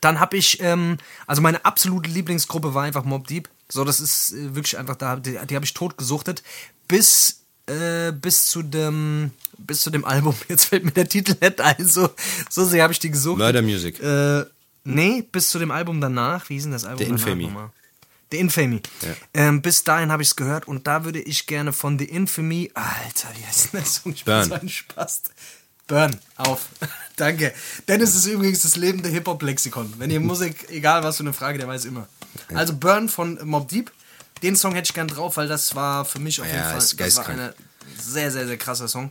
Dann 0.00 0.20
habe 0.20 0.36
ich, 0.36 0.60
ähm, 0.62 0.98
also 1.26 1.42
meine 1.42 1.64
absolute 1.64 2.08
Lieblingsgruppe 2.10 2.74
war 2.74 2.84
einfach 2.84 3.04
Mob 3.04 3.26
Deep. 3.26 3.48
So, 3.68 3.84
das 3.84 4.00
ist 4.00 4.32
äh, 4.32 4.54
wirklich 4.54 4.78
einfach 4.78 4.96
da, 4.96 5.16
die, 5.16 5.38
die 5.48 5.54
habe 5.54 5.64
ich 5.64 5.74
tot 5.74 5.98
gesuchtet. 5.98 6.42
Bis, 6.86 7.40
äh, 7.66 8.12
bis 8.12 8.46
zu 8.46 8.62
dem, 8.62 9.32
bis 9.58 9.80
zu 9.80 9.90
dem 9.90 10.04
Album. 10.04 10.34
Jetzt 10.48 10.66
fällt 10.66 10.84
mir 10.84 10.92
der 10.92 11.08
Titel 11.08 11.34
nicht 11.40 11.60
ein. 11.60 11.86
So, 11.86 12.10
so 12.48 12.64
sehr 12.64 12.82
habe 12.82 12.92
ich 12.92 12.98
die 12.98 13.10
gesucht. 13.10 13.38
Murder 13.38 13.62
Music. 13.62 14.00
Äh, 14.00 14.44
nee, 14.94 15.22
bis 15.22 15.50
zu 15.50 15.58
dem 15.58 15.70
Album 15.70 16.00
danach. 16.00 16.48
Wie 16.48 16.54
hieß 16.54 16.64
denn 16.64 16.72
das 16.72 16.84
Album 16.84 17.04
The 17.04 17.10
Infamy. 17.10 17.44
nochmal? 17.44 17.70
The 18.30 18.38
Infamy. 18.38 18.82
Ähm, 19.32 19.62
bis 19.62 19.84
dahin 19.84 20.12
habe 20.12 20.22
ich 20.22 20.28
es 20.28 20.36
gehört 20.36 20.68
und 20.68 20.86
da 20.86 21.04
würde 21.04 21.20
ich 21.20 21.46
gerne 21.46 21.72
von 21.72 21.98
The 21.98 22.04
Infamy. 22.04 22.70
Alter, 22.74 23.28
wie 23.36 23.46
heißt 23.46 23.72
denn 23.72 23.80
der 23.80 23.86
Song? 23.88 24.12
Ich 24.12 24.24
bin 24.24 24.34
Burn. 24.34 24.48
so 24.48 24.54
ein 24.54 24.68
Spast. 24.68 25.30
Burn, 25.86 26.14
auf. 26.36 26.66
Danke. 27.16 27.54
Dennis 27.88 28.14
ist 28.14 28.26
übrigens 28.26 28.60
das 28.60 28.76
lebende 28.76 29.08
Hip-Hop-Lexikon. 29.08 29.94
Wenn 29.98 30.10
ihr 30.10 30.20
Musik, 30.20 30.66
egal 30.70 31.02
was 31.02 31.16
für 31.16 31.22
eine 31.22 31.32
Frage, 31.32 31.58
der 31.58 31.66
weiß 31.68 31.86
immer. 31.86 32.06
Also 32.54 32.74
Burn 32.76 33.08
von 33.08 33.38
Mob 33.44 33.68
Deep. 33.68 33.90
Den 34.42 34.54
Song 34.54 34.74
hätte 34.74 34.88
ich 34.90 34.94
gern 34.94 35.08
drauf, 35.08 35.36
weil 35.38 35.48
das 35.48 35.74
war 35.74 36.04
für 36.04 36.20
mich 36.20 36.40
auf 36.40 36.46
Ja, 36.46 36.52
jeden 36.52 36.64
Fall 36.64 36.74
das 36.76 37.16
war 37.16 37.28
ein 37.28 37.52
sehr, 37.98 38.30
sehr, 38.30 38.46
sehr 38.46 38.58
krasser 38.58 38.86
Song. 38.86 39.10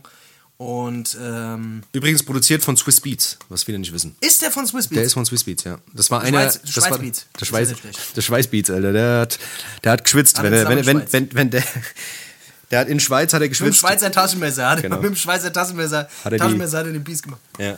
Und 0.58 1.16
ähm, 1.22 1.82
Übrigens 1.92 2.24
produziert 2.24 2.64
von 2.64 2.76
Swiss 2.76 3.00
Beats, 3.00 3.38
was 3.48 3.62
viele 3.62 3.78
nicht 3.78 3.92
wissen. 3.92 4.16
ist 4.20 4.42
der 4.42 4.50
von 4.50 4.66
Swiss 4.66 4.88
Beats? 4.88 4.94
Der 4.96 5.04
ist 5.04 5.12
von 5.14 5.24
Swiss 5.24 5.44
Beats, 5.44 5.62
ja. 5.62 5.78
Das 5.94 6.10
war 6.10 6.20
einer. 6.20 6.40
Schweiz- 6.50 6.60
das 6.62 6.70
Schweiz 6.72 6.90
war, 6.90 6.98
Beats. 6.98 7.26
Der 7.38 7.44
Schweiz, 7.46 7.78
schlecht. 7.78 8.16
der 8.16 8.22
Schweiz 8.22 8.46
Beats, 8.48 8.68
Alter. 8.70 8.92
Der 8.92 9.20
hat, 9.20 9.38
der 9.84 9.92
hat 9.92 10.02
geschwitzt. 10.02 10.42
Wenn, 10.42 10.52
er 10.52 10.64
er, 10.64 10.68
wenn, 10.68 10.84
wenn, 10.86 11.12
wenn, 11.12 11.34
wenn 11.34 11.50
der. 11.50 11.62
Der 12.70 12.80
hat 12.80 12.88
in 12.88 12.98
Schweiz 13.00 13.32
hat 13.32 13.40
er 13.40 13.44
Mit 13.44 13.46
dem 13.46 13.50
geschwitzt. 13.52 13.78
Schweizer 13.78 14.10
Taschenmesser. 14.12 14.68
Hat 14.68 14.82
Genau. 14.82 14.96
Mit 14.96 15.04
dem 15.06 15.16
Schweizer 15.16 15.50
Taschenmesser, 15.52 16.00
Hat 16.00 16.10
er 16.24 16.30
die- 16.32 16.36
Taschenmesser 16.38 16.78
hat 16.78 16.86
er 16.86 16.92
den 16.92 17.04
Bies 17.04 17.22
gemacht. 17.22 17.40
Ja. 17.58 17.74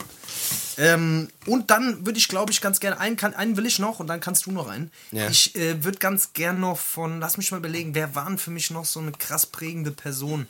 Ähm, 0.77 1.29
und 1.45 1.69
dann 1.69 2.05
würde 2.05 2.17
ich, 2.17 2.27
glaube 2.27 2.51
ich, 2.51 2.59
ganz 2.61 2.79
gerne 2.79 2.99
einen, 2.99 3.15
kann, 3.15 3.33
einen 3.35 3.55
will 3.57 3.65
ich 3.67 3.77
noch 3.79 3.99
und 3.99 4.07
dann 4.07 4.19
kannst 4.19 4.47
du 4.47 4.51
noch 4.51 4.67
einen. 4.67 4.91
Ja. 5.11 5.29
Ich 5.29 5.55
äh, 5.55 5.83
würde 5.83 5.99
ganz 5.99 6.33
gern 6.33 6.59
noch 6.59 6.79
von, 6.79 7.19
lass 7.19 7.37
mich 7.37 7.51
mal 7.51 7.57
überlegen, 7.57 7.93
wer 7.95 8.15
waren 8.15 8.37
für 8.37 8.49
mich 8.51 8.71
noch 8.71 8.85
so 8.85 8.99
eine 8.99 9.11
krass 9.11 9.45
prägende 9.45 9.91
Person? 9.91 10.47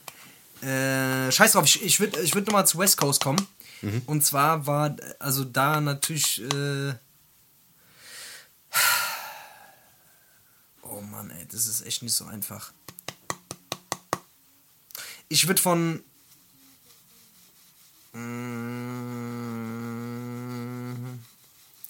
Äh, 0.61 1.31
scheiß 1.31 1.53
drauf, 1.53 1.65
ich, 1.65 1.81
ich 1.81 1.99
würde 1.99 2.19
ich 2.21 2.35
würd 2.35 2.45
nochmal 2.47 2.67
zu 2.67 2.77
West 2.77 2.97
Coast 2.97 3.23
kommen. 3.23 3.47
Mhm. 3.81 4.01
Und 4.05 4.23
zwar 4.23 4.67
war, 4.67 4.95
also 5.19 5.43
da 5.43 5.81
natürlich, 5.81 6.41
äh, 6.53 6.93
oh 10.83 11.01
Mann, 11.01 11.31
ey, 11.31 11.47
das 11.51 11.65
ist 11.65 11.81
echt 11.85 12.03
nicht 12.03 12.13
so 12.13 12.25
einfach. 12.25 12.71
Ich 15.29 15.47
würde 15.47 15.61
von, 15.61 16.03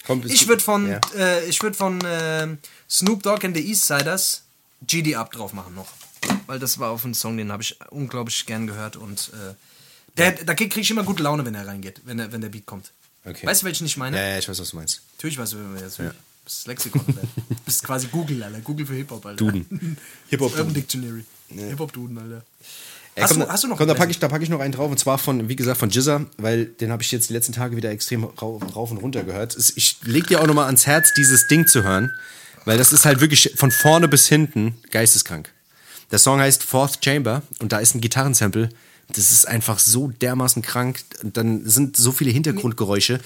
Komm, 0.06 0.22
bist 0.22 0.34
Ich 0.34 0.48
würde 0.48 0.64
von, 0.64 0.90
Ja. 0.90 1.00
äh, 1.16 1.46
ich 1.46 1.62
würd 1.62 1.76
von 1.76 2.00
äh, 2.04 2.56
Snoop 2.90 3.24
Dogg 3.24 3.46
and 3.46 3.56
the 3.56 3.68
Eastsiders 3.68 4.44
GD 4.86 5.16
Up 5.16 5.32
drauf 5.32 5.54
machen 5.54 5.76
noch. 5.76 5.88
Weil 6.52 6.60
das 6.60 6.80
war 6.80 6.90
auf 6.90 7.06
einen 7.06 7.14
Song, 7.14 7.38
den 7.38 7.50
habe 7.50 7.64
ich 7.64 7.78
unglaublich 7.92 8.46
gern 8.46 8.68
gehört 8.68 8.98
und 8.98 9.32
äh, 9.34 9.54
der, 10.18 10.34
da 10.34 10.54
kriege 10.54 10.82
ich 10.82 10.92
immer 10.92 11.04
gute 11.04 11.24
Laune, 11.24 11.46
wenn 11.46 11.56
er 11.56 11.66
reingeht, 11.66 12.02
wenn, 12.04 12.18
der, 12.18 12.34
wenn 12.34 12.42
der 12.42 12.50
Beat 12.50 12.66
kommt. 12.66 12.92
Okay. 13.24 13.48
Weißt 13.48 13.62
du, 13.62 13.68
welchen 13.68 13.86
ich 13.86 13.96
meine? 13.96 14.18
Ja, 14.18 14.28
ja, 14.32 14.38
ich 14.38 14.50
weiß, 14.50 14.60
was 14.60 14.72
du 14.72 14.76
meinst. 14.76 15.00
Natürlich 15.16 15.38
weißt 15.38 15.54
du, 15.54 15.58
wenn 15.60 15.76
wir 15.76 15.82
jetzt. 15.82 15.98
Ja. 16.00 16.12
Das 16.44 16.54
ist 16.56 16.68
Lexikon, 16.68 17.06
Alter. 17.08 17.22
Du 17.48 17.56
bist 17.64 17.84
quasi 17.86 18.08
Google, 18.08 18.44
Alter. 18.44 18.60
Google 18.60 18.86
für 18.86 18.96
Hip-Hop, 18.96 19.26
Alter. 19.26 19.38
Duden. 19.38 19.96
Hip-Hop 20.30 20.52
Urban. 20.58 20.74
Dictionary. 20.74 21.24
Hip-Hop-Duden, 21.48 22.18
Alter. 22.18 22.44
Ey, 23.16 23.22
Hast 23.24 23.30
komm, 23.30 23.40
du- 23.40 23.48
hast 23.48 23.64
du 23.64 23.68
noch 23.70 23.78
komm, 23.78 23.88
da 23.88 23.94
packe 23.94 24.12
ich, 24.12 24.20
da 24.20 24.28
pack 24.28 24.42
ich 24.42 24.50
noch 24.50 24.60
einen 24.60 24.74
drauf 24.74 24.92
und 24.92 24.98
zwar 24.98 25.20
von, 25.20 25.48
wie 25.48 25.56
gesagt, 25.56 25.78
von 25.80 25.90
Jizza, 25.90 26.26
weil 26.36 26.66
den 26.66 26.92
habe 26.92 27.02
ich 27.02 27.14
jetzt 27.14 27.30
die 27.30 27.34
letzten 27.34 27.54
Tage 27.54 27.78
wieder 27.78 27.92
extrem 27.92 28.26
rauf, 28.26 28.92
und 28.92 28.98
runter 28.98 29.24
gehört. 29.24 29.56
Ich 29.78 30.00
leg 30.04 30.28
dir 30.28 30.42
auch 30.42 30.48
nochmal 30.48 30.66
ans 30.66 30.86
Herz, 30.86 31.14
dieses 31.14 31.48
Ding 31.48 31.66
zu 31.66 31.84
hören, 31.84 32.12
weil 32.66 32.78
das 32.78 32.92
ist 32.92 33.06
halt 33.06 33.22
wirklich 33.22 33.54
von 33.56 33.72
vorne 33.72 34.10
bis 34.10 34.28
hinten 34.28 34.76
geisteskrank. 34.92 35.50
Der 36.12 36.20
Song 36.20 36.40
heißt 36.40 36.64
Fourth 36.64 37.00
Chamber 37.04 37.42
und 37.60 37.72
da 37.72 37.80
ist 37.80 37.96
ein 37.96 38.02
Gitarrensample. 38.02 38.70
Das 39.10 39.32
ist 39.32 39.48
einfach 39.48 39.80
so 39.80 40.08
dermaßen 40.10 40.62
krank. 40.62 41.04
Und 41.24 41.38
dann 41.38 41.68
sind 41.68 41.98
so 41.98 42.12
viele 42.12 42.32
Hintergrundgeräusche. 42.32 43.20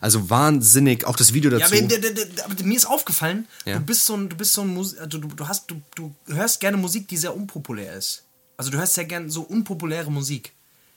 Also 0.00 0.30
wahnsinnig, 0.30 1.04
auch 1.06 1.16
das 1.16 1.32
Video 1.32 1.50
dazu. 1.50 1.74
Ja, 1.74 1.80
aber, 1.80 1.88
der, 1.88 1.98
der, 2.12 2.24
der, 2.24 2.44
aber 2.44 2.62
mir 2.64 2.76
ist 2.76 2.86
aufgefallen, 2.86 3.46
Ja. 3.64 3.78
du 3.78 3.84
bist 3.84 4.06
so 4.06 4.14
ein, 4.16 4.28
du 4.28 4.36
bist 4.36 4.52
so 4.52 4.62
ein 4.62 4.68
Mus 4.68 4.96
also 4.96 5.18
du, 5.18 5.26
du 5.28 5.48
hast, 5.48 5.68
du, 5.70 5.80
du 5.96 6.14
hörst 6.28 6.60
gerne 6.60 6.76
Musik, 6.76 7.08
die 7.08 7.16
sehr 7.16 7.34
unpopulär 7.36 7.94
ist. 7.94 8.22
Also 8.56 8.70
du 8.70 8.78
hörst 8.78 8.94
sehr 8.94 9.04
gerne 9.06 9.28
so 9.30 9.42
unpopuläre 9.42 10.10
Musik. 10.10 10.52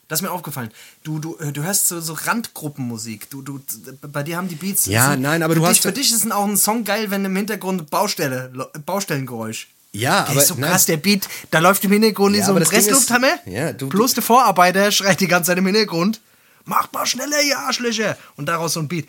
Das 0.08 0.20
ist 0.20 0.24
mir 0.24 0.32
aufgefallen. 0.32 0.70
Du, 1.04 1.18
du, 1.20 1.38
äh, 1.38 1.52
du 1.52 1.64
hörst 1.64 1.88
so, 1.88 2.00
so 2.02 2.14
Randgruppenmusik. 2.14 3.30
Du, 3.32 3.42
du, 3.42 3.60
bei 4.02 4.22
dir 4.24 4.38
haben 4.38 4.50
die 4.50 4.56
Beats. 4.56 4.86
Ja, 4.86 5.12
sind- 5.12 5.22
nein, 5.22 5.42
aber 5.42 5.54
für 5.54 5.60
du 5.62 5.66
dich, 5.66 5.78
hast- 5.78 5.82
Für 5.84 5.92
dich 5.94 6.12
ist 6.12 6.32
auch 6.32 6.46
ein 6.46 6.58
Song 6.58 6.84
geil, 6.84 7.10
wenn 7.10 7.24
im 7.26 7.36
Hintergrund 7.36 7.90
Baustelle, 7.90 8.52
Baustellengeräusch. 8.86 9.68
Ja, 9.94 10.22
Der 10.22 10.30
aber 10.30 10.42
ist 10.42 10.48
so 10.48 10.56
nein. 10.56 10.70
krass, 10.70 10.86
der 10.86 10.98
Beat. 10.98 11.28
Da 11.52 11.60
läuft 11.60 11.84
im 11.84 11.92
Hintergrund 11.92 12.36
Ja, 12.36 12.46
so 12.46 12.54
ein 12.54 12.64
Presslufthammer. 12.64 13.34
Ja, 13.46 13.74
du- 13.74 13.90
Bloß 13.90 14.14
der 14.14 14.24
Vorarbeiter 14.24 14.92
schreit 14.92 15.20
die 15.20 15.28
ganze 15.28 15.48
Zeit 15.50 15.58
im 15.58 15.66
Hintergrund. 15.66 16.22
Macht 16.66 16.94
mal 16.94 17.06
schneller, 17.06 17.42
ihr 17.42 17.58
Arschlöcher. 17.60 18.18
Und 18.38 18.46
daraus 18.48 18.74
so 18.74 18.80
ein 18.80 18.88
Beat. 18.88 19.08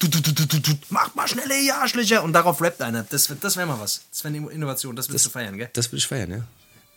Du, 0.00 0.08
du, 0.08 0.20
du, 0.20 0.32
du, 0.32 0.46
du, 0.46 0.58
du. 0.60 0.72
Macht 0.88 1.14
mal 1.14 1.28
schneller, 1.28 1.54
ihr 1.56 1.76
Arschlöcher. 1.76 2.24
Und 2.24 2.32
darauf 2.32 2.60
rappt 2.60 2.82
einer. 2.82 3.04
Das, 3.08 3.28
das 3.40 3.56
wäre 3.56 3.66
mal 3.66 3.78
was. 3.78 4.00
Das 4.10 4.24
wäre 4.24 4.34
eine 4.34 4.50
Innovation. 4.50 4.96
Das 4.96 5.10
willst 5.10 5.26
du 5.26 5.30
feiern, 5.30 5.56
gell? 5.56 5.68
Das 5.74 5.86
würde 5.92 5.98
ich 5.98 6.06
feiern, 6.06 6.30
ja. 6.30 6.38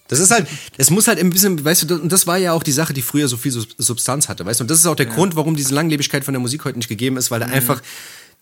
Das 0.07 0.19
ist 0.19 0.31
halt, 0.31 0.47
es 0.77 0.89
muss 0.89 1.07
halt 1.07 1.19
ein 1.19 1.29
bisschen, 1.29 1.63
weißt 1.63 1.89
du, 1.89 1.95
und 1.95 2.11
das 2.11 2.27
war 2.27 2.37
ja 2.37 2.51
auch 2.53 2.63
die 2.63 2.71
Sache, 2.73 2.93
die 2.93 3.01
früher 3.01 3.27
so 3.27 3.37
viel 3.37 3.51
Sub- 3.51 3.73
Substanz 3.77 4.27
hatte, 4.29 4.45
weißt 4.45 4.59
du, 4.59 4.63
und 4.65 4.71
das 4.71 4.79
ist 4.79 4.85
auch 4.85 4.95
der 4.97 5.05
Grund, 5.05 5.35
warum 5.37 5.55
diese 5.55 5.73
Langlebigkeit 5.73 6.25
von 6.25 6.33
der 6.33 6.41
Musik 6.41 6.65
heute 6.65 6.77
nicht 6.77 6.89
gegeben 6.89 7.15
ist, 7.17 7.31
weil 7.31 7.39
Mhm. 7.39 7.45
da 7.45 7.49
einfach, 7.51 7.81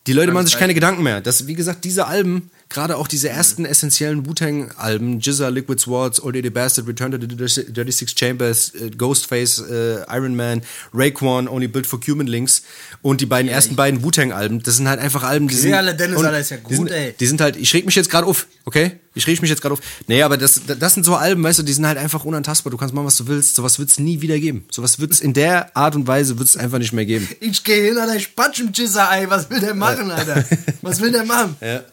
die 0.08 0.14
Leute 0.14 0.32
machen 0.32 0.48
sich 0.48 0.58
keine 0.58 0.74
Gedanken 0.74 1.04
mehr. 1.04 1.22
Das, 1.22 1.46
wie 1.46 1.54
gesagt, 1.54 1.84
diese 1.84 2.08
Alben, 2.08 2.50
gerade 2.72 2.98
auch 2.98 3.08
diese 3.08 3.30
ersten 3.30 3.66
essentiellen 3.66 4.26
Wu-Tang-Alben, 4.26 5.20
Jizza, 5.20 5.50
Liquid 5.50 5.80
Swords, 5.80 6.22
Old 6.24 6.36
Lady 6.36 6.50
Bastard, 6.50 6.88
Return 6.88 7.12
to 7.12 7.18
the 7.20 7.28
Dirty 7.72 7.92
Six 7.92 8.14
Chambers, 8.18 8.74
äh, 8.74 8.90
Ghostface, 8.90 9.60
äh, 9.70 10.04
Iron 10.10 10.36
Man, 10.36 10.62
Raekwon, 10.94 11.48
Only 11.48 11.68
Built 11.68 11.86
for 11.86 12.00
Human 12.08 12.28
Links 12.28 12.64
und 13.02 13.22
die 13.22 13.26
beiden 13.26 13.50
ersten 13.50 13.76
beiden 13.76 14.04
Wu-Tang-Alben, 14.04 14.64
das 14.64 14.78
sind 14.78 14.88
halt 14.88 15.00
einfach 15.00 15.24
Alben, 15.24 15.48
die 15.48 15.56
sind... 15.56 15.74
Alter, 15.74 15.94
Dennis, 15.94 16.18
und 16.18 16.26
Alter, 16.26 16.40
ist 16.40 16.52
ja 16.52 16.58
die 16.58 16.64
gut, 16.64 16.76
sind, 16.76 16.92
ey. 16.92 17.14
Die 17.20 17.28
sind 17.28 17.42
halt, 17.42 17.56
ich 17.56 17.74
reg 17.74 17.86
mich 17.86 17.96
jetzt 17.96 18.10
gerade 18.10 18.26
auf, 18.26 18.48
okay? 18.66 19.00
Ich 19.14 19.28
reg 19.28 19.42
mich 19.42 19.50
jetzt 19.50 19.62
gerade 19.62 19.74
auf. 19.74 19.82
Nee, 20.08 20.24
aber 20.24 20.38
das, 20.38 20.62
das 20.66 20.94
sind 20.94 21.04
so 21.04 21.16
Alben, 21.16 21.44
weißt 21.44 21.60
du, 21.60 21.64
die 21.64 21.74
sind 21.74 21.86
halt 21.86 21.98
einfach 21.98 22.24
unantastbar. 22.24 22.72
Du 22.72 22.78
kannst 22.78 22.96
machen, 22.96 23.08
was 23.08 23.18
du 23.18 23.28
willst. 23.28 23.56
Sowas 23.56 23.78
wird 23.78 23.90
es 23.90 24.00
nie 24.00 24.22
wieder 24.22 24.40
geben. 24.40 24.66
Sowas 24.72 25.00
wird 25.00 25.12
es 25.12 25.20
in 25.20 25.34
der 25.34 25.76
Art 25.76 25.96
und 25.96 26.08
Weise 26.08 26.40
wird 26.40 26.48
es 26.48 26.56
einfach 26.56 26.78
nicht 26.78 26.94
mehr 26.94 27.06
geben. 27.06 27.28
Ich 27.42 27.66
gehe 27.66 27.84
hin, 27.84 27.98
Alter, 27.98 28.16
ich 28.16 28.34
patsch 28.38 28.62
im 28.62 28.72
Jizzer-Ei. 28.72 29.30
Was 29.30 29.50
will 29.50 29.60
der 29.60 29.76
machen, 29.76 30.12
Alter? 30.12 30.46
Was 30.82 31.02
will 31.02 31.12
der 31.12 31.26
machen? 31.26 31.58
Ja. 31.60 31.84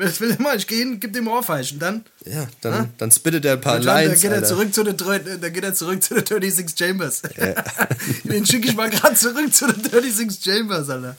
Was 0.00 0.20
will 0.20 0.36
machen? 0.38 0.58
Ich 0.58 0.66
gehe 0.66 0.78
hin, 0.78 0.98
gib 0.98 1.12
dem 1.12 1.28
Ohrfeigen. 1.28 1.78
Dann, 1.78 2.04
Ja, 2.24 2.46
dann, 2.60 2.90
dann 2.98 3.10
spittet 3.10 3.44
er 3.44 3.52
ein 3.54 3.60
paar 3.60 3.76
dann, 3.76 3.86
dann, 3.86 4.04
Lines. 4.06 4.20
geht 4.20 4.30
er 4.32 4.44
zurück 4.44 4.72
zu 4.74 4.82
den, 4.84 4.96
dann 4.96 5.52
geht 5.52 5.64
er 5.64 5.74
zurück 5.74 6.02
zu 6.02 6.14
den 6.14 6.24
36 6.24 6.76
Chambers. 6.78 7.22
Den 8.24 8.46
schicke 8.46 8.68
ich 8.68 8.74
mal 8.76 8.90
gerade 8.90 9.14
zurück 9.14 9.52
zu 9.52 9.66
den 9.66 9.82
36 9.82 10.42
Chambers, 10.42 10.88
Alter. 10.88 11.16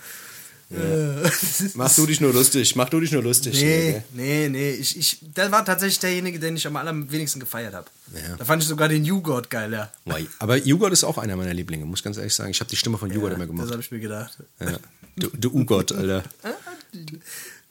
Äh, 0.73 1.29
Mach 1.73 1.93
du 1.93 2.05
dich 2.05 2.21
nur 2.21 2.31
lustig. 2.31 2.77
Mach 2.77 2.87
du 2.89 3.01
dich 3.01 3.11
nur 3.11 3.21
lustig. 3.21 3.61
Nee, 3.61 3.89
Okay. 3.89 4.03
nee, 4.13 4.47
nee. 4.49 4.71
Ich, 4.71 4.97
ich, 4.97 5.17
der 5.35 5.51
war 5.51 5.65
tatsächlich 5.65 5.99
derjenige, 5.99 6.39
den 6.39 6.55
ich 6.55 6.65
am 6.65 6.77
allerwenigsten 6.77 7.41
gefeiert 7.41 7.73
habe. 7.73 7.87
Ja. 8.15 8.37
Da 8.37 8.45
fand 8.45 8.63
ich 8.63 8.69
sogar 8.69 8.87
den 8.87 9.03
YouGod 9.03 9.49
geil, 9.49 9.73
ja. 9.73 9.91
Aber 10.39 10.55
Joghurt 10.55 10.93
ist 10.93 11.03
auch 11.03 11.17
einer 11.17 11.35
meiner 11.35 11.53
Lieblinge, 11.53 11.83
muss 11.85 11.99
ich 11.99 12.03
ganz 12.05 12.15
ehrlich 12.15 12.33
sagen. 12.33 12.51
Ich 12.51 12.59
habe 12.61 12.69
die 12.69 12.77
Stimme 12.77 12.97
von 12.97 13.11
Joghurt 13.11 13.33
immer 13.33 13.39
Das 13.45 13.47
gemacht. 13.47 13.69
habe 13.71 13.81
ich 13.81 13.91
mir 13.91 13.99
gedacht. 13.99 14.37
Ja. 14.61 14.77
Du, 15.17 15.27
du 15.37 15.49
U-Gott, 15.51 15.91
Alter. 15.91 16.23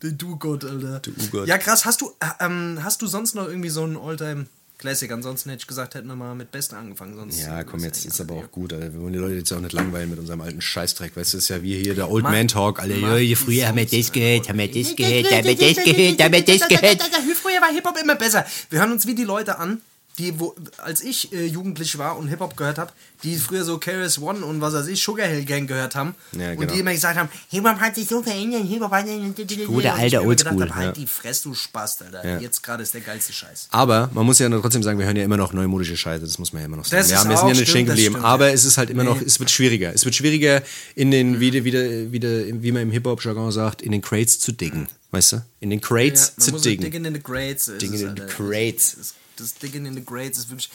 Der 0.02 0.12
Du-Gott, 0.12 0.64
Alter. 0.64 1.00
Der 1.00 1.12
U-Gott. 1.12 1.46
Ja, 1.48 1.58
krass. 1.58 1.84
Hast 1.84 2.00
du, 2.00 2.10
äh, 2.20 2.44
ähm, 2.44 2.78
hast 2.82 3.02
du 3.02 3.06
sonst 3.06 3.34
noch 3.34 3.46
irgendwie 3.46 3.68
so 3.68 3.82
einen 3.84 3.96
Alltime 3.98 4.46
Classic? 4.78 5.10
Ansonsten 5.12 5.50
hätte 5.50 5.60
ich 5.60 5.66
gesagt, 5.66 5.94
hätten 5.94 6.08
wir 6.08 6.16
mal 6.16 6.34
mit 6.34 6.50
Besten 6.50 6.74
angefangen. 6.76 7.16
Sonst 7.16 7.38
Ja, 7.40 7.64
komm, 7.64 7.80
jetzt 7.80 8.06
ist 8.06 8.18
aber 8.20 8.34
auch 8.34 8.50
gut, 8.50 8.72
Alter. 8.72 8.94
Wir 8.94 9.00
wollen 9.02 9.12
die 9.12 9.18
Leute 9.18 9.34
jetzt 9.34 9.52
auch 9.52 9.60
nicht 9.60 9.74
langweilen 9.74 10.08
mit 10.08 10.18
unserem 10.18 10.40
alten 10.40 10.62
Scheißdreck. 10.62 11.14
Weißt 11.14 11.34
du, 11.34 11.38
ist 11.38 11.48
ja 11.48 11.62
wie 11.62 11.82
hier 11.82 11.94
der 11.94 12.10
Old 12.10 12.24
Man 12.24 12.48
Talk, 12.48 12.80
Alter. 12.80 12.96
Ja, 12.96 13.16
hier 13.16 13.36
früher 13.36 13.68
haben 13.68 13.76
wir 13.76 13.84
das 13.84 14.10
gehört, 14.10 14.48
haben 14.48 14.58
wir 14.58 14.68
das 14.72 14.96
gehört, 14.96 15.30
haben 15.32 15.44
wir 15.44 15.56
das 15.56 15.84
gehört, 15.84 16.22
haben 16.22 16.32
wir 16.32 16.44
das 16.44 16.68
gehört. 16.68 17.02
Früher 17.42 17.60
war 17.60 17.72
Hip-Hop 17.72 17.98
immer 18.02 18.14
besser. 18.16 18.46
Wir 18.70 18.80
hören 18.80 18.92
uns 18.92 19.06
wie 19.06 19.14
die 19.14 19.24
Leute 19.24 19.58
an, 19.58 19.80
die, 20.20 20.38
wo, 20.38 20.54
als 20.78 21.00
ich 21.00 21.32
äh, 21.32 21.46
jugendlich 21.46 21.96
war 21.98 22.18
und 22.18 22.28
Hip-Hop 22.28 22.56
gehört 22.56 22.78
habe, 22.78 22.92
die 23.22 23.36
früher 23.36 23.64
so 23.64 23.78
Keras 23.78 24.20
One 24.20 24.44
und 24.44 24.60
was 24.60 24.74
weiß 24.74 24.86
ich, 24.88 25.02
Sugar 25.02 25.26
Hill 25.26 25.44
Gang 25.44 25.66
gehört 25.66 25.94
haben. 25.94 26.14
Ja, 26.32 26.50
Und 26.50 26.58
genau. 26.60 26.72
die 26.72 26.80
immer 26.80 26.92
gesagt 26.92 27.18
haben, 27.18 27.28
Hip-Hop 27.48 27.80
hat 27.80 27.94
sich 27.94 28.06
so 28.06 28.22
verändert, 28.22 28.62
Hip-Hop 28.64 28.90
hat 28.92 29.06
sich... 29.06 29.66
Gute 29.66 29.92
alte 29.92 30.22
Oldschool, 30.22 30.74
Halt 30.74 30.86
ja. 30.86 30.92
die 30.92 31.06
Fresse, 31.06 31.44
du 31.44 31.54
Spaß, 31.54 32.02
Alter. 32.02 32.26
Ja. 32.26 32.38
Jetzt 32.38 32.62
gerade 32.62 32.82
ist 32.82 32.94
der 32.94 33.00
geilste 33.00 33.32
Scheiß. 33.32 33.68
Aber 33.70 34.10
man 34.12 34.26
muss 34.26 34.38
ja 34.38 34.48
trotzdem 34.48 34.82
sagen, 34.82 34.98
wir 34.98 35.06
hören 35.06 35.16
ja 35.16 35.24
immer 35.24 35.36
noch 35.36 35.52
neumodische 35.52 35.96
Scheiße, 35.96 36.24
das 36.24 36.38
muss 36.38 36.52
man 36.52 36.62
ja 36.62 36.66
immer 36.66 36.76
noch 36.76 36.84
sagen. 36.84 37.02
Das 37.02 37.10
ja, 37.10 37.28
wir 37.28 37.36
sind 37.36 37.48
ja 37.48 37.54
nicht 37.54 37.70
stehen 37.70 37.86
geblieben, 37.86 38.16
aber 38.16 38.48
ja. 38.48 38.54
es 38.54 38.64
ist 38.64 38.78
halt 38.78 38.90
immer 38.90 39.04
noch, 39.04 39.20
Nee. 39.20 39.26
es 39.26 39.40
wird 39.40 39.50
schwieriger. 39.50 39.92
Es 39.94 40.04
wird 40.04 40.14
schwieriger, 40.14 40.62
in 40.94 41.10
den, 41.10 41.40
wieder, 41.40 41.64
wieder, 41.64 42.12
wieder, 42.12 42.62
wie 42.62 42.72
man 42.72 42.82
im 42.82 42.90
Hip-Hop-Jargon 42.90 43.50
sagt, 43.52 43.82
in 43.82 43.92
den 43.92 44.02
Crates 44.02 44.38
zu 44.38 44.52
diggen. 44.52 44.88
Weißt 45.10 45.32
du? 45.32 45.44
In 45.60 45.70
den 45.70 45.80
Crates 45.80 46.34
man 46.36 46.44
zu 46.44 46.60
diggen. 46.60 46.84
Digging 46.84 47.04
in 47.04 47.14
the 47.14 47.42
ist 47.42 47.80
Digging 47.80 48.00
in 48.08 48.16
the. 48.16 48.22
Crates. 48.28 49.14
Das, 49.40 49.54
Digging 49.54 49.86
in 49.86 49.94
the 49.94 50.04
Grades 50.04 50.38
ist 50.38 50.50
wirklich 50.50 50.70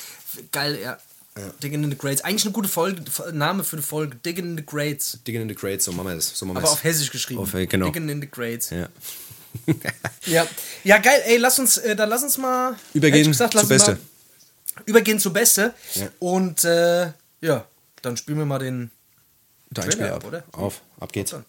geil, 0.52 0.80
ja. 0.82 0.98
Digging 1.62 1.84
in 1.84 1.92
the 1.92 1.98
Grades. 1.98 2.24
Eigentlich 2.24 2.46
eine 2.46 2.54
gute 2.54 2.70
Folge, 2.70 3.04
Name 3.34 3.66
für 3.66 3.76
eine 3.76 3.84
Folge. 3.84 4.16
Digging 4.16 4.46
in 4.46 4.58
the 4.58 4.66
Grades. 4.66 5.20
Digging 5.28 5.42
in 5.42 5.50
the 5.50 5.56
Crates, 5.56 5.84
so 5.86 5.92
machen 5.92 6.08
wir 6.08 6.16
das. 6.16 6.38
So 6.38 6.46
machen 6.46 6.56
wir 6.56 6.60
Aber 6.60 6.70
das. 6.70 6.78
auf 6.78 6.84
Hessisch 6.84 7.12
geschrieben. 7.12 7.42
Auf, 7.42 7.54
äh, 7.54 7.66
genau. 7.66 7.88
Digging 7.88 8.08
in 8.08 8.22
the 8.22 8.30
Grades. 8.30 8.70
Ja. 8.70 8.90
Ja. 10.26 10.46
ja, 10.84 10.98
geil. 10.98 11.22
Ey, 11.28 11.38
lass 11.38 11.60
uns, 11.60 11.78
äh, 11.78 11.96
dann 11.96 12.10
lass 12.10 12.24
uns 12.24 12.38
mal 12.38 12.76
Übergehen 12.94 13.28
gesagt, 13.28 13.54
lass 13.54 13.68
zu 13.68 13.74
uns 13.74 13.86
Beste. 13.86 13.92
Mal 13.94 14.00
übergehen 14.86 15.20
zu 15.20 15.32
Beste. 15.32 15.74
Ja. 15.94 16.10
Und 16.20 16.64
äh, 16.64 17.12
ja, 17.42 17.66
dann 18.02 18.18
spielen 18.18 18.38
wir 18.40 18.46
mal 18.46 18.60
den. 18.60 18.92
Einspieler 19.76 19.98
Trailer 19.98 20.16
ab. 20.16 20.24
ab, 20.24 20.28
oder? 20.28 20.44
Auf, 20.52 20.82
ab 21.00 21.12
geht's. 21.12 21.32
Dann. 21.32 21.46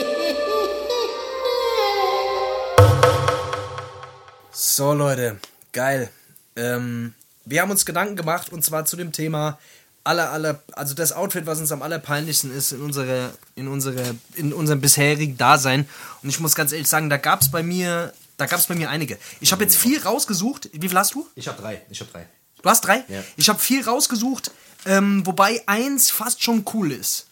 So, 4.75 4.91
Leute, 4.91 5.37
geil. 5.71 6.09
Ähm, 6.55 7.13
wir 7.45 7.61
haben 7.61 7.69
uns 7.69 7.85
Gedanken 7.85 8.15
gemacht 8.15 8.51
und 8.51 8.65
zwar 8.65 8.85
zu 8.85 8.97
dem 8.97 9.11
Thema 9.11 9.59
aller, 10.03 10.31
aller, 10.31 10.63
also 10.71 10.95
das 10.95 11.11
Outfit, 11.11 11.45
was 11.45 11.59
uns 11.59 11.71
am 11.71 11.83
allerpeinlichsten 11.83 12.51
ist 12.51 12.71
in 12.71 12.81
unserer, 12.81 13.29
in 13.53 13.67
unsere, 13.67 14.15
in 14.33 14.51
unserem 14.51 14.81
bisherigen 14.81 15.37
Dasein. 15.37 15.87
Und 16.23 16.29
ich 16.29 16.39
muss 16.39 16.55
ganz 16.55 16.71
ehrlich 16.71 16.87
sagen, 16.87 17.11
da 17.11 17.17
gab 17.17 17.41
es 17.41 17.51
bei 17.51 17.61
mir, 17.61 18.13
da 18.37 18.47
gab 18.47 18.57
es 18.57 18.65
bei 18.65 18.73
mir 18.73 18.89
einige. 18.89 19.19
Ich 19.41 19.51
habe 19.51 19.63
jetzt 19.63 19.75
viel 19.75 20.01
rausgesucht. 20.01 20.71
Wie 20.73 20.89
viel 20.89 20.97
hast 20.97 21.13
du? 21.13 21.27
Ich 21.35 21.47
hab 21.47 21.59
drei. 21.59 21.79
Ich 21.91 22.01
hab 22.01 22.11
drei. 22.11 22.25
Du 22.63 22.67
hast 22.67 22.81
drei? 22.81 23.03
Ja. 23.09 23.23
Ich 23.37 23.49
habe 23.49 23.59
viel 23.59 23.83
rausgesucht, 23.83 24.49
ähm, 24.87 25.23
wobei 25.27 25.61
eins 25.67 26.09
fast 26.09 26.41
schon 26.41 26.65
cool 26.73 26.91
ist. 26.91 27.27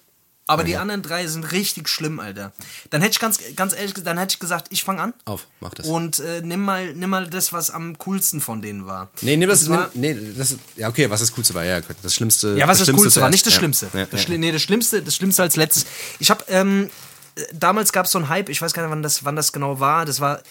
Aber 0.52 0.64
die 0.64 0.78
anderen 0.78 1.02
drei 1.02 1.28
sind 1.28 1.52
richtig 1.52 1.90
schlimm, 1.90 2.20
Alter. 2.20 2.52
Dann 2.90 3.02
hätte 3.02 3.14
ich 3.14 3.20
ganz, 3.20 3.40
ganz 3.56 3.74
ehrlich, 3.74 3.94
dann 4.04 4.18
hätte 4.18 4.34
ich 4.34 4.40
gesagt, 4.40 4.68
ich 4.70 4.84
fange 4.84 5.02
an. 5.02 5.14
Auf, 5.26 5.48
mach 5.60 5.74
das. 5.74 5.88
Und 5.88 6.20
äh, 6.20 6.42
nimm, 6.42 6.62
mal, 6.62 6.94
nimm 6.94 7.10
mal 7.10 7.28
das, 7.28 7.54
was 7.54 7.72
am 7.72 7.98
coolsten 8.00 8.42
von 8.42 8.62
denen 8.62 8.86
war. 8.86 9.10
Nee, 9.22 9.38
nimm 9.38 9.50
das, 9.50 9.68
nimm, 9.68 9.86
nee, 9.94 10.18
das 10.38 10.56
ja, 10.76 10.90
okay, 10.90 11.10
was 11.10 11.20
das 11.20 11.34
Coolste 11.34 11.54
war, 11.54 11.64
ja, 11.64 11.82
das 12.02 12.16
Schlimmste. 12.16 12.56
Ja, 12.58 12.68
was 12.68 12.80
das, 12.80 12.88
Schlimmste 12.88 13.04
Coolste 13.04 13.22
war, 13.22 13.30
nicht 13.30 13.46
das 13.46 13.54
Ja. 13.54 13.60
Schlimmste. 13.60 13.90
Ja, 13.94 14.06
das, 14.06 14.28
ja. 14.28 14.38
Nee, 14.38 14.52
das 14.52 14.62
Schlimmste, 14.62 15.02
das 15.02 15.16
Schlimmste 15.16 15.42
als 15.44 15.56
letztes. 15.56 15.86
Ich 16.20 16.30
habe, 16.30 16.44
ähm, 16.48 16.90
äh, 17.36 17.42
damals 17.54 17.92
gab 17.92 18.06
es 18.06 18.12
so 18.12 18.20
einen 18.20 18.30
Hype, 18.30 18.50
ich 18.50 18.62
weiß 18.62 18.74
gar 18.74 18.84
nicht, 18.84 18.92
wann 18.92 19.04
das, 19.04 19.24
wann 19.24 19.36
das 19.36 19.52
genau 19.52 19.80
war. 19.80 20.06
Das 20.06 20.20
war, 20.20 20.42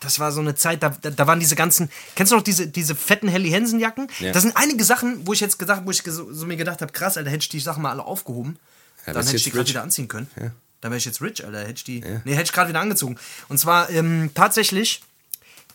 das 0.00 0.18
war 0.18 0.32
so 0.32 0.40
eine 0.40 0.54
Zeit, 0.54 0.82
da, 0.82 0.90
da, 0.90 1.26
waren 1.26 1.40
diese 1.40 1.54
ganzen, 1.54 1.90
kennst 2.14 2.32
du 2.32 2.36
noch 2.36 2.42
diese, 2.42 2.66
diese 2.66 2.94
fetten 2.94 3.28
Helly 3.28 3.50
Hansen 3.50 3.80
Jacken? 3.80 4.08
Ja. 4.18 4.32
Das 4.32 4.42
sind 4.42 4.56
einige 4.56 4.84
Sachen, 4.84 5.26
wo 5.26 5.32
ich 5.32 5.40
jetzt 5.40 5.58
gesagt, 5.58 5.86
wo 5.86 5.90
ich 5.90 6.02
so, 6.04 6.32
so 6.32 6.46
mir 6.46 6.56
gedacht 6.56 6.80
habe, 6.82 6.92
krass, 6.92 7.16
Alter, 7.16 7.30
hätte 7.30 7.42
ich 7.42 7.48
die 7.48 7.60
Sachen 7.60 7.82
mal 7.82 7.90
alle 7.90 8.04
aufgehoben, 8.04 8.58
Ja, 9.06 9.12
dann 9.12 9.24
hätte 9.24 9.36
ich 9.36 9.44
die 9.44 9.50
gerade 9.50 9.68
wieder 9.68 9.82
anziehen 9.82 10.08
können. 10.08 10.28
Dann 10.80 10.90
wäre 10.90 10.98
ich 10.98 11.04
jetzt 11.04 11.20
rich, 11.22 11.44
Alter, 11.44 11.60
hätte 11.60 11.72
ich 11.76 11.84
die, 11.84 12.00
nee, 12.24 12.32
hätte 12.32 12.44
ich 12.44 12.52
gerade 12.52 12.68
wieder 12.70 12.80
angezogen. 12.80 13.16
Und 13.48 13.58
zwar, 13.58 13.88
ähm, 13.90 14.30
tatsächlich, 14.34 15.00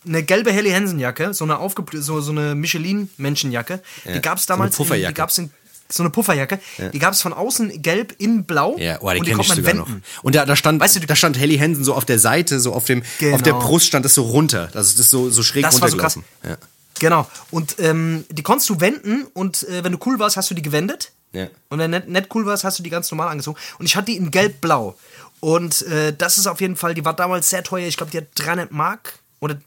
eine 0.06 0.22
gelbe 0.24 0.52
Helly 0.52 0.72
Hansen 0.72 1.00
Jacke, 1.00 1.34
so 1.34 1.44
eine 1.44 1.58
aufgeblü 1.60 2.02
so, 2.02 2.22
so 2.22 2.32
eine 2.32 2.56
Michelin 2.56 3.10
Menschenjacke, 3.18 3.82
die 4.14 4.22
gab 4.22 4.38
es 4.38 4.46
So 4.46 4.54
eine 4.54 4.58
damals, 4.60 4.76
in, 4.76 4.78
Pufferjacke. 4.78 5.14
die 5.14 5.18
gab's 5.18 5.38
in 5.38 5.50
so 5.90 6.04
eine 6.04 6.10
Pufferjacke, 6.10 6.60
die 6.94 7.00
gab 7.00 7.14
es 7.14 7.22
von 7.22 7.32
außen 7.34 7.82
gelb, 7.82 8.14
innen 8.18 8.44
blau 8.44 8.76
Ja, 8.78 9.00
oh, 9.02 9.10
die 9.12 9.20
kenne 9.20 9.30
ich 9.30 9.36
konnte 9.48 9.48
man 9.50 9.56
sogar 9.58 9.88
wenden. 9.88 10.04
noch. 10.16 10.24
Und 10.24 10.36
da, 10.36 10.46
da 10.46 10.56
stand, 10.58 10.80
Weißt 10.82 10.98
du, 10.98 11.00
da 11.02 11.16
stand 11.16 11.38
Helly 11.40 11.58
Hansen 11.58 11.84
so 11.86 11.94
auf 11.96 12.04
der 12.06 12.20
Seite, 12.20 12.60
so 12.60 12.74
auf 12.74 12.84
dem, 12.86 13.04
Genau. 13.20 13.36
auf 13.36 13.42
der 13.42 13.54
Brust 13.54 13.88
stand 13.88 14.04
das 14.06 14.14
so 14.14 14.24
runter. 14.24 14.70
Das 14.74 14.94
ist 14.94 15.10
so, 15.10 15.30
so 15.30 15.44
schräg 15.44 15.64
Das 15.64 15.80
war 15.82 15.90
so 15.90 15.96
krass. 15.98 16.18
runtergelaufen. 16.18 16.68
Genau. 17.00 17.30
Und 17.52 17.76
ähm, 17.80 18.26
die 18.30 18.44
konntest 18.44 18.70
du 18.70 18.80
wenden 18.82 19.26
und 19.34 19.64
äh, 19.70 19.84
wenn 19.84 19.92
du 19.94 20.00
cool 20.06 20.20
warst, 20.20 20.36
hast 20.36 20.50
du 20.52 20.56
die 20.56 20.62
gewendet. 20.62 21.12
Ja. 21.34 21.48
Und 21.70 21.80
wenn 21.80 21.92
nicht, 21.92 22.08
nicht 22.08 22.34
cool 22.36 22.46
warst, 22.46 22.64
hast 22.64 22.80
du 22.80 22.84
die 22.84 22.90
ganz 22.90 23.12
normal 23.12 23.30
angezogen. 23.30 23.60
Und 23.80 23.86
ich 23.86 23.96
hatte 23.96 24.08
die 24.08 24.18
in 24.18 24.32
gelb-blau. 24.32 24.98
Und 25.40 25.84
äh, 25.84 26.16
das 26.16 26.38
ist 26.38 26.48
auf 26.48 26.62
jeden 26.62 26.76
Fall, 26.76 26.94
die 26.94 27.06
war 27.06 27.14
damals 27.14 27.50
sehr 27.50 27.64
teuer. 27.64 27.88
Ich 27.88 27.98
glaube, 27.98 28.12
die 28.12 28.18
hat 28.18 28.28
300 28.36 28.72
Mark. 28.72 29.20
Oder 29.40 29.60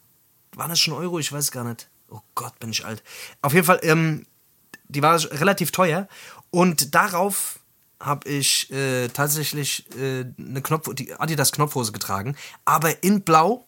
waren 0.56 0.70
das 0.70 0.80
schon 0.80 0.94
Euro? 0.94 1.18
Ich 1.18 1.32
weiß 1.32 1.50
gar 1.50 1.64
nicht. 1.64 1.88
Oh 2.08 2.20
Gott, 2.34 2.58
bin 2.58 2.70
ich 2.70 2.84
alt. 2.84 3.02
Auf 3.40 3.52
jeden 3.52 3.66
Fall, 3.66 3.78
ähm, 3.82 4.26
die 4.88 5.02
war 5.02 5.20
relativ 5.32 5.70
teuer. 5.70 6.08
Und 6.50 6.94
darauf 6.94 7.60
habe 8.00 8.28
ich 8.28 8.70
äh, 8.72 9.08
tatsächlich 9.08 9.84
äh, 9.96 10.24
eine 10.38 10.62
Knopf, 10.62 10.92
die 10.94 11.12
Adidas 11.14 11.52
Knopfhose 11.52 11.92
getragen. 11.92 12.36
Aber 12.64 13.02
in 13.02 13.22
blau. 13.22 13.66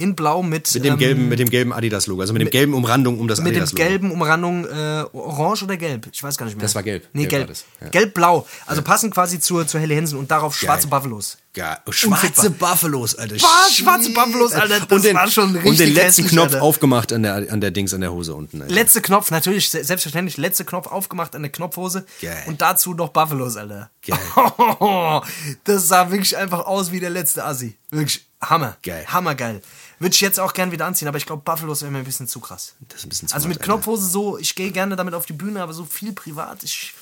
In 0.00 0.16
blau 0.16 0.42
mit. 0.42 0.72
Mit 0.74 0.84
dem 0.84 0.94
ähm, 0.94 0.98
gelben, 0.98 1.28
mit 1.28 1.38
dem 1.38 1.50
gelben 1.50 1.72
Adidas-Logo, 1.72 2.20
also 2.22 2.32
mit 2.32 2.42
dem 2.42 2.50
gelben 2.50 2.74
Umrandung 2.74 3.18
um 3.20 3.28
das 3.28 3.38
mit 3.40 3.54
dem 3.54 3.62
Adidas-Logo. 3.62 3.88
gelben 3.88 4.10
Umrandung, 4.10 4.64
äh, 4.66 5.04
orange 5.12 5.62
oder 5.64 5.76
gelb? 5.76 6.08
Ich 6.12 6.22
weiß 6.22 6.36
gar 6.38 6.46
nicht 6.46 6.56
mehr. 6.56 6.62
Das 6.62 6.74
war 6.74 6.82
gelb. 6.82 7.06
Nee, 7.12 7.26
Gelb 7.26 7.32
war 7.32 7.38
gelb. 7.40 7.48
das, 7.48 7.64
ja. 7.80 7.88
Gelb-blau. 7.88 8.46
Also 8.66 8.82
passend 8.82 9.12
quasi 9.14 9.38
zur, 9.40 9.66
zur 9.66 9.80
Helle 9.80 9.94
Hensen 9.94 10.18
und 10.18 10.30
darauf 10.30 10.56
schwarze 10.56 10.88
Buffalos. 10.88 11.36
Geil. 11.52 11.78
Oh, 11.84 11.90
schwarze 11.90 12.26
Unfickbar. 12.28 12.70
Buffalos, 12.70 13.16
Alter. 13.16 13.34
Was? 13.34 13.74
Schwarze 13.74 14.10
Buffalos, 14.10 14.52
Alter. 14.52 14.80
Das 14.80 14.88
und 14.92 15.04
den, 15.04 15.16
war 15.16 15.28
schon 15.28 15.50
richtig 15.52 15.68
Und 15.70 15.78
den 15.80 15.88
letzten 15.94 16.22
hässlich, 16.22 16.28
Knopf 16.28 16.52
Alter. 16.54 16.62
aufgemacht 16.62 17.12
an 17.12 17.24
der, 17.24 17.34
an 17.52 17.60
der 17.60 17.72
Dings, 17.72 17.92
an 17.92 18.00
der 18.02 18.12
Hose 18.12 18.34
unten. 18.34 18.62
Alter. 18.62 18.72
Letzte 18.72 19.00
Knopf, 19.02 19.32
natürlich, 19.32 19.68
se- 19.68 19.82
selbstverständlich, 19.82 20.36
letzte 20.36 20.64
Knopf 20.64 20.86
aufgemacht 20.86 21.34
an 21.34 21.42
der 21.42 21.50
Knopfhose. 21.50 22.06
Geil. 22.22 22.44
Und 22.46 22.62
dazu 22.62 22.94
noch 22.94 23.08
Buffalos, 23.08 23.56
Alter. 23.56 23.90
Geil. 24.06 24.18
Das 25.64 25.88
sah 25.88 26.10
wirklich 26.10 26.36
einfach 26.36 26.66
aus 26.66 26.92
wie 26.92 27.00
der 27.00 27.10
letzte 27.10 27.44
Assi. 27.44 27.76
Wirklich 27.90 28.26
Hammer. 28.40 28.76
Geil. 28.82 29.04
Hammergeil. 29.08 29.60
Würde 30.00 30.14
ich 30.14 30.20
jetzt 30.22 30.40
auch 30.40 30.54
gern 30.54 30.72
wieder 30.72 30.86
anziehen, 30.86 31.06
aber 31.08 31.18
ich 31.18 31.26
glaube, 31.26 31.42
Buffalos 31.44 31.82
wäre 31.82 31.92
mir 31.92 31.98
ein 31.98 32.04
bisschen 32.04 32.26
zu 32.26 32.40
krass. 32.40 32.74
Das 32.88 33.00
ist 33.00 33.06
ein 33.06 33.08
bisschen 33.10 33.28
zu 33.28 33.34
Also 33.34 33.46
mit. 33.48 33.60
Knopfhose 33.60 34.06
so, 34.08 34.38
ich 34.38 34.54
gehe 34.54 34.72
gerne 34.72 34.96
damit 34.96 35.14
auf 35.14 35.26
die 35.26 35.34
Bühne, 35.34 35.62
aber 35.62 35.72
so 35.74 35.84
viel 35.84 36.12
privat, 36.12 36.62
ich. 36.64 36.94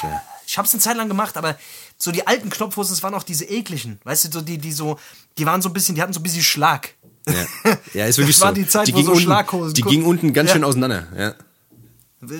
Schwer. 0.00 0.22
Ich 0.46 0.58
hab's 0.58 0.72
eine 0.74 0.80
Zeit 0.82 0.96
lang 0.96 1.08
gemacht, 1.08 1.36
aber 1.36 1.56
so 1.96 2.12
die 2.12 2.26
alten 2.26 2.50
Knopfhosen, 2.50 2.94
das 2.94 3.02
waren 3.02 3.14
auch 3.14 3.22
diese 3.22 3.44
ekligen. 3.46 3.98
Weißt 4.04 4.24
du, 4.26 4.30
so 4.32 4.40
die, 4.40 4.58
die 4.58 4.72
so, 4.72 4.98
die 5.38 5.46
waren 5.46 5.62
so 5.62 5.68
ein 5.70 5.72
bisschen, 5.72 5.94
die 5.94 6.02
hatten 6.02 6.12
so 6.12 6.20
ein 6.20 6.22
bisschen 6.24 6.42
Schlag. 6.42 6.94
Ja. 7.28 7.46
ja, 7.94 8.06
ist 8.06 8.18
wirklich 8.18 8.36
Das 8.36 8.42
war 8.42 8.50
so. 8.50 8.54
die 8.56 8.66
Zeit, 8.68 8.86
die 8.88 8.94
wo 8.94 9.00
so 9.02 9.12
unten, 9.12 9.22
Schlaghosen- 9.24 9.72
Die 9.74 9.82
ging 9.82 10.04
unten 10.04 10.32
ganz 10.32 10.50
Ja. 10.50 10.54
schön 10.56 10.64
auseinander. 10.64 11.06
Ja. 11.16 11.34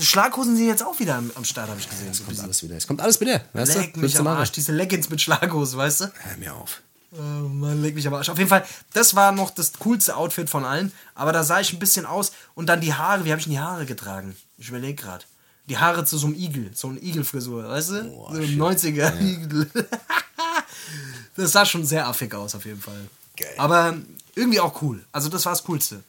Schlaghosen 0.00 0.56
sind 0.56 0.66
jetzt 0.66 0.82
auch 0.82 0.98
wieder 0.98 1.16
am, 1.16 1.30
am 1.34 1.44
Start, 1.44 1.68
habe 1.70 1.78
ich 1.80 1.88
gesehen. 1.88 2.08
Ein 2.08 2.26
Kommt 2.26 2.40
alles 2.40 2.62
wieder. 2.62 2.76
Es 2.76 2.86
kommt 2.86 3.00
alles 3.00 3.20
wieder. 3.20 3.40
Weißt 3.52 3.74
Leck 3.76 3.94
du? 3.94 4.00
mich 4.00 4.18
am? 4.18 4.26
Arsch, 4.26 4.52
diese 4.52 4.72
Leggings 4.72 5.10
mit 5.10 5.20
Schlaghose, 5.20 5.76
weißt 5.76 6.00
du? 6.02 6.04
Hör 6.12 6.36
mir 6.38 6.54
auf. 6.54 6.82
Oh 7.16 7.48
Mann, 7.48 7.80
leg 7.80 7.94
mich 7.94 8.06
am 8.06 8.14
Arsch. 8.14 8.28
Auf 8.28 8.38
jeden 8.38 8.50
Fall, 8.50 8.64
das 8.92 9.14
war 9.14 9.30
noch 9.30 9.50
das 9.50 9.72
coolste 9.74 10.16
Outfit 10.16 10.50
von 10.50 10.64
allen. 10.64 10.92
Aber 11.14 11.32
da 11.32 11.44
sah 11.44 11.60
ich 11.60 11.72
ein 11.72 11.78
bisschen 11.78 12.06
aus. 12.06 12.32
Und 12.54 12.66
dann 12.66 12.80
die 12.80 12.94
Haare, 12.94 13.24
wie 13.24 13.30
habe 13.30 13.38
ich 13.38 13.44
denn 13.44 13.52
die 13.52 13.60
Haare 13.60 13.86
getragen? 13.86 14.36
Ich 14.58 14.68
überlege 14.68 15.00
gerade. 15.00 15.24
Die 15.66 15.78
Haare 15.78 16.04
zu 16.04 16.18
so 16.18 16.26
einem 16.26 16.36
Igel, 16.36 16.70
so 16.74 16.88
eine 16.88 17.00
Igelfrisur, 17.00 17.68
weißt 17.68 17.90
du? 17.90 18.02
so 18.02 18.26
ein 18.28 18.58
90er 18.58 19.18
Igel. 19.20 19.70
das 21.36 21.52
sah 21.52 21.64
schon 21.64 21.86
sehr 21.86 22.06
affig 22.06 22.34
aus, 22.34 22.54
auf 22.54 22.64
jeden 22.64 22.80
Fall. 22.80 23.08
Geil. 23.36 23.54
Aber 23.56 23.96
irgendwie 24.34 24.60
auch 24.60 24.82
cool. 24.82 25.04
Also, 25.12 25.28
das 25.28 25.46
war 25.46 25.52
das 25.52 25.64
Coolste. 25.64 26.02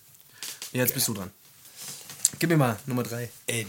Jetzt 0.72 0.94
bist 0.94 1.08
du 1.08 1.14
dran. 1.14 1.32
Gib 2.40 2.50
mir 2.50 2.58
mal 2.58 2.78
Nummer 2.86 3.04
3. 3.04 3.30
Ey, 3.48 3.66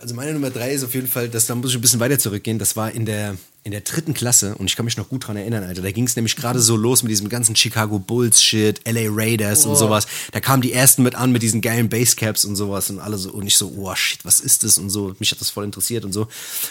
also 0.00 0.14
meine 0.14 0.32
Nummer 0.32 0.50
drei 0.50 0.72
ist 0.72 0.84
auf 0.84 0.94
jeden 0.94 1.08
Fall, 1.08 1.28
das, 1.28 1.46
da 1.46 1.54
muss 1.54 1.70
ich 1.70 1.76
ein 1.76 1.80
bisschen 1.80 2.00
weiter 2.00 2.18
zurückgehen. 2.18 2.58
Das 2.58 2.76
war 2.76 2.90
in 2.90 3.06
der, 3.06 3.36
in 3.64 3.72
der 3.72 3.80
dritten 3.80 4.14
Klasse 4.14 4.54
und 4.56 4.66
ich 4.66 4.76
kann 4.76 4.84
mich 4.84 4.96
noch 4.96 5.08
gut 5.08 5.26
dran 5.26 5.36
erinnern, 5.36 5.64
Alter. 5.64 5.82
Da 5.82 5.90
ging 5.90 6.04
es 6.04 6.16
nämlich 6.16 6.36
gerade 6.36 6.60
so 6.60 6.76
los 6.76 7.02
mit 7.02 7.10
diesem 7.10 7.28
ganzen 7.28 7.56
Chicago 7.56 7.98
Bulls 7.98 8.42
Shit, 8.42 8.80
LA 8.86 9.08
Raiders 9.10 9.66
und 9.66 9.76
sowas. 9.76 10.06
Da 10.32 10.40
kamen 10.40 10.62
die 10.62 10.72
ersten 10.72 11.02
mit 11.02 11.14
an 11.14 11.32
mit 11.32 11.42
diesen 11.42 11.60
geilen 11.60 11.88
Basecaps 11.88 12.44
und 12.44 12.56
sowas 12.56 12.90
und 12.90 13.00
alle 13.00 13.18
so 13.18 13.32
und 13.32 13.46
ich 13.46 13.56
so, 13.56 13.72
oh 13.76 13.94
shit, 13.94 14.24
was 14.24 14.40
ist 14.40 14.64
das 14.64 14.78
und 14.78 14.90
so. 14.90 15.14
Mich 15.18 15.30
hat 15.32 15.40
das 15.40 15.50
voll 15.50 15.64
interessiert 15.64 16.04
und 16.04 16.12
so. 16.12 16.28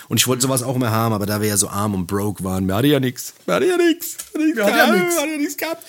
Und 0.08 0.18
ich 0.18 0.28
wollte 0.28 0.44
sowas 0.44 0.64
auch 0.64 0.76
immer 0.76 0.92
haben, 0.92 1.14
aber 1.14 1.26
da 1.26 1.42
wir 1.42 1.48
ja 1.48 1.58
so 1.58 1.68
arm 1.68 1.94
und 1.94 2.08
broke 2.08 2.44
waren, 2.44 2.66
mir 2.66 2.76
hatte 2.76 2.88
ja 2.88 3.00
nix. 3.00 3.34
Mir 3.46 3.56
hatte 3.56 3.68
ja 3.68 3.78
nix. 3.78 4.18
Mir 4.34 4.64
hatte 4.64 4.78
ja 4.78 4.92
nix. 4.92 5.18
Hatte 5.18 5.32
ja 5.32 5.38
nix 5.38 5.58
gehabt. 5.58 5.84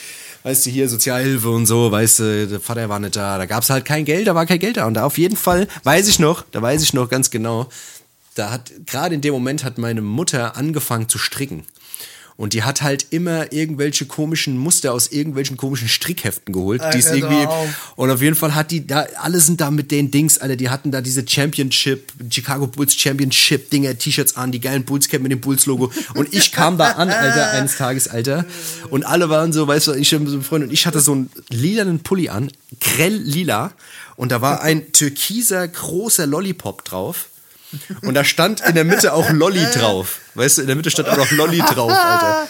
Weißt 0.47 0.65
du, 0.65 0.71
hier 0.71 0.89
Sozialhilfe 0.89 1.51
und 1.51 1.67
so, 1.67 1.91
weißt 1.91 2.21
du, 2.21 2.47
der 2.47 2.61
Vater 2.61 2.89
war 2.89 3.01
nicht 3.01 3.17
da, 3.17 3.37
da 3.37 3.47
gab's 3.47 3.69
halt 3.69 3.85
kein 3.85 4.05
Geld, 4.05 4.29
da 4.29 4.37
war 4.37 4.47
kein 4.47 4.61
Geld 4.61 4.77
da. 4.77 4.87
Und 4.87 4.95
da 4.95 5.03
auf 5.03 5.19
jeden 5.19 5.37
Fall, 5.37 5.67
weiß 5.83 6.07
ich 6.07 6.21
noch, 6.21 6.45
da 6.53 6.63
weiß 6.63 6.85
ich 6.85 6.95
noch 6.95 7.09
ganz 7.09 7.31
genau, 7.33 7.69
da 8.37 8.53
hat, 8.53 8.71
gerade 8.87 9.17
in 9.17 9.23
dem 9.23 9.35
Moment 9.35 9.65
hat 9.65 9.77
meine 9.77 10.03
Mutter 10.03 10.57
angefangen 10.57 11.09
zu 11.09 11.19
stricken. 11.19 11.65
Und 12.37 12.53
die 12.53 12.65
hat 12.65 12.83
halt 12.83 13.07
immer 13.11 13.51
irgendwelche 13.51 14.05
komischen 14.05 14.59
Muster 14.59 14.93
aus 14.93 15.09
irgendwelchen 15.09 15.57
komischen 15.57 15.89
Strickheften 15.89 16.53
geholt. 16.53 16.83
Die 16.93 16.99
ist 16.99 17.11
irgendwie, 17.11 17.47
auf. 17.47 17.93
und 17.97 18.11
auf 18.11 18.21
jeden 18.21 18.37
Fall 18.37 18.55
hat 18.55 18.71
die 18.71 18.87
da, 18.87 19.07
alle 19.23 19.41
sind 19.41 19.61
da 19.63 19.71
mit 19.71 19.91
den 19.91 20.11
Dings, 20.11 20.37
Alter, 20.37 20.57
die 20.57 20.69
hatten 20.69 20.91
da 20.91 21.01
diese 21.01 21.27
Championship, 21.27 22.13
Chicago 22.29 22.67
Bulls 22.67 22.95
Championship 22.95 23.71
Dinger, 23.71 23.97
T-Shirts 23.97 24.37
an, 24.37 24.53
die 24.53 24.61
geilen 24.61 24.85
Bulls 24.85 25.09
Cap 25.09 25.23
mit 25.23 25.33
dem 25.33 25.41
Bulls 25.41 25.65
Logo. 25.65 25.91
Und 26.15 26.35
ich 26.35 26.53
kam 26.53 26.77
da 26.77 26.93
an, 26.93 27.09
Alter, 27.09 27.51
eines 27.53 27.79
Tages, 27.79 28.07
Alter. 28.07 28.45
Und 28.91 29.05
alle 29.05 29.31
waren 29.31 29.55
so, 29.55 29.67
weißt 29.67 29.87
du, 29.87 29.93
ich 29.95 30.15
und 30.15 30.27
so 30.27 30.37
ein 30.37 30.43
Freund 30.43 30.65
und 30.65 30.73
ich 30.73 30.87
hatte 30.87 31.01
so 31.01 31.13
einen 31.13 31.31
lilanen 31.49 32.01
Pulli 32.01 32.29
an, 32.29 32.53
grell 32.81 33.15
lila. 33.15 33.73
Und 34.17 34.31
da 34.31 34.43
war 34.43 34.61
ein 34.61 34.93
türkiser 34.93 35.67
großer 35.67 36.27
Lollipop 36.27 36.85
drauf. 36.85 37.29
Und 38.03 38.15
da 38.15 38.25
stand 38.25 38.61
in 38.61 38.75
der 38.75 38.85
Mitte 38.85 39.13
auch 39.13 39.31
Lolli 39.31 39.65
drauf. 39.75 40.21
Weißt 40.35 40.59
du, 40.59 40.63
in 40.63 40.67
der 40.69 40.77
Mitte 40.77 40.91
stand 40.91 41.09
auch 41.09 41.17
noch 41.17 41.31
Lolli 41.33 41.59
drauf, 41.59 41.93
Alter. 41.93 42.49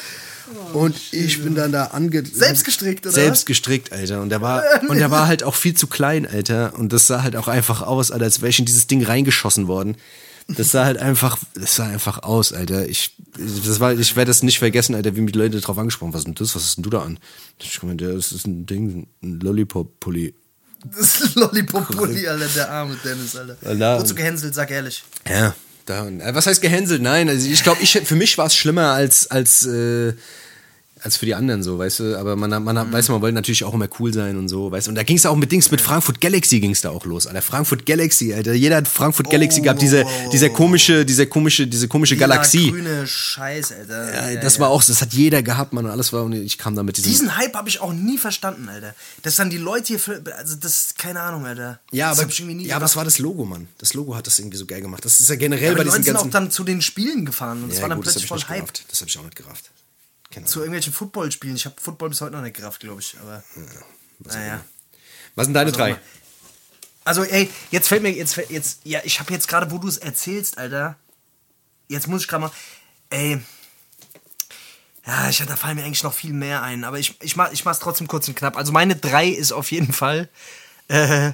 Und 0.72 0.96
ich 1.12 1.42
bin 1.42 1.54
dann 1.54 1.72
da 1.72 1.86
ange... 1.86 2.24
Selbst 2.24 2.64
gestrickt, 2.64 3.04
oder 3.06 3.14
Selbst 3.14 3.46
gestrickt, 3.46 3.92
Alter. 3.92 4.20
Und 4.20 4.28
der 4.28 4.40
war, 4.40 4.62
und 4.88 4.98
der 4.98 5.10
war 5.10 5.26
halt 5.26 5.42
auch 5.42 5.54
viel 5.54 5.74
zu 5.74 5.86
klein, 5.86 6.26
Alter. 6.26 6.74
Und 6.78 6.92
das 6.92 7.06
sah 7.06 7.22
halt 7.22 7.34
auch 7.36 7.48
einfach 7.48 7.82
aus, 7.82 8.10
Alter, 8.10 8.24
als 8.26 8.40
wäre 8.40 8.50
ich 8.50 8.58
in 8.58 8.64
dieses 8.64 8.86
Ding 8.86 9.02
reingeschossen 9.02 9.66
worden. 9.66 9.96
Das 10.48 10.70
sah 10.70 10.84
halt 10.84 10.98
einfach, 10.98 11.38
das 11.54 11.74
sah 11.74 11.86
einfach 11.86 12.22
aus, 12.22 12.52
Alter. 12.52 12.88
Ich, 12.88 13.16
das 13.36 13.80
war, 13.80 13.92
ich 13.92 14.14
werde 14.14 14.28
das 14.28 14.44
nicht 14.44 14.60
vergessen, 14.60 14.94
Alter, 14.94 15.16
wie 15.16 15.22
mich 15.22 15.32
die 15.32 15.38
Leute 15.38 15.60
drauf 15.60 15.76
angesprochen 15.78 16.08
haben. 16.08 16.14
Was 16.14 16.20
ist 16.20 16.26
denn 16.26 16.34
das? 16.36 16.54
Was 16.54 16.62
hast 16.62 16.76
denn 16.76 16.84
du 16.84 16.90
da 16.90 17.02
an? 17.02 17.18
Ich 17.58 17.82
meine, 17.82 17.96
das 17.96 18.30
ist 18.30 18.46
ein 18.46 18.66
Ding, 18.66 19.08
ein 19.22 19.40
Lollipop-Pulli. 19.40 20.34
Das 20.84 21.20
ist 21.20 21.34
Lollipop-Pulli, 21.34 22.28
Alter, 22.28 22.48
der 22.48 22.70
arme 22.70 22.96
Dennis, 23.04 23.34
Alter. 23.36 23.56
Alter. 23.64 23.94
Wurdest 23.94 24.10
du 24.10 24.14
gehänselt, 24.14 24.54
sag 24.54 24.70
ehrlich. 24.70 25.02
Ja, 25.28 25.54
da, 25.86 26.06
äh, 26.06 26.34
was 26.34 26.46
heißt 26.46 26.60
gehänselt? 26.60 27.02
Nein, 27.02 27.28
also 27.28 27.48
ich 27.48 27.62
glaube, 27.62 27.82
ich, 27.82 27.92
für 28.04 28.14
mich 28.14 28.38
war 28.38 28.46
es 28.46 28.54
schlimmer 28.54 28.92
als, 28.92 29.30
als, 29.30 29.66
äh, 29.66 30.12
als 31.02 31.18
für 31.18 31.26
die 31.26 31.34
anderen 31.34 31.62
so, 31.62 31.78
weißt 31.78 32.00
du. 32.00 32.18
Aber 32.18 32.36
man, 32.36 32.50
man, 32.62 32.92
weiß, 32.92 33.10
man 33.10 33.20
wollte 33.20 33.34
natürlich 33.34 33.64
auch 33.64 33.74
immer 33.74 33.88
cool 34.00 34.12
sein 34.12 34.36
und 34.38 34.48
so, 34.48 34.70
weißt 34.70 34.86
du. 34.86 34.90
Und 34.90 34.94
da 34.94 35.02
ging 35.02 35.16
es 35.16 35.26
auch 35.26 35.36
mit 35.36 35.52
Dings, 35.52 35.70
mit 35.70 35.80
Frankfurt 35.80 36.20
Galaxy 36.20 36.58
ging 36.58 36.70
es 36.70 36.80
da 36.80 36.90
auch 36.90 37.04
los, 37.04 37.26
Alter. 37.26 37.42
Frankfurt 37.42 37.84
Galaxy, 37.84 38.32
Alter. 38.32 38.54
Jeder 38.54 38.76
hat 38.76 38.88
Frankfurt 38.88 39.30
Galaxy 39.30 39.60
gehabt, 39.60 39.82
diese, 39.82 40.04
dieser 40.32 40.48
komische, 40.48 41.04
diese 41.04 41.26
komische, 41.26 41.66
diese 41.66 41.86
komische 41.86 42.16
Galaxie. 42.16 42.70
grüne 42.70 43.06
Scheiß, 43.06 43.72
Alter. 43.72 44.32
Ja, 44.32 44.40
das 44.40 44.58
war 44.58 44.70
auch, 44.70 44.82
das 44.82 45.02
hat 45.02 45.12
jeder 45.12 45.42
gehabt, 45.42 45.72
man. 45.72 45.84
Und 45.84 45.90
alles 45.90 46.12
war, 46.12 46.24
und 46.24 46.32
ich 46.32 46.56
kam 46.56 46.74
da 46.74 46.82
mit 46.82 46.96
diesem. 46.96 47.10
Diesen 47.10 47.36
Hype 47.36 47.54
habe 47.54 47.68
ich 47.68 47.80
auch 47.80 47.92
nie 47.92 48.16
verstanden, 48.16 48.68
Alter. 48.68 48.94
Dass 49.22 49.36
dann 49.36 49.50
die 49.50 49.58
Leute 49.58 49.88
hier, 49.88 50.00
für, 50.00 50.22
also 50.38 50.56
das, 50.56 50.94
keine 50.96 51.20
Ahnung, 51.20 51.44
Alter. 51.44 51.78
ja, 51.92 52.08
das 52.08 52.18
aber, 52.18 52.24
hab 52.24 52.32
ich 52.32 52.40
irgendwie 52.40 52.56
nie 52.56 52.66
ja, 52.66 52.76
aber 52.76 52.84
das 52.84 52.92
gerafft. 52.92 52.96
war 52.96 53.04
das 53.04 53.18
Logo, 53.18 53.44
Mann. 53.44 53.68
Das 53.78 53.92
Logo 53.92 54.16
hat 54.16 54.26
das 54.26 54.38
irgendwie 54.38 54.56
so 54.56 54.64
geil 54.64 54.80
gemacht. 54.80 55.04
Das 55.04 55.20
ist 55.20 55.28
ja 55.28 55.36
generell 55.36 55.72
aber 55.72 55.78
bei 55.78 55.82
die 55.82 55.88
Leute 55.90 56.00
diesen 56.00 56.16
sind 56.16 56.26
auch 56.26 56.30
dann 56.30 56.50
zu 56.50 56.64
den 56.64 56.80
Spielen 56.80 57.26
gefahren 57.26 57.64
und 57.64 57.70
es 57.70 57.76
ja, 57.76 57.82
war 57.82 57.90
dann 57.90 57.98
gut, 57.98 58.06
das 58.06 58.14
plötzlich 58.14 58.24
ich 58.24 58.28
voll 58.28 58.38
nicht 58.38 58.48
Hype. 58.48 58.88
Das 58.88 59.00
habe 59.00 59.10
ich 59.10 59.18
auch 59.18 59.24
nicht 59.24 59.36
gerafft. 59.36 59.70
Keine 60.36 60.44
Zu 60.44 60.58
irgendwelchen 60.58 60.92
Footballspielen. 60.92 61.56
Ich 61.56 61.64
habe 61.64 61.76
Football 61.80 62.10
bis 62.10 62.20
heute 62.20 62.32
noch 62.32 62.42
nicht 62.42 62.56
gerafft, 62.56 62.80
glaube 62.80 63.00
ich. 63.00 63.16
Aber 63.22 63.42
naja. 64.18 64.62
Was 65.34 65.46
sind 65.46 65.54
deine 65.54 65.70
auch 65.70 65.74
drei? 65.74 65.98
Also, 67.04 67.24
ey, 67.24 67.50
jetzt 67.70 67.88
fällt 67.88 68.02
mir, 68.02 68.10
jetzt, 68.10 68.36
jetzt, 68.50 68.80
ja, 68.84 69.00
ich 69.04 69.18
habe 69.18 69.32
jetzt 69.32 69.48
gerade, 69.48 69.70
wo 69.70 69.78
du 69.78 69.88
es 69.88 69.96
erzählst, 69.96 70.58
Alter, 70.58 70.96
jetzt 71.88 72.06
muss 72.06 72.20
ich 72.20 72.28
gerade 72.28 72.42
mal, 72.42 72.50
ey, 73.08 73.40
ja, 75.06 75.30
ich, 75.30 75.38
da 75.38 75.56
fallen 75.56 75.76
mir 75.76 75.84
eigentlich 75.84 76.02
noch 76.02 76.12
viel 76.12 76.34
mehr 76.34 76.62
ein, 76.62 76.84
aber 76.84 76.98
ich, 76.98 77.16
ich, 77.22 77.36
mach, 77.36 77.50
ich 77.50 77.64
mach's 77.64 77.78
trotzdem 77.78 78.06
kurz 78.06 78.28
und 78.28 78.34
knapp. 78.34 78.58
Also 78.58 78.72
meine 78.72 78.94
drei 78.94 79.28
ist 79.28 79.52
auf 79.52 79.70
jeden 79.70 79.94
Fall, 79.94 80.28
äh, 80.88 81.32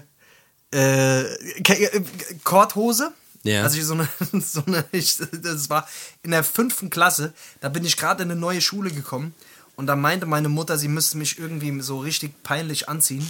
äh, 0.73 1.23
äh, 1.23 2.05
Korthose. 2.45 3.13
Ja. 3.43 3.63
Also 3.63 3.83
so 3.83 3.95
eine, 3.95 4.09
so 4.41 4.63
eine 4.67 4.85
ich, 4.93 5.17
das 5.17 5.69
war 5.69 5.89
in 6.23 6.31
der 6.31 6.45
fünften 6.45 6.91
Klasse, 6.91 7.33
da 7.61 7.69
bin 7.69 7.85
ich 7.85 7.97
gerade 7.97 8.23
in 8.23 8.31
eine 8.31 8.41
neue 8.41 8.61
Schule 8.61 8.91
gekommen 8.91 9.35
und 9.77 9.87
da 9.87 9.97
meinte 9.97 10.27
meine 10.27 10.49
Mutter, 10.49 10.79
sie 10.79 10.89
müsste 10.89 11.19
mich 11.19 11.39
irgendwie 11.39 11.81
so 11.81 11.99
richtig 11.99 12.43
peinlich 12.43 12.89
anziehen, 12.89 13.27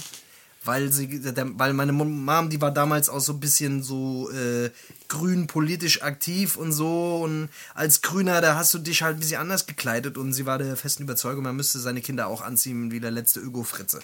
weil 0.64 0.92
sie, 0.92 1.20
der, 1.20 1.58
weil 1.58 1.72
meine 1.72 1.92
Mom, 1.92 2.50
die 2.50 2.60
war 2.60 2.70
damals 2.70 3.08
auch 3.08 3.20
so 3.20 3.32
ein 3.32 3.40
bisschen 3.40 3.82
so 3.82 4.30
äh, 4.30 4.70
grün 5.08 5.46
politisch 5.46 6.02
aktiv 6.02 6.56
und 6.56 6.72
so 6.72 7.22
und 7.24 7.48
als 7.74 8.02
Grüner, 8.02 8.40
da 8.40 8.54
hast 8.54 8.74
du 8.74 8.78
dich 8.78 9.02
halt 9.02 9.16
ein 9.16 9.20
bisschen 9.20 9.40
anders 9.40 9.66
gekleidet 9.66 10.18
und 10.18 10.34
sie 10.34 10.46
war 10.46 10.58
der 10.58 10.76
festen 10.76 11.04
Überzeugung, 11.04 11.42
man 11.42 11.56
müsste 11.56 11.78
seine 11.78 12.02
Kinder 12.02 12.26
auch 12.26 12.42
anziehen 12.42 12.90
wie 12.90 13.00
der 13.00 13.10
letzte 13.10 13.40
Öko-Fritze. 13.40 14.00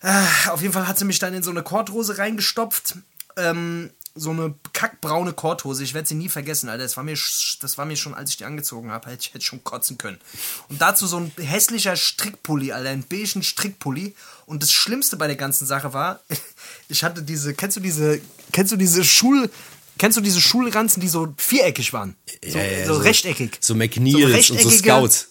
Ah, 0.00 0.50
Auf 0.50 0.60
jeden 0.60 0.74
Fall 0.74 0.86
hat 0.86 0.98
sie 0.98 1.06
mich 1.06 1.18
dann 1.18 1.32
in 1.32 1.42
so 1.42 1.50
eine 1.50 1.62
Korthose 1.62 2.18
reingestopft. 2.18 2.96
Ähm, 3.36 3.90
so 4.16 4.30
eine 4.30 4.54
kackbraune 4.72 5.32
Korthose. 5.32 5.82
Ich 5.82 5.92
werde 5.92 6.06
sie 6.06 6.14
nie 6.14 6.28
vergessen, 6.28 6.68
Alter. 6.68 6.84
Das 6.84 6.96
war, 6.96 7.02
mir, 7.02 7.18
das 7.60 7.78
war 7.78 7.84
mir 7.84 7.96
schon, 7.96 8.14
als 8.14 8.30
ich 8.30 8.36
die 8.36 8.44
angezogen 8.44 8.90
habe, 8.92 9.10
hätte 9.10 9.22
ich 9.22 9.34
hätte 9.34 9.44
schon 9.44 9.64
kotzen 9.64 9.98
können. 9.98 10.18
Und 10.68 10.80
dazu 10.80 11.06
so 11.06 11.16
ein 11.18 11.32
hässlicher 11.36 11.96
Strickpulli, 11.96 12.72
Alter. 12.72 12.90
Ein 12.90 13.02
beigen 13.02 13.42
Strickpulli. 13.42 14.14
Und 14.46 14.62
das 14.62 14.72
Schlimmste 14.72 15.16
bei 15.16 15.26
der 15.26 15.36
ganzen 15.36 15.66
Sache 15.66 15.92
war, 15.92 16.20
ich 16.88 17.02
hatte 17.02 17.22
diese, 17.22 17.54
kennst 17.54 17.76
du 17.76 17.80
diese, 17.80 18.20
kennst 18.52 18.72
du 18.72 18.76
diese 18.76 19.02
Schul, 19.04 19.50
kennst 19.98 20.16
du 20.16 20.20
diese 20.20 20.40
Schulranzen, 20.40 21.00
die 21.00 21.08
so 21.08 21.34
viereckig 21.36 21.92
waren? 21.92 22.14
So, 22.46 22.58
Ja, 22.58 22.64
ja, 22.64 22.86
so, 22.86 22.94
rechteckig. 22.94 23.58
So 23.60 23.74
McNeils 23.74 24.50
und 24.50 24.60
so 24.60 24.70
Scouts. 24.70 25.28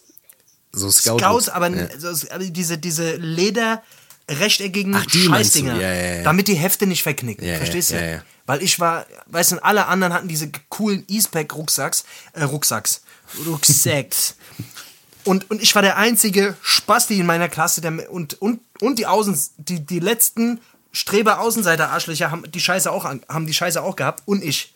So 0.73 0.91
Scout 0.91 1.19
Scouts, 1.19 1.49
aber, 1.49 1.69
Ja. 1.69 1.87
so, 1.97 2.09
aber 2.31 2.43
diese, 2.43 2.77
diese 2.77 3.15
Leder 3.15 3.81
rechteckigen 4.29 4.95
Ach? 4.95 5.05
Scheißdinger, 5.07 5.79
Ja, 5.79 5.93
ja, 5.93 6.23
damit 6.23 6.47
die 6.47 6.55
Hefte 6.55 6.85
nicht 6.87 7.03
verknicken. 7.03 7.47
Verstehst 7.47 7.91
du? 7.91 8.23
Weil 8.45 8.61
ich 8.61 8.79
war, 8.79 9.05
weißt 9.27 9.53
du, 9.53 9.63
alle 9.63 9.87
anderen 9.87 10.13
hatten 10.13 10.27
diese 10.27 10.51
coolen 10.69 11.05
Eastpack-Rucksacks, 11.07 12.03
äh, 12.33 12.43
Rucksacks, 12.43 13.01
Rucksacks. 13.45 14.35
und, 15.23 15.49
und 15.49 15.61
ich 15.61 15.73
war 15.75 15.81
der 15.81 15.97
einzige 15.97 16.55
Spasti 16.61 17.19
in 17.19 17.25
meiner 17.25 17.47
Klasse, 17.47 17.81
der, 17.81 18.11
und, 18.11 18.41
und, 18.41 18.59
und 18.81 18.99
die 18.99 19.07
Außen, 19.07 19.37
die, 19.57 19.79
die 19.85 19.99
letzten 19.99 20.59
Streber-Außenseiter-Arschlöcher 20.93 22.31
haben 22.31 22.49
die 22.51 22.59
Scheiße 22.59 22.91
auch, 22.91 23.05
haben 23.05 23.47
die 23.47 23.53
Scheiße 23.53 23.81
auch 23.81 23.95
gehabt 23.95 24.23
und 24.25 24.43
ich. 24.43 24.73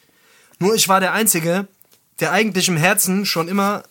Nur 0.60 0.74
ich 0.74 0.90
war 0.90 1.00
der 1.00 1.14
Einzige, 1.14 1.68
der 2.20 2.32
eigentlich 2.32 2.68
im 2.68 2.78
Herzen 2.78 3.26
schon 3.26 3.48
immer 3.48 3.84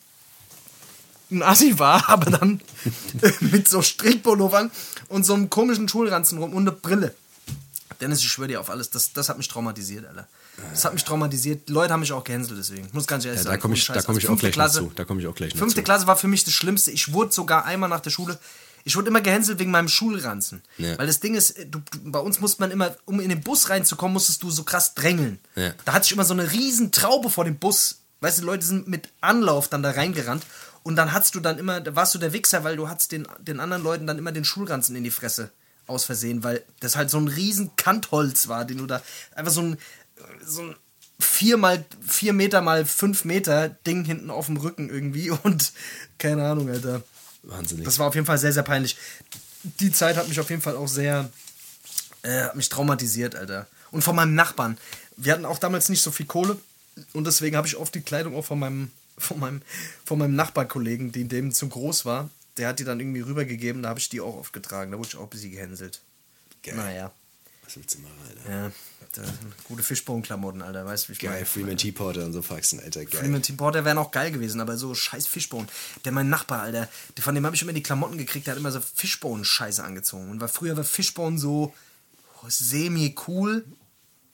ein 1.30 1.42
Assi 1.42 1.78
war, 1.78 2.08
aber 2.08 2.30
dann 2.30 2.60
mit 3.40 3.68
so 3.68 3.82
Strickpullovern 3.82 4.70
und 5.08 5.24
so 5.24 5.34
einem 5.34 5.50
komischen 5.50 5.88
Schulranzen 5.88 6.38
rum 6.38 6.52
und 6.52 6.62
eine 6.62 6.72
Brille. 6.72 7.14
Dennis, 8.00 8.20
ich 8.20 8.28
schwöre 8.28 8.48
dir 8.48 8.60
auf 8.60 8.70
alles, 8.70 8.90
das, 8.90 9.12
das 9.12 9.28
hat 9.28 9.38
mich 9.38 9.48
traumatisiert, 9.48 10.06
Alter. 10.06 10.26
Das 10.70 10.84
hat 10.84 10.94
mich 10.94 11.04
traumatisiert. 11.04 11.68
Leute 11.68 11.92
haben 11.92 12.00
mich 12.00 12.12
auch 12.12 12.24
gehänselt 12.24 12.58
deswegen. 12.58 12.88
Muss 12.92 13.06
ganz 13.06 13.24
ehrlich 13.24 13.38
Ja, 13.40 13.44
sagen. 13.44 13.56
da 13.56 13.60
komme 13.60 13.74
ich, 13.74 13.86
da 13.86 14.02
komm 14.02 14.16
ich 14.16 14.24
Also 14.24 14.34
auch 14.34 14.38
gleich 14.38 14.50
noch 14.50 14.54
Klasse, 14.54 14.78
zu. 14.80 14.92
Da 14.94 15.04
komme 15.04 15.20
ich 15.20 15.26
auch 15.26 15.34
gleich 15.34 15.54
Fünfte 15.54 15.80
zu. 15.80 15.84
Klasse 15.84 16.06
war 16.06 16.16
für 16.16 16.28
mich 16.28 16.44
das 16.44 16.54
Schlimmste. 16.54 16.90
Ich 16.90 17.12
wurde 17.12 17.32
sogar 17.32 17.64
einmal 17.64 17.88
nach 17.88 18.00
der 18.00 18.10
Schule, 18.10 18.38
ich 18.84 18.94
wurde 18.96 19.08
immer 19.08 19.20
gehänselt 19.20 19.58
wegen 19.58 19.70
meinem 19.70 19.88
Schulranzen. 19.88 20.62
Ja. 20.78 20.96
Weil 20.96 21.08
das 21.08 21.20
Ding 21.20 21.34
ist, 21.34 21.58
du, 21.58 21.80
du, 21.80 21.98
bei 22.04 22.20
uns 22.20 22.40
musste 22.40 22.62
man 22.62 22.70
immer, 22.70 22.94
um 23.04 23.18
in 23.20 23.28
den 23.28 23.40
Bus 23.40 23.68
reinzukommen, 23.68 24.12
musstest 24.12 24.42
du 24.42 24.50
so 24.50 24.62
krass 24.62 24.94
drängeln. 24.94 25.40
Ja. 25.56 25.72
Da 25.84 25.92
hatte 25.92 26.06
ich 26.06 26.12
immer 26.12 26.24
so 26.24 26.34
eine 26.34 26.52
riesen 26.52 26.92
Traube 26.92 27.28
vor 27.28 27.44
dem 27.44 27.56
Bus. 27.56 27.98
Weißt 28.20 28.38
du, 28.38 28.42
die 28.42 28.46
Leute 28.46 28.64
sind 28.64 28.86
mit 28.88 29.08
Anlauf 29.20 29.68
dann 29.68 29.82
da 29.82 29.90
reingerannt. 29.90 30.44
Und 30.84 30.94
dann 30.94 31.12
hattest 31.12 31.34
du 31.34 31.40
dann 31.40 31.58
immer, 31.58 31.80
da 31.80 31.96
warst 31.96 32.14
du 32.14 32.18
der 32.20 32.32
Wichser, 32.32 32.62
weil 32.62 32.76
du 32.76 32.88
hattest 32.88 33.10
den, 33.10 33.26
den 33.40 33.58
anderen 33.58 33.82
Leuten 33.82 34.06
dann 34.06 34.18
immer 34.18 34.30
den 34.30 34.44
Schulranzen 34.44 34.94
in 34.94 35.02
die 35.02 35.10
Fresse 35.10 35.50
aus 35.86 36.04
Versehen, 36.04 36.42
weil 36.42 36.62
das 36.80 36.96
halt 36.96 37.10
so 37.10 37.18
ein 37.18 37.28
riesen 37.28 37.74
Kantholz 37.76 38.48
war, 38.48 38.64
den 38.64 38.78
du 38.78 38.86
da, 38.86 39.02
einfach 39.34 39.52
so 39.52 39.62
ein, 39.62 39.78
so 40.44 40.62
ein 40.62 40.76
vier 41.18 41.56
mal 41.56 41.84
vier 42.06 42.32
Meter 42.32 42.60
mal 42.60 42.84
fünf 42.84 43.24
Meter 43.24 43.68
Ding 43.68 44.04
hinten 44.04 44.30
auf 44.30 44.46
dem 44.46 44.56
Rücken 44.56 44.90
irgendwie 44.90 45.30
und 45.42 45.72
keine 46.18 46.44
Ahnung, 46.44 46.68
Alter. 46.68 47.02
Wahnsinnig. 47.42 47.84
Das 47.84 47.98
war 47.98 48.08
auf 48.08 48.14
jeden 48.14 48.26
Fall 48.26 48.38
sehr, 48.38 48.52
sehr 48.52 48.64
peinlich. 48.64 48.96
Die 49.80 49.92
Zeit 49.92 50.16
hat 50.16 50.28
mich 50.28 50.40
auf 50.40 50.50
jeden 50.50 50.62
Fall 50.62 50.76
auch 50.76 50.88
sehr, 50.88 51.30
äh, 52.22 52.42
hat 52.42 52.56
mich 52.56 52.68
traumatisiert, 52.68 53.36
Alter. 53.36 53.66
Und 53.92 54.02
von 54.02 54.16
meinem 54.16 54.34
Nachbarn. 54.34 54.78
Wir 55.16 55.32
hatten 55.32 55.44
auch 55.44 55.58
damals 55.58 55.88
nicht 55.88 56.02
so 56.02 56.10
viel 56.10 56.26
Kohle 56.26 56.58
und 57.12 57.26
deswegen 57.26 57.56
habe 57.56 57.66
ich 57.66 57.76
oft 57.76 57.94
die 57.94 58.00
Kleidung 58.00 58.36
auch 58.36 58.44
von 58.44 58.58
meinem, 58.58 58.90
von 59.16 59.38
meinem, 59.38 59.62
von 60.04 60.18
meinem 60.18 60.34
Nachbarkollegen, 60.34 61.12
die 61.12 61.24
dem 61.24 61.52
zu 61.52 61.68
groß 61.68 62.04
war, 62.04 62.28
der 62.56 62.68
hat 62.68 62.78
die 62.78 62.84
dann 62.84 63.00
irgendwie 63.00 63.20
rübergegeben, 63.20 63.82
da 63.82 63.90
habe 63.90 64.00
ich 64.00 64.08
die 64.08 64.20
auch 64.20 64.36
oft 64.36 64.52
getragen. 64.52 64.92
Da 64.92 64.98
wurde 64.98 65.08
ich 65.08 65.16
auch 65.16 65.24
ein 65.24 65.30
bisschen 65.30 65.50
gehänselt. 65.52 66.02
Naja. 66.66 67.12
Was 67.64 67.76
willst 67.76 67.94
du 67.96 67.98
machen, 68.00 68.14
Alter? 68.28 68.50
Ja, 68.50 68.72
da, 69.12 69.22
gute 69.64 69.82
Fishbone-Klamotten, 69.82 70.62
Alter, 70.62 70.86
weißt 70.86 71.04
du, 71.04 71.08
wie 71.08 71.12
ich 71.14 71.18
Geil, 71.18 71.32
meine? 71.32 71.46
Freeman 71.46 71.76
T-Porter 71.76 72.24
und 72.24 72.32
so 72.32 72.40
Faxen, 72.42 72.78
Alter, 72.78 73.04
geil. 73.04 73.20
Freeman 73.20 73.42
Team 73.42 73.56
Porter 73.56 73.84
wären 73.84 73.98
auch 73.98 74.12
geil 74.12 74.30
gewesen, 74.30 74.60
aber 74.60 74.76
so 74.76 74.94
scheiß 74.94 75.26
Fishbone. 75.26 75.66
Der 76.04 76.12
mein 76.12 76.28
Nachbar, 76.28 76.62
Alter, 76.62 76.88
von 77.18 77.34
dem 77.34 77.44
habe 77.44 77.56
ich 77.56 77.62
immer 77.62 77.72
die 77.72 77.82
Klamotten 77.82 78.18
gekriegt, 78.18 78.46
der 78.46 78.52
hat 78.52 78.60
immer 78.60 78.70
so 78.70 78.80
Fishbone-Scheiße 78.80 79.82
angezogen. 79.82 80.30
Und 80.30 80.40
war, 80.40 80.48
früher 80.48 80.76
war 80.76 80.84
Fishbone 80.84 81.38
so 81.38 81.74
semi-cool 82.48 83.64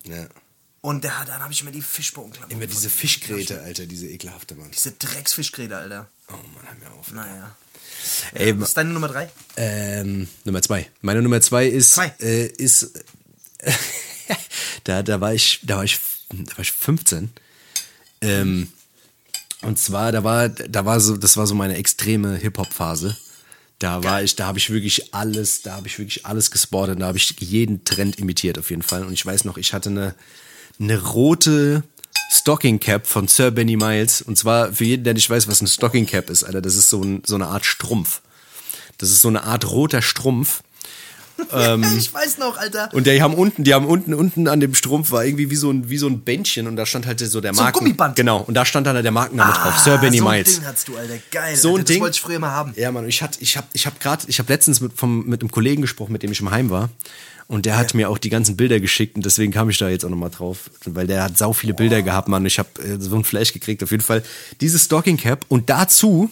Ja. 0.04 0.26
und 0.82 1.04
der, 1.04 1.24
dann 1.26 1.42
habe 1.42 1.52
ich 1.52 1.62
immer 1.62 1.70
die 1.70 1.80
Fishbone-Klamotten. 1.82 2.52
Immer 2.54 2.66
diese 2.66 2.90
Fischgräte, 2.90 3.62
Alter, 3.62 3.86
diese 3.86 4.08
ekelhafte, 4.08 4.54
Mann. 4.54 4.70
Diese 4.72 4.92
Drecksfischgräte, 4.92 5.76
Alter. 5.76 6.08
Oh 6.28 6.32
Mann, 6.32 6.66
hör 6.66 6.74
mir 6.90 6.94
auf. 6.98 7.12
Naja. 7.12 7.56
Ey, 8.34 8.58
Was 8.60 8.68
ist 8.68 8.76
deine 8.76 8.90
Nummer 8.90 9.08
drei? 9.08 9.30
Ähm, 9.56 10.28
Nummer 10.44 10.62
zwei. 10.62 10.88
Meine 11.00 11.22
Nummer 11.22 11.40
zwei 11.40 11.66
ist, 11.66 11.92
Zwei. 11.92 12.12
Äh, 12.20 12.46
ist 12.46 12.92
da, 14.84 15.02
da 15.02 15.20
war 15.20 15.34
ich, 15.34 15.60
da 15.62 15.76
war 15.76 15.84
ich, 15.84 15.98
da 16.30 16.56
war 16.56 16.60
ich 16.60 16.72
15. 16.72 17.30
Ähm, 18.20 18.68
und 19.62 19.78
zwar, 19.78 20.12
da 20.12 20.24
war, 20.24 20.48
da 20.48 20.84
war 20.84 21.00
so, 21.00 21.16
das 21.16 21.36
war 21.36 21.46
so 21.46 21.54
meine 21.54 21.76
extreme 21.76 22.36
Hip-Hop-Phase. 22.36 23.16
Da 23.78 24.04
war 24.04 24.22
ich, 24.22 24.36
da 24.36 24.46
habe 24.46 24.58
ich 24.58 24.70
wirklich 24.70 25.12
alles, 25.14 25.62
da 25.62 25.74
habe 25.74 25.88
ich 25.88 25.98
wirklich 25.98 26.24
alles 26.24 26.50
gesportet, 26.50 27.00
da 27.00 27.06
habe 27.06 27.18
ich 27.18 27.34
jeden 27.40 27.84
Trend 27.84 28.18
imitiert 28.18 28.58
auf 28.58 28.70
jeden 28.70 28.82
Fall. 28.82 29.04
Und 29.04 29.12
ich 29.12 29.26
weiß 29.26 29.44
noch, 29.44 29.56
ich 29.56 29.72
hatte 29.72 29.90
eine, 29.90 30.14
eine 30.78 31.02
rote 31.02 31.82
Stocking 32.32 32.80
Cap 32.80 33.06
von 33.06 33.28
Sir 33.28 33.50
Benny 33.50 33.76
Miles. 33.76 34.22
Und 34.22 34.38
zwar 34.38 34.72
für 34.72 34.84
jeden, 34.84 35.04
der 35.04 35.14
nicht 35.14 35.28
weiß, 35.28 35.48
was 35.48 35.60
ein 35.60 35.66
Stocking 35.66 36.06
Cap 36.06 36.30
ist, 36.30 36.44
Alter, 36.44 36.62
das 36.62 36.76
ist 36.76 36.88
so, 36.88 37.02
ein, 37.02 37.22
so 37.26 37.34
eine 37.34 37.46
Art 37.46 37.66
Strumpf. 37.66 38.22
Das 38.98 39.10
ist 39.10 39.20
so 39.20 39.28
eine 39.28 39.44
Art 39.44 39.70
roter 39.70 40.00
Strumpf. 40.00 40.62
ich 41.98 42.14
weiß 42.14 42.38
noch, 42.38 42.56
Alter. 42.56 42.90
Und 42.92 43.06
die 43.06 43.20
haben 43.20 43.34
unten, 43.34 43.64
die 43.64 43.74
haben 43.74 43.86
unten, 43.86 44.14
unten 44.14 44.48
an 44.48 44.60
dem 44.60 44.74
Strumpf 44.74 45.10
war 45.10 45.24
irgendwie 45.24 45.50
wie 45.50 45.56
so 45.56 45.70
ein, 45.70 45.90
wie 45.90 45.98
so 45.98 46.06
ein 46.06 46.20
Bändchen 46.20 46.66
und 46.66 46.76
da 46.76 46.86
stand 46.86 47.06
halt 47.06 47.20
so 47.20 47.40
der 47.40 47.52
So 47.52 47.60
ein 47.60 47.64
Marken. 47.64 47.78
Gummiband. 47.80 48.16
Genau. 48.16 48.40
Und 48.40 48.54
da 48.54 48.64
stand 48.64 48.86
dann 48.86 48.94
halt 48.94 49.04
der 49.04 49.12
Markenname 49.12 49.52
drauf. 49.52 49.78
Sir 49.78 49.98
Benny 49.98 50.18
so 50.18 50.28
ein 50.28 50.30
Miles. 50.36 50.56
Ding 50.56 50.64
hattest 50.66 50.88
du, 50.88 50.96
Alter. 50.96 51.14
Geil. 51.30 51.56
So 51.56 51.70
ein 51.70 51.74
Alter, 51.74 51.84
Ding. 51.84 51.96
Das 51.96 52.02
wollte 52.02 52.14
ich 52.14 52.20
früher 52.20 52.38
mal 52.38 52.50
haben. 52.50 52.72
Ja, 52.76 52.92
Mann, 52.92 53.08
ich 53.08 53.22
hatte, 53.22 53.38
ich 53.40 53.56
habe, 53.56 53.66
ich 53.72 53.86
habe 53.86 53.96
gerade, 53.98 54.24
ich 54.28 54.38
habe 54.38 54.52
letztens 54.52 54.80
mit, 54.80 54.92
vom, 54.94 55.26
mit 55.26 55.40
einem 55.40 55.50
Kollegen 55.50 55.82
gesprochen, 55.82 56.12
mit 56.12 56.22
dem 56.22 56.32
ich 56.32 56.40
im 56.40 56.50
Heim 56.50 56.70
war. 56.70 56.90
Und 57.48 57.66
der 57.66 57.76
hat 57.76 57.94
mir 57.94 58.08
auch 58.08 58.18
die 58.18 58.30
ganzen 58.30 58.56
Bilder 58.56 58.80
geschickt 58.80 59.16
und 59.16 59.26
deswegen 59.26 59.52
kam 59.52 59.68
ich 59.68 59.78
da 59.78 59.88
jetzt 59.88 60.04
auch 60.04 60.10
nochmal 60.10 60.30
drauf, 60.30 60.70
weil 60.84 61.06
der 61.06 61.24
hat 61.24 61.36
sau 61.36 61.52
viele 61.52 61.74
Bilder 61.74 62.02
gehabt, 62.02 62.28
Mann. 62.28 62.46
Ich 62.46 62.58
habe 62.58 62.68
äh, 62.82 62.98
so 62.98 63.14
ein 63.14 63.24
Flash 63.24 63.52
gekriegt, 63.52 63.82
auf 63.82 63.90
jeden 63.90 64.02
Fall. 64.02 64.22
Diese 64.60 64.78
Stocking 64.78 65.16
Cap 65.16 65.44
und 65.48 65.68
dazu 65.68 66.30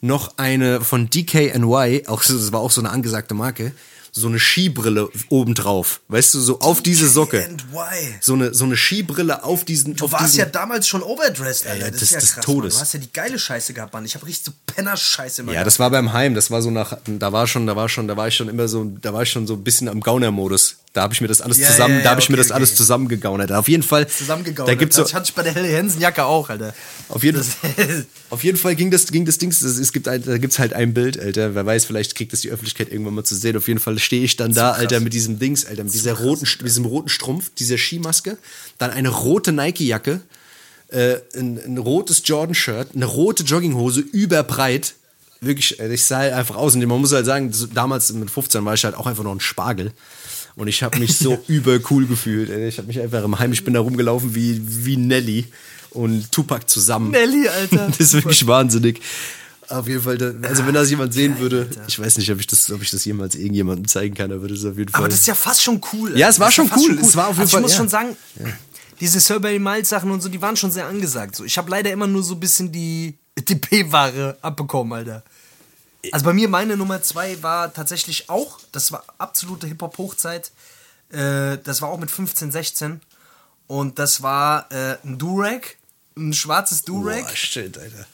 noch 0.00 0.38
eine 0.38 0.80
von 0.82 1.10
DKNY, 1.10 2.04
auch 2.06 2.22
das 2.22 2.52
war 2.52 2.60
auch 2.60 2.70
so 2.70 2.80
eine 2.80 2.90
angesagte 2.90 3.34
Marke, 3.34 3.72
so 4.16 4.28
eine 4.28 4.38
Skibrille 4.38 5.08
obendrauf. 5.28 6.00
Weißt 6.08 6.34
du, 6.34 6.40
so 6.40 6.60
auf 6.60 6.82
diese 6.82 7.08
Socke. 7.08 7.44
And 7.44 7.64
why? 7.72 8.14
So 8.20 8.32
eine, 8.34 8.54
so 8.54 8.64
eine 8.64 8.76
Skibrille 8.76 9.44
auf 9.44 9.64
diesen. 9.64 9.94
Du 9.96 10.06
auf 10.06 10.12
warst 10.12 10.24
diesen, 10.28 10.38
ja 10.40 10.46
damals 10.46 10.88
schon 10.88 11.02
overdressed, 11.02 11.66
Alter. 11.66 11.84
ja, 11.86 11.90
das, 11.90 12.00
des- 12.00 12.02
ist 12.08 12.12
ja 12.12 12.20
des 12.20 12.32
krass, 12.34 12.44
Todes. 12.44 12.74
Mann. 12.74 12.78
Du 12.78 12.80
hast 12.82 12.94
ja 12.94 13.00
die 13.00 13.12
geile 13.12 13.38
Scheiße 13.38 13.74
gehabt, 13.74 13.92
Mann. 13.92 14.04
Ich 14.04 14.14
habe 14.14 14.26
richtig 14.26 14.46
so 14.46 14.52
Penner-Scheiße 14.74 15.42
immer 15.42 15.52
Ja, 15.52 15.56
gehabt. 15.60 15.66
das 15.66 15.78
war 15.78 15.90
beim 15.90 16.12
Heim, 16.12 16.34
das 16.34 16.50
war 16.50 16.62
so 16.62 16.70
nach, 16.70 16.96
da 17.06 17.32
war 17.32 17.46
schon, 17.46 17.66
da 17.66 17.76
war 17.76 17.88
schon, 17.88 18.08
da 18.08 18.16
war 18.16 18.28
ich 18.28 18.34
schon 18.36 18.48
immer 18.48 18.68
so, 18.68 18.84
da 18.84 19.12
war 19.12 19.22
ich 19.22 19.30
schon 19.30 19.46
so 19.46 19.54
ein 19.54 19.62
bisschen 19.64 19.88
am 19.88 20.00
Gauner-Modus. 20.00 20.76
Da 20.96 21.02
habe 21.02 21.12
ich 21.12 21.20
mir 21.20 21.28
das 21.28 21.42
alles 21.42 21.58
Ja, 21.58 21.66
zusammen, 21.68 21.94
ja, 21.94 21.98
ja, 21.98 22.04
da 22.04 22.10
habe 22.12 22.20
ich 22.22 22.30
mir 22.30 22.36
okay, 22.36 22.42
das 22.44 22.50
alles 22.52 22.70
okay. 22.70 22.78
zusammengegaunert. 22.78 23.52
Auf 23.52 23.68
jeden 23.68 23.82
Fall, 23.82 24.08
zusammengegaut. 24.08 24.66
da 24.66 24.74
gibt's 24.74 24.96
so, 24.96 25.02
das 25.02 25.12
hatte 25.12 25.26
ich 25.28 25.34
bei 25.34 25.42
der 25.42 25.52
Helle 25.54 25.68
Hensen 25.68 26.00
Jacke 26.00 26.24
auch, 26.24 26.48
Alter. 26.48 26.74
auf 27.10 27.22
jeden, 27.22 27.36
Das- 27.36 27.56
auf 28.30 28.42
jeden 28.42 28.56
Fall 28.56 28.74
ging 28.76 28.90
das, 28.90 29.06
ging 29.08 29.26
das 29.26 29.36
Ding, 29.36 29.50
es 29.50 29.92
gibt 29.92 30.08
ein, 30.08 30.22
da 30.24 30.38
gibt's 30.38 30.58
halt 30.58 30.72
ein 30.72 30.94
Bild, 30.94 31.20
Alter, 31.20 31.54
wer 31.54 31.66
weiß, 31.66 31.84
vielleicht 31.84 32.14
kriegt 32.14 32.32
das 32.32 32.40
die 32.40 32.50
Öffentlichkeit 32.50 32.90
irgendwann 32.90 33.12
mal 33.14 33.24
zu 33.24 33.34
sehen. 33.36 33.56
Auf 33.58 33.68
jeden 33.68 33.78
Fall 33.78 33.98
stehe 33.98 34.24
ich 34.24 34.36
dann 34.36 34.54
da, 34.54 34.72
Alter, 34.72 35.00
mit 35.00 35.12
diesem 35.12 35.38
Dings, 35.38 35.66
Alter, 35.66 35.84
mit 35.84 35.92
dieser 35.92 36.14
roten, 36.14 36.46
mit 36.60 36.66
diesem 36.66 36.86
roten 36.86 37.10
Strumpf, 37.10 37.50
dieser 37.58 37.76
Skimaske, 37.76 38.38
dann 38.78 38.90
eine 38.90 39.10
rote 39.10 39.52
Nike-Jacke, 39.52 40.22
äh, 40.88 41.16
ein, 41.36 41.60
ein 41.62 41.78
rotes 41.78 42.22
Jordan-Shirt, 42.24 42.88
eine 42.94 43.04
rote 43.04 43.42
Jogginghose, 43.42 44.00
überbreit. 44.00 44.94
Wirklich, 45.42 45.78
ich 45.78 46.04
sah 46.04 46.18
halt 46.18 46.32
einfach 46.32 46.56
aus. 46.56 46.74
Und 46.74 46.86
man 46.86 46.98
muss 47.00 47.12
halt 47.12 47.26
sagen, 47.26 47.52
damals 47.74 48.10
mit 48.14 48.30
15 48.30 48.64
war 48.64 48.72
ich 48.72 48.84
halt 48.86 48.94
auch 48.94 49.06
einfach 49.06 49.22
noch 49.24 49.32
ein 49.32 49.40
Spargel. 49.40 49.92
Und 50.56 50.68
ich 50.68 50.82
habe 50.82 50.98
mich 50.98 51.16
so 51.16 51.38
übercool 51.48 52.06
gefühlt. 52.06 52.50
Ich 52.50 52.78
habe 52.78 52.88
mich 52.88 53.00
einfach 53.00 53.22
im 53.22 53.38
Heim, 53.38 53.52
ich 53.52 53.64
bin 53.64 53.74
da 53.74 53.80
rumgelaufen 53.80 54.34
wie, 54.34 54.60
wie 54.84 54.96
Nelly 54.96 55.44
und 55.90 56.32
Tupac 56.32 56.66
zusammen. 56.66 57.10
Nelly, 57.10 57.48
Alter. 57.48 57.86
Das 57.88 58.00
ist 58.00 58.14
wirklich 58.14 58.46
wahnsinnig. 58.46 59.00
Auf 59.68 59.88
jeden 59.88 60.02
Fall, 60.02 60.16
da, 60.16 60.32
also 60.48 60.64
wenn 60.64 60.74
das 60.74 60.90
jemand 60.90 61.12
sehen 61.12 61.38
würde, 61.40 61.68
ich 61.88 61.98
weiß 61.98 62.18
nicht, 62.18 62.30
ob 62.30 62.38
ich 62.38 62.46
das, 62.46 62.70
ob 62.70 62.80
ich 62.82 62.90
das 62.90 63.04
jemals 63.04 63.34
irgendjemandem 63.34 63.88
zeigen 63.88 64.14
kann, 64.14 64.30
aber 64.30 64.46
das 64.46 64.60
ist 64.60 64.64
auf 64.64 64.78
jeden 64.78 64.90
Fall. 64.90 65.00
Aber 65.00 65.08
das 65.08 65.20
ist 65.20 65.26
ja 65.26 65.34
fast 65.34 65.62
schon 65.62 65.80
cool. 65.92 66.16
Ja, 66.16 66.28
es 66.28 66.38
war 66.38 66.46
Das 66.46 66.58
ist 66.58 66.68
schon 66.68 66.70
cool. 66.78 66.98
Es 67.00 67.16
war 67.16 67.28
auf 67.28 67.30
jeden 67.32 67.40
also 67.40 67.50
Fall, 67.50 67.60
Ich 67.60 67.62
muss 67.62 67.72
ja. 67.72 67.78
schon 67.78 67.88
sagen, 67.88 68.16
diese 69.00 69.18
Survey 69.20 69.58
Miles 69.58 69.88
Sachen 69.88 70.10
und 70.10 70.22
so, 70.22 70.28
die 70.28 70.40
waren 70.40 70.56
schon 70.56 70.70
sehr 70.70 70.86
angesagt. 70.86 71.34
So, 71.34 71.44
ich 71.44 71.58
habe 71.58 71.70
leider 71.70 71.90
immer 71.90 72.06
nur 72.06 72.22
so 72.22 72.34
ein 72.34 72.40
bisschen 72.40 72.70
die, 72.70 73.18
die 73.36 73.56
P-Ware 73.56 74.38
abbekommen, 74.40 74.92
Alter. 74.92 75.24
Also 76.12 76.24
bei 76.24 76.32
mir 76.32 76.48
meine 76.48 76.76
Nummer 76.76 77.02
zwei 77.02 77.42
war 77.42 77.72
tatsächlich 77.72 78.28
auch, 78.30 78.58
das 78.72 78.92
war 78.92 79.04
absolute 79.18 79.66
Hip-Hop-Hochzeit. 79.66 80.50
Äh, 81.10 81.58
das 81.62 81.82
war 81.82 81.88
auch 81.90 81.98
mit 81.98 82.10
15, 82.10 82.50
16. 82.52 83.00
Und 83.66 83.98
das 83.98 84.22
war 84.22 84.70
äh, 84.70 84.96
ein 85.04 85.18
Durag, 85.18 85.76
ein 86.16 86.32
schwarzes 86.32 86.82
Durag. 86.82 87.26
Boah, 87.26 87.36
shit, 87.36 87.76
Alter. 87.78 88.06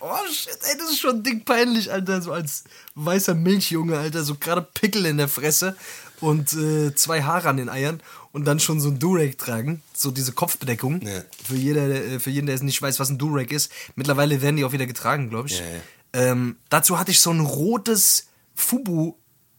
Oh 0.00 0.14
shit, 0.32 0.56
ey, 0.62 0.78
das 0.78 0.90
ist 0.90 1.00
schon 1.00 1.22
dick 1.22 1.44
peinlich, 1.44 1.90
Alter. 1.92 2.22
So 2.22 2.32
als 2.32 2.64
weißer 2.94 3.34
Milchjunge, 3.34 3.98
Alter. 3.98 4.22
So 4.24 4.36
gerade 4.36 4.62
Pickel 4.62 5.06
in 5.06 5.16
der 5.18 5.28
Fresse 5.28 5.76
und 6.20 6.52
äh, 6.54 6.94
zwei 6.94 7.22
Haare 7.22 7.48
an 7.48 7.56
den 7.56 7.68
Eiern 7.68 8.00
und 8.32 8.44
dann 8.44 8.60
schon 8.60 8.80
so 8.80 8.88
ein 8.88 8.98
Durag 8.98 9.36
tragen. 9.38 9.82
So 9.94 10.10
diese 10.10 10.32
Kopfbedeckung. 10.32 11.02
Ja. 11.06 11.22
Für, 11.44 11.56
jeder, 11.56 11.88
der- 11.88 12.06
äh, 12.06 12.20
für 12.20 12.30
jeden, 12.30 12.46
der 12.46 12.54
es 12.54 12.62
nicht 12.62 12.80
weiß, 12.80 13.00
was 13.00 13.08
ein 13.10 13.18
Durag 13.18 13.50
ist. 13.50 13.70
Mittlerweile 13.96 14.40
werden 14.40 14.56
die 14.56 14.64
auch 14.64 14.72
wieder 14.72 14.86
getragen, 14.86 15.30
glaube 15.30 15.48
ich. 15.48 15.58
Ja, 15.58 15.64
ja. 15.66 15.80
Ähm, 16.12 16.56
dazu 16.70 16.98
hatte 16.98 17.10
ich 17.10 17.20
so 17.20 17.30
ein 17.30 17.40
rotes 17.40 18.26
Fubu 18.54 19.14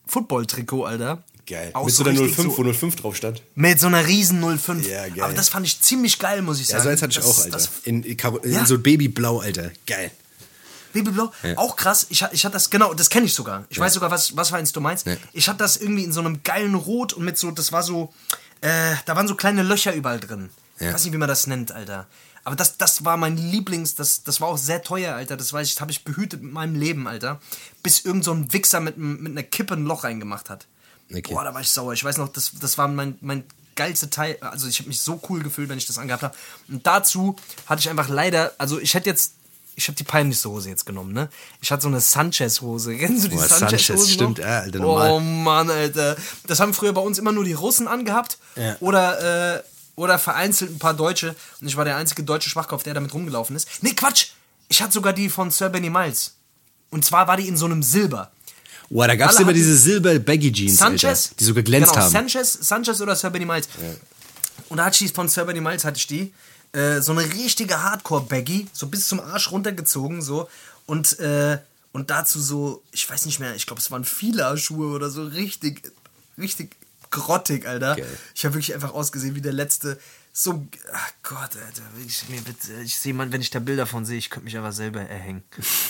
Football-Trikot, 0.07 0.85
Alter. 0.85 1.23
Geil. 1.45 1.71
Auch 1.73 1.85
Mit 1.85 1.93
so 1.93 2.03
so 2.03 2.09
einer 2.09 2.19
richtig 2.19 2.35
05, 2.37 2.55
so- 2.55 2.57
wo 2.65 2.73
05 2.73 2.95
drauf 2.97 3.15
stand. 3.15 3.41
Mit 3.55 3.79
so 3.79 3.87
einer 3.87 4.05
riesen 4.05 4.39
05. 4.41 4.87
Ja, 4.87 5.07
geil. 5.07 5.21
Aber 5.23 5.33
das 5.33 5.49
fand 5.49 5.65
ich 5.65 5.79
ziemlich 5.81 6.19
geil, 6.19 6.41
muss 6.41 6.59
ich 6.59 6.67
sagen. 6.67 6.79
Ja, 6.79 6.83
so 6.83 6.89
eins 6.89 7.01
hatte 7.01 7.11
ich 7.11 7.15
das, 7.17 7.25
auch, 7.25 7.37
Alter. 7.39 7.51
Das, 7.51 7.69
in, 7.85 8.03
in, 8.03 8.17
in 8.43 8.51
Ja. 8.51 8.65
so 8.65 8.77
Babyblau, 8.79 9.39
Alter. 9.39 9.71
Geil. 9.87 10.11
Babyblau, 10.93 11.31
auch 11.55 11.75
krass. 11.75 12.07
Ich, 12.09 12.25
ich 12.31 12.45
hatte 12.45 12.53
das, 12.53 12.69
genau, 12.71 12.93
das 12.95 13.09
kenne 13.11 13.27
ich 13.27 13.33
sogar. 13.35 13.65
Ich 13.69 13.77
weiß 13.79 13.93
sogar, 13.93 14.09
was, 14.09 14.35
was 14.35 14.49
für 14.49 14.55
eins 14.57 14.71
du 14.71 14.81
meinst. 14.81 15.05
Ja. 15.05 15.17
Ich 15.33 15.47
hatte 15.47 15.59
das 15.59 15.77
irgendwie 15.77 16.03
in 16.03 16.11
so 16.11 16.19
einem 16.19 16.41
geilen 16.43 16.73
Rot 16.73 17.13
und 17.13 17.23
mit 17.25 17.37
so, 17.37 17.51
das 17.51 17.71
war 17.71 17.83
so, 17.83 18.11
äh, 18.61 18.95
da 19.05 19.15
waren 19.15 19.27
so 19.27 19.35
kleine 19.35 19.61
Löcher 19.61 19.93
überall 19.93 20.19
drin. 20.19 20.49
Ich 20.79 20.85
Ja. 20.87 20.93
weiß 20.93 21.03
nicht, 21.03 21.13
wie 21.13 21.17
man 21.17 21.27
das 21.29 21.45
nennt, 21.45 21.71
Alter. 21.71 22.07
Aber 22.49 22.55
das, 22.55 22.77
das 22.77 23.05
war 23.05 23.15
mein 23.15 23.37
Lieblings, 23.37 23.93
das, 23.93 24.23
das 24.23 24.41
war 24.41 24.47
auch 24.47 24.57
sehr 24.57 24.81
teuer, 24.81 25.13
Alter. 25.13 25.37
Das 25.37 25.53
weiß 25.53 25.71
ich, 25.71 25.79
habe 25.79 25.91
ich 25.91 26.03
behütet 26.03 26.41
mit 26.41 26.51
meinem 26.51 26.73
Leben, 26.73 27.07
Alter. 27.07 27.39
Bis 27.83 28.03
irgend 28.03 28.23
so 28.23 28.31
ein 28.31 28.51
Wichser 28.51 28.79
mit, 28.79 28.97
mit 28.97 29.33
einer 29.33 29.43
Kippe 29.43 29.75
ein 29.75 29.85
Loch 29.85 30.03
reingemacht 30.03 30.49
hat. 30.49 30.65
Okay. 31.11 31.31
Boah, 31.31 31.43
da 31.43 31.53
war 31.53 31.61
ich 31.61 31.69
sauer. 31.69 31.93
Ich 31.93 32.03
weiß 32.03 32.17
noch, 32.17 32.29
das, 32.29 32.53
das 32.59 32.79
war 32.79 32.87
mein, 32.87 33.19
mein 33.21 33.43
geilste 33.75 34.09
Teil. 34.09 34.39
Also 34.41 34.67
ich 34.67 34.79
habe 34.79 34.89
mich 34.89 34.99
so 34.99 35.21
cool 35.29 35.43
gefühlt, 35.43 35.69
wenn 35.69 35.77
ich 35.77 35.85
das 35.85 35.99
angehabt 35.99 36.23
habe. 36.23 36.35
Und 36.69 36.87
dazu 36.87 37.35
hatte 37.67 37.81
ich 37.81 37.89
einfach 37.91 38.09
leider, 38.09 38.51
also 38.57 38.79
ich 38.79 38.95
hätte 38.95 39.11
jetzt, 39.11 39.35
ich 39.75 39.87
habe 39.87 39.95
die 39.95 40.03
peinlichste 40.03 40.49
Hose 40.49 40.69
jetzt 40.69 40.87
genommen, 40.87 41.13
ne? 41.13 41.29
Ich 41.61 41.71
hatte 41.71 41.83
so 41.83 41.87
eine 41.87 42.01
Sanchez-Hose. 42.01 42.95
Kennst 42.97 43.25
du 43.25 43.27
die 43.27 43.37
Sanchez-Hose? 43.37 43.95
Sanchez, 43.95 44.09
stimmt, 44.09 44.39
ja, 44.39 44.61
Alter, 44.61 44.79
normal. 44.79 45.11
Oh 45.11 45.19
Mann, 45.19 45.69
Alter. 45.69 46.17
Das 46.47 46.59
haben 46.59 46.73
früher 46.73 46.93
bei 46.93 47.01
uns 47.01 47.19
immer 47.19 47.31
nur 47.31 47.43
die 47.43 47.53
Russen 47.53 47.87
angehabt. 47.87 48.39
Ja. 48.55 48.75
Oder, 48.79 49.57
äh, 49.57 49.63
oder 49.99 50.17
vereinzelt 50.17 50.71
ein 50.71 50.79
paar 50.79 50.93
Deutsche. 50.93 51.35
Und 51.59 51.67
ich 51.67 51.75
war 51.75 51.85
der 51.85 51.97
einzige 51.97 52.23
deutsche 52.23 52.49
Schwachkopf, 52.49 52.83
der 52.83 52.93
damit 52.93 53.13
rumgelaufen 53.13 53.55
ist. 53.55 53.67
Nee, 53.81 53.93
Quatsch! 53.93 54.27
Ich 54.69 54.81
hatte 54.81 54.93
sogar 54.93 55.13
die 55.13 55.29
von 55.29 55.51
Sir 55.51 55.69
Benny 55.69 55.89
Miles. 55.89 56.35
Und 56.89 57.03
zwar 57.03 57.27
war 57.27 57.37
die 57.37 57.47
in 57.47 57.57
so 57.57 57.65
einem 57.65 57.83
Silber. 57.83 58.31
Boah, 58.89 59.07
da 59.07 59.15
gab's 59.15 59.35
Alle 59.35 59.43
immer 59.43 59.53
diese 59.53 59.75
Silber-Baggy-Jeans, 59.77 60.77
Sanchez, 60.77 61.35
die 61.37 61.43
so 61.43 61.53
geglänzt 61.53 61.91
genau, 61.91 62.03
haben. 62.03 62.11
Sanchez, 62.11 62.53
Sanchez 62.53 63.01
oder 63.01 63.15
Sir 63.15 63.29
Benny 63.29 63.45
Miles. 63.45 63.67
Und 64.69 64.77
da 64.77 64.85
hatte 64.85 65.03
ich 65.03 65.09
die 65.09 65.13
von 65.13 65.27
Sir 65.27 65.45
Benny 65.45 65.61
Miles 65.61 65.83
hatte 65.83 65.97
ich 65.97 66.07
die. 66.07 66.33
Äh, 66.71 67.01
so 67.01 67.11
eine 67.11 67.23
richtige 67.23 67.83
Hardcore-Baggy, 67.83 68.67
so 68.71 68.87
bis 68.87 69.07
zum 69.07 69.19
Arsch 69.19 69.51
runtergezogen, 69.51 70.21
so. 70.21 70.47
Und, 70.85 71.19
äh, 71.19 71.57
und 71.91 72.09
dazu 72.09 72.39
so, 72.39 72.83
ich 72.91 73.07
weiß 73.09 73.25
nicht 73.25 73.39
mehr, 73.39 73.53
ich 73.55 73.67
glaube, 73.67 73.81
es 73.81 73.91
waren 73.91 74.05
Fila-Schuhe 74.05 74.93
oder 74.95 75.09
so, 75.09 75.23
richtig, 75.23 75.91
richtig 76.37 76.75
grottig, 77.11 77.67
Alter. 77.67 77.95
Geil. 77.95 78.17
Ich 78.35 78.45
habe 78.45 78.55
wirklich 78.55 78.73
einfach 78.73 78.93
ausgesehen 78.93 79.35
wie 79.35 79.41
der 79.41 79.53
letzte. 79.53 79.99
So, 80.31 80.67
ach 80.93 81.11
Gott, 81.23 81.55
Alter, 81.65 81.81
mir 82.29 82.45
wird, 82.45 82.57
ich 82.83 82.99
sehe 82.99 83.13
man, 83.13 83.31
wenn 83.31 83.41
ich 83.41 83.49
da 83.49 83.59
Bilder 83.59 83.85
von 83.85 84.05
sehe, 84.05 84.17
ich 84.17 84.29
könnte 84.29 84.45
mich 84.45 84.55
einfach 84.57 84.71
selber 84.71 85.01
erhängen. 85.01 85.43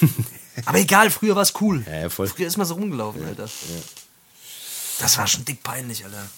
Aber 0.66 0.80
egal, 0.80 1.12
früher 1.12 1.36
war 1.36 1.44
es 1.44 1.54
cool. 1.62 1.84
Ja, 1.86 2.02
ja, 2.02 2.10
voll. 2.10 2.28
Früher 2.28 2.48
ist 2.48 2.58
man 2.58 2.66
so 2.66 2.76
rumgelaufen, 2.76 3.24
Alter. 3.26 3.50
Das 5.00 5.18
war 5.18 5.28
schon 5.28 5.46
dick 5.46 5.62
peinlich, 5.64 6.06
Alter. 6.06 6.30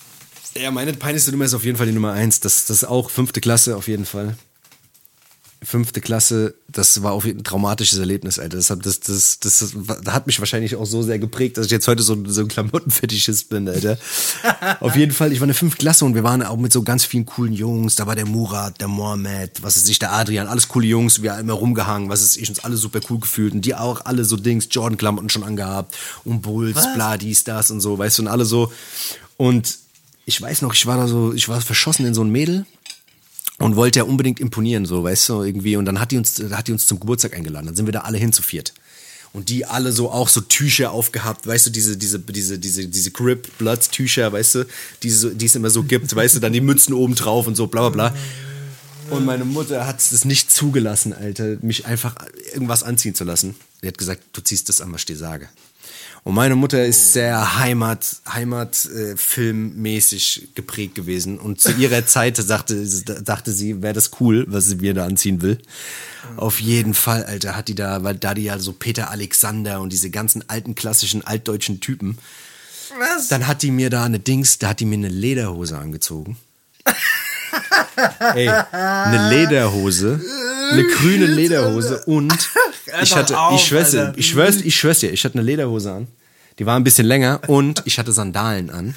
Ja, 0.55 0.71
meine 0.71 0.93
peinlichste 0.93 1.32
Nummer 1.32 1.45
ist 1.45 1.53
auf 1.53 1.63
jeden 1.63 1.77
Fall 1.77 1.88
die 1.88 1.93
Nummer 1.93 2.11
eins. 2.11 2.39
Das, 2.39 2.65
das 2.65 2.77
ist 2.77 2.84
auch 2.84 3.09
fünfte 3.09 3.39
Klasse 3.39 3.77
auf 3.77 3.88
jeden 3.88 4.05
Fall. 4.05 4.36
Fünfte 5.64 6.01
Klasse, 6.01 6.55
das 6.68 7.03
war 7.03 7.12
auf 7.12 7.24
jeden 7.24 7.38
Fall 7.38 7.41
ein 7.41 7.43
traumatisches 7.43 7.99
Erlebnis, 7.99 8.39
Alter. 8.39 8.57
Das 8.57 8.72
hat, 8.72 8.84
das, 8.84 8.99
das, 8.99 9.39
das, 9.39 9.76
hat 10.07 10.26
mich 10.26 10.39
wahrscheinlich 10.39 10.76
auch 10.76 10.88
so 10.88 11.03
sehr 11.03 11.20
geprägt, 11.20 11.57
dass 11.57 11.68
ich 11.68 11.72
jetzt 11.72 11.88
heute 11.88 12.01
so, 12.01 12.18
so 12.26 12.41
ein 12.41 12.47
Klamottenfetischist 12.47 13.49
bin, 13.49 13.70
Alter. 13.70 13.99
auf 14.80 14.95
jeden 14.95 15.12
Fall, 15.12 15.32
ich 15.32 15.39
war 15.39 15.43
in 15.43 15.49
der 15.49 15.55
fünften 15.55 15.78
Klasse 15.78 16.03
und 16.05 16.16
wir 16.16 16.24
waren 16.24 16.41
auch 16.41 16.57
mit 16.57 16.74
so 16.74 16.82
ganz 16.82 17.05
vielen 17.05 17.28
coolen 17.28 17.53
Jungs. 17.53 17.95
Da 17.95 18.07
war 18.07 18.16
der 18.16 18.26
Murat, 18.26 18.82
der 18.82 18.88
Mohammed, 18.88 19.62
was 19.62 19.78
ist 19.78 19.88
ich, 19.88 19.99
der 19.99 20.14
Adrian, 20.14 20.47
alles 20.47 20.68
coole 20.68 20.88
Jungs. 20.88 21.22
Wir 21.22 21.34
haben 21.34 21.41
immer 21.41 21.53
rumgehangen, 21.53 22.09
was 22.09 22.24
ist 22.24 22.38
ich, 22.38 22.49
uns 22.49 22.64
alle 22.64 22.76
super 22.76 22.99
cool 23.12 23.20
gefühlt. 23.20 23.53
Und 23.53 23.64
die 23.64 23.76
auch 23.76 24.05
alle 24.05 24.26
so 24.26 24.38
Dings, 24.38 24.68
Jordan-Klamotten 24.72 25.30
schon 25.30 25.43
angehabt 25.43 25.95
und 26.26 26.41
Bulls, 26.41 26.88
bla, 26.95 27.18
dies, 27.18 27.43
das 27.43 27.70
und 27.70 27.82
so, 27.82 27.99
weißt 27.99 28.18
du, 28.18 28.24
und 28.24 28.30
alle 28.30 28.45
so. 28.45 28.72
Und 29.38 29.78
ich 30.26 30.41
weiß 30.41 30.64
noch, 30.64 30.74
ich 30.74 30.88
war 30.88 30.97
da 30.97 31.07
so, 31.07 31.34
ich 31.34 31.49
war 31.49 31.62
verschossen 31.62 32.05
in 32.07 32.16
so 32.16 32.24
ein 32.24 32.32
Mädel 32.32 32.66
und 33.62 33.76
wollte 33.76 33.99
ja 33.99 34.05
unbedingt 34.05 34.39
imponieren, 34.39 34.86
so, 34.86 35.03
weißt 35.03 35.30
du, 35.30 35.43
irgendwie. 35.43 35.76
Und 35.76 35.86
dann 35.86 35.99
hat 35.99 36.12
die 36.12 36.18
uns, 36.18 36.41
hat 36.51 36.68
die 36.68 36.72
uns 36.72 36.88
zum 36.88 36.99
Geburtstag 36.99 37.36
eingeladen. 37.36 37.68
Dann 37.68 37.76
sind 37.76 37.86
wir 37.86 37.93
da 37.93 38.01
alle 38.01 38.18
hin 38.18 38.34
zu 38.34 38.41
viert. 38.41 38.74
Und 39.34 39.49
die 39.49 39.66
alle 39.66 39.93
so 39.93 40.12
auch 40.12 40.28
so 40.28 40.41
Tücher 40.41 40.91
aufgehabt, 40.91 41.47
weißt 41.47 41.68
du, 41.68 41.70
diese, 41.70 41.95
diese, 41.95 42.20
diese, 42.20 42.59
diese, 42.59 42.88
diese 42.88 43.12
Grip 43.12 43.47
Bloods 43.57 43.89
Tücher, 43.89 44.32
weißt 44.34 44.55
du, 44.55 44.66
die, 45.03 45.09
so, 45.09 45.30
die 45.30 45.45
es 45.45 45.55
immer 45.55 45.70
so 45.70 45.84
gibt, 45.84 46.14
weißt 46.14 46.36
du, 46.36 46.39
dann 46.39 46.51
die 46.51 46.59
Mützen 46.59 46.93
oben 46.93 47.16
drauf 47.16 47.47
und 47.47 47.55
so, 47.55 47.68
bla 47.68 47.89
bla 47.89 48.09
bla. 48.09 48.16
Und 49.09 49.26
meine 49.26 49.45
Mutter 49.45 49.88
hat 49.88 49.99
es 49.99 50.26
nicht 50.26 50.51
zugelassen, 50.51 51.14
Alter, 51.14 51.57
mich 51.62 51.86
einfach 51.86 52.16
irgendwas 52.53 52.84
anziehen 52.84 53.16
zu 53.16 53.24
lassen. 53.24 53.55
Sie 53.82 53.88
hat 53.88 53.97
gesagt, 53.97 54.22
du 54.34 54.41
ziehst 54.41 54.70
das 54.70 54.82
an, 54.82 54.91
was 54.91 55.01
ich 55.01 55.05
dir 55.05 55.18
sage. 55.18 55.49
Und 56.24 56.36
meine 56.36 56.55
Mutter 56.55 56.86
ist 56.86 57.13
sehr 57.13 57.57
Heimat, 57.57 58.17
Heimat, 58.32 58.86
äh, 58.86 59.15
geprägt 60.53 60.93
gewesen. 60.93 61.39
Und 61.39 61.59
zu 61.59 61.72
ihrer 61.72 62.05
Zeit 62.05 62.38
sagte, 62.38 62.86
dachte 63.24 63.51
sie, 63.51 63.82
wäre 63.82 63.93
das 63.93 64.11
cool, 64.19 64.45
was 64.47 64.67
sie 64.67 64.76
mir 64.76 64.93
da 64.93 65.05
anziehen 65.05 65.41
will. 65.41 65.57
Auf 66.38 66.59
jeden 66.59 66.93
Fall, 66.93 67.24
Alter, 67.24 67.55
hat 67.55 67.69
die 67.69 67.76
da, 67.76 68.03
weil 68.03 68.15
da 68.15 68.36
die 68.36 68.43
ja 68.43 68.59
so 68.59 68.72
Peter 68.72 69.09
Alexander 69.09 69.82
und 69.82 69.91
diese 69.91 70.11
ganzen 70.11 70.47
alten 70.47 70.76
klassischen 70.76 71.26
altdeutschen 71.26 71.80
Typen. 71.80 72.19
Was? 72.99 73.28
Dann 73.30 73.47
hat 73.47 73.63
die 73.63 73.72
mir 73.72 73.89
da 73.89 74.03
eine 74.03 74.19
Dings, 74.19 74.59
da 74.59 74.69
hat 74.69 74.80
die 74.80 74.86
mir 74.86 74.95
eine 74.95 75.09
Lederhose 75.09 75.78
angezogen. 75.78 76.38
Ey, 78.36 78.47
eine 78.49 79.30
Lederhose, 79.30 80.22
eine 80.72 80.84
grüne 80.88 81.26
Lederhose 81.26 82.03
und 82.05 82.34
ich 83.01 83.15
hatte, 83.15 83.36
ich 83.55 83.63
schwör's, 83.63 83.91
dir, 83.91 84.13
ich 84.15 84.30
schwör's, 84.30 84.57
ich 84.57 84.76
schwör's 84.76 84.99
dir, 84.99 85.11
ich 85.11 85.24
hatte 85.24 85.36
eine 85.36 85.43
Lederhose 85.43 85.91
an. 85.91 86.07
Die 86.59 86.65
war 86.65 86.76
ein 86.76 86.84
bisschen 86.84 87.07
länger 87.07 87.41
und 87.47 87.82
ich 87.86 87.97
hatte 87.97 88.11
Sandalen 88.11 88.69
an. 88.69 88.95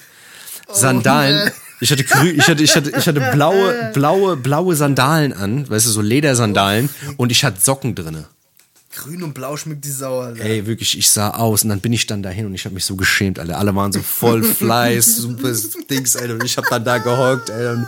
Sandalen. 0.70 1.50
Ich 1.80 1.90
hatte, 1.90 2.04
grü 2.04 2.30
ich 2.30 2.48
hatte, 2.48 2.62
ich 2.62 2.74
hatte, 2.74 2.90
ich 2.90 3.06
hatte 3.06 3.20
blaue, 3.32 3.90
blaue, 3.94 4.36
blaue 4.36 4.74
Sandalen 4.74 5.32
an, 5.32 5.68
weißt 5.68 5.86
du, 5.86 5.90
so 5.90 6.00
Ledersandalen 6.00 6.88
und 7.16 7.30
ich 7.30 7.44
hatte 7.44 7.60
Socken 7.60 7.94
drinne. 7.94 8.26
Grün 8.94 9.22
und 9.22 9.34
blau 9.34 9.56
schmeckt 9.56 9.84
die 9.84 9.90
Sau, 9.90 10.20
Alter. 10.20 10.42
Ey, 10.44 10.66
wirklich, 10.66 10.96
ich 10.96 11.10
sah 11.10 11.30
aus 11.30 11.64
und 11.64 11.70
dann 11.70 11.80
bin 11.80 11.92
ich 11.92 12.06
dann 12.06 12.22
dahin 12.22 12.46
und 12.46 12.54
ich 12.54 12.64
habe 12.64 12.74
mich 12.74 12.84
so 12.84 12.94
geschämt, 12.96 13.38
Alter. 13.38 13.58
Alle 13.58 13.74
waren 13.74 13.92
so 13.92 14.00
voll 14.00 14.42
Fleiß, 14.44 15.16
super 15.16 15.50
Dings, 15.90 16.16
Alter. 16.16 16.34
Und 16.34 16.44
ich 16.44 16.56
habe 16.56 16.66
dann 16.70 16.84
da 16.84 16.98
gehockt, 16.98 17.50
Alter, 17.50 17.72
und 17.72 17.86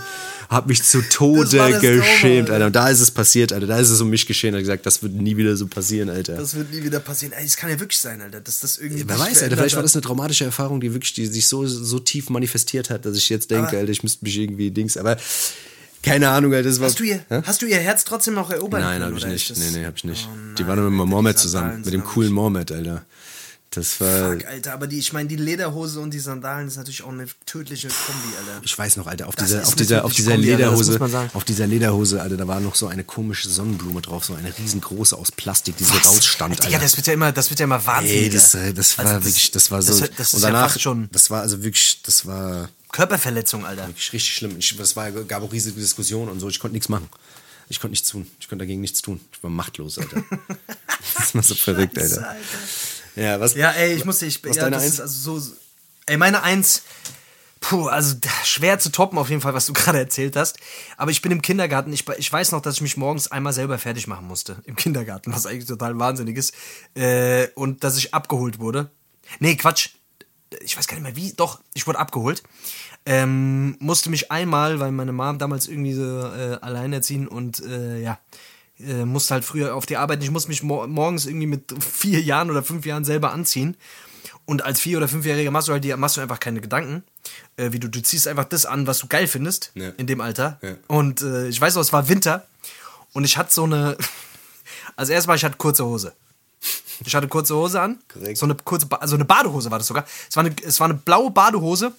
hab 0.48 0.66
mich 0.68 0.82
zu 0.82 1.02
Tode 1.02 1.58
war 1.58 1.70
das 1.70 1.80
Trauma, 1.80 1.96
geschämt, 1.96 2.50
Alter. 2.50 2.52
Alter. 2.54 2.66
Und 2.66 2.76
da 2.76 2.88
ist 2.88 3.00
es 3.00 3.10
passiert, 3.10 3.52
Alter. 3.52 3.66
Da 3.66 3.78
ist 3.78 3.90
es 3.90 4.00
um 4.00 4.10
mich 4.10 4.26
geschehen. 4.26 4.54
Er 4.54 4.60
gesagt, 4.60 4.86
das 4.86 5.02
wird 5.02 5.12
nie 5.12 5.36
wieder 5.36 5.56
so 5.56 5.66
passieren, 5.66 6.08
Alter. 6.08 6.36
Das 6.36 6.54
wird 6.54 6.72
nie 6.72 6.82
wieder 6.84 7.00
passieren. 7.00 7.32
Ey, 7.32 7.44
das 7.44 7.56
kann 7.56 7.70
ja 7.70 7.78
wirklich 7.80 7.98
sein, 8.00 8.20
Alter, 8.20 8.40
dass 8.40 8.60
das 8.60 8.78
irgendwie. 8.78 9.08
Wer 9.08 9.16
dich 9.16 9.24
weiß, 9.26 9.42
Alter, 9.42 9.56
vielleicht 9.56 9.74
war 9.76 9.82
das 9.82 9.94
eine 9.94 10.02
traumatische 10.02 10.44
Erfahrung, 10.44 10.80
die 10.80 10.92
wirklich, 10.92 11.14
die 11.14 11.26
sich 11.26 11.46
so, 11.48 11.66
so 11.66 11.98
tief 11.98 12.30
manifestiert 12.30 12.90
hat, 12.90 13.04
dass 13.06 13.16
ich 13.16 13.28
jetzt 13.28 13.50
denke, 13.50 13.68
Aber- 13.68 13.78
Alter, 13.78 13.90
ich 13.92 14.02
müsste 14.02 14.24
mich 14.24 14.36
irgendwie 14.38 14.70
Dings, 14.70 14.96
aber 14.96 15.16
keine 16.06 16.30
Ahnung, 16.30 16.54
Alter, 16.54 16.68
das 16.68 16.80
war. 16.80 16.86
Hast 16.88 16.98
du, 17.00 17.04
ihr, 17.04 17.20
Hä? 17.28 17.42
hast 17.44 17.60
du 17.62 17.66
ihr 17.66 17.78
Herz 17.78 18.04
trotzdem 18.04 18.34
noch 18.34 18.50
erobern 18.50 18.80
Nein, 18.80 19.02
habe 19.02 19.16
ich 19.18 19.26
nicht. 19.26 19.56
Nee, 19.56 19.70
nee, 19.80 19.84
hab 19.86 19.96
ich 19.96 20.04
nicht. 20.04 20.28
Oh 20.30 20.36
die 20.56 20.62
nein, 20.62 20.68
waren 20.68 20.78
immer 20.78 20.90
mit 20.90 21.00
Alter, 21.00 21.06
Mohammed 21.10 21.36
die 21.36 21.40
zusammen, 21.42 21.82
mit 21.84 21.92
dem 21.92 22.04
coolen 22.04 22.32
Mohammed, 22.32 22.72
Alter. 22.72 23.04
Das 23.70 24.00
war. 24.00 24.32
Fuck, 24.32 24.46
Alter, 24.46 24.72
aber 24.72 24.86
die, 24.86 24.98
ich 24.98 25.12
meine, 25.12 25.28
die 25.28 25.36
Lederhose 25.36 26.00
und 26.00 26.14
die 26.14 26.18
Sandalen 26.18 26.66
ist 26.68 26.76
natürlich 26.76 27.02
auch 27.02 27.10
eine 27.12 27.26
tödliche 27.44 27.88
Kombi, 27.88 28.28
Alter. 28.38 28.60
Ich 28.64 28.78
weiß 28.78 28.96
noch, 28.96 29.06
Alter, 29.06 29.26
auf 29.28 29.36
Das 29.36 29.48
dieser, 29.48 29.66
auf 29.66 29.74
dieser, 29.74 30.04
auf 30.06 30.12
dieser 30.14 30.32
Kombi, 30.32 30.50
Alter, 30.52 30.64
Lederhose, 30.64 31.08
sagen. 31.08 31.30
auf 31.34 31.44
dieser 31.44 31.66
Lederhose, 31.66 32.22
Alter, 32.22 32.36
da 32.38 32.48
war 32.48 32.60
noch 32.60 32.74
so 32.74 32.86
eine 32.86 33.04
komische 33.04 33.50
Sonnenblume 33.50 34.00
drauf, 34.00 34.24
so 34.24 34.34
eine 34.34 34.56
riesengroße 34.56 35.14
aus 35.16 35.30
Plastik, 35.30 35.76
die 35.76 35.84
so 35.84 35.92
rausstand, 35.94 36.64
Alter. 36.64 36.78
das 36.78 36.96
wird 36.96 37.06
ja 37.08 37.12
immer, 37.12 37.32
das 37.32 37.50
wird 37.50 37.60
ja 37.60 37.64
immer 37.64 37.84
wahnsinnig. 37.84 38.22
Ey, 38.22 38.30
das, 38.30 38.52
das 38.52 38.96
war 38.98 39.04
Also 39.04 39.16
das- 39.18 39.24
wirklich, 39.26 39.50
das 39.50 39.70
war 39.70 39.82
so. 39.82 39.98
das- 40.00 40.10
das 40.16 40.34
und 40.34 40.40
ja 40.42 40.46
danach, 40.50 40.70
fast 40.70 40.80
schon- 40.80 41.08
das 41.12 41.28
war 41.28 41.42
also 41.42 41.62
wirklich, 41.62 42.00
das 42.02 42.24
war 42.24 42.70
Körperverletzung, 42.92 43.66
Alter. 43.66 43.88
richtig 43.88 44.34
schlimm. 44.34 44.56
Ich, 44.58 44.76
das 44.76 44.96
war, 44.96 45.10
gab 45.10 45.42
auch 45.42 45.52
riesige 45.52 45.80
Diskussionen 45.80 46.30
und 46.30 46.40
so. 46.40 46.48
Ich 46.48 46.60
konnte 46.60 46.74
nichts 46.74 46.88
machen. 46.88 47.08
Ich 47.68 47.80
konnte 47.80 47.92
nichts 47.92 48.08
tun. 48.08 48.30
Ich 48.38 48.48
konnte 48.48 48.62
dagegen 48.64 48.80
nichts 48.80 49.02
tun. 49.02 49.20
Ich 49.32 49.42
war 49.42 49.50
machtlos, 49.50 49.98
Alter. 49.98 50.22
das 51.16 51.34
war 51.34 51.42
so 51.42 51.54
verrückt, 51.54 51.98
Alter. 51.98 52.28
Alter. 52.28 52.40
Ja, 53.16 53.40
was? 53.40 53.54
Ja, 53.54 53.70
ey, 53.72 53.94
ich 53.94 54.04
musste, 54.04 54.26
ich, 54.26 54.42
Was 54.44 54.56
ja, 54.56 54.64
deine 54.64 54.76
das 54.76 54.84
Eins? 54.84 54.94
ist 54.94 55.00
also 55.00 55.40
so, 55.40 55.52
ey, 56.06 56.16
meine 56.16 56.42
Eins, 56.42 56.82
puh, 57.60 57.88
also 57.88 58.14
schwer 58.44 58.78
zu 58.78 58.90
toppen 58.92 59.18
auf 59.18 59.30
jeden 59.30 59.40
Fall, 59.40 59.54
was 59.54 59.66
du 59.66 59.72
gerade 59.74 59.98
erzählt 59.98 60.36
hast. 60.36 60.58
Aber 60.96 61.10
ich 61.10 61.22
bin 61.22 61.32
im 61.32 61.42
Kindergarten, 61.42 61.92
ich, 61.92 62.04
ich 62.18 62.32
weiß 62.32 62.52
noch, 62.52 62.60
dass 62.60 62.76
ich 62.76 62.82
mich 62.82 62.96
morgens 62.96 63.30
einmal 63.32 63.52
selber 63.52 63.78
fertig 63.78 64.06
machen 64.06 64.26
musste. 64.26 64.58
Im 64.64 64.76
Kindergarten, 64.76 65.32
was 65.32 65.46
eigentlich 65.46 65.66
total 65.66 65.98
wahnsinnig 65.98 66.36
ist. 66.36 66.54
Äh, 66.94 67.48
und 67.54 67.82
dass 67.82 67.96
ich 67.96 68.14
abgeholt 68.14 68.58
wurde. 68.58 68.90
Nee, 69.40 69.56
Quatsch. 69.56 69.90
Ich 70.62 70.76
weiß 70.76 70.86
gar 70.86 70.96
nicht 70.96 71.04
mehr 71.04 71.16
wie, 71.16 71.32
doch, 71.32 71.60
ich 71.74 71.86
wurde 71.86 71.98
abgeholt. 71.98 72.42
Ähm, 73.04 73.76
musste 73.78 74.10
mich 74.10 74.30
einmal, 74.32 74.80
weil 74.80 74.90
meine 74.92 75.12
Mom 75.12 75.38
damals 75.38 75.68
irgendwie 75.68 75.92
so 75.94 76.02
äh, 76.02 76.58
alleinerziehend 76.60 77.28
und 77.28 77.60
äh, 77.64 78.00
ja, 78.00 78.18
äh, 78.80 79.04
musste 79.04 79.34
halt 79.34 79.44
früher 79.44 79.74
auf 79.74 79.86
die 79.86 79.96
Arbeit. 79.96 80.22
Ich 80.22 80.30
musste 80.30 80.48
mich 80.48 80.62
mor 80.62 80.86
morgens 80.86 81.26
irgendwie 81.26 81.46
mit 81.46 81.72
vier 81.82 82.20
Jahren 82.20 82.50
oder 82.50 82.62
fünf 82.62 82.84
Jahren 82.86 83.04
selber 83.04 83.32
anziehen. 83.32 83.76
Und 84.44 84.64
als 84.64 84.80
vier- 84.80 84.98
oder 84.98 85.08
fünfjähriger 85.08 85.50
machst 85.50 85.66
du 85.68 85.72
halt 85.72 85.82
die, 85.84 85.94
machst 85.96 86.16
du 86.16 86.20
einfach 86.20 86.38
keine 86.40 86.60
Gedanken. 86.60 87.02
Äh, 87.56 87.72
wie 87.72 87.80
du, 87.80 87.88
du 87.88 88.00
ziehst 88.02 88.28
einfach 88.28 88.44
das 88.44 88.64
an, 88.66 88.86
was 88.86 88.98
du 89.00 89.06
geil 89.08 89.26
findest 89.26 89.72
Ja. 89.74 89.90
in 89.96 90.06
dem 90.06 90.20
Alter. 90.20 90.58
Ja. 90.62 90.74
Und 90.88 91.22
äh, 91.22 91.48
ich 91.48 91.60
weiß 91.60 91.74
noch, 91.74 91.82
es 91.82 91.92
war 91.92 92.08
Winter 92.08 92.46
und 93.12 93.24
ich 93.24 93.36
hatte 93.36 93.52
so 93.52 93.64
eine. 93.64 93.96
Also 94.98 95.12
erstmal, 95.12 95.36
ich 95.36 95.44
hatte 95.44 95.56
kurze 95.58 95.84
Hose. 95.84 96.12
Ich 97.04 97.14
hatte 97.14 97.28
kurze 97.28 97.54
Hose 97.54 97.80
an. 97.80 97.98
Korrekt. 98.12 98.38
So 98.38 98.46
eine 98.46 98.54
kurze, 98.54 98.86
ba 98.86 98.96
also 98.96 99.16
eine 99.16 99.24
Badehose 99.24 99.70
war 99.70 99.78
das 99.78 99.86
sogar. 99.86 100.04
Es 100.28 100.36
war 100.36 100.44
eine, 100.44 100.54
es 100.64 100.80
war 100.80 100.86
eine 100.86 100.94
blaue 100.94 101.30
Badehose. 101.30 101.92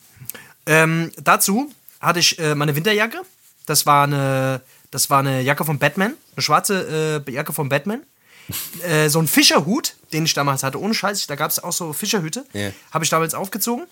Ähm, 0.65 1.11
dazu 1.21 1.71
hatte 1.99 2.19
ich 2.19 2.37
äh, 2.39 2.55
meine 2.55 2.75
Winterjacke. 2.75 3.21
Das 3.65 3.85
war 3.85 4.03
eine, 4.03 4.61
das 4.91 5.09
war 5.09 5.19
eine 5.19 5.41
Jacke 5.41 5.65
von 5.65 5.79
Batman, 5.79 6.13
eine 6.35 6.41
schwarze 6.41 7.23
äh, 7.27 7.31
Jacke 7.31 7.53
von 7.53 7.69
Batman. 7.69 8.01
äh, 8.83 9.09
so 9.09 9.19
ein 9.19 9.27
Fischerhut, 9.27 9.95
den 10.13 10.25
ich 10.25 10.33
damals 10.33 10.63
hatte, 10.63 10.79
ohne 10.79 10.93
Scheiß. 10.93 11.27
Da 11.27 11.35
gab 11.35 11.51
es 11.51 11.61
auch 11.61 11.73
so 11.73 11.93
Fischerhüte. 11.93 12.45
Ja. 12.53 12.71
Habe 12.91 13.03
ich 13.03 13.09
damals 13.09 13.33
aufgezogen. 13.33 13.85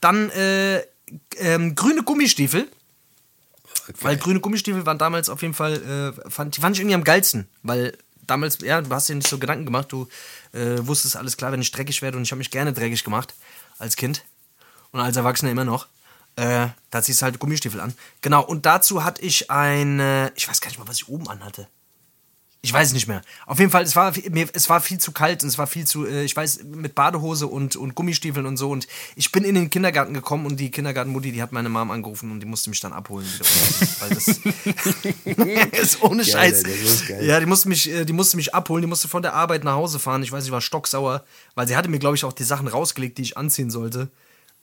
Dann 0.00 0.30
äh, 0.30 0.82
ähm, 1.36 1.74
grüne 1.74 2.02
Gummistiefel. 2.02 2.68
Weil 4.00 4.16
grüne 4.16 4.40
Gummistiefel 4.40 4.86
waren 4.86 4.98
damals 4.98 5.28
auf 5.28 5.42
jeden 5.42 5.54
Fall, 5.54 6.14
äh, 6.26 6.30
fand, 6.30 6.56
die 6.56 6.60
fand 6.60 6.76
ich 6.76 6.80
irgendwie 6.80 6.94
am 6.94 7.04
geilsten. 7.04 7.48
Weil 7.62 7.96
damals, 8.30 8.58
ja, 8.62 8.80
du 8.80 8.90
hast 8.90 9.08
dir 9.08 9.14
nicht 9.14 9.28
so 9.28 9.38
Gedanken 9.38 9.66
gemacht, 9.66 9.92
du 9.92 10.08
äh, 10.52 10.78
wusstest 10.86 11.16
alles 11.16 11.36
klar, 11.36 11.52
wenn 11.52 11.60
ich 11.60 11.70
dreckig 11.70 12.02
werde 12.02 12.16
und 12.16 12.22
ich 12.22 12.30
habe 12.30 12.38
mich 12.38 12.50
gerne 12.50 12.72
dreckig 12.72 13.04
gemacht 13.04 13.34
als 13.78 13.96
Kind 13.96 14.24
und 14.92 15.00
als 15.00 15.16
Erwachsener 15.16 15.50
immer 15.50 15.64
noch. 15.64 15.86
Äh, 16.36 16.68
da 16.90 17.02
ziehst 17.02 17.20
du 17.20 17.24
halt 17.24 17.38
Gummistiefel 17.38 17.80
an. 17.80 17.94
Genau, 18.20 18.44
und 18.44 18.64
dazu 18.66 19.04
hatte 19.04 19.22
ich 19.22 19.50
eine, 19.50 20.32
ich 20.36 20.48
weiß 20.48 20.60
gar 20.60 20.68
nicht 20.68 20.78
mal, 20.78 20.88
was 20.88 20.96
ich 20.96 21.08
oben 21.08 21.28
anhatte. 21.28 21.68
Ich 22.62 22.74
weiß 22.74 22.88
es 22.88 22.92
nicht 22.92 23.08
mehr. 23.08 23.22
Auf 23.46 23.58
jeden 23.58 23.70
Fall, 23.70 23.84
es 23.84 23.96
war, 23.96 24.12
mir, 24.30 24.46
es 24.52 24.68
war 24.68 24.82
viel 24.82 24.98
zu 24.98 25.12
kalt 25.12 25.42
und 25.42 25.48
es 25.48 25.56
war 25.56 25.66
viel 25.66 25.86
zu, 25.86 26.06
äh, 26.06 26.24
ich 26.24 26.36
weiß, 26.36 26.64
mit 26.64 26.94
Badehose 26.94 27.46
und, 27.46 27.74
und 27.74 27.94
Gummistiefeln 27.94 28.44
und 28.44 28.58
so. 28.58 28.70
Und 28.70 28.86
ich 29.16 29.32
bin 29.32 29.44
in 29.44 29.54
den 29.54 29.70
Kindergarten 29.70 30.12
gekommen 30.12 30.44
und 30.44 30.60
die 30.60 30.70
Kindergartenmutti, 30.70 31.32
die 31.32 31.40
hat 31.40 31.52
meine 31.52 31.70
Mom 31.70 31.90
angerufen 31.90 32.30
und 32.30 32.40
die 32.40 32.46
musste 32.46 32.68
mich 32.68 32.80
dann 32.80 32.92
abholen. 32.92 33.26
Weil 34.00 34.10
das 34.10 34.28
ist 35.80 36.02
ohne 36.02 36.22
Scheiß. 36.22 36.64
Geil. 37.08 37.24
Ja, 37.24 37.40
die 37.40 37.46
musste, 37.46 37.70
mich, 37.70 37.90
äh, 37.90 38.04
die 38.04 38.12
musste 38.12 38.36
mich 38.36 38.54
abholen, 38.54 38.82
die 38.82 38.88
musste 38.88 39.08
von 39.08 39.22
der 39.22 39.32
Arbeit 39.32 39.64
nach 39.64 39.74
Hause 39.74 39.98
fahren. 39.98 40.22
Ich 40.22 40.30
weiß, 40.30 40.44
ich 40.44 40.50
war 40.50 40.60
stocksauer, 40.60 41.24
weil 41.54 41.66
sie 41.66 41.76
hatte 41.76 41.88
mir, 41.88 41.98
glaube 41.98 42.16
ich, 42.16 42.24
auch 42.24 42.34
die 42.34 42.44
Sachen 42.44 42.68
rausgelegt, 42.68 43.16
die 43.16 43.22
ich 43.22 43.38
anziehen 43.38 43.70
sollte. 43.70 44.10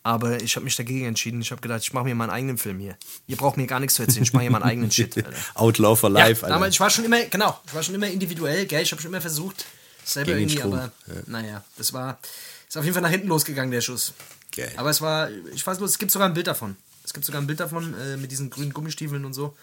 Aber 0.04 0.42
ich 0.42 0.56
habe 0.56 0.64
mich 0.64 0.76
dagegen 0.76 1.06
entschieden. 1.06 1.42
Ich 1.42 1.52
habe 1.52 1.62
gedacht, 1.62 1.82
ich 1.82 1.92
mache 1.92 2.06
mir 2.06 2.16
meinen 2.16 2.30
eigenen 2.30 2.58
Film 2.58 2.80
hier. 2.80 2.98
Ihr 3.28 3.36
braucht 3.36 3.58
mir 3.58 3.68
gar 3.68 3.80
nichts 3.80 3.96
zu 3.96 4.04
erzählen. 4.04 4.24
Ich 4.24 4.32
mache 4.32 4.44
hier 4.44 4.52
meinen 4.52 4.64
eigenen 4.64 4.90
Shit. 4.92 5.18
Alter. 5.26 5.34
Outlaw 5.56 5.96
for 5.96 6.10
Life, 6.10 6.46
ja, 6.48 6.54
Alter. 6.54 6.68
ich 6.68 6.80
war 6.80 6.90
schon 6.90 7.06
immer, 7.06 7.26
genau, 7.26 7.60
ich 7.66 7.74
war 7.74 7.84
schon 7.84 7.96
immer 7.96 8.08
individuell, 8.08 8.66
gell? 8.66 8.82
Ich 8.82 8.92
habe 8.92 9.02
schon 9.02 9.12
immer 9.12 9.22
versucht, 9.22 9.66
selber 10.06 10.34
Gegen 10.34 10.50
irgendwie, 10.50 10.64
aber 10.64 10.92
naja, 11.26 11.64
das 11.78 11.92
war, 11.92 12.20
ist 12.68 12.78
auf 12.78 12.84
jeden 12.84 12.94
Fall 12.94 13.04
nach 13.04 13.10
hinten 13.10 13.28
losgegangen, 13.28 13.72
der 13.72 13.82
Schuss. 13.82 14.14
Geil. 14.56 14.72
Aber 14.78 14.90
es 14.90 15.02
war, 15.02 15.30
ich 15.54 15.66
weiß 15.66 15.78
bloß, 15.78 15.92
es 15.92 16.00
gibt 16.00 16.12
sogar 16.12 16.28
ein 16.28 16.34
Bild 16.34 16.48
davon. 16.48 16.78
Es 17.04 17.14
gibt 17.14 17.26
sogar 17.26 17.42
ein 17.42 17.48
Bild 17.48 17.60
davon 17.60 17.94
äh, 17.94 18.18
mit 18.18 18.32
diesen 18.32 18.50
grünen 18.50 18.74
Gummistiefeln 18.74 19.24
und 19.26 19.34
so. 19.34 19.56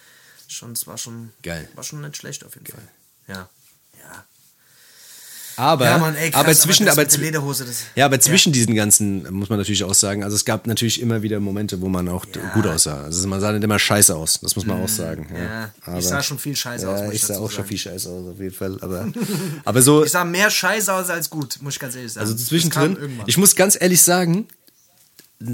Schon, 0.48 0.72
es 0.72 0.86
war 0.86 0.98
schon, 0.98 1.32
Geil. 1.42 1.68
war 1.74 1.84
schon 1.84 2.00
nicht 2.00 2.16
schlecht 2.16 2.44
auf 2.44 2.54
jeden 2.54 2.66
Fall. 2.66 2.88
Ja. 3.28 3.48
Ja. 3.98 4.24
Aber, 5.56 5.84
Ja, 5.84 5.98
Mann, 5.98 6.14
ey, 6.16 6.30
krass, 6.30 6.40
aber 6.40 6.54
zwischen, 6.54 6.86
das 6.86 6.94
aber, 6.96 7.04
der 7.04 7.16
zw- 7.18 7.20
Lederhose, 7.20 7.64
das, 7.64 7.76
ja, 7.94 8.06
aber 8.06 8.18
zwischen 8.20 8.52
diesen 8.52 8.74
ganzen 8.74 9.30
muss 9.32 9.48
man 9.48 9.58
natürlich 9.58 9.84
auch 9.84 9.94
sagen, 9.94 10.24
also 10.24 10.34
es 10.36 10.44
gab 10.44 10.66
natürlich 10.66 11.00
immer 11.00 11.22
wieder 11.22 11.40
Momente, 11.40 11.80
wo 11.80 11.88
man 11.88 12.08
auch 12.08 12.24
d- 12.24 12.40
gut 12.54 12.66
aussah. 12.66 13.04
Also 13.04 13.26
man 13.28 13.40
sah 13.40 13.52
nicht 13.52 13.62
immer 13.64 13.78
scheiße 13.78 14.14
aus, 14.14 14.40
das 14.40 14.56
muss 14.56 14.66
man 14.66 14.82
auch 14.82 14.88
sagen. 14.88 15.26
Ja, 15.32 15.42
ja. 15.42 15.70
aber, 15.84 15.98
ich 15.98 16.06
sah 16.06 16.22
schon 16.22 16.38
viel 16.38 16.56
scheiße 16.56 16.88
aus, 16.88 17.00
Ja, 17.00 17.08
ich 17.08 17.14
ich 17.14 17.22
sah 17.22 17.34
auch 17.38 17.50
schon 17.50 17.56
sagen. 17.58 17.68
viel 17.68 17.78
scheiße 17.78 18.08
aus, 18.08 18.26
auf 18.34 18.40
jeden 18.40 18.54
Fall. 18.54 18.76
Aber, 18.80 19.08
aber 19.64 19.82
so, 19.82 20.04
Ich 20.04 20.10
sah 20.12 20.24
mehr 20.24 20.50
scheiße 20.50 20.92
aus 20.92 21.10
als 21.10 21.30
gut, 21.30 21.58
muss 21.60 21.74
ich 21.74 21.80
ganz 21.80 21.94
ehrlich 21.94 22.12
sagen. 22.12 22.24
also 22.26 22.34
Das 22.34 22.46
zwischendrin, 22.46 22.96
ich 23.26 23.36
muss 23.38 23.54
ganz 23.56 23.76
ehrlich 23.80 24.02
sagen, 24.02 24.46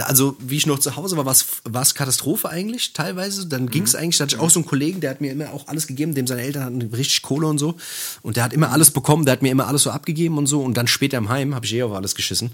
also 0.00 0.36
wie 0.40 0.56
ich 0.56 0.66
noch 0.66 0.78
zu 0.78 0.96
Hause 0.96 1.16
war, 1.16 1.24
war 1.24 1.82
es 1.82 1.94
Katastrophe 1.94 2.48
eigentlich 2.48 2.92
teilweise. 2.92 3.46
Dann 3.46 3.68
ging 3.68 3.82
Mhm. 3.82 3.88
es 3.88 3.94
eigentlich, 3.94 4.18
da 4.18 4.24
hatte 4.24 4.36
ich 4.36 4.40
auch 4.40 4.50
so 4.50 4.60
einen 4.60 4.66
Kollegen, 4.68 5.00
der 5.00 5.10
hat 5.10 5.20
mir 5.20 5.32
immer 5.32 5.52
auch 5.52 5.66
alles 5.68 5.86
gegeben, 5.86 6.14
dem 6.14 6.26
seine 6.26 6.42
Eltern 6.42 6.64
hatten 6.64 6.82
richtig 6.94 7.22
Kohle 7.22 7.46
und 7.46 7.58
so. 7.58 7.76
Und 8.22 8.36
der 8.36 8.44
hat 8.44 8.52
immer 8.52 8.70
alles 8.72 8.90
bekommen, 8.90 9.24
der 9.24 9.32
hat 9.32 9.42
mir 9.42 9.50
immer 9.50 9.66
alles 9.66 9.82
so 9.84 9.90
abgegeben 9.90 10.38
und 10.38 10.46
so. 10.46 10.62
Und 10.62 10.76
dann 10.76 10.86
später 10.86 11.18
im 11.18 11.28
Heim 11.28 11.54
habe 11.54 11.66
ich 11.66 11.74
eh 11.74 11.82
auf 11.82 11.92
alles 11.92 12.14
geschissen. 12.14 12.52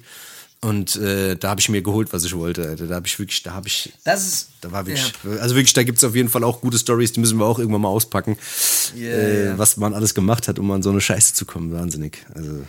Und 0.63 0.97
äh, 0.97 1.37
da 1.37 1.51
habe 1.51 1.61
ich 1.61 1.69
mir 1.69 1.83
geholt, 1.83 2.13
was 2.15 2.25
ich 2.25 2.35
wollte. 2.35 2.67
Alter. 2.67 2.87
Da 2.87 2.95
habe 2.95 3.07
ich 3.07 3.19
wirklich, 3.19 3.43
da 3.43 3.53
habe 3.53 3.69
ich, 3.69 3.93
das 4.05 4.27
ist, 4.27 4.49
da 4.63 4.73
war 4.73 4.87
wirklich, 4.87 5.13
also 5.39 5.55
wirklich, 5.55 5.75
da 5.75 5.83
gibt 5.83 5.99
es 5.99 6.05
auf 6.05 6.15
jeden 6.15 6.31
Fall 6.31 6.43
auch 6.45 6.63
gute 6.63 6.79
Stories, 6.79 7.13
die 7.13 7.21
müssen 7.21 7.39
wir 7.39 7.45
auch 7.45 7.59
irgendwann 7.59 7.83
mal 7.83 7.89
auspacken, 7.89 8.39
äh, 8.99 9.53
was 9.59 9.77
man 9.77 9.93
alles 9.93 10.15
gemacht 10.15 10.49
hat, 10.49 10.59
um 10.59 10.71
an 10.71 10.83
so 10.83 10.89
eine 10.91 11.03
Scheiße 11.03 11.35
zu 11.35 11.45
kommen. 11.45 11.73
Wahnsinnig. 11.73 12.25
Also, 12.35 12.65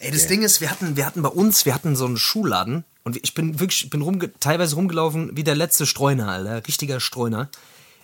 Ey, 0.00 0.10
das 0.10 0.26
Ding 0.26 0.42
ist, 0.42 0.60
wir 0.60 0.70
hatten, 0.70 0.96
wir 0.96 1.06
hatten 1.06 1.22
bei 1.22 1.28
uns, 1.30 1.64
wir 1.64 1.74
hatten 1.74 1.96
so 1.96 2.04
einen 2.06 2.16
Schuhladen 2.18 2.84
und 3.04 3.16
ich 3.22 3.34
bin 3.34 3.60
wirklich, 3.60 3.84
ich 3.84 3.90
bin 3.90 4.02
rumge 4.02 4.30
teilweise 4.40 4.74
rumgelaufen 4.76 5.36
wie 5.36 5.44
der 5.44 5.54
letzte 5.54 5.86
Streuner, 5.86 6.28
Alter, 6.28 6.66
richtiger 6.66 7.00
Streuner. 7.00 7.48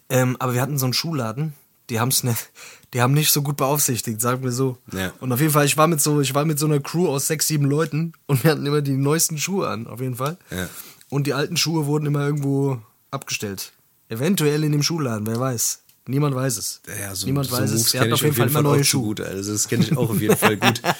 Ähm, 0.08 0.36
aber 0.38 0.54
wir 0.54 0.62
hatten 0.62 0.78
so 0.78 0.86
einen 0.86 0.92
Schuhladen, 0.94 1.52
die 1.90 2.00
haben's 2.00 2.22
nicht, 2.22 2.50
die 2.94 3.02
haben 3.02 3.14
nicht 3.14 3.32
so 3.32 3.42
gut 3.42 3.56
beaufsichtigt, 3.56 4.20
sagen 4.20 4.42
wir 4.42 4.52
so. 4.52 4.78
Ja. 4.92 5.12
Und 5.20 5.32
auf 5.32 5.40
jeden 5.40 5.52
Fall, 5.52 5.66
ich 5.66 5.76
war 5.76 5.86
mit 5.86 6.00
so, 6.00 6.20
ich 6.20 6.34
war 6.34 6.44
mit 6.44 6.58
so 6.58 6.66
einer 6.66 6.80
Crew 6.80 7.08
aus 7.08 7.26
sechs, 7.26 7.46
sieben 7.48 7.64
Leuten 7.64 8.12
und 8.26 8.44
wir 8.44 8.50
hatten 8.52 8.66
immer 8.66 8.82
die 8.82 8.96
neuesten 8.96 9.38
Schuhe 9.38 9.68
an, 9.68 9.86
auf 9.86 10.00
jeden 10.00 10.16
Fall. 10.16 10.36
Ja. 10.50 10.68
Und 11.08 11.26
die 11.26 11.34
alten 11.34 11.56
Schuhe 11.56 11.86
wurden 11.86 12.06
immer 12.06 12.24
irgendwo 12.24 12.80
abgestellt. 13.10 13.72
Eventuell 14.08 14.64
in 14.64 14.72
dem 14.72 14.82
Schuhladen, 14.82 15.26
wer 15.26 15.38
weiß. 15.38 15.80
Niemand 16.08 16.36
weiß 16.36 16.56
es. 16.56 16.80
Ja, 17.00 17.14
so, 17.14 17.26
Niemand 17.26 17.48
so 17.48 17.56
weiß 17.56 17.70
Moves 17.70 17.86
es. 17.86 17.94
Er 17.94 18.02
hat 18.02 18.12
auf 18.12 18.22
jeden 18.22 18.34
Fall 18.34 18.48
immer 18.48 18.62
neue 18.62 18.84
Schuhe. 18.84 19.06
Gut, 19.06 19.20
also 19.20 19.52
das 19.52 19.66
kenne 19.66 19.84
ich 19.84 19.96
auch 19.96 20.10
auf 20.10 20.20
jeden 20.20 20.36
Fall 20.36 20.56
gut. 20.56 20.80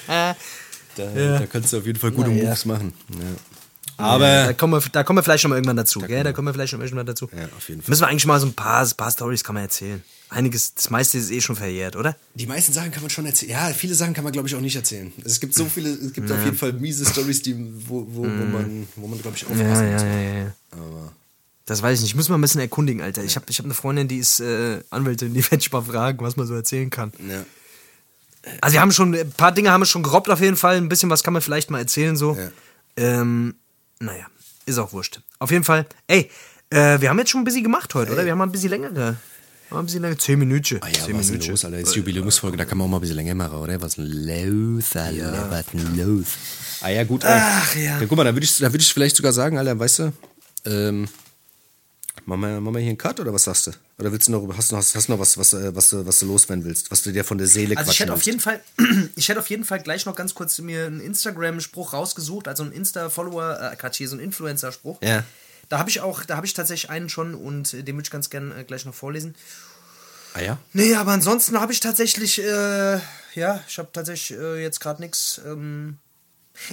Da, 0.97 1.05
da 1.10 1.44
kannst 1.44 1.74
du 1.74 1.77
auf 1.77 1.85
jeden 1.85 1.98
Fall 1.98 2.10
gute 2.10 2.31
Naja. 2.31 2.48
Moves 2.48 2.64
machen. 2.64 2.94
Ja. 3.10 3.18
Da 3.98 4.05
Aber 4.05 4.55
kommen, 4.55 4.74
wir, 4.74 4.90
da 4.93 5.05
kommen 5.05 5.18
wir 5.18 5.23
vielleicht 5.23 5.44
noch 5.44 5.51
mal 5.51 5.56
irgendwann 5.56 5.77
dazu, 5.77 6.01
gell? 6.01 6.23
Da 6.23 6.32
kommen 6.32 6.47
wir 6.48 6.52
vielleicht 6.55 6.73
noch 6.74 6.81
irgendwann 6.81 7.06
dazu. 7.06 7.28
Ja, 7.35 7.47
auf 7.56 7.68
jeden 7.68 7.81
Fall. 7.82 7.90
Müssen 7.90 8.02
wir 8.02 8.09
eigentlich 8.09 8.27
mal 8.27 8.39
so 8.39 8.47
ein 8.47 8.52
paar, 8.55 8.82
ein 8.85 8.90
paar 8.97 9.10
Stories 9.10 9.43
kann 9.43 9.55
man 9.55 9.64
erzählen. 9.64 10.02
Einiges, 10.28 10.74
das 10.74 10.90
meiste 10.90 11.18
ist 11.18 11.31
eh 11.31 11.40
schon 11.40 11.56
verjährt, 11.56 11.94
oder? 11.97 12.16
die 12.35 12.47
meisten 12.47 12.73
Sachen 12.73 12.90
kann 12.90 13.02
man 13.02 13.10
schon 13.10 13.24
erzählen. 13.27 13.52
Ja, 13.52 13.68
viele 13.73 13.94
Sachen 13.94 14.12
kann 14.12 14.24
man, 14.24 14.32
glaube 14.32 14.48
ich, 14.48 14.55
auch 14.55 14.60
nicht 14.60 14.74
erzählen. 14.77 15.12
Es 15.24 15.39
gibt 15.40 15.55
so 15.55 15.64
viele, 15.66 15.90
es 15.90 16.12
gibt 16.12 16.31
auf 16.31 16.44
jeden 16.44 16.56
Fall 16.59 16.73
miese 16.74 17.06
Stories, 17.06 17.43
die, 17.43 17.55
wo, 17.89 18.05
wo, 18.09 18.23
wo 18.24 18.27
man, 18.28 18.89
wo 18.97 19.06
man 19.06 19.23
glaube 19.23 19.36
ich, 19.36 19.44
aufpassen 19.44 19.66
Ja, 19.70 19.82
ja, 19.85 19.93
muss. 19.93 20.02
ja, 20.02 20.39
ja. 20.44 20.52
Aber 20.73 21.12
Das 21.64 21.81
weiß 21.81 21.98
ich 21.98 22.02
nicht. 22.02 22.10
Ich 22.10 22.16
muss 22.16 22.28
mal 22.28 22.36
ein 22.36 22.40
bisschen 22.40 22.60
erkundigen, 22.60 23.02
Alter. 23.02 23.23
Ich 23.24 23.36
habe 23.36 23.47
ich 23.48 23.59
hab 23.59 23.64
eine 23.64 23.74
Freundin, 23.74 24.09
die 24.09 24.18
ist 24.18 24.40
äh, 24.40 24.81
Anwältin, 24.90 25.32
die 25.32 25.43
werde 25.51 25.59
ich 25.59 25.70
mal 25.73 25.82
fragen, 25.82 26.18
was 26.24 26.36
man 26.36 26.47
so 26.47 26.55
erzählen 26.55 26.90
kann. 26.90 27.12
ja. 27.28 27.44
Also 28.60 28.74
wir 28.74 28.81
haben 28.81 28.93
schon, 28.93 29.12
ein 29.12 29.31
paar 29.32 29.51
Dinge 29.52 29.73
haben 29.73 29.81
wir 29.81 29.86
schon 29.86 30.05
gerobbt 30.05 30.31
auf 30.31 30.40
jeden 30.40 30.56
Fall. 30.56 30.77
Ein 30.77 30.89
bisschen 30.89 31.10
was 31.10 31.24
kann 31.24 31.32
man 31.32 31.43
vielleicht 31.43 31.68
mal 31.70 31.78
erzählen 31.81 32.16
so. 32.16 32.36
Ja. 32.36 32.51
Ähm, 32.97 33.56
naja, 34.01 34.27
ist 34.66 34.78
auch 34.78 34.93
wurscht. 34.93 35.20
Auf 35.39 35.51
jeden 35.51 35.64
Fall, 35.64 35.86
ey, 36.06 36.31
äh, 36.70 37.01
wir 37.01 37.09
haben 37.09 37.18
jetzt 37.18 37.31
schon 37.31 37.40
ein 37.40 37.44
bisschen 37.44 37.62
gemacht 37.62 37.94
heute, 37.94 38.12
oder? 38.12 38.24
Wir 38.24 38.32
haben 38.32 38.39
mal 38.39 38.44
ein 38.47 38.52
bisschen 38.52 38.70
längere. 38.70 39.16
Mal 39.70 39.81
ein 39.81 39.86
bisschen 39.86 40.02
länger. 40.02 40.18
Zehn 40.18 40.39
Minuten. 40.39 40.78
Ah 40.81 40.89
ja, 40.89 41.05
Zehn 41.05 41.18
was 41.18 41.28
Minuten. 41.31 41.51
los, 41.51 41.64
Alter? 41.64 41.81
Das 41.81 41.89
ist 41.90 41.97
Jubiläumsfolge, 41.97 42.56
da 42.56 42.64
kann 42.64 42.78
man 42.78 42.86
auch 42.86 42.90
mal 42.90 42.98
ein 42.98 43.01
bisschen 43.01 43.16
länger 43.16 43.35
machen, 43.35 43.56
oder? 43.59 43.81
Was 43.81 43.97
denn 43.97 44.06
los, 44.06 44.94
Alter? 44.97 45.47
Was 45.51 45.60
ist 45.60 45.73
denn 45.74 45.97
los? 45.97 46.27
Ah 46.82 46.90
ja, 46.90 47.05
gut. 47.05 47.24
Ach, 47.24 47.74
ja. 47.74 47.98
Dann 47.98 48.09
guck 48.09 48.16
mal, 48.16 48.24
da 48.24 48.35
würde 48.35 48.44
ich, 48.44 48.59
da 48.59 48.73
würd 48.73 48.82
ich 48.82 48.93
vielleicht 48.93 49.16
sogar 49.16 49.32
sagen, 49.32 49.59
Alter, 49.59 49.78
weißt 49.78 49.98
du, 50.01 50.12
ähm, 50.66 51.09
machen 52.24 52.40
wir, 52.40 52.60
machen 52.60 52.74
wir 52.74 52.80
hier 52.80 52.90
einen 52.90 52.98
Cut 52.98 53.20
oder 53.20 53.32
was 53.32 53.44
sagst 53.44 53.66
du? 53.66 53.72
Oder 53.98 54.12
willst 54.12 54.28
du 54.28 54.32
noch, 54.32 54.56
hast 54.56 54.70
du 54.70 54.76
noch, 54.76 54.82
hast 54.82 55.09
du 55.09 55.12
noch 55.12 55.18
was, 55.18 55.38
was, 55.38 55.52
äh, 55.52 55.74
was, 55.74 55.90
du, 55.90 56.06
was 56.06 56.18
du 56.18 56.26
loswerden 56.26 56.64
willst? 56.64 56.90
Was 56.90 57.02
du 57.02 57.12
dir 57.12 57.24
von 57.24 57.38
der 57.38 57.47
Seele 57.47 57.76
Also 57.76 57.93
ich 57.93 58.01
hätte 58.01 58.12
auf 58.12 58.22
jeden 58.22 58.40
Fall, 58.40 58.60
ich 59.16 59.28
hätte 59.28 59.40
auf 59.40 59.51
jeden 59.51 59.64
Fall 59.64 59.80
gleich 59.80 60.06
noch 60.06 60.14
ganz 60.14 60.34
kurz 60.34 60.59
mir 60.59 60.86
einen 60.86 61.01
Instagram-Spruch 61.01 61.93
rausgesucht, 61.93 62.48
also 62.48 62.62
einen 62.62 62.72
Insta-Follower, 62.72 63.72
äh, 63.72 63.76
Quatsch, 63.76 63.97
hier 63.97 64.09
so 64.09 64.16
einen 64.16 64.24
Influencer-Spruch. 64.24 64.98
Ja. 65.02 65.24
Da 65.68 65.78
habe 65.78 65.90
ich 65.90 66.01
auch, 66.01 66.24
da 66.24 66.36
habe 66.36 66.47
ich 66.47 66.55
tatsächlich 66.55 66.90
einen 66.90 67.09
schon 67.09 67.34
und 67.34 67.74
äh, 67.74 67.82
den 67.82 67.97
würde 67.97 68.06
ich 68.06 68.10
ganz 68.10 68.30
gerne 68.30 68.55
äh, 68.55 68.64
gleich 68.64 68.84
noch 68.84 68.94
vorlesen. 68.94 69.34
Ah 70.34 70.40
ja? 70.40 70.59
Nee, 70.72 70.94
aber 70.94 71.12
ansonsten 71.12 71.60
habe 71.60 71.72
ich 71.72 71.80
tatsächlich, 71.80 72.43
äh, 72.43 73.01
ja, 73.34 73.64
ich 73.66 73.78
habe 73.78 73.88
tatsächlich 73.93 74.38
äh, 74.38 74.62
jetzt 74.62 74.80
gerade 74.80 75.01
nichts. 75.01 75.40
Ähm, 75.44 75.98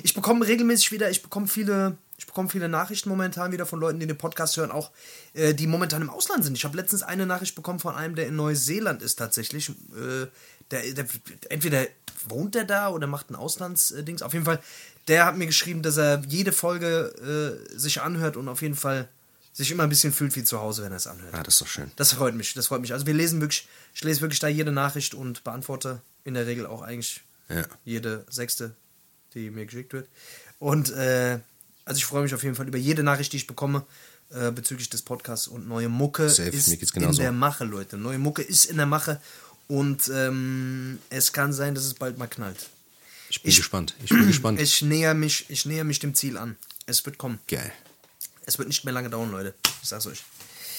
ich 0.04 0.14
bekomme 0.14 0.46
regelmäßig 0.46 0.92
wieder, 0.92 1.10
ich 1.10 1.24
bekomme 1.24 1.48
viele, 1.48 1.98
ich 2.24 2.28
bekomme 2.28 2.48
viele 2.48 2.70
Nachrichten 2.70 3.10
momentan 3.10 3.52
wieder 3.52 3.66
von 3.66 3.82
Leuten, 3.82 4.00
die 4.00 4.08
den 4.08 4.18
Podcast 4.18 4.56
hören, 4.56 4.72
auch 4.72 4.92
äh, 5.34 5.54
die 5.54 5.68
momentan 5.68 6.02
im 6.02 6.10
Ausland 6.10 6.46
sind. 6.46 6.58
Ich 6.58 6.64
habe 6.64 6.78
letztens 6.78 7.04
eine 7.04 7.26
Nachricht 7.26 7.54
bekommen 7.54 7.80
von 7.80 7.96
einem, 7.96 8.16
der 8.16 8.28
in 8.28 8.38
Neuseeland 8.38 9.02
ist 9.02 9.16
tatsächlich. 9.18 9.70
Äh, 9.70 10.28
der, 10.72 10.94
der, 10.94 11.06
entweder 11.50 11.86
wohnt 12.30 12.56
der 12.56 12.64
da 12.64 12.88
oder 12.88 13.08
macht 13.08 13.30
ein 13.30 13.36
Auslandsdings. 13.36 14.22
Auf 14.22 14.32
jeden 14.32 14.46
Fall, 14.46 14.62
der 15.10 15.26
hat 15.26 15.36
mir 15.36 15.48
geschrieben, 15.48 15.82
dass 15.82 15.98
er 15.98 16.22
jede 16.26 16.54
Folge 16.54 17.60
äh, 17.76 17.78
sich 17.78 18.02
anhört 18.02 18.38
und 18.38 18.48
auf 18.48 18.62
jeden 18.62 18.76
Fall 18.76 19.10
sich 19.52 19.70
immer 19.70 19.84
ein 19.84 19.90
bisschen 19.90 20.14
fühlt 20.14 20.34
wie 20.38 20.46
zu 20.46 20.62
Hause, 20.62 20.82
wenn 20.84 20.94
er 20.94 20.98
es 20.98 21.08
anhört. 21.08 21.34
Ja, 21.34 21.44
das 21.44 21.56
ist 21.56 21.62
doch 21.62 21.68
schön. 21.68 21.92
Das 21.98 22.14
freut 22.14 22.36
mich, 22.36 22.54
das 22.54 22.68
freut 22.68 22.80
mich. 22.80 22.94
Also 22.94 23.06
wir 23.06 23.14
lesen 23.14 23.42
wirklich, 23.42 23.68
ich 23.94 24.02
lese 24.02 24.22
wirklich 24.22 24.40
da 24.40 24.48
jede 24.48 24.72
Nachricht 24.72 25.14
und 25.14 25.44
beantworte 25.44 26.02
in 26.24 26.36
der 26.36 26.48
Regel 26.48 26.66
auch 26.68 26.82
eigentlich 26.84 27.22
Ja. 27.50 27.64
jede 27.84 28.26
sechste, 28.30 28.74
die 29.34 29.52
mir 29.52 29.66
geschickt 29.66 29.92
wird. 29.92 30.08
Und 30.60 30.90
äh, 30.94 31.40
also 31.86 31.98
ich 31.98 32.06
freue 32.06 32.24
mich 32.24 32.34
auf 32.34 32.44
jeden 32.44 32.56
Fall 32.56 32.68
über 32.68 32.78
jede 32.78 33.04
Nachricht, 33.04 33.34
die 33.34 33.38
ich 33.38 33.48
bekomme 33.48 33.86
äh, 34.30 34.52
bezüglich 34.52 34.90
des 34.90 35.02
Podcasts 35.02 35.48
und 35.48 35.68
neue 35.68 35.90
Mucke 35.90 36.30
Safe, 36.30 36.50
ist 36.50 36.68
in 36.96 37.16
der 37.18 37.32
Mache, 37.32 37.66
Leute. 37.66 37.98
Neue 37.98 38.20
Mucke 38.20 38.42
ist 38.42 38.66
in 38.66 38.78
der 38.78 38.86
Mache 38.86 39.22
und 39.68 40.10
ähm, 40.14 41.00
es 41.10 41.34
kann 41.34 41.54
sein, 41.54 41.76
dass 41.76 41.86
es 41.86 41.94
bald 41.94 42.18
mal 42.18 42.28
knallt. 42.28 42.70
Ich 43.30 43.42
bin 43.42 43.54
gespannt. 43.54 43.96
Ich 44.04 44.10
bin 44.10 44.28
gespannt. 44.28 44.62
Ich 44.62 44.82
näher 44.82 45.14
mich, 45.14 45.46
ich 45.50 45.66
näher 45.66 45.84
mich 45.84 46.00
dem 46.00 46.14
Ziel 46.14 46.38
an. 46.38 46.56
Es 46.86 47.06
wird 47.06 47.18
kommen. 47.18 47.40
Geil. 47.48 47.72
Es 48.46 48.58
wird 48.58 48.68
nicht 48.68 48.84
mehr 48.84 48.94
lange 48.94 49.10
dauern, 49.10 49.32
Leute. 49.32 49.54
Ich 49.82 49.90
sag's 49.90 50.06
euch. 50.06 50.24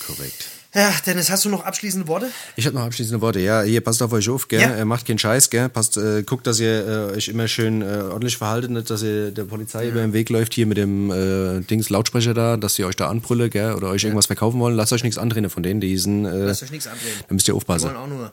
Korrekt. 0.07 0.49
Ja, 0.75 0.93
Dennis, 1.07 1.31
hast 1.31 1.45
du 1.45 1.49
noch 1.51 1.65
abschließende 1.65 2.09
Worte? 2.09 2.29
Ich 2.57 2.67
habe 2.67 2.75
noch 2.77 2.83
abschließende 2.85 3.21
Worte. 3.21 3.39
Ja, 3.39 3.63
hier 3.63 3.81
passt 3.81 4.03
auf 4.03 4.13
euch 4.13 4.29
auf, 4.29 4.49
gell? 4.49 4.61
Ja. 4.61 4.85
Macht 4.85 5.07
keinen 5.07 5.19
Scheiß, 5.21 5.49
gell? 5.51 5.69
Passt, 5.69 5.97
äh, 5.97 6.25
guckt, 6.25 6.47
dass 6.49 6.59
ihr 6.59 6.87
äh, 7.11 7.15
euch 7.17 7.29
immer 7.29 7.47
schön 7.47 7.81
äh, 7.83 7.85
ordentlich 8.11 8.37
verhaltet, 8.37 8.71
nicht, 8.73 8.91
dass 8.91 9.03
ihr 9.03 9.31
der 9.31 9.45
Polizei 9.45 9.89
über 9.89 10.01
den 10.01 10.13
Weg 10.13 10.31
läuft 10.31 10.53
hier 10.55 10.67
mit 10.67 10.77
dem 10.77 11.11
äh, 11.13 11.61
Dings 11.61 11.91
Lautsprecher 11.91 12.35
da, 12.35 12.57
dass 12.57 12.75
sie 12.75 12.85
euch 12.85 12.97
da 12.97 13.09
anbrülle, 13.09 13.51
gell? 13.51 13.75
Oder 13.75 13.91
euch 13.91 14.03
irgendwas 14.03 14.27
verkaufen 14.27 14.59
wollen. 14.59 14.75
Lasst 14.75 14.93
euch 14.93 15.05
nichts 15.05 15.17
andrehen 15.19 15.49
von 15.49 15.63
denen, 15.63 15.81
die 15.81 15.97
sind. 15.97 16.25
Äh, 16.25 16.45
Lasst 16.47 16.65
euch 16.65 16.73
nichts 16.73 16.89
andrehen. 16.89 17.15
Da 17.29 17.35
müsst 17.35 17.47
ihr 17.47 17.55
aufpassen. 17.55 17.87
wollen 17.87 17.97
auch 17.97 18.09
nur. 18.09 18.33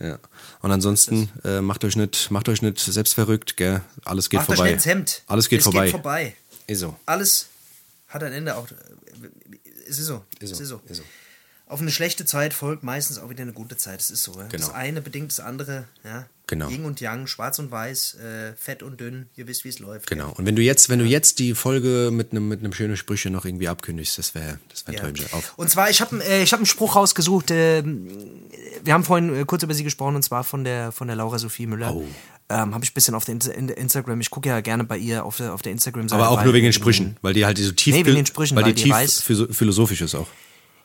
Ja. 0.00 0.18
Und 0.62 0.70
ansonsten 0.72 1.28
äh, 1.44 1.60
macht 1.60 1.84
euch 1.84 1.96
nicht, 1.96 2.30
macht 2.30 2.48
euch 2.48 2.62
nicht 2.62 2.78
selbst 2.78 3.14
verrückt, 3.14 3.56
gell? 3.56 3.82
Alles 4.04 4.30
geht 4.30 4.38
Macht 4.40 4.50
euch 4.50 4.56
vorbei. 4.56 4.70
nicht 4.70 4.76
ins 4.76 4.86
Hemd. 4.86 5.22
Alles 5.26 5.48
geht 5.48 5.60
es 5.60 5.64
vorbei. 5.64 5.84
geht 5.84 5.90
vorbei. 5.92 6.34
Ist 6.66 6.80
so. 6.80 6.96
Alles 7.06 7.46
hat 8.08 8.22
ein 8.22 8.32
Ende. 8.32 8.56
Auch, 8.56 8.66
es 9.88 9.98
ist 9.98 10.06
so. 10.06 10.22
Ist 10.40 10.52
Es 10.52 10.58
so. 10.58 10.62
ist 10.64 10.68
so. 10.70 10.80
Ist 10.88 10.96
so. 10.98 11.02
Auf 11.68 11.80
eine 11.80 11.90
schlechte 11.90 12.24
Zeit 12.24 12.54
folgt 12.54 12.84
meistens 12.84 13.18
auch 13.18 13.28
wieder 13.28 13.42
eine 13.42 13.52
gute 13.52 13.76
Zeit. 13.76 14.00
Es 14.00 14.10
ist 14.12 14.22
so. 14.22 14.32
Ja? 14.34 14.42
Genau. 14.46 14.66
Das 14.66 14.72
eine 14.72 15.00
bedingt 15.02 15.32
das 15.32 15.40
andere. 15.40 15.84
Ja? 16.04 16.26
Genau. 16.46 16.68
Yin 16.68 16.84
und 16.84 17.00
Yang, 17.00 17.26
schwarz 17.26 17.58
und 17.58 17.72
weiß, 17.72 18.14
äh, 18.20 18.52
fett 18.56 18.84
und 18.84 19.00
dünn. 19.00 19.26
Ihr 19.34 19.48
wisst, 19.48 19.64
wie 19.64 19.68
es 19.70 19.80
läuft. 19.80 20.06
Genau. 20.08 20.30
Und 20.36 20.46
wenn 20.46 20.54
du 20.54 20.62
jetzt, 20.62 20.88
wenn 20.90 21.00
du 21.00 21.04
jetzt 21.04 21.40
die 21.40 21.54
Folge 21.56 22.10
mit 22.12 22.30
einem 22.30 22.46
mit 22.46 22.60
einem 22.60 22.72
schönen 22.72 22.96
Sprüche 22.96 23.30
noch 23.30 23.44
irgendwie 23.44 23.66
abkündigst, 23.66 24.16
das 24.16 24.32
wäre 24.36 24.60
das 24.68 24.86
wär 24.86 24.92
ein 24.92 24.94
Ja. 24.94 25.00
Träumchen. 25.00 25.26
Auf. 25.32 25.54
Und 25.56 25.68
zwar, 25.68 25.90
ich 25.90 26.00
habe 26.00 26.22
äh, 26.24 26.44
ich 26.44 26.52
hab 26.52 26.60
einen 26.60 26.66
Spruch 26.66 26.94
rausgesucht. 26.94 27.50
Äh, 27.50 27.82
wir 28.84 28.92
haben 28.94 29.02
vorhin 29.02 29.34
äh, 29.34 29.44
kurz 29.44 29.64
über 29.64 29.74
sie 29.74 29.82
gesprochen 29.82 30.14
und 30.14 30.22
zwar 30.22 30.44
von 30.44 30.62
der 30.62 30.92
von 30.92 31.08
der 31.08 31.16
Laura 31.16 31.38
Sophie 31.40 31.66
Müller. 31.66 31.92
Oh. 31.96 32.04
Ähm, 32.48 32.74
habe 32.74 32.84
ich 32.84 32.92
ein 32.92 32.94
bisschen 32.94 33.16
auf 33.16 33.24
der 33.24 33.34
in 33.56 33.68
Instagram. 33.70 34.20
Ich 34.20 34.30
gucke 34.30 34.48
ja 34.48 34.60
gerne 34.60 34.84
bei 34.84 34.98
ihr 34.98 35.24
auf 35.24 35.38
der 35.38 35.52
auf 35.52 35.62
der 35.62 35.72
Instagram-Seite. 35.72 36.22
Aber 36.22 36.30
auch 36.30 36.44
nur 36.44 36.54
wegen 36.54 36.62
den 36.66 36.72
Sprüchen, 36.72 37.16
weil 37.22 37.34
die 37.34 37.44
halt 37.44 37.58
so 37.58 37.72
tief, 37.72 37.92
Nee, 37.92 38.04
wegen 38.04 38.14
den 38.14 38.26
Sprüchen, 38.26 38.54
weil, 38.56 38.62
weil 38.66 38.72
die 38.72 38.84
die 38.84 38.88
tief 38.90 38.94
weiß- 38.94 39.20
philo- 39.20 39.52
philosophisch 39.52 40.00
ist 40.00 40.14
auch. 40.14 40.28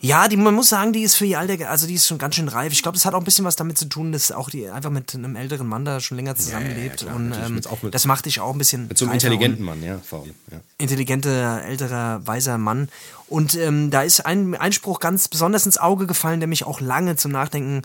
Ja, 0.03 0.27
die, 0.27 0.35
man 0.35 0.55
muss 0.55 0.69
sagen, 0.69 0.93
die 0.93 1.03
ist 1.03 1.15
für 1.15 1.25
ihr 1.25 1.37
Alter, 1.39 1.69
also 1.69 1.85
die 1.85 1.93
ist 1.93 2.07
schon 2.07 2.17
ganz 2.17 2.33
schön 2.35 2.47
reif. 2.47 2.73
Ich 2.73 2.81
glaube, 2.81 2.95
das 2.97 3.05
hat 3.05 3.13
auch 3.13 3.19
ein 3.19 3.23
bisschen 3.23 3.45
was 3.45 3.55
damit 3.55 3.77
zu 3.77 3.85
tun, 3.85 4.11
dass 4.11 4.31
auch 4.31 4.49
die 4.49 4.67
einfach 4.67 4.89
mit 4.89 5.13
einem 5.13 5.35
älteren 5.35 5.67
Mann 5.67 5.85
da 5.85 5.99
schon 5.99 6.17
länger 6.17 6.35
zusammenlebt. 6.35 7.01
klar, 7.01 7.15
und 7.15 7.29
natürlich, 7.29 7.47
ähm, 7.49 7.55
mit- 7.83 7.93
das 7.93 8.05
macht 8.05 8.25
dich 8.25 8.39
auch 8.39 8.51
ein 8.51 8.57
bisschen. 8.57 8.87
Mit 8.87 8.97
so 8.97 9.05
einem 9.05 9.13
intelligenten 9.13 9.63
Mann, 9.63 9.83
ja, 9.83 9.99
vor 10.03 10.23
allem. 10.23 10.33
Ja. 10.51 10.57
und 10.57 10.63
Intelligenter, 10.79 11.63
älterer, 11.63 12.25
weiser 12.25 12.57
Mann. 12.57 12.89
Und 13.27 13.55
ähm, 13.55 13.91
da 13.91 14.01
ist 14.01 14.25
ein 14.25 14.55
Einspruch 14.55 14.99
ganz 14.99 15.27
besonders 15.27 15.65
ins 15.67 15.77
Auge 15.77 16.07
gefallen, 16.07 16.39
der 16.39 16.47
mich 16.47 16.65
auch 16.65 16.81
lange 16.81 17.15
zum 17.15 17.31
Nachdenken 17.31 17.83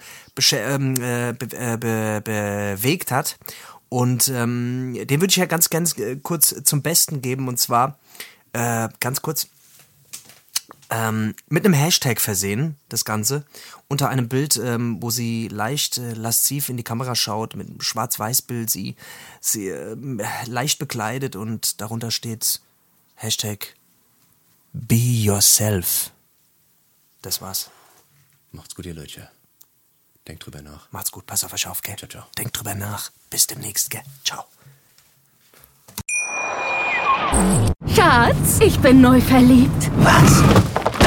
ähm, 0.53 0.95
äh, 0.97 1.35
be 1.35 1.47
äh, 1.55 1.77
be 1.77 2.23
bewegt 2.25 3.11
hat. 3.13 3.37
Und 3.89 4.29
ähm, 4.35 4.95
den 5.05 5.21
würde 5.21 5.31
ich 5.31 5.37
ja 5.37 5.45
ganz, 5.47 5.71
ganz 5.71 5.97
äh, 5.99 6.17
kurz 6.17 6.55
zum 6.65 6.81
Besten 6.83 7.21
geben. 7.23 7.47
Und 7.47 7.59
zwar, 7.61 7.99
äh, 8.55 8.89
ganz 9.01 9.23
kurz, 9.23 9.49
ähm, 10.91 11.35
mit 11.49 11.65
einem 11.65 11.75
Hashtag 11.75 12.21
versehen, 12.21 12.77
das 12.89 13.05
Ganze, 13.05 13.45
unter 13.89 14.09
einem 14.09 14.29
Bild, 14.29 14.57
ähm, 14.57 14.99
wo 15.01 15.11
sie 15.11 15.49
leicht 15.49 15.99
äh, 15.99 16.13
lasziv 16.15 16.69
in 16.69 16.77
die 16.77 16.85
Kamera 16.85 17.15
schaut, 17.15 17.57
mit 17.57 17.69
einem 17.69 17.81
Schwarz-Weiß-Bild, 17.81 18.71
sie, 18.71 18.97
sie 19.41 19.69
ähm, 19.69 20.21
leicht 20.47 20.79
bekleidet 20.79 21.37
und 21.37 21.81
darunter 21.81 22.11
steht 22.11 22.61
Hashtag 23.15 23.75
Be 24.73 24.97
Yourself. 24.97 26.11
Das 27.23 27.41
war's. 27.41 27.71
Macht's 28.53 28.75
gut, 28.75 28.87
ihr 28.87 28.95
Leute. 28.95 29.29
Denkt 30.29 30.45
drüber 30.45 30.63
nach. 30.63 30.91
Macht's 30.93 31.13
gut, 31.13 31.27
pass 31.27 31.45
auf 31.45 31.53
euch 31.53 31.67
auf, 31.67 31.83
gell? 31.83 31.97
Ciao, 31.97 32.09
ciao. 32.09 32.25
Denkt 32.37 32.57
drüber 32.57 32.75
nach. 32.75 33.11
Bis 33.31 33.47
demnächst, 33.47 33.91
gell? 33.91 34.03
Ciao. 34.25 34.45
Schatz, 37.95 38.61
ich 38.61 38.79
bin 38.81 39.01
neu 39.01 39.21
verliebt. 39.21 39.91
Was? 39.99 40.76